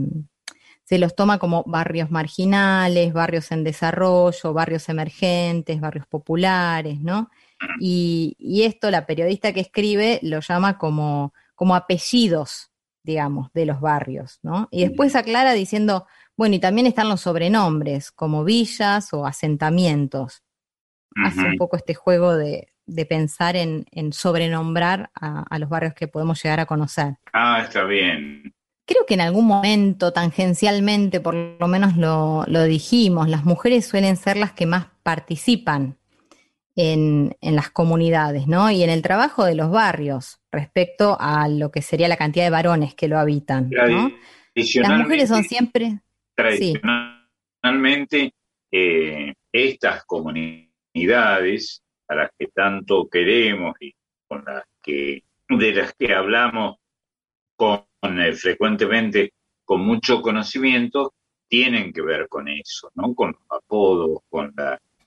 se 0.82 0.98
los 0.98 1.14
toma 1.14 1.39
como 1.39 1.62
barrios 1.64 2.10
marginales, 2.10 3.12
barrios 3.12 3.52
en 3.52 3.62
desarrollo, 3.62 4.52
barrios 4.52 4.89
emergentes, 4.89 5.81
barrios 5.81 6.09
populares, 6.09 7.01
¿no? 7.01 7.31
Y, 7.78 8.36
esto 8.64 8.90
la 8.90 9.06
periodista 9.06 9.52
que 9.52 9.60
escribe 9.60 10.18
lo 10.22 10.40
llama 10.40 10.76
como, 10.76 11.32
como 11.55 11.76
apellidos, 11.76 12.72
digamos, 13.05 13.52
de 13.52 13.66
los 13.66 13.81
barrios, 13.81 14.40
¿no? 14.43 14.66
Y 14.72 14.85
después 14.85 15.14
aclara 15.14 15.52
diciendo, 15.52 16.09
bueno, 16.36 16.56
y 16.56 16.59
también 16.59 16.89
están 16.89 17.09
los 17.09 17.20
sobrenombres, 17.20 18.10
como 18.10 18.43
villas 18.43 19.12
o 19.14 19.24
asentamientos. 19.24 20.43
Hace 21.24 21.43
un 21.43 21.56
poco 21.59 21.76
este 21.76 21.94
juego 21.94 22.35
de, 22.35 22.73
pensar 23.09 23.56
en, 23.56 23.85
sobrenombrar 24.12 25.11
a, 25.15 25.59
los 25.59 25.69
barrios 25.69 25.94
que 25.94 26.09
podemos 26.09 26.43
llegar 26.43 26.61
a 26.61 26.66
conocer. 26.66 27.15
Ah, 27.32 27.61
está 27.62 27.85
bien. 27.85 28.55
Creo 28.86 29.06
que 29.06 29.15
en 29.15 29.23
algún 29.23 29.47
momento, 29.47 30.12
tangencialmente, 30.12 31.20
por 31.20 31.35
lo 31.35 31.69
menos 31.69 31.97
lo, 31.97 32.44
lo 32.47 32.65
dijimos, 32.65 33.28
las 33.28 33.44
mujeres 33.44 33.86
suelen 33.86 34.16
ser 34.16 34.36
las 34.36 34.52
que 34.52 34.66
más 34.66 34.89
participan 35.02 35.97
en, 36.77 37.36
las 37.40 37.70
comunidades, 37.70 38.47
¿no? 38.47 38.70
Y 38.70 38.82
en 38.82 38.90
el 38.90 39.02
trabajo 39.02 39.44
de 39.44 39.55
los 39.55 39.70
barrios 39.70 40.40
respecto 40.51 41.16
a 41.20 41.48
lo 41.48 41.70
que 41.70 41.82
sería 41.82 42.09
la 42.09 42.16
cantidad 42.16 42.44
de 42.44 42.51
varones 42.51 42.94
que 42.94 43.09
lo 43.09 43.19
habitan, 43.19 43.70
¿no? 43.70 44.11
Las 44.55 44.98
mujeres 45.01 45.28
son 45.28 45.44
siempre... 45.44 46.01
Tradicionalmente, 46.36 48.35
eh, 48.73 49.35
estas 49.52 50.05
comunidades 50.05 51.84
a 52.09 52.14
las 52.14 52.31
que 52.39 52.48
tanto 52.48 53.09
queremos 53.09 53.74
y 53.81 53.94
con 54.26 54.44
las 54.44 54.64
que, 54.82 55.22
de 55.48 55.72
las 55.72 55.94
que 55.94 56.14
hablamos 56.14 56.76
con, 57.56 57.86
eh, 58.02 58.32
frecuentemente 58.35 59.32
con 59.64 59.81
mucho 59.81 60.20
conocimiento, 60.20 61.14
tienen 61.48 61.93
que 61.93 62.02
ver 62.02 62.28
con 62.28 62.48
eso, 62.48 62.90
¿no? 62.94 63.14
Con 63.14 63.32
los 63.32 63.62
apodos, 63.62 64.18
con 64.28 64.52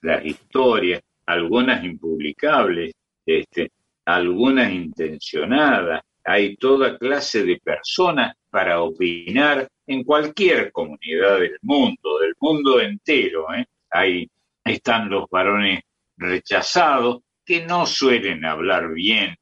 las 0.01 0.25
historias 0.25 1.01
algunas 1.27 1.83
impublicables, 1.83 2.93
este, 3.25 3.71
algunas 4.05 4.71
intencionadas. 4.71 6.01
Hay 6.23 6.57
toda 6.57 6.97
clase 6.97 7.43
de 7.43 7.59
personas 7.59 8.35
para 8.49 8.81
opinar 8.81 9.67
en 9.85 10.03
cualquier 10.03 10.71
comunidad 10.71 11.39
del 11.39 11.57
mundo, 11.61 12.19
del 12.19 12.33
mundo 12.39 12.81
entero. 12.81 13.53
¿eh? 13.53 13.65
Ahí 13.91 14.29
están 14.63 15.09
los 15.09 15.29
varones 15.29 15.81
rechazados 16.17 17.21
que 17.45 17.65
no 17.65 17.85
suelen 17.85 18.43
hablar 18.45 18.93
bien 18.93 19.35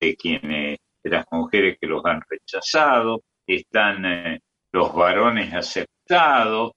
de 0.00 0.16
quienes, 0.16 0.78
de 1.02 1.10
las 1.10 1.24
mujeres 1.30 1.78
que 1.80 1.86
los 1.86 2.04
han 2.04 2.20
rechazado. 2.28 3.22
Están 3.46 4.04
eh, 4.04 4.40
los 4.72 4.94
varones 4.94 5.54
aceptados 5.54 6.72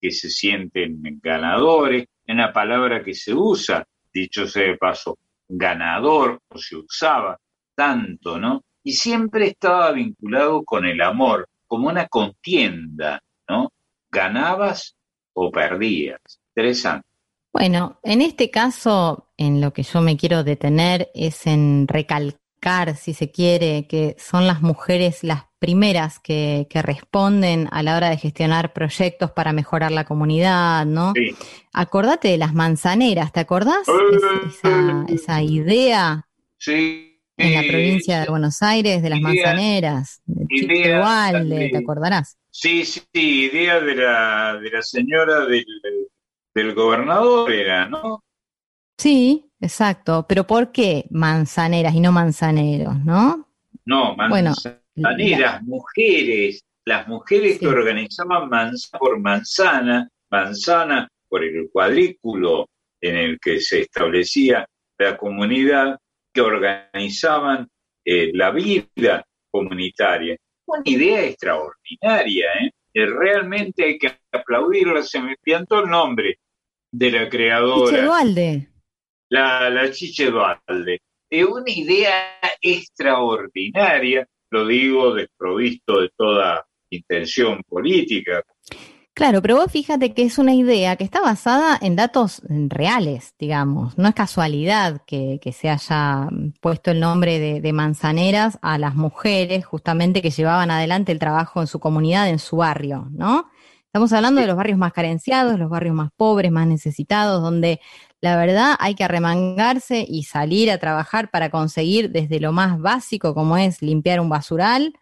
que 0.00 0.10
se 0.10 0.30
sienten 0.30 1.00
ganadores, 1.22 2.06
en 2.26 2.38
la 2.38 2.52
palabra 2.52 3.02
que 3.02 3.14
se 3.14 3.34
usa 3.34 3.86
dicho 4.12 4.46
sea 4.46 4.68
de 4.68 4.76
paso, 4.76 5.18
ganador, 5.48 6.40
o 6.48 6.58
se 6.58 6.76
usaba 6.76 7.38
tanto, 7.74 8.38
¿no? 8.38 8.62
Y 8.82 8.92
siempre 8.92 9.48
estaba 9.48 9.92
vinculado 9.92 10.62
con 10.62 10.86
el 10.86 11.00
amor, 11.00 11.48
como 11.66 11.88
una 11.88 12.06
contienda, 12.06 13.20
¿no? 13.48 13.72
Ganabas 14.10 14.96
o 15.32 15.50
perdías. 15.50 16.20
Interesante. 16.54 17.08
Bueno, 17.54 18.00
en 18.02 18.20
este 18.20 18.50
caso, 18.50 19.28
en 19.36 19.60
lo 19.60 19.72
que 19.72 19.84
yo 19.84 20.00
me 20.00 20.16
quiero 20.16 20.42
detener 20.42 21.10
es 21.14 21.46
en 21.46 21.86
recalcar, 21.86 22.96
si 22.96 23.14
se 23.14 23.30
quiere, 23.30 23.86
que 23.86 24.16
son 24.18 24.48
las 24.48 24.60
mujeres 24.60 25.22
las 25.22 25.44
primeras 25.60 26.18
que, 26.18 26.66
que, 26.68 26.82
responden 26.82 27.68
a 27.70 27.84
la 27.84 27.96
hora 27.96 28.10
de 28.10 28.16
gestionar 28.16 28.72
proyectos 28.72 29.30
para 29.30 29.52
mejorar 29.52 29.92
la 29.92 30.04
comunidad, 30.04 30.84
¿no? 30.84 31.12
Sí. 31.14 31.30
Acordate 31.72 32.26
de 32.28 32.38
las 32.38 32.54
manzaneras, 32.54 33.30
¿te 33.32 33.38
acordás? 33.40 33.86
Es- 33.86 34.56
esa, 34.56 35.04
esa 35.08 35.42
idea 35.42 36.26
Sí. 36.58 37.20
en 37.36 37.54
la 37.54 37.62
provincia 37.70 38.20
de 38.22 38.30
Buenos 38.30 38.62
Aires 38.62 39.00
de 39.00 39.10
las 39.10 39.20
idea- 39.20 39.28
manzaneras, 39.28 40.22
de 40.26 40.46
Chico 40.48 40.72
idea 40.72 40.98
Ubalde, 41.00 41.56
de- 41.56 41.68
¿te 41.68 41.78
acordarás? 41.78 42.36
Sí, 42.50 42.84
sí, 42.84 43.04
idea 43.14 43.78
de 43.80 43.94
la, 43.94 44.58
de 44.60 44.70
la 44.70 44.82
señora 44.82 45.46
del, 45.46 45.64
del 46.54 46.74
gobernador 46.74 47.50
era, 47.52 47.88
¿no? 47.88 48.22
Sí, 48.96 49.50
exacto, 49.60 50.24
pero 50.28 50.46
¿por 50.46 50.70
qué 50.70 51.06
manzaneras 51.10 51.94
y 51.94 52.00
no 52.00 52.12
manzaneros, 52.12 53.04
no? 53.04 53.48
No, 53.84 54.16
Bueno, 54.28 54.54
manzaneras, 54.94 55.62
mujeres, 55.62 56.64
las 56.84 57.08
mujeres 57.08 57.58
que 57.58 57.66
organizaban 57.66 58.48
manzana 58.48 58.98
por 58.98 59.18
manzana, 59.18 60.08
manzana 60.30 61.08
por 61.28 61.42
el 61.42 61.68
cuadrículo 61.70 62.68
en 63.00 63.16
el 63.16 63.40
que 63.40 63.60
se 63.60 63.82
establecía 63.82 64.66
la 64.98 65.16
comunidad, 65.16 65.98
que 66.32 66.40
organizaban 66.40 67.68
eh, 68.04 68.30
la 68.32 68.50
vida 68.50 69.24
comunitaria. 69.50 70.36
Una 70.66 70.82
idea 70.84 71.24
extraordinaria. 71.24 72.46
Eh, 72.94 73.06
Realmente 73.06 73.84
hay 73.84 73.98
que 73.98 74.16
aplaudirla, 74.32 75.02
se 75.02 75.20
me 75.20 75.36
piantó 75.42 75.80
el 75.80 75.90
nombre 75.90 76.38
de 76.96 77.10
la 77.10 77.28
creadora. 77.28 77.90
Chiche 77.90 78.02
Dualde. 78.02 78.68
la, 79.30 79.68
la 79.70 79.90
Chiche 79.90 80.30
Dualde. 80.30 81.00
Es 81.28 81.44
una 81.44 81.70
idea 81.70 82.12
extraordinaria, 82.62 84.26
lo 84.50 84.66
digo 84.66 85.14
desprovisto 85.14 86.00
de 86.00 86.10
toda 86.16 86.64
intención 86.90 87.62
política. 87.68 88.42
Claro, 89.12 89.42
pero 89.42 89.56
vos 89.56 89.70
fíjate 89.70 90.12
que 90.12 90.22
es 90.22 90.38
una 90.38 90.54
idea 90.54 90.96
que 90.96 91.04
está 91.04 91.20
basada 91.20 91.78
en 91.80 91.96
datos 91.96 92.42
reales, 92.48 93.34
digamos. 93.38 93.96
No 93.98 94.08
es 94.08 94.14
casualidad 94.14 95.02
que, 95.06 95.38
que 95.40 95.52
se 95.52 95.68
haya 95.68 96.28
puesto 96.60 96.90
el 96.90 97.00
nombre 97.00 97.38
de, 97.38 97.60
de 97.60 97.72
manzaneras 97.72 98.58
a 98.60 98.76
las 98.78 98.94
mujeres 98.94 99.66
justamente 99.66 100.22
que 100.22 100.30
llevaban 100.30 100.70
adelante 100.70 101.12
el 101.12 101.18
trabajo 101.20 101.60
en 101.60 101.66
su 101.68 101.78
comunidad, 101.80 102.28
en 102.28 102.40
su 102.40 102.56
barrio, 102.56 103.08
¿no? 103.10 103.48
Estamos 103.94 104.12
hablando 104.12 104.40
de 104.40 104.48
los 104.48 104.56
barrios 104.56 104.76
más 104.76 104.92
carenciados, 104.92 105.56
los 105.56 105.70
barrios 105.70 105.94
más 105.94 106.10
pobres, 106.16 106.50
más 106.50 106.66
necesitados, 106.66 107.40
donde 107.40 107.78
la 108.20 108.36
verdad 108.36 108.74
hay 108.80 108.96
que 108.96 109.04
arremangarse 109.04 110.04
y 110.08 110.24
salir 110.24 110.72
a 110.72 110.78
trabajar 110.78 111.30
para 111.30 111.48
conseguir 111.48 112.10
desde 112.10 112.40
lo 112.40 112.50
más 112.50 112.80
básico 112.80 113.34
como 113.34 113.56
es 113.56 113.82
limpiar 113.82 114.18
un 114.18 114.28
basural, 114.28 114.94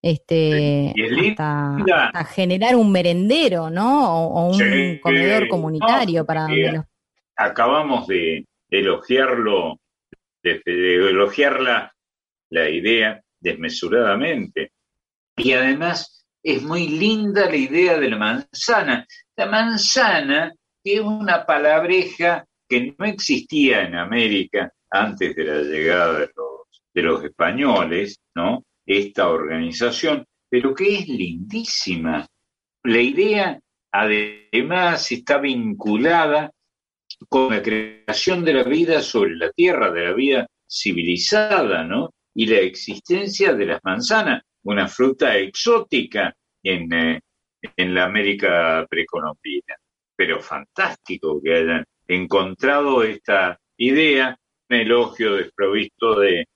este, 0.00 0.94
es 0.96 1.38
hasta, 1.38 2.24
generar 2.24 2.74
un 2.76 2.90
merendero, 2.90 3.68
¿no? 3.68 4.14
O, 4.16 4.40
o 4.40 4.46
un 4.46 4.54
Sí, 4.54 4.98
comedor 5.02 5.46
comunitario 5.48 6.20
no, 6.20 6.26
para 6.26 6.40
donde 6.44 6.72
los 6.72 6.84
Acabamos 7.36 8.06
de 8.06 8.46
elogiarlo, 8.70 9.78
de, 10.42 10.62
de 10.64 10.94
elogiar 11.10 11.60
la, 11.60 11.94
la 12.48 12.70
idea 12.70 13.20
desmesuradamente. 13.40 14.72
Y 15.36 15.52
además 15.52 16.17
es 16.42 16.62
muy 16.62 16.88
linda 16.88 17.46
la 17.46 17.56
idea 17.56 17.98
de 17.98 18.10
la 18.10 18.16
manzana. 18.16 19.06
La 19.36 19.46
manzana, 19.46 20.52
que 20.82 20.94
es 20.94 21.00
una 21.00 21.44
palabreja 21.44 22.44
que 22.68 22.94
no 22.98 23.04
existía 23.06 23.82
en 23.82 23.96
América 23.96 24.72
antes 24.90 25.34
de 25.34 25.44
la 25.44 25.62
llegada 25.62 26.20
de 26.20 26.30
los, 26.34 26.82
de 26.94 27.02
los 27.02 27.24
españoles, 27.24 28.20
¿no? 28.34 28.64
Esta 28.86 29.28
organización, 29.28 30.24
pero 30.48 30.74
que 30.74 30.98
es 30.98 31.08
lindísima. 31.08 32.26
La 32.84 33.00
idea, 33.00 33.58
además, 33.92 35.12
está 35.12 35.38
vinculada 35.38 36.50
con 37.28 37.54
la 37.54 37.62
creación 37.62 38.44
de 38.44 38.54
la 38.54 38.64
vida 38.64 39.00
sobre 39.00 39.36
la 39.36 39.50
tierra, 39.50 39.90
de 39.90 40.04
la 40.04 40.12
vida 40.12 40.46
civilizada, 40.68 41.84
¿no? 41.84 42.10
Y 42.34 42.46
la 42.46 42.58
existencia 42.58 43.54
de 43.54 43.66
las 43.66 43.80
manzanas, 43.82 44.42
una 44.68 44.86
fruta 44.86 45.34
exótica 45.36 46.34
en, 46.62 46.92
eh, 46.92 47.20
en 47.74 47.94
la 47.94 48.04
América 48.04 48.86
precolombina. 48.88 49.74
Pero 50.14 50.40
fantástico 50.40 51.40
que 51.42 51.54
hayan 51.54 51.84
encontrado 52.06 53.02
esta 53.02 53.58
idea, 53.78 54.36
un 54.68 54.76
elogio 54.76 55.36
desprovisto 55.36 56.20
de, 56.20 56.46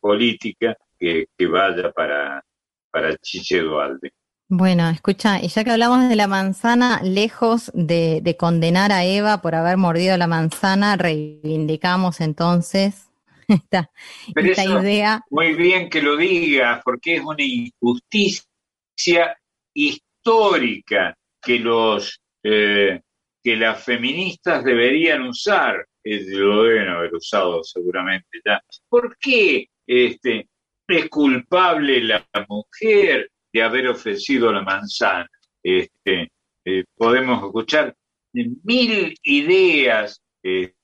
política 0.00 0.74
que, 0.98 1.26
vaya 1.48 1.92
para, 1.92 2.42
para 2.90 3.16
Chiche 3.18 3.60
Dualde. 3.60 4.12
Bueno, 4.48 4.88
escucha, 4.88 5.40
y 5.40 5.48
ya 5.48 5.64
que 5.64 5.70
hablamos 5.70 6.08
de 6.08 6.16
la 6.16 6.26
manzana, 6.26 7.00
lejos 7.02 7.70
de 7.74 8.36
condenar 8.38 8.90
a 8.90 9.04
Eva 9.04 9.42
por 9.42 9.54
haber 9.54 9.76
mordido 9.76 10.16
la 10.16 10.26
manzana, 10.26 10.96
reivindicamos 10.96 12.20
entonces 12.20 13.13
esta, 13.48 13.90
Pero 14.34 14.48
esta 14.48 14.64
eso, 14.64 14.82
idea. 14.82 15.22
Muy 15.30 15.54
bien 15.54 15.88
que 15.90 16.02
lo 16.02 16.16
digas, 16.16 16.80
porque 16.84 17.16
es 17.16 17.22
una 17.22 17.42
injusticia 17.42 19.36
histórica 19.74 21.16
que 21.42 21.58
los 21.58 22.20
eh, 22.42 23.00
que 23.44 23.56
las 23.56 23.84
feministas 23.84 24.64
deberían 24.64 25.22
usar, 25.22 25.86
eh, 26.02 26.24
lo 26.30 26.62
deben 26.62 26.88
haber 26.88 27.14
usado 27.14 27.62
seguramente 27.62 28.40
ya. 28.44 28.58
¿Por 28.88 29.18
qué 29.18 29.68
este, 29.86 30.48
es 30.88 31.08
culpable 31.10 32.02
la 32.02 32.26
mujer 32.48 33.30
de 33.52 33.62
haber 33.62 33.88
ofrecido 33.88 34.50
la 34.50 34.62
manzana? 34.62 35.28
Este, 35.62 36.32
eh, 36.64 36.84
podemos 36.96 37.44
escuchar 37.44 37.94
mil 38.32 39.14
ideas 39.22 40.22
este, 40.42 40.74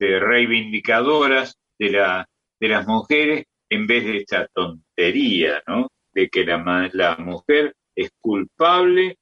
reivindicadoras 0.00 1.56
de, 1.80 1.90
la, 1.90 2.28
de 2.60 2.68
las 2.68 2.86
mujeres 2.86 3.46
en 3.70 3.86
vez 3.86 4.04
de 4.04 4.18
esta 4.18 4.46
tontería, 4.48 5.62
¿no? 5.66 5.88
De 6.12 6.28
que 6.28 6.44
la, 6.44 6.90
la 6.92 7.16
mujer 7.16 7.74
es 7.96 8.10
culpable 8.20 9.16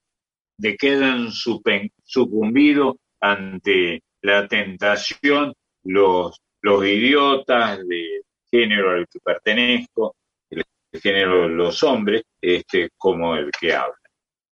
de 0.58 0.76
que 0.76 0.90
hayan 0.90 1.28
sucumbido 1.30 2.96
ante 3.20 4.02
la 4.22 4.48
tentación 4.48 5.54
los, 5.84 6.40
los 6.62 6.84
idiotas 6.84 7.78
del 7.86 8.22
género 8.50 8.90
al 8.90 9.06
que 9.06 9.20
pertenezco, 9.20 10.16
el 10.50 10.64
género 11.00 11.42
de 11.42 11.48
los 11.50 11.82
hombres, 11.84 12.22
este, 12.40 12.90
como 12.96 13.36
el 13.36 13.50
que 13.52 13.74
habla. 13.74 13.94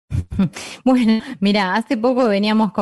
Bueno, 0.83 1.21
mira, 1.39 1.75
hace 1.75 1.95
poco 1.95 2.27
veníamos 2.27 2.73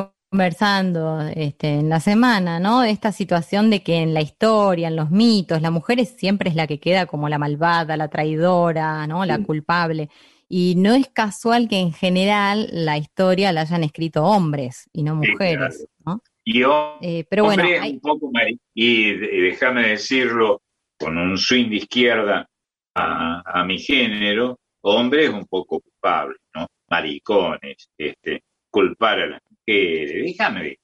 conversando 0.41 1.20
este, 1.36 1.68
en 1.76 1.90
la 1.90 1.99
semana, 1.99 2.58
¿no? 2.58 2.80
De 2.82 2.90
esta 2.90 3.12
situación 3.12 3.70
de 3.70 3.84
que 3.84 3.98
en 3.98 4.14
la 4.14 4.22
historia, 4.22 4.88
en 4.88 4.95
los 4.95 5.12
mitos, 5.12 5.62
la 5.62 5.72
mujer 5.72 5.99
es- 5.99 6.16
siempre 6.18 6.49
es 6.49 6.56
la 6.56 6.68
que 6.68 6.80
queda 6.80 7.06
como 7.06 7.28
la 7.28 7.38
malvada, 7.38 7.98
la 7.98 8.08
traidora, 8.08 9.06
¿no? 9.08 9.26
La 9.26 9.40
culpable. 9.40 10.10
Y 10.48 10.76
no 10.78 10.94
es 10.94 11.10
casual 11.10 11.68
que 11.68 11.80
en 11.80 11.91
general 11.91 12.70
la 12.72 12.98
historia 12.98 13.52
la 13.52 13.62
hayan 13.62 13.84
escrito 13.84 14.24
hombres 14.24 14.90
y 14.94 15.03
no 15.03 15.22
Sí, 15.22 15.32
mujeres, 15.32 15.86
¿no? 16.06 16.22
Y 16.45 16.64
ho- 16.64 16.98
Eh, 17.02 17.26
pero 17.30 17.44
bueno, 17.44 17.64
hombre 17.64 17.76
es 17.78 17.82
hay- 17.84 17.91
un 17.94 17.99
poco 17.99 18.32
y 18.74 19.14
déjame 19.14 19.88
decirlo 19.90 20.62
con 20.98 21.18
un 21.18 21.38
swing 21.38 21.70
de 21.70 21.76
izquierda 21.76 22.48
a, 22.95 23.60
a 23.60 23.66
mi 23.66 23.80
género, 23.80 24.58
hombre 24.82 25.26
es 25.26 25.30
un 25.34 25.45
poco 25.45 25.82
culpable, 25.82 26.36
¿no? 26.56 26.68
Maricones, 26.90 27.90
este, 27.98 28.44
culpar 28.70 29.20
a 29.20 29.28
las 29.28 29.41
mujeres, 29.66 30.24
déjame 30.24 30.64
de 30.64 30.80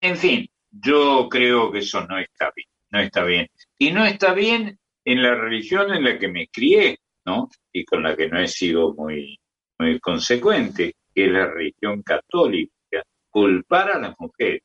en 0.00 0.16
fin, 0.16 0.48
yo 0.70 1.28
creo 1.30 1.70
que 1.70 1.78
eso 1.78 2.04
no 2.06 2.18
está 2.18 2.52
bien, 2.54 2.68
no 2.90 3.00
está 3.00 3.24
bien. 3.24 3.48
Y 3.78 3.92
no 3.92 4.04
está 4.04 4.34
bien 4.34 4.78
en 5.04 5.22
la 5.22 5.34
religión 5.34 5.92
en 5.92 6.02
la 6.02 6.18
que 6.18 6.28
me 6.28 6.48
crié, 6.48 6.98
¿no? 7.24 7.48
Y 7.72 7.84
con 7.84 8.02
la 8.02 8.16
que 8.16 8.28
no 8.28 8.40
he 8.40 8.48
sido 8.48 8.94
muy, 8.94 9.38
muy 9.78 10.00
consecuente, 10.00 10.96
que 11.14 11.26
es 11.26 11.32
la 11.32 11.46
religión 11.46 12.02
católica, 12.02 12.72
culpar 13.30 13.92
a 13.92 13.98
las 14.00 14.18
mujeres. 14.18 14.62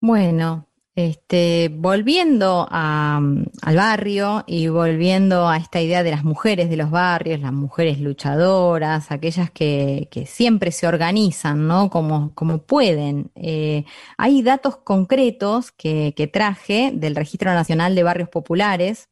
Bueno, 0.00 0.69
este, 1.08 1.70
volviendo 1.72 2.68
mm, 2.70 3.42
al 3.62 3.76
barrio 3.76 4.44
y 4.46 4.68
volviendo 4.68 5.48
a 5.48 5.56
esta 5.56 5.80
idea 5.80 6.02
de 6.02 6.10
las 6.10 6.24
mujeres 6.24 6.68
de 6.68 6.76
los 6.76 6.90
barrios, 6.90 7.40
las 7.40 7.52
mujeres 7.52 8.00
luchadoras, 8.00 9.10
aquellas 9.10 9.50
que, 9.50 10.08
siempre 10.26 10.72
se 10.72 10.86
organizan, 10.86 11.66
¿no? 11.66 11.90
Como, 11.90 12.32
pueden. 12.66 13.30
Eh, 13.34 13.84
hay 14.18 14.42
datos 14.42 14.76
concretos 14.76 15.72
que, 15.72 16.30
traje 16.32 16.92
del 16.94 17.16
Registro 17.16 17.52
Nacional 17.52 17.94
de 17.94 18.02
Barrios 18.02 18.28
Populares 18.28 19.08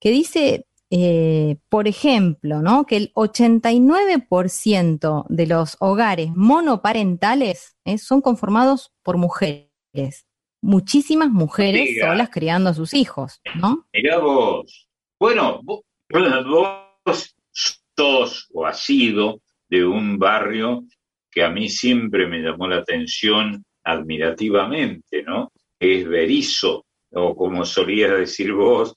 que 0.00 0.10
dice, 0.10 0.66
eh, 0.90 1.56
por 1.68 1.88
ejemplo. 1.88 2.62
Que 2.86 2.96
el 2.96 3.12
89% 3.14 5.26
de 5.28 5.46
los 5.46 5.76
hogares 5.80 6.30
monoparentales 6.34 7.76
eh, 7.84 7.98
son 7.98 8.20
conformados 8.20 8.92
por 9.02 9.16
mujeres. 9.16 10.27
Muchísimas 10.60 11.30
mujeres 11.30 11.88
Diga. 11.88 12.08
solas 12.08 12.30
criando 12.30 12.70
a 12.70 12.74
sus 12.74 12.94
hijos, 12.94 13.40
¿no? 13.54 13.86
Mirá 13.92 14.18
vos. 14.18 14.88
Bueno, 15.18 15.60
vos, 15.62 15.80
vos 17.04 17.36
sos 17.96 18.48
o 18.52 18.66
has 18.66 18.80
sido 18.80 19.40
de 19.68 19.84
un 19.84 20.18
barrio 20.18 20.84
que 21.30 21.42
a 21.42 21.50
mí 21.50 21.68
siempre 21.68 22.26
me 22.26 22.38
llamó 22.38 22.66
la 22.68 22.78
atención 22.78 23.64
admirativamente, 23.84 25.22
¿no? 25.22 25.52
Es 25.78 26.08
Berizo, 26.08 26.86
o 27.12 27.36
como 27.36 27.64
solías 27.64 28.12
decir 28.12 28.52
vos, 28.52 28.96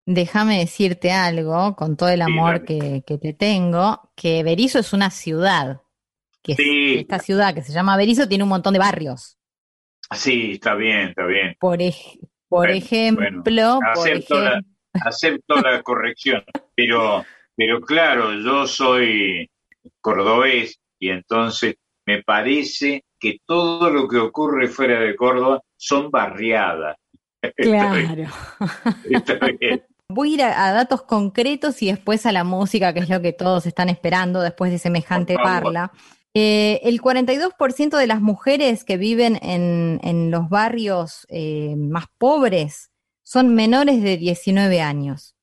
Déjame 0.07 0.57
decirte 0.57 1.11
algo, 1.11 1.75
con 1.75 1.95
todo 1.95 2.09
el 2.09 2.23
amor 2.23 2.65
que, 2.65 3.03
te 3.05 3.33
tengo, 3.33 4.11
que 4.15 4.41
Berizo 4.43 4.79
es 4.79 4.91
una 4.91 5.11
ciudad. 5.11 5.81
Que 6.41 6.55
esta 6.99 7.19
ciudad 7.19 7.53
que 7.53 7.61
se 7.61 7.71
llama 7.71 7.95
Berizo 7.95 8.27
tiene 8.27 8.43
un 8.43 8.49
montón 8.49 8.73
de 8.73 8.79
barrios. 8.79 9.37
Sí, 10.11 10.53
está 10.53 10.73
bien, 10.73 11.09
está 11.09 11.23
bien. 11.27 11.55
Por, 11.59 11.77
por 12.49 12.71
ejemplo, 12.71 13.79
acepto, 15.05 15.55
La, 15.61 15.83
corrección, 15.83 16.43
pero, 16.75 17.23
pero 17.55 17.79
claro, 17.79 18.33
yo 18.33 18.65
soy 18.65 19.47
cordobés 20.01 20.79
y 20.97 21.09
entonces 21.09 21.75
me 22.07 22.23
parece 22.23 23.03
que 23.19 23.37
todo 23.45 23.91
lo 23.91 24.07
que 24.07 24.17
ocurre 24.17 24.67
fuera 24.67 24.99
de 24.99 25.15
Córdoba 25.15 25.61
son 25.81 26.11
barriadas. 26.11 26.95
Claro. 27.57 28.25
Voy 30.07 30.31
a 30.31 30.33
ir 30.33 30.43
a, 30.43 30.71
datos 30.73 31.01
concretos 31.03 31.81
y 31.81 31.87
después 31.87 32.25
a 32.27 32.31
la 32.31 32.43
música, 32.43 32.93
que 32.93 32.99
es 32.99 33.09
lo 33.09 33.19
que 33.21 33.33
todos 33.33 33.65
están 33.65 33.89
esperando 33.89 34.41
después 34.41 34.71
de 34.71 34.77
semejante 34.77 35.35
parla. 35.35 35.91
Eh, 36.35 36.81
el 36.83 37.01
42% 37.01 37.97
de 37.97 38.07
las 38.07 38.21
mujeres 38.21 38.83
que 38.83 38.97
viven 38.97 39.39
en, 39.41 40.29
los 40.29 40.49
barrios 40.49 41.25
eh, 41.29 41.75
más 41.77 42.05
pobres 42.17 42.91
son 43.23 43.55
menores 43.55 44.03
de 44.03 44.17
19 44.17 44.81
años. 44.81 45.35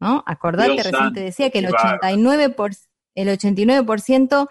¿no? 0.00 0.24
Acordate, 0.26 0.82
recién 0.82 1.12
te 1.12 1.20
decía 1.20 1.50
que 1.50 1.58
el 1.58 1.66
89%, 1.66 2.78
el 3.14 3.28
89% 3.28 4.48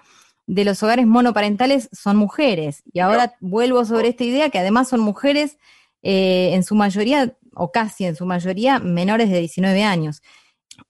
de 0.52 0.66
los 0.66 0.84
hogares 0.84 1.08
monoparentales 1.08 1.88
son 1.94 2.18
mujeres. 2.18 2.84
Y 2.92 3.00
ahora 3.00 3.36
vuelvo 3.40 3.86
sobre 3.86 4.10
esta 4.10 4.26
idea 4.26 4.50
que 4.50 4.60
además 4.60 4.90
son 4.90 5.00
mujeres 5.00 5.58
eh, 6.04 6.50
en 6.54 6.64
su 6.64 6.76
mayoría, 6.76 7.38
o 7.54 7.72
casi 7.72 8.04
en 8.04 8.18
su 8.18 8.26
mayoría, 8.26 8.80
menores 8.80 9.30
de 9.30 9.40
19 9.40 9.82
años. 9.84 10.22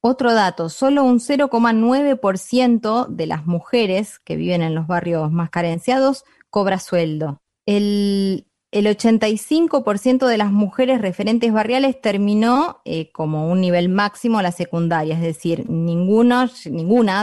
Otro 0.01 0.33
dato, 0.33 0.69
solo 0.69 1.03
un 1.03 1.19
0,9% 1.19 3.07
de 3.07 3.25
las 3.27 3.45
mujeres 3.45 4.17
que 4.17 4.35
viven 4.35 4.63
en 4.63 4.73
los 4.73 4.88
barrios 4.88 5.31
más 5.31 5.51
carenciados 5.51 6.25
cobra 6.49 6.79
sueldo. 6.79 7.39
El, 7.67 8.47
85% 8.73 10.25
de 10.25 10.38
las 10.38 10.51
mujeres 10.51 11.01
referentes 11.01 11.53
barriales 11.53 12.01
terminó 12.01 12.81
eh, 12.85 13.11
como 13.11 13.51
un 13.51 13.61
nivel 13.61 13.89
máximo 13.89 14.41
la 14.41 14.53
secundaria, 14.53 15.13
es 15.13 15.21
decir, 15.21 15.69
ninguna 15.69 16.47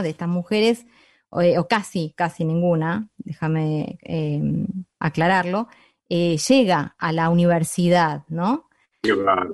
de 0.02 0.10
estas 0.10 0.28
mujeres, 0.28 0.86
eh, 1.40 1.58
o, 1.58 1.66
casi, 1.68 2.12
casi 2.16 2.44
ninguna, 2.44 3.08
déjame 3.18 3.98
eh, 4.02 4.40
aclararlo, 4.98 5.68
llega 6.08 6.94
a 6.98 7.12
la 7.12 7.28
universidad, 7.28 8.24
¿no? 8.28 8.67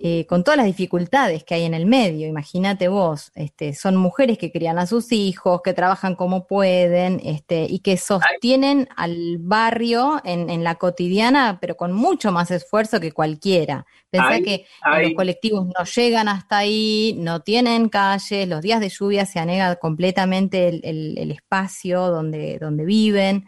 Eh, 0.01 0.25
con 0.27 0.43
todas 0.43 0.57
las 0.57 0.67
dificultades 0.67 1.45
que 1.45 1.55
hay 1.55 1.65
en 1.65 1.75
el 1.75 1.85
medio, 1.85 2.27
imagínate 2.27 2.89
vos, 2.89 3.31
este, 3.35 3.75
son 3.75 3.95
mujeres 3.97 4.39
que 4.39 4.51
crían 4.51 4.79
a 4.79 4.87
sus 4.87 5.13
hijos, 5.13 5.61
que 5.63 5.75
trabajan 5.75 6.15
como 6.15 6.47
pueden, 6.47 7.21
este, 7.23 7.67
y 7.69 7.81
que 7.81 7.99
sostienen 7.99 8.89
al 8.97 9.37
barrio 9.39 10.21
en, 10.25 10.65
la 10.65 10.77
cotidiana, 10.77 11.59
pero 11.61 11.77
con 11.77 11.93
mucho 11.93 12.33
más 12.33 12.51
esfuerzo 12.51 13.01
que 13.01 13.13
cualquiera. 13.13 13.85
Pensá 14.09 14.41
que 14.41 14.67
los 15.03 15.13
colectivos 15.15 15.67
no 15.67 15.85
llegan 15.85 16.29
hasta 16.29 16.59
ahí, 16.59 17.15
no 17.19 17.41
tienen 17.41 17.91
calles, 17.91 18.49
los 18.49 18.63
días 18.63 18.81
de 18.81 18.89
lluvia 18.89 19.27
se 19.27 19.41
anega 19.41 19.77
completamente 19.77 20.69
el, 20.69 21.19
el 21.19 21.31
espacio 21.31 22.09
donde, 22.09 22.59
donde 22.59 22.85
viven. 22.87 23.45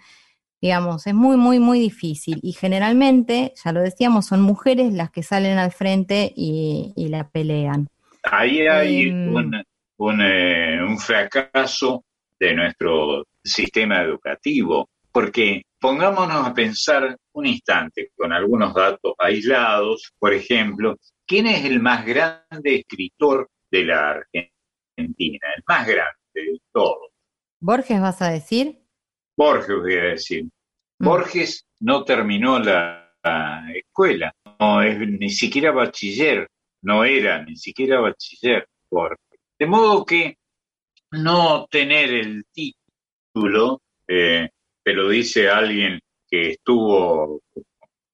Digamos, 0.61 1.07
es 1.07 1.15
muy, 1.15 1.37
muy, 1.37 1.59
muy 1.59 1.79
difícil. 1.79 2.41
Y 2.43 2.53
generalmente, 2.53 3.53
ya 3.63 3.73
lo 3.73 3.81
decíamos, 3.81 4.27
son 4.27 4.41
mujeres 4.41 4.93
las 4.93 5.11
que 5.11 5.23
salen 5.23 5.59
al 5.59 5.73
frente 5.73 6.33
y, 6.35 6.93
la 7.09 7.29
pelean. 7.29 7.89
Ahí 8.23 8.67
hay 8.67 9.09
em, 9.09 9.35
un, 9.99 10.21
eh, 10.21 10.79
un, 10.83 10.99
fracaso 10.99 12.05
de 12.39 12.55
nuestro 12.55 13.25
sistema 13.45 14.03
educativo, 14.03 14.89
porque 15.13 15.63
pongámonos 15.81 16.47
a 16.47 16.53
pensar 16.53 17.17
un 17.33 17.47
instante 17.47 18.11
con 18.17 18.33
algunos 18.33 18.75
datos 18.75 19.13
aislados, 19.19 20.13
por 20.19 20.33
ejemplo, 20.33 20.97
¿quién 21.27 21.47
es 21.47 21.65
el 21.65 21.81
más 21.81 22.05
grande 22.05 22.77
escritor 22.77 23.49
de 23.71 23.85
la 23.85 24.11
Argentina? 24.11 25.47
El 25.57 25.63
más 25.69 25.87
grande 25.87 26.17
de 26.35 26.61
todos. 26.73 27.11
¿Borges 27.61 28.01
vas 28.01 28.21
a 28.23 28.31
decir? 28.31 28.86
Borges 29.37 29.77
voy 29.77 29.95
a 29.95 30.05
decir. 30.05 30.45
Mm. 30.45 31.05
Borges 31.05 31.67
no 31.81 32.05
terminó 32.05 32.59
la, 32.59 33.03
escuela, 33.75 34.33
no 34.61 34.83
es 34.83 34.99
ni 35.01 35.31
siquiera 35.31 35.73
bachiller, 35.73 36.49
no 36.83 37.05
era 37.05 37.43
ni 37.43 37.57
siquiera 37.57 37.99
bachiller 38.01 38.69
Borges. 38.89 39.41
De 39.59 39.67
modo 39.67 40.05
que 40.05 40.37
no 41.11 41.67
tener 41.69 42.15
el 42.15 42.45
título, 42.53 43.81
eh, 44.07 44.49
pero 44.83 45.09
dice 45.09 45.49
alguien 45.49 45.99
que 46.31 46.53
estuvo 46.53 47.43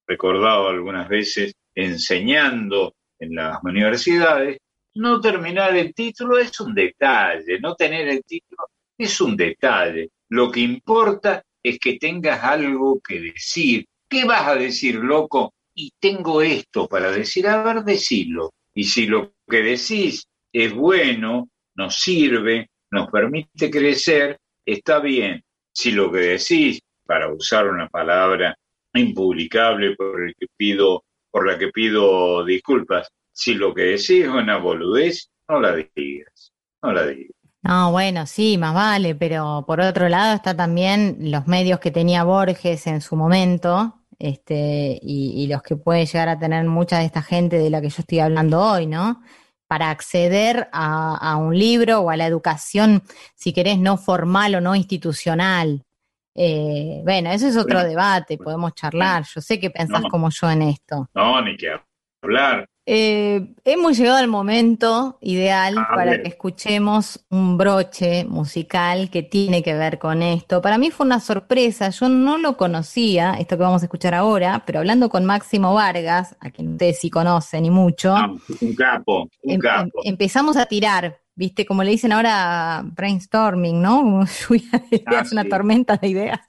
recordado 0.07 0.69
algunas 0.69 1.09
veces 1.09 1.53
enseñando 1.75 2.95
en 3.19 3.35
las 3.35 3.63
universidades, 3.63 4.59
no 4.95 5.21
terminar 5.21 5.77
el 5.77 5.95
título 5.95 6.39
es 6.39 6.59
un 6.61 6.75
detalle, 6.75 7.61
no 7.61 7.75
tener 7.75 8.09
el 8.09 8.23
título 8.25 8.67
es 8.99 9.21
un 9.21 9.37
detalle. 9.37 10.11
Lo 10.33 10.51
que 10.51 10.61
importa 10.61 11.45
es 11.63 11.79
que 11.79 11.99
tengas 11.99 12.43
algo 12.43 13.03
que 13.07 13.21
decir. 13.21 13.85
¿Qué 14.09 14.25
vas 14.25 14.49
a 14.49 14.55
decir, 14.55 14.95
loco? 14.95 15.53
Y 15.75 15.93
tengo 16.01 16.41
esto 16.41 16.89
para 16.89 17.11
decir, 17.11 17.47
a 17.47 17.63
ver, 17.63 17.85
decirlo. 17.85 18.55
Y 18.75 18.85
si 18.85 19.05
lo 19.05 19.35
que 19.47 19.63
decís 19.63 20.25
es 20.51 20.73
bueno, 20.73 21.51
nos 21.75 21.97
sirve, 21.97 22.71
nos 22.91 23.11
permite 23.11 23.71
crecer, 23.71 24.39
está 24.65 25.01
bien. 25.01 25.45
Si 25.71 25.91
lo 25.91 26.11
que 26.11 26.21
decís, 26.21 26.81
para 27.05 27.31
usar 27.31 27.69
una 27.69 27.91
palabra 27.91 28.57
impublicable 28.95 29.95
por 29.97 30.23
el 30.23 30.35
que 30.35 30.47
pido, 30.57 31.05
por 31.31 31.47
la 31.47 31.59
que 31.59 31.69
pido 31.69 32.43
disculpas, 32.43 33.07
si 33.33 33.53
lo 33.53 33.75
que 33.75 33.83
decís 33.83 34.23
es 34.23 34.29
una 34.29 34.57
boludez, 34.57 35.29
no 35.47 35.61
la 35.61 35.77
digas, 35.77 36.55
no 36.83 36.91
la 36.91 37.07
digas. 37.07 37.42
No, 37.63 37.93
bueno, 37.93 38.27
sí, 38.27 38.59
más 38.59 38.75
vale, 38.75 39.15
pero 39.15 39.65
por 39.67 39.81
otro 39.81 40.09
lado 40.09 40.35
está 40.35 40.57
también 40.57 41.17
los 41.21 41.47
medios 41.47 41.79
que 41.79 41.93
tenía 41.93 42.25
Borges 42.25 42.89
en 42.89 43.01
su 43.01 43.15
momento, 43.15 44.01
este, 44.19 44.99
y, 45.01 45.47
los 45.47 45.63
que 45.63 45.77
puede 45.77 46.07
llegar 46.07 46.29
a 46.29 46.39
tener 46.39 46.65
mucha 46.65 46.99
de 46.99 47.05
esta 47.07 47.23
gente 47.23 47.59
de 47.59 47.71
la 47.71 47.81
que 47.81 47.89
yo 47.89 47.97
estoy 48.01 48.19
hablando 48.19 48.61
hoy, 48.61 48.87
¿no? 48.87 49.23
Para 49.69 49.91
acceder 49.91 50.69
a, 50.73 51.37
un 51.37 51.57
libro 51.57 52.01
o 52.01 52.11
a 52.11 52.17
la 52.17 52.27
educación, 52.27 53.03
si 53.35 53.53
querés, 53.53 53.79
no 53.79 53.97
formal 53.97 54.57
o 54.57 54.61
no 54.61 54.75
institucional. 54.75 55.85
Eh, 56.35 57.01
bueno, 57.05 57.31
eso 57.31 57.47
es 57.47 57.57
otro 57.57 57.83
debate, 57.85 58.39
podemos 58.39 58.75
charlar. 58.75 59.25
Yo 59.33 59.41
sé 59.41 59.61
que 59.61 59.71
pensás 59.71 60.03
como 60.11 60.31
yo 60.31 60.51
en 60.51 60.63
esto. 60.63 61.09
No, 61.15 61.41
ni 61.43 61.57
que 61.57 61.71
hablar. 62.23 62.69
Eh, 62.85 63.55
hemos 63.65 63.97
llegado 63.97 64.19
al 64.19 64.27
momento 64.27 65.17
ideal 65.21 65.77
para 65.95 66.21
que 66.21 66.29
escuchemos 66.29 67.25
un 67.31 67.57
broche 67.57 68.25
musical 68.25 69.09
que 69.09 69.23
tiene 69.23 69.63
que 69.63 69.75
ver 69.75 70.01
con 70.01 70.21
esto. 70.21 70.61
Para 70.61 70.79
mí 70.79 70.91
fue 70.91 71.07
una 71.07 71.21
sorpresa, 71.21 71.91
yo 71.91 72.09
no 72.09 72.39
lo 72.39 72.57
conocía, 72.57 73.35
esto 73.35 73.57
que 73.57 73.63
vamos 73.63 73.83
a 73.83 73.87
escuchar 73.87 74.15
ahora, 74.15 74.65
pero 74.67 74.81
hablando 74.81 75.11
con 75.11 75.25
Máximo 75.25 75.75
Vargas, 75.75 76.37
a 76.41 76.51
quien 76.51 76.73
ustedes 76.73 76.99
sí 76.99 77.09
conocen 77.09 77.67
y 77.67 77.71
mucho. 77.71 78.17
un 78.61 78.75
capo, 78.75 79.29
un 79.43 79.51
em, 79.51 79.55
em, 79.55 79.61
capo. 79.61 80.01
empezamos 80.03 80.57
a 80.57 80.67
tirar 80.67 81.22
viste, 81.35 81.65
como 81.67 81.83
le 81.83 81.91
dicen 81.93 82.13
ahora 82.13 82.83
brainstorming, 82.85 83.81
¿no? 83.81 84.01
Como 84.03 84.25
lluvia 84.49 84.69
de 84.91 84.97
ideas, 84.97 85.29
Ah, 85.29 85.33
una 85.33 85.45
tormenta 85.49 85.97
de 85.97 86.09
ideas. 86.09 86.41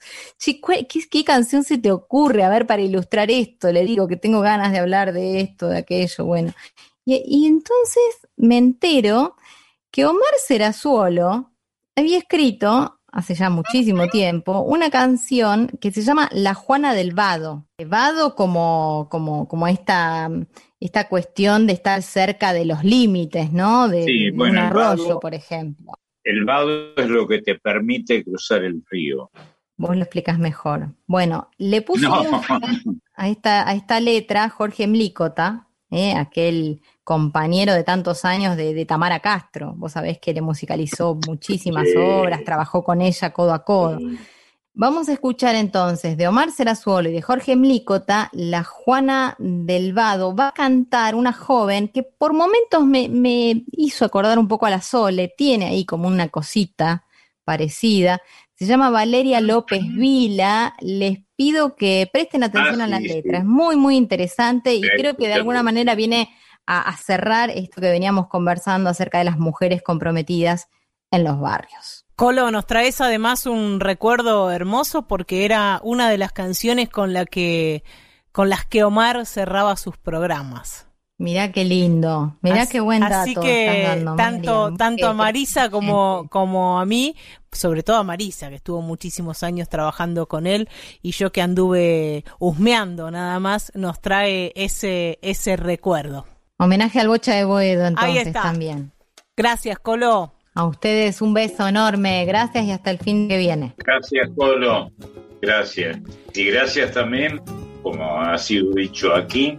¿cuál- 0.60 0.86
¿qué, 0.86 1.00
qué 1.10 1.24
canción 1.24 1.64
se 1.64 1.78
te 1.78 1.90
ocurre? 1.90 2.44
A 2.44 2.48
ver, 2.50 2.66
para 2.66 2.82
ilustrar 2.82 3.30
esto, 3.30 3.72
le 3.72 3.84
digo 3.84 4.06
que 4.08 4.16
tengo 4.16 4.40
ganas 4.40 4.72
de 4.72 4.78
hablar 4.78 5.12
de 5.12 5.40
esto, 5.40 5.68
de 5.68 5.78
aquello, 5.78 6.24
bueno. 6.24 6.52
Y, 7.04 7.22
y 7.26 7.46
entonces 7.46 8.28
me 8.36 8.56
entero 8.58 9.36
que 9.90 10.06
Omar 10.06 10.22
Serazuolo 10.44 11.50
había 11.96 12.18
escrito, 12.18 12.98
hace 13.12 13.34
ya 13.34 13.48
muchísimo 13.50 14.08
tiempo, 14.08 14.60
una 14.60 14.90
canción 14.90 15.68
que 15.80 15.92
se 15.92 16.02
llama 16.02 16.28
La 16.32 16.54
Juana 16.54 16.94
del 16.94 17.14
Vado. 17.14 17.64
Vado 17.86 18.34
como, 18.34 19.06
como, 19.10 19.46
como 19.46 19.68
esta, 19.68 20.28
esta 20.84 21.08
cuestión 21.08 21.66
de 21.66 21.72
estar 21.72 22.02
cerca 22.02 22.52
de 22.52 22.64
los 22.64 22.84
límites, 22.84 23.52
¿no? 23.52 23.88
De, 23.88 24.04
Sí, 24.04 24.24
de 24.26 24.30
bueno, 24.32 24.60
un 24.60 24.66
el 24.68 24.72
vado- 24.74 25.20
por 25.20 25.34
ejemplo. 25.34 25.92
El 26.22 26.44
vado 26.44 26.94
es 26.96 27.08
lo 27.08 27.26
que 27.26 27.42
te 27.42 27.54
permite 27.56 28.22
cruzar 28.24 28.62
el 28.64 28.82
río. 28.90 29.30
Vos 29.76 29.96
lo 29.96 30.02
explicas 30.02 30.38
mejor. 30.38 30.88
Bueno, 31.06 31.50
le 31.58 31.80
No. 32.00 32.22
música 32.22 32.58
a 33.14 33.28
esta, 33.28 33.68
a 33.68 33.74
esta 33.74 33.98
letra 34.00 34.48
Jorge 34.48 34.86
Mlícota, 34.86 35.66
¿eh? 35.90 36.14
aquel 36.14 36.80
compañero 37.02 37.74
de 37.74 37.84
tantos 37.84 38.24
años 38.24 38.56
de, 38.56 38.72
de 38.72 38.86
Tamara 38.86 39.20
Castro. 39.20 39.74
Vos 39.76 39.92
sabés 39.92 40.18
que 40.18 40.32
le 40.32 40.40
musicalizó 40.42 41.18
muchísimas 41.26 41.88
Sí. 41.88 41.98
obras, 41.98 42.42
trabajó 42.44 42.82
con 42.84 43.00
ella 43.00 43.32
codo 43.32 43.52
a 43.52 43.64
codo. 43.64 43.98
Vamos 44.76 45.08
a 45.08 45.12
escuchar 45.12 45.54
entonces 45.54 46.16
de 46.16 46.26
Omar 46.26 46.50
Serazuolo 46.50 47.08
y 47.08 47.12
de 47.12 47.22
Jorge 47.22 47.54
Mlícota, 47.54 48.28
La 48.32 48.64
Juana 48.64 49.36
del 49.38 49.92
Vado. 49.92 50.34
Va 50.34 50.48
a 50.48 50.52
cantar 50.52 51.14
una 51.14 51.32
joven 51.32 51.86
que 51.86 52.02
por 52.02 52.32
momentos 52.32 52.84
me, 52.84 53.08
me 53.08 53.62
hizo 53.70 54.04
acordar 54.04 54.36
un 54.36 54.48
poco 54.48 54.66
a 54.66 54.70
la 54.70 54.80
Sole, 54.82 55.32
tiene 55.36 55.66
ahí 55.66 55.84
como 55.84 56.08
una 56.08 56.28
cosita 56.28 57.04
parecida. 57.44 58.20
Se 58.56 58.66
llama 58.66 58.90
Valeria 58.90 59.40
López 59.40 59.80
Vila. 59.94 60.74
Les 60.80 61.18
pido 61.36 61.76
que 61.76 62.08
presten 62.12 62.42
atención 62.42 62.80
Ah, 62.80 62.84
a 62.84 62.88
la 62.88 62.98
sí, 62.98 63.04
letra. 63.08 63.38
sí. 63.38 63.42
Es 63.42 63.44
muy, 63.44 63.76
muy 63.76 63.96
interesante 63.96 64.74
y 64.74 64.82
Sí, 64.82 64.88
creo 64.98 65.16
que 65.16 65.28
de 65.28 65.34
alguna 65.34 65.62
manera 65.62 65.94
viene 65.94 66.30
a, 66.66 66.80
a 66.80 66.96
cerrar 66.96 67.50
esto 67.50 67.80
que 67.80 67.90
veníamos 67.92 68.26
conversando 68.26 68.90
acerca 68.90 69.18
de 69.18 69.24
las 69.24 69.38
mujeres 69.38 69.82
comprometidas 69.82 70.68
en 71.12 71.22
los 71.22 71.38
barrios. 71.38 72.03
Colo, 72.16 72.50
nos 72.50 72.66
traes 72.66 73.00
además 73.00 73.46
un 73.46 73.80
recuerdo 73.80 74.50
hermoso 74.50 75.08
porque 75.08 75.44
era 75.44 75.80
una 75.82 76.08
de 76.08 76.18
las 76.18 76.32
canciones 76.32 76.88
con 76.88 77.12
la 77.12 77.26
que 77.26 77.82
con 78.30 78.48
las 78.48 78.64
que 78.66 78.82
Omar 78.82 79.26
cerraba 79.26 79.76
sus 79.76 79.96
programas. 79.96 80.88
Mirá 81.18 81.52
qué 81.52 81.64
lindo, 81.64 82.36
mirá 82.42 82.62
Así- 82.62 82.72
qué 82.72 82.80
buen 82.80 83.00
dato 83.00 83.14
Así 83.14 83.34
que 83.36 84.02
dando, 84.16 84.74
tanto, 84.76 85.06
a 85.06 85.12
Marisa 85.14 85.70
como, 85.70 86.26
como 86.28 86.80
a 86.80 86.84
mí, 86.84 87.14
sobre 87.52 87.84
todo 87.84 87.98
a 87.98 88.02
Marisa, 88.02 88.48
que 88.48 88.56
estuvo 88.56 88.82
muchísimos 88.82 89.44
años 89.44 89.68
trabajando 89.68 90.26
con 90.26 90.48
él, 90.48 90.68
y 91.02 91.12
yo 91.12 91.30
que 91.30 91.40
anduve 91.40 92.24
husmeando 92.40 93.12
nada 93.12 93.38
más, 93.38 93.70
nos 93.76 94.00
trae 94.00 94.52
ese, 94.56 95.20
ese 95.22 95.56
recuerdo. 95.56 96.26
Homenaje 96.58 96.98
al 96.98 97.06
Bocha 97.06 97.34
de 97.34 97.44
Boedo 97.44 97.86
entonces 97.86 98.26
está. 98.26 98.42
también. 98.42 98.92
Gracias, 99.36 99.78
Colo. 99.78 100.33
A 100.56 100.66
ustedes 100.66 101.20
un 101.20 101.34
beso 101.34 101.66
enorme, 101.66 102.24
gracias 102.26 102.64
y 102.64 102.70
hasta 102.70 102.92
el 102.92 102.98
fin 102.98 103.28
que 103.28 103.38
viene. 103.38 103.74
Gracias, 103.78 104.30
Polo. 104.36 104.92
Gracias. 105.42 105.98
Y 106.32 106.44
gracias 106.44 106.92
también, 106.92 107.40
como 107.82 108.20
ha 108.20 108.38
sido 108.38 108.70
dicho 108.72 109.12
aquí, 109.14 109.58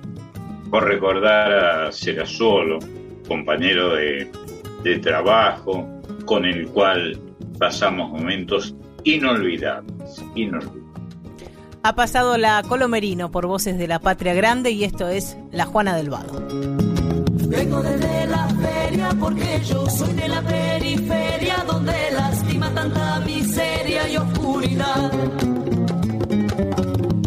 por 0.72 0.86
recordar 0.86 1.54
a 1.54 1.92
Serazuolo, 1.92 2.80
compañero 3.28 3.96
de, 3.96 4.32
de 4.84 5.00
trabajo, 5.00 5.86
con 6.26 6.46
el 6.46 6.68
cual 6.70 7.20
pasamos 7.60 8.10
momentos 8.12 8.74
inolvidables. 9.04 10.24
inolvidables. 10.34 10.84
Ha 11.84 11.94
pasado 11.94 12.38
la 12.38 12.64
Colo 12.68 12.88
Merino 12.88 13.30
por 13.32 13.46
Voces 13.48 13.78
de 13.78 13.88
la 13.88 14.00
Patria 14.00 14.34
Grande 14.34 14.72
y 14.72 14.86
esto 14.86 15.10
es 15.10 15.38
La 15.52 15.66
Juana 15.66 15.96
del 15.96 16.10
Vado. 16.10 16.95
Vengo 17.48 17.82
desde 17.82 18.28
la 18.28 18.48
feria 18.48 19.10
porque 19.20 19.62
yo 19.66 19.88
soy 19.90 20.14
de 20.14 20.28
la 20.28 20.42
periferia 20.42 21.64
donde 21.68 21.94
lastima 22.12 22.74
tanta 22.74 23.20
miseria 23.20 24.10
y 24.10 24.18
oscuridad. 24.18 25.12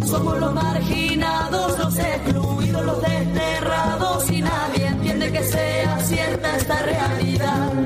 Somos 0.04 0.38
los 0.40 0.54
marginados, 0.54 1.78
los 1.78 1.98
excluidos, 1.98 2.84
los 2.84 3.00
desterrados 3.00 4.30
y 4.30 4.42
nadie 4.42 4.86
entiende 4.86 5.32
que 5.32 5.42
sea 5.44 5.98
cierta 6.00 6.56
esta 6.56 6.82
realidad. 6.82 7.77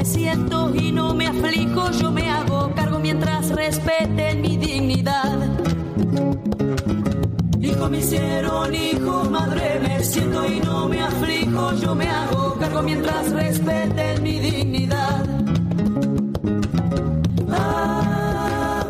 Me 0.00 0.06
siento 0.06 0.74
y 0.74 0.92
no 0.92 1.14
me 1.14 1.26
aflijo. 1.26 1.90
Yo 1.90 2.10
me 2.10 2.30
hago 2.30 2.72
cargo 2.74 2.98
mientras 2.98 3.50
respeten 3.50 4.40
mi 4.40 4.56
dignidad. 4.56 5.38
Hijos 7.60 7.90
me 7.90 7.98
hicieron 7.98 8.74
hijos, 8.74 9.30
madre 9.30 9.78
me 9.80 10.02
siento 10.02 10.46
y 10.46 10.60
no 10.60 10.88
me 10.88 11.02
aflijo. 11.02 11.74
Yo 11.82 11.94
me 11.94 12.08
hago 12.08 12.54
cargo 12.58 12.82
mientras 12.82 13.30
respeten 13.30 14.22
mi 14.22 14.38
dignidad. 14.38 15.26
Ah, 17.50 18.84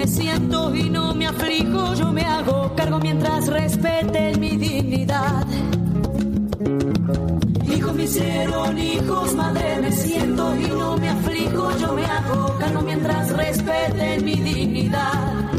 me 0.00 0.06
siento 0.06 0.74
y 0.74 0.88
no 0.88 1.14
me 1.14 1.26
aflijo. 1.26 1.94
Yo 1.94 2.10
me 2.10 2.22
hago 2.22 2.74
cargo 2.74 2.98
mientras 3.00 3.46
respeten 3.48 4.40
mi 4.40 4.56
dignidad. 4.56 5.46
Hijos 7.70 7.94
me 7.94 8.04
hicieron 8.04 8.78
hijos, 8.78 9.34
madre 9.34 9.78
me 9.82 9.92
siento 9.92 10.56
y 10.56 10.68
no 10.68 10.96
me 10.96 11.10
aflijo. 11.10 11.76
Yo 11.78 11.92
me 11.92 12.04
hago 12.06 12.56
cargo 12.58 12.80
mientras 12.80 13.36
respeten 13.36 14.24
mi 14.24 14.36
dignidad. 14.36 15.50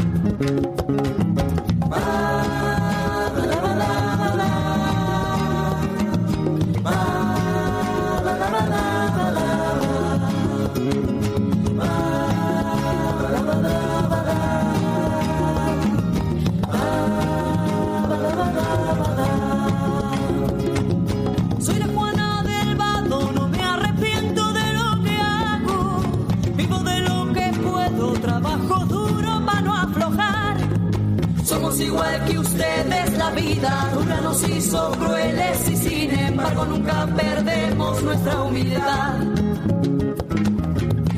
igual 31.82 32.24
que 32.24 32.38
ustedes 32.38 33.18
la 33.18 33.30
vida 33.30 33.90
dura 33.94 34.20
nos 34.20 34.48
hizo 34.48 34.90
crueles 34.92 35.68
y 35.68 35.76
sin 35.76 36.18
embargo 36.18 36.64
nunca 36.64 37.06
perdemos 37.16 38.02
nuestra 38.02 38.42
humildad. 38.42 39.14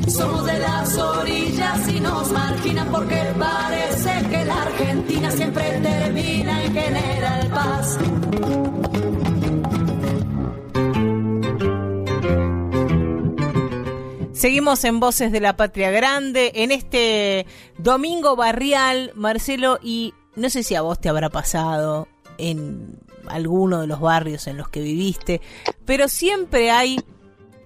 Somos 0.07 0.45
de 0.45 0.59
las 0.59 0.97
orillas 0.97 1.87
y 1.89 1.99
nos 1.99 2.31
marginan 2.31 2.87
porque 2.91 3.33
parece 3.37 4.27
que 4.29 4.45
la 4.45 4.61
Argentina 4.61 5.31
siempre 5.31 5.79
termina 5.81 6.63
en 6.63 6.73
General 6.73 7.47
Paz. 7.49 7.97
Seguimos 14.33 14.83
en 14.83 14.99
Voces 14.99 15.31
de 15.31 15.39
la 15.39 15.57
Patria 15.57 15.89
Grande 15.91 16.51
en 16.55 16.71
este 16.71 17.47
domingo 17.79 18.35
barrial, 18.35 19.11
Marcelo, 19.15 19.79
y 19.81 20.13
no 20.35 20.49
sé 20.49 20.63
si 20.63 20.75
a 20.75 20.81
vos 20.81 20.99
te 20.99 21.09
habrá 21.09 21.29
pasado 21.29 22.07
en 22.37 22.99
alguno 23.27 23.81
de 23.81 23.87
los 23.87 23.99
barrios 23.99 24.47
en 24.47 24.57
los 24.57 24.69
que 24.69 24.81
viviste, 24.81 25.41
pero 25.85 26.07
siempre 26.07 26.71
hay 26.71 26.99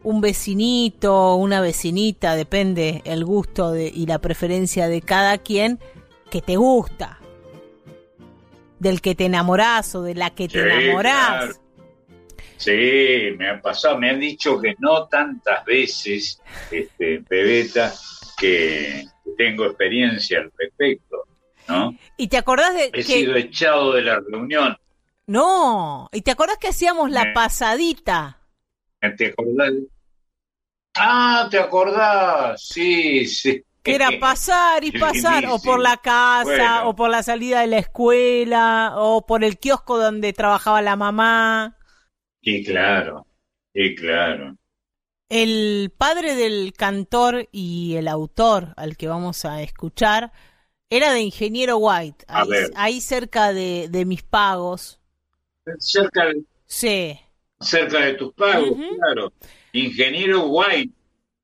un 0.04 0.22
vecinito, 0.22 1.36
una 1.36 1.62
vecinita, 1.62 2.36
depende 2.36 3.02
el 3.06 3.26
gusto 3.26 3.72
de, 3.72 3.88
y 3.88 4.06
la 4.06 4.20
preferencia 4.20 4.88
de 4.88 5.02
cada 5.02 5.38
quien, 5.38 5.80
que 6.30 6.42
te 6.42 6.56
gusta, 6.56 7.20
del 8.80 9.02
que 9.02 9.16
te 9.16 9.26
enamorás 9.26 9.94
o 9.96 10.04
de 10.04 10.16
la 10.16 10.30
que 10.30 10.48
te 10.48 10.62
enamorás. 10.62 11.60
Sí, 12.58 13.36
me 13.38 13.50
ha 13.50 13.62
pasado, 13.62 13.98
me 13.98 14.10
han 14.10 14.20
dicho 14.20 14.60
que 14.60 14.76
no 14.80 15.08
tantas 15.08 15.64
veces, 15.66 16.42
este, 16.70 17.24
Bebeta, 17.30 17.94
que 18.38 19.06
tengo 19.38 19.66
experiencia 19.66 20.40
al 20.40 20.52
respecto, 20.58 21.24
¿no? 21.70 21.96
¿Y 22.18 22.28
te 22.28 22.38
acordás 22.38 22.74
de 22.74 22.90
He 22.94 23.04
sido 23.04 23.36
echado 23.36 23.94
de 23.94 24.02
la 24.02 24.20
reunión. 24.20 24.78
No, 25.28 26.10
¿y 26.12 26.22
te 26.22 26.32
acordás 26.32 26.58
que 26.58 26.70
hacíamos 26.70 27.12
la 27.12 27.34
pasadita? 27.34 28.40
¿Te 29.16 29.28
acordás? 29.28 29.72
Ah, 30.96 31.48
¿te 31.50 31.60
acordás? 31.60 32.62
Sí, 32.62 33.26
sí. 33.26 33.64
Que 33.84 33.96
era 33.96 34.10
pasar 34.20 34.84
y 34.84 34.92
pasar, 35.00 35.46
o 35.46 35.60
por 35.60 35.80
la 35.80 35.98
casa, 35.98 36.88
o 36.88 36.96
por 36.96 37.10
la 37.10 37.24
salida 37.24 37.62
de 37.62 37.68
la 37.68 37.78
escuela, 37.78 38.94
o 38.96 39.26
por 39.26 39.44
el 39.44 39.60
kiosco 39.60 39.98
donde 39.98 40.34
trabajaba 40.34 40.82
la 40.82 40.96
mamá. 40.96 41.78
Sí, 42.42 42.64
claro, 42.64 43.28
sí, 43.74 43.96
claro. 43.96 44.58
El 45.30 45.94
padre 45.96 46.34
del 46.34 46.74
cantor 46.76 47.48
y 47.52 47.96
el 47.98 48.08
autor 48.08 48.74
al 48.78 48.98
que 48.98 49.08
vamos 49.08 49.46
a 49.46 49.62
escuchar 49.62 50.32
era 50.90 51.14
de 51.14 51.22
Ingeniero 51.22 51.78
White, 51.78 52.26
ahí, 52.76 53.00
cerca 53.02 53.54
de, 53.54 54.04
mis 54.06 54.24
pagos. 54.24 55.00
Cerca 55.78 56.26
de, 56.26 56.44
sí. 56.66 57.20
cerca 57.60 58.00
de 58.06 58.14
tus 58.16 58.34
pagos, 58.34 58.72
claro. 58.98 59.34
Ingeniero 59.74 60.48
White, 60.48 60.94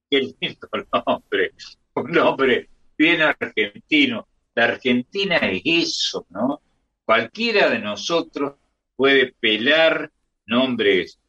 qué 0.09 0.33
lindo 0.39 0.67
nombre, 1.05 1.53
un 1.93 2.11
nombre 2.11 2.69
bien 2.97 3.21
argentino. 3.21 4.27
La 4.55 4.65
Argentina 4.65 5.37
es 5.37 5.61
eso, 5.63 6.25
¿no? 6.29 6.61
Cualquiera 7.03 7.69
de 7.69 7.79
nosotros 7.79 8.55
puede 8.95 9.35
pelar 9.39 10.11
nombres 10.47 11.19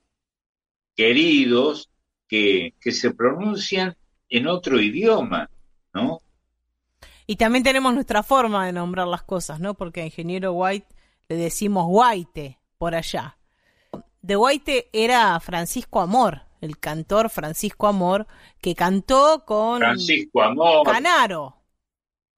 queridos 0.94 1.90
que, 2.28 2.72
que 2.80 2.92
se 2.92 3.12
pronuncian 3.12 3.94
en 4.28 4.46
otro 4.46 4.80
idioma, 4.80 5.50
¿no? 5.92 6.22
Y 7.26 7.36
también 7.36 7.64
tenemos 7.64 7.92
nuestra 7.92 8.22
forma 8.22 8.66
de 8.66 8.72
nombrar 8.72 9.08
las 9.08 9.22
cosas, 9.22 9.58
¿no? 9.58 9.74
Porque 9.74 10.02
a 10.02 10.04
Ingeniero 10.04 10.52
White 10.52 10.86
le 11.28 11.36
decimos 11.36 11.86
White 11.88 12.58
por 12.78 12.94
allá. 12.94 13.36
De 14.22 14.36
White 14.36 14.90
era 14.92 15.38
Francisco 15.40 16.00
Amor, 16.00 16.42
el 16.60 16.78
cantor 16.78 17.30
Francisco 17.30 17.88
Amor, 17.88 18.26
que 18.60 18.74
cantó 18.74 19.44
con 19.44 19.78
Francisco 19.78 20.42
Amor. 20.42 20.86
Canaro. 20.86 21.56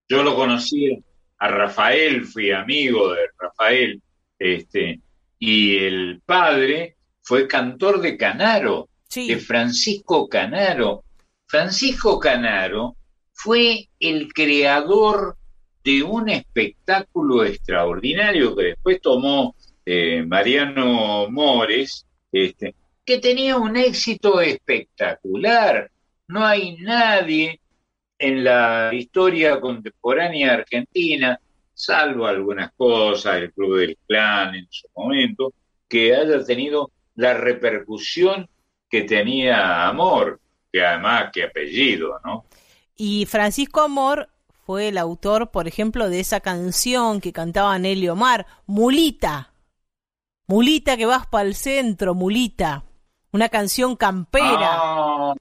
Yo 0.08 0.22
lo 0.22 0.34
conocí 0.34 1.04
a 1.38 1.48
Rafael, 1.48 2.24
fui 2.24 2.50
amigo 2.50 3.12
de 3.12 3.20
Rafael, 3.38 4.02
este, 4.38 5.00
y 5.38 5.76
el 5.78 6.22
padre 6.24 6.96
fue 7.22 7.46
cantor 7.46 8.00
de 8.00 8.16
Canaro, 8.16 8.88
de 9.14 9.36
Francisco 9.36 10.28
Canaro. 10.28 11.04
Francisco 11.46 12.18
Canaro 12.18 12.96
fue 13.38 13.88
el 14.00 14.32
creador 14.32 15.36
de 15.84 16.02
un 16.02 16.28
espectáculo 16.28 17.44
extraordinario 17.44 18.56
que 18.56 18.64
después 18.64 19.00
tomó 19.00 19.54
eh, 19.86 20.24
Mariano 20.26 21.30
Mores, 21.30 22.04
este, 22.32 22.74
que 23.04 23.18
tenía 23.18 23.56
un 23.56 23.76
éxito 23.76 24.40
espectacular. 24.40 25.88
No 26.26 26.44
hay 26.44 26.76
nadie 26.78 27.60
en 28.18 28.42
la 28.42 28.90
historia 28.92 29.60
contemporánea 29.60 30.54
argentina 30.54 31.40
salvo 31.78 32.26
algunas 32.26 32.72
cosas, 32.72 33.36
el 33.36 33.52
Club 33.52 33.78
del 33.78 33.96
Clan 34.04 34.56
en 34.56 34.66
su 34.68 34.88
momento, 34.96 35.52
que 35.88 36.14
haya 36.14 36.44
tenido 36.44 36.90
la 37.14 37.34
repercusión 37.34 38.48
que 38.90 39.02
tenía 39.02 39.86
Amor, 39.86 40.40
que 40.72 40.84
además 40.84 41.30
que 41.32 41.44
apellido, 41.44 42.18
¿no? 42.24 42.46
Y 42.98 43.26
Francisco 43.26 43.80
Amor 43.80 44.28
fue 44.66 44.88
el 44.88 44.98
autor, 44.98 45.50
por 45.50 45.68
ejemplo, 45.68 46.10
de 46.10 46.20
esa 46.20 46.40
canción 46.40 47.20
que 47.20 47.32
cantaba 47.32 47.78
Nelly 47.78 48.08
Omar, 48.08 48.46
Mulita. 48.66 49.54
Mulita 50.48 50.96
que 50.96 51.06
vas 51.06 51.26
para 51.28 51.48
el 51.48 51.54
centro, 51.54 52.14
Mulita. 52.14 52.84
Una 53.32 53.48
canción 53.48 53.94
campera. 53.94 54.72
Ah, 54.72 55.34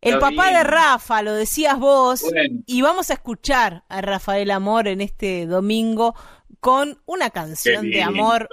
el 0.00 0.18
papá 0.18 0.50
de 0.50 0.64
Rafa, 0.64 1.22
lo 1.22 1.32
decías 1.32 1.78
vos, 1.78 2.24
y 2.66 2.82
vamos 2.82 3.08
a 3.10 3.14
escuchar 3.14 3.84
a 3.88 4.00
Rafael 4.00 4.50
Amor 4.50 4.88
en 4.88 5.00
este 5.00 5.46
domingo 5.46 6.14
con 6.60 7.00
una 7.06 7.30
canción 7.30 7.88
de 7.90 8.02
amor, 8.02 8.48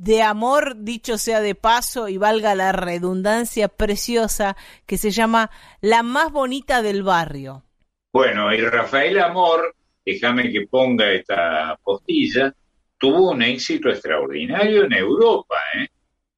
de 0.00 0.22
amor 0.22 0.76
dicho 0.78 1.18
sea 1.18 1.42
de 1.42 1.54
paso 1.54 2.08
y 2.08 2.16
valga 2.16 2.54
la 2.54 2.72
redundancia 2.72 3.68
preciosa, 3.68 4.56
que 4.86 4.96
se 4.96 5.10
llama 5.10 5.50
La 5.82 6.02
más 6.02 6.32
bonita 6.32 6.80
del 6.80 7.02
barrio. 7.02 7.64
Bueno, 8.10 8.50
y 8.54 8.62
Rafael 8.62 9.20
Amor, 9.20 9.76
déjame 10.06 10.50
que 10.50 10.66
ponga 10.66 11.12
esta 11.12 11.78
postilla, 11.84 12.54
tuvo 12.96 13.32
un 13.32 13.42
éxito 13.42 13.90
extraordinario 13.90 14.84
en 14.84 14.94
Europa, 14.94 15.56
¿eh? 15.74 15.88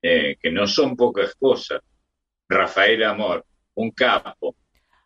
Eh, 0.02 0.36
que 0.43 0.51
no 0.51 0.66
son 0.66 0.97
pocas 0.97 1.36
cosas. 1.36 1.80
Rafael 2.48 3.05
Amor 3.05 3.47
un 3.74 3.93
capo. 3.93 4.56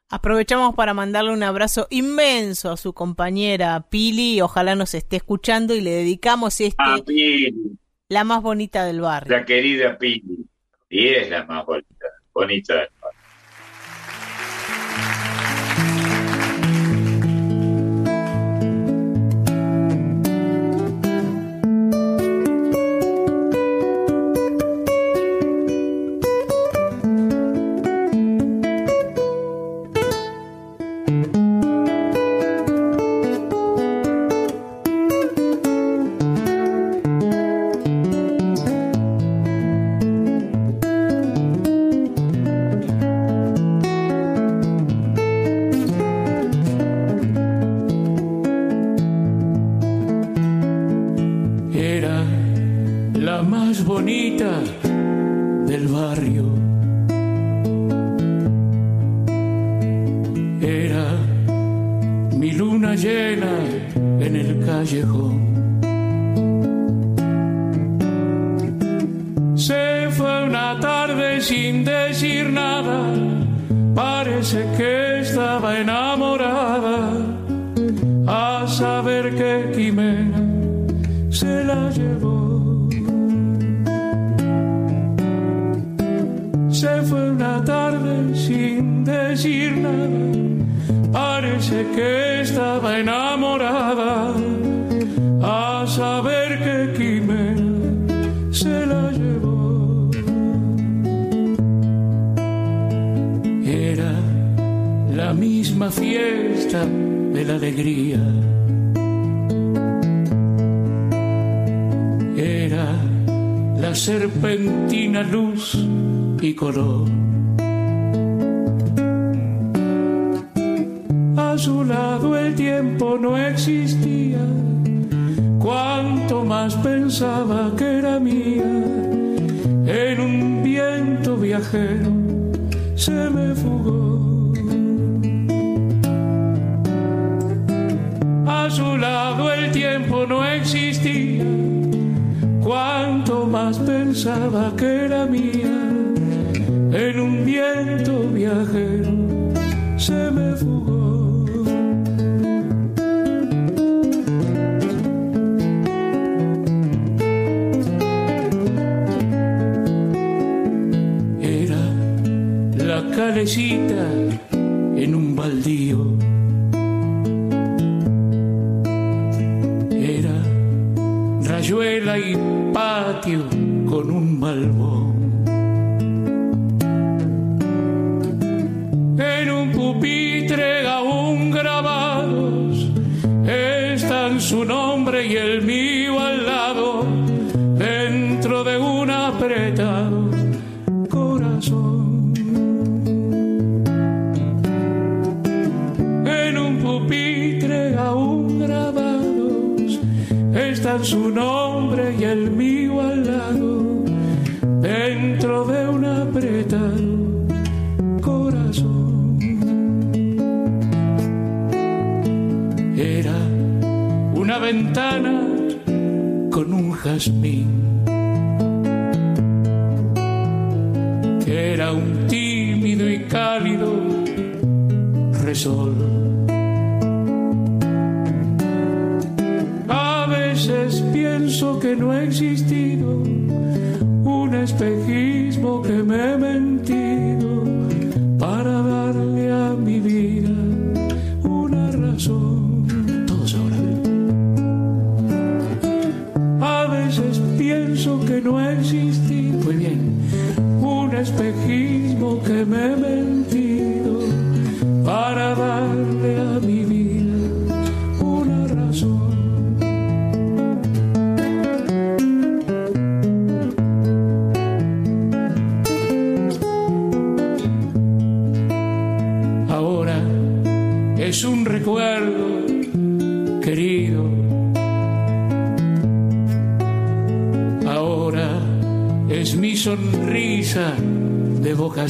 Aprovechamos 0.08 0.74
para 0.74 0.94
mandarle 0.94 1.32
un 1.32 1.42
abrazo 1.42 1.88
inmenso 1.90 2.70
a 2.70 2.78
su 2.78 2.94
compañera 2.94 3.86
Pili, 3.90 4.40
ojalá 4.40 4.74
nos 4.74 4.94
esté 4.94 5.16
escuchando 5.16 5.74
y 5.74 5.82
le 5.82 5.90
dedicamos 5.90 6.58
este 6.62 6.82
a 6.82 6.96
Pili. 7.04 7.78
La 8.08 8.24
más 8.24 8.42
bonita 8.42 8.84
del 8.84 9.00
barrio. 9.00 9.36
La 9.36 9.44
querida 9.44 9.98
Pili, 9.98 10.46
y 10.88 11.08
es 11.08 11.30
la 11.30 11.44
más 11.44 11.66
bonita, 11.66 12.06
bonita 12.32 12.74
del 12.74 12.88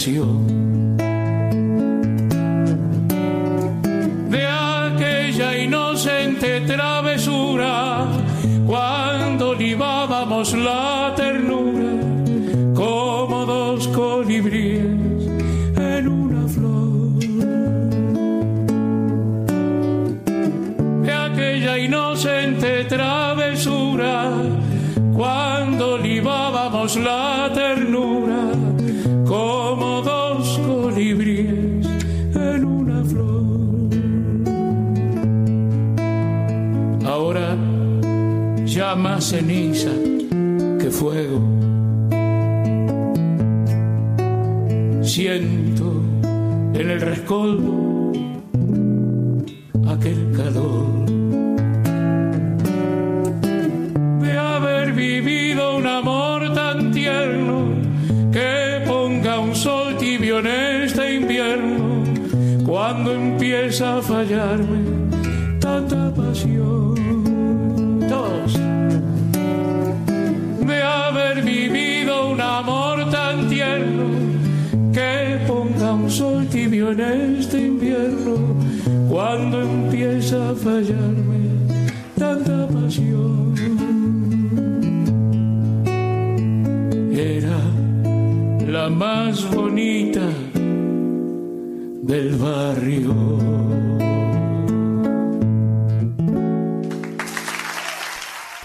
you. 0.07 0.46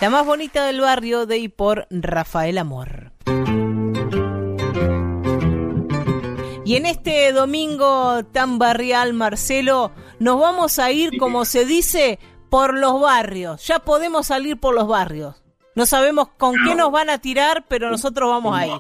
La 0.01 0.09
más 0.09 0.25
bonita 0.25 0.65
del 0.65 0.81
barrio 0.81 1.27
de 1.27 1.37
y 1.37 1.47
por 1.47 1.85
Rafael 1.91 2.57
Amor. 2.57 3.11
Y 6.65 6.75
en 6.75 6.87
este 6.87 7.31
domingo 7.31 8.25
tan 8.25 8.57
barrial, 8.57 9.13
Marcelo, 9.13 9.91
nos 10.19 10.39
vamos 10.39 10.79
a 10.79 10.91
ir, 10.91 11.11
como 11.19 11.45
se 11.45 11.65
dice, 11.65 12.17
por 12.49 12.75
los 12.75 12.99
barrios. 12.99 13.67
Ya 13.67 13.77
podemos 13.77 14.25
salir 14.25 14.57
por 14.57 14.73
los 14.73 14.87
barrios. 14.87 15.43
No 15.75 15.85
sabemos 15.85 16.29
con 16.29 16.55
qué 16.65 16.73
nos 16.73 16.91
van 16.91 17.11
a 17.11 17.19
tirar, 17.19 17.65
pero 17.67 17.91
nosotros 17.91 18.27
vamos 18.27 18.57
a 18.57 18.65
ir. 18.65 18.73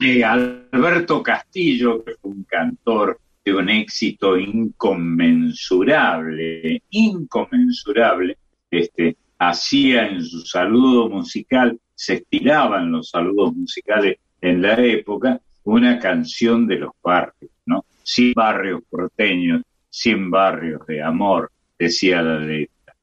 Eh, 0.00 0.22
Alberto 0.22 1.22
Castillo, 1.22 2.04
que 2.04 2.12
fue 2.20 2.30
un 2.30 2.44
cantor 2.44 3.18
de 3.42 3.54
un 3.54 3.70
éxito 3.70 4.36
inconmensurable, 4.36 6.82
inconmensurable, 6.90 8.36
este, 8.70 9.16
hacía 9.38 10.06
en 10.06 10.22
su 10.22 10.40
saludo 10.40 11.08
musical, 11.08 11.78
se 11.94 12.14
estiraban 12.14 12.92
los 12.92 13.10
saludos 13.10 13.54
musicales 13.54 14.18
en 14.40 14.62
la 14.62 14.74
época, 14.74 15.40
una 15.64 15.98
canción 15.98 16.66
de 16.66 16.76
los 16.76 16.92
barrios, 17.02 17.50
¿no? 17.66 17.84
Sin 18.02 18.32
barrios 18.32 18.82
porteños, 18.88 19.62
sin 19.90 20.30
barrios 20.30 20.86
de 20.86 21.02
amor, 21.02 21.50
decía 21.78 22.22
la 22.22 22.38
letra. 22.38 22.94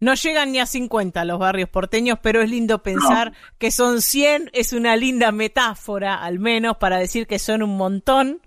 No 0.00 0.14
llegan 0.14 0.52
ni 0.52 0.58
a 0.58 0.66
50 0.66 1.24
los 1.24 1.38
barrios 1.38 1.70
porteños, 1.70 2.18
pero 2.22 2.42
es 2.42 2.50
lindo 2.50 2.82
pensar 2.82 3.32
que 3.58 3.70
son 3.70 4.02
100, 4.02 4.50
es 4.52 4.72
una 4.72 4.96
linda 4.96 5.32
metáfora 5.32 6.16
al 6.16 6.38
menos 6.38 6.76
para 6.76 6.98
decir 6.98 7.26
que 7.26 7.38
son 7.38 7.62
un 7.62 7.76
montón. 7.76 8.40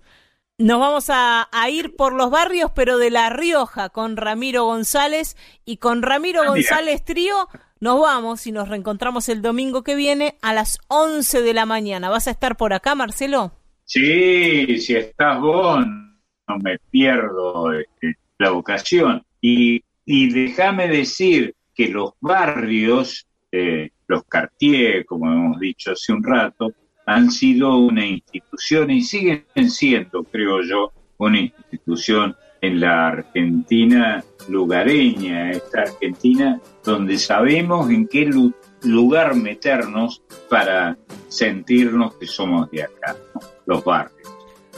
Nos 0.60 0.80
vamos 0.80 1.08
a, 1.08 1.48
ir 1.70 1.94
por 1.94 2.12
los 2.12 2.30
barrios, 2.30 2.72
pero 2.74 2.98
de 2.98 3.10
La 3.10 3.30
Rioja, 3.30 3.90
con 3.90 4.16
Ramiro 4.16 4.64
González. 4.64 5.36
Y 5.64 5.76
con 5.76 6.02
Ramiro 6.02 6.42
ah, 6.42 6.48
González 6.48 7.04
Trío 7.04 7.48
nos 7.78 8.00
vamos 8.00 8.44
y 8.48 8.50
nos 8.50 8.68
reencontramos 8.68 9.28
el 9.28 9.40
domingo 9.40 9.84
que 9.84 9.94
viene 9.94 10.36
a 10.42 10.52
las 10.52 10.80
11 10.88 11.42
de 11.42 11.54
la 11.54 11.64
mañana. 11.64 12.10
¿Vas 12.10 12.26
a 12.26 12.32
estar 12.32 12.56
por 12.56 12.72
acá, 12.72 12.96
Marcelo? 12.96 13.52
Sí, 13.84 14.78
si 14.78 14.96
estás 14.96 15.40
vos, 15.40 15.86
no 15.86 16.58
me 16.58 16.78
pierdo 16.90 17.72
este, 17.72 18.18
la 18.38 18.50
ocasión. 18.50 19.24
Y, 19.40 19.84
y 20.04 20.28
déjame 20.32 20.88
decir 20.88 21.54
que 21.72 21.86
los 21.86 22.14
barrios, 22.20 23.28
eh, 23.52 23.90
los 24.08 24.24
cartier, 24.24 25.06
como 25.06 25.32
hemos 25.32 25.60
dicho 25.60 25.92
hace 25.92 26.12
un 26.12 26.24
rato, 26.24 26.72
han 27.08 27.30
sido 27.30 27.78
una 27.78 28.06
institución 28.06 28.90
y 28.90 29.02
siguen 29.02 29.70
siendo, 29.70 30.24
creo 30.24 30.62
yo, 30.62 30.92
una 31.16 31.40
institución 31.40 32.36
en 32.60 32.80
la 32.80 33.08
Argentina 33.08 34.22
lugareña, 34.48 35.52
esta 35.52 35.82
Argentina 35.82 36.60
donde 36.84 37.16
sabemos 37.16 37.88
en 37.88 38.06
qué 38.06 38.30
lugar 38.82 39.34
meternos 39.34 40.22
para 40.50 40.98
sentirnos 41.28 42.14
que 42.16 42.26
somos 42.26 42.70
de 42.70 42.82
acá, 42.82 43.16
los 43.64 43.82
barrios. 43.82 44.28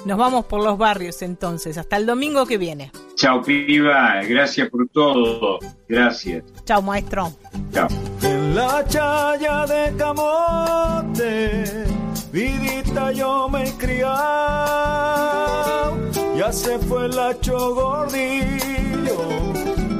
Nos 0.07 0.16
vamos 0.16 0.44
por 0.44 0.62
los 0.62 0.78
barrios 0.78 1.23
entonces, 1.23 1.78
hasta 1.78 1.97
el 1.97 2.07
domingo 2.07 2.47
que 2.47 2.59
viene. 2.59 2.93
Chao, 3.16 3.43
piba, 3.43 4.23
gracias 4.23 4.70
por 4.70 4.89
todo, 4.89 5.59
gracias. 5.89 6.44
Chao, 6.65 6.81
maestro. 6.81 7.32
Chao. 7.73 7.89
En 8.23 8.55
la 8.55 8.86
chaya 8.86 9.66
de 9.66 9.97
Camote 9.97 11.99
vidita 12.32 13.12
yo 13.12 13.48
me 13.48 13.65
he 13.65 13.73
criado, 13.73 14.11
ya 16.36 16.52
se 16.52 16.78
fue 16.78 17.07
el 17.07 17.19
hacho 17.19 17.74
gordillo, 17.74 19.19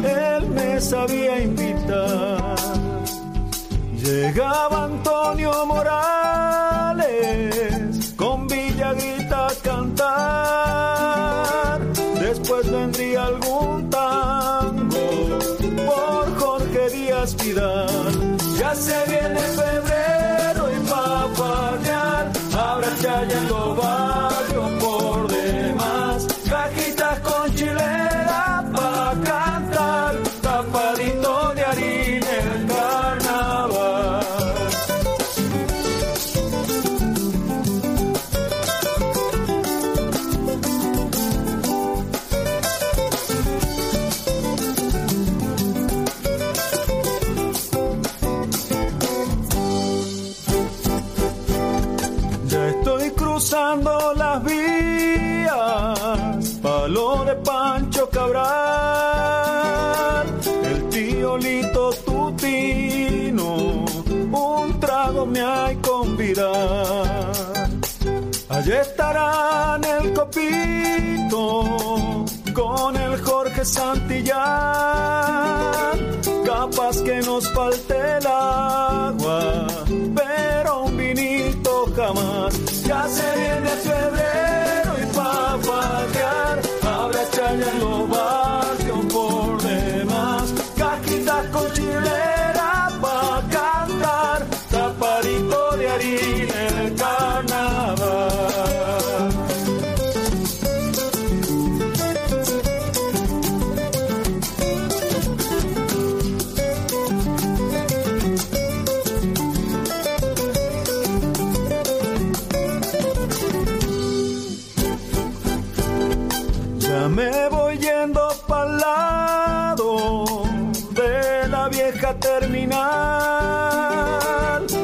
él 0.05 0.49
me 0.51 0.81
sabía 0.81 1.41
invitar. 1.41 2.57
Llegaba 3.97 4.85
Antonio 4.85 5.67
Morales 5.67 6.95
con 8.17 8.47
Villagrita 8.47 9.49
a 9.49 9.55
cantar, 9.63 10.61
después 12.21 12.71
vendría 12.71 13.27
algún 13.27 13.91
tango 13.91 15.39
por 15.87 16.39
Jorge 16.39 16.91
Díaz 16.91 17.37
Vidal. 17.37 18.37
Ya 18.59 18.75
se 18.75 19.05
viene 19.07 19.41
febrero 19.41 19.80
ya 23.29 23.39
en 23.39 24.30
Allí 68.49 68.73
estarán 68.73 69.83
el 69.83 70.15
copito 70.15 71.65
con 72.55 72.97
el 72.97 73.21
Jorge 73.21 73.65
Santillán, 73.65 74.39
capaz 76.47 77.03
que 77.03 77.21
nos 77.23 77.51
falte 77.53 77.97
el 78.19 78.27
agua, 78.29 79.67
pero 80.15 80.85
un 80.85 80.97
vinito 80.97 81.87
jamás. 81.97 82.55
Ya 82.85 83.09
se 83.09 83.37
viene 83.37 83.71
febrero 83.71 84.93
y 85.03 85.07
pa' 85.13 85.59
pagar 85.67 86.61
habrá 86.85 87.31
chaña 87.33 87.67
en 87.73 87.81
los 87.81 88.09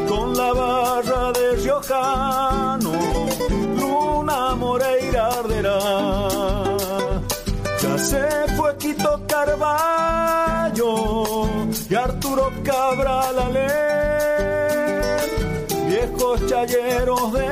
con 0.08 0.36
la 0.36 0.52
barra 0.52 1.32
de 1.32 1.56
Riojano, 1.56 2.92
Luna 3.78 4.54
Moreira 4.54 5.28
arderá. 5.28 5.78
Ya 7.82 7.98
se 7.98 8.24
fue 8.56 8.76
Quito 8.78 9.20
Carballo 9.26 10.92
y 11.88 11.94
Arturo 11.94 12.50
Cabral 12.64 13.38
Alén, 13.38 13.66
viejos 15.88 16.46
chayeros 16.46 17.32
de 17.32 17.45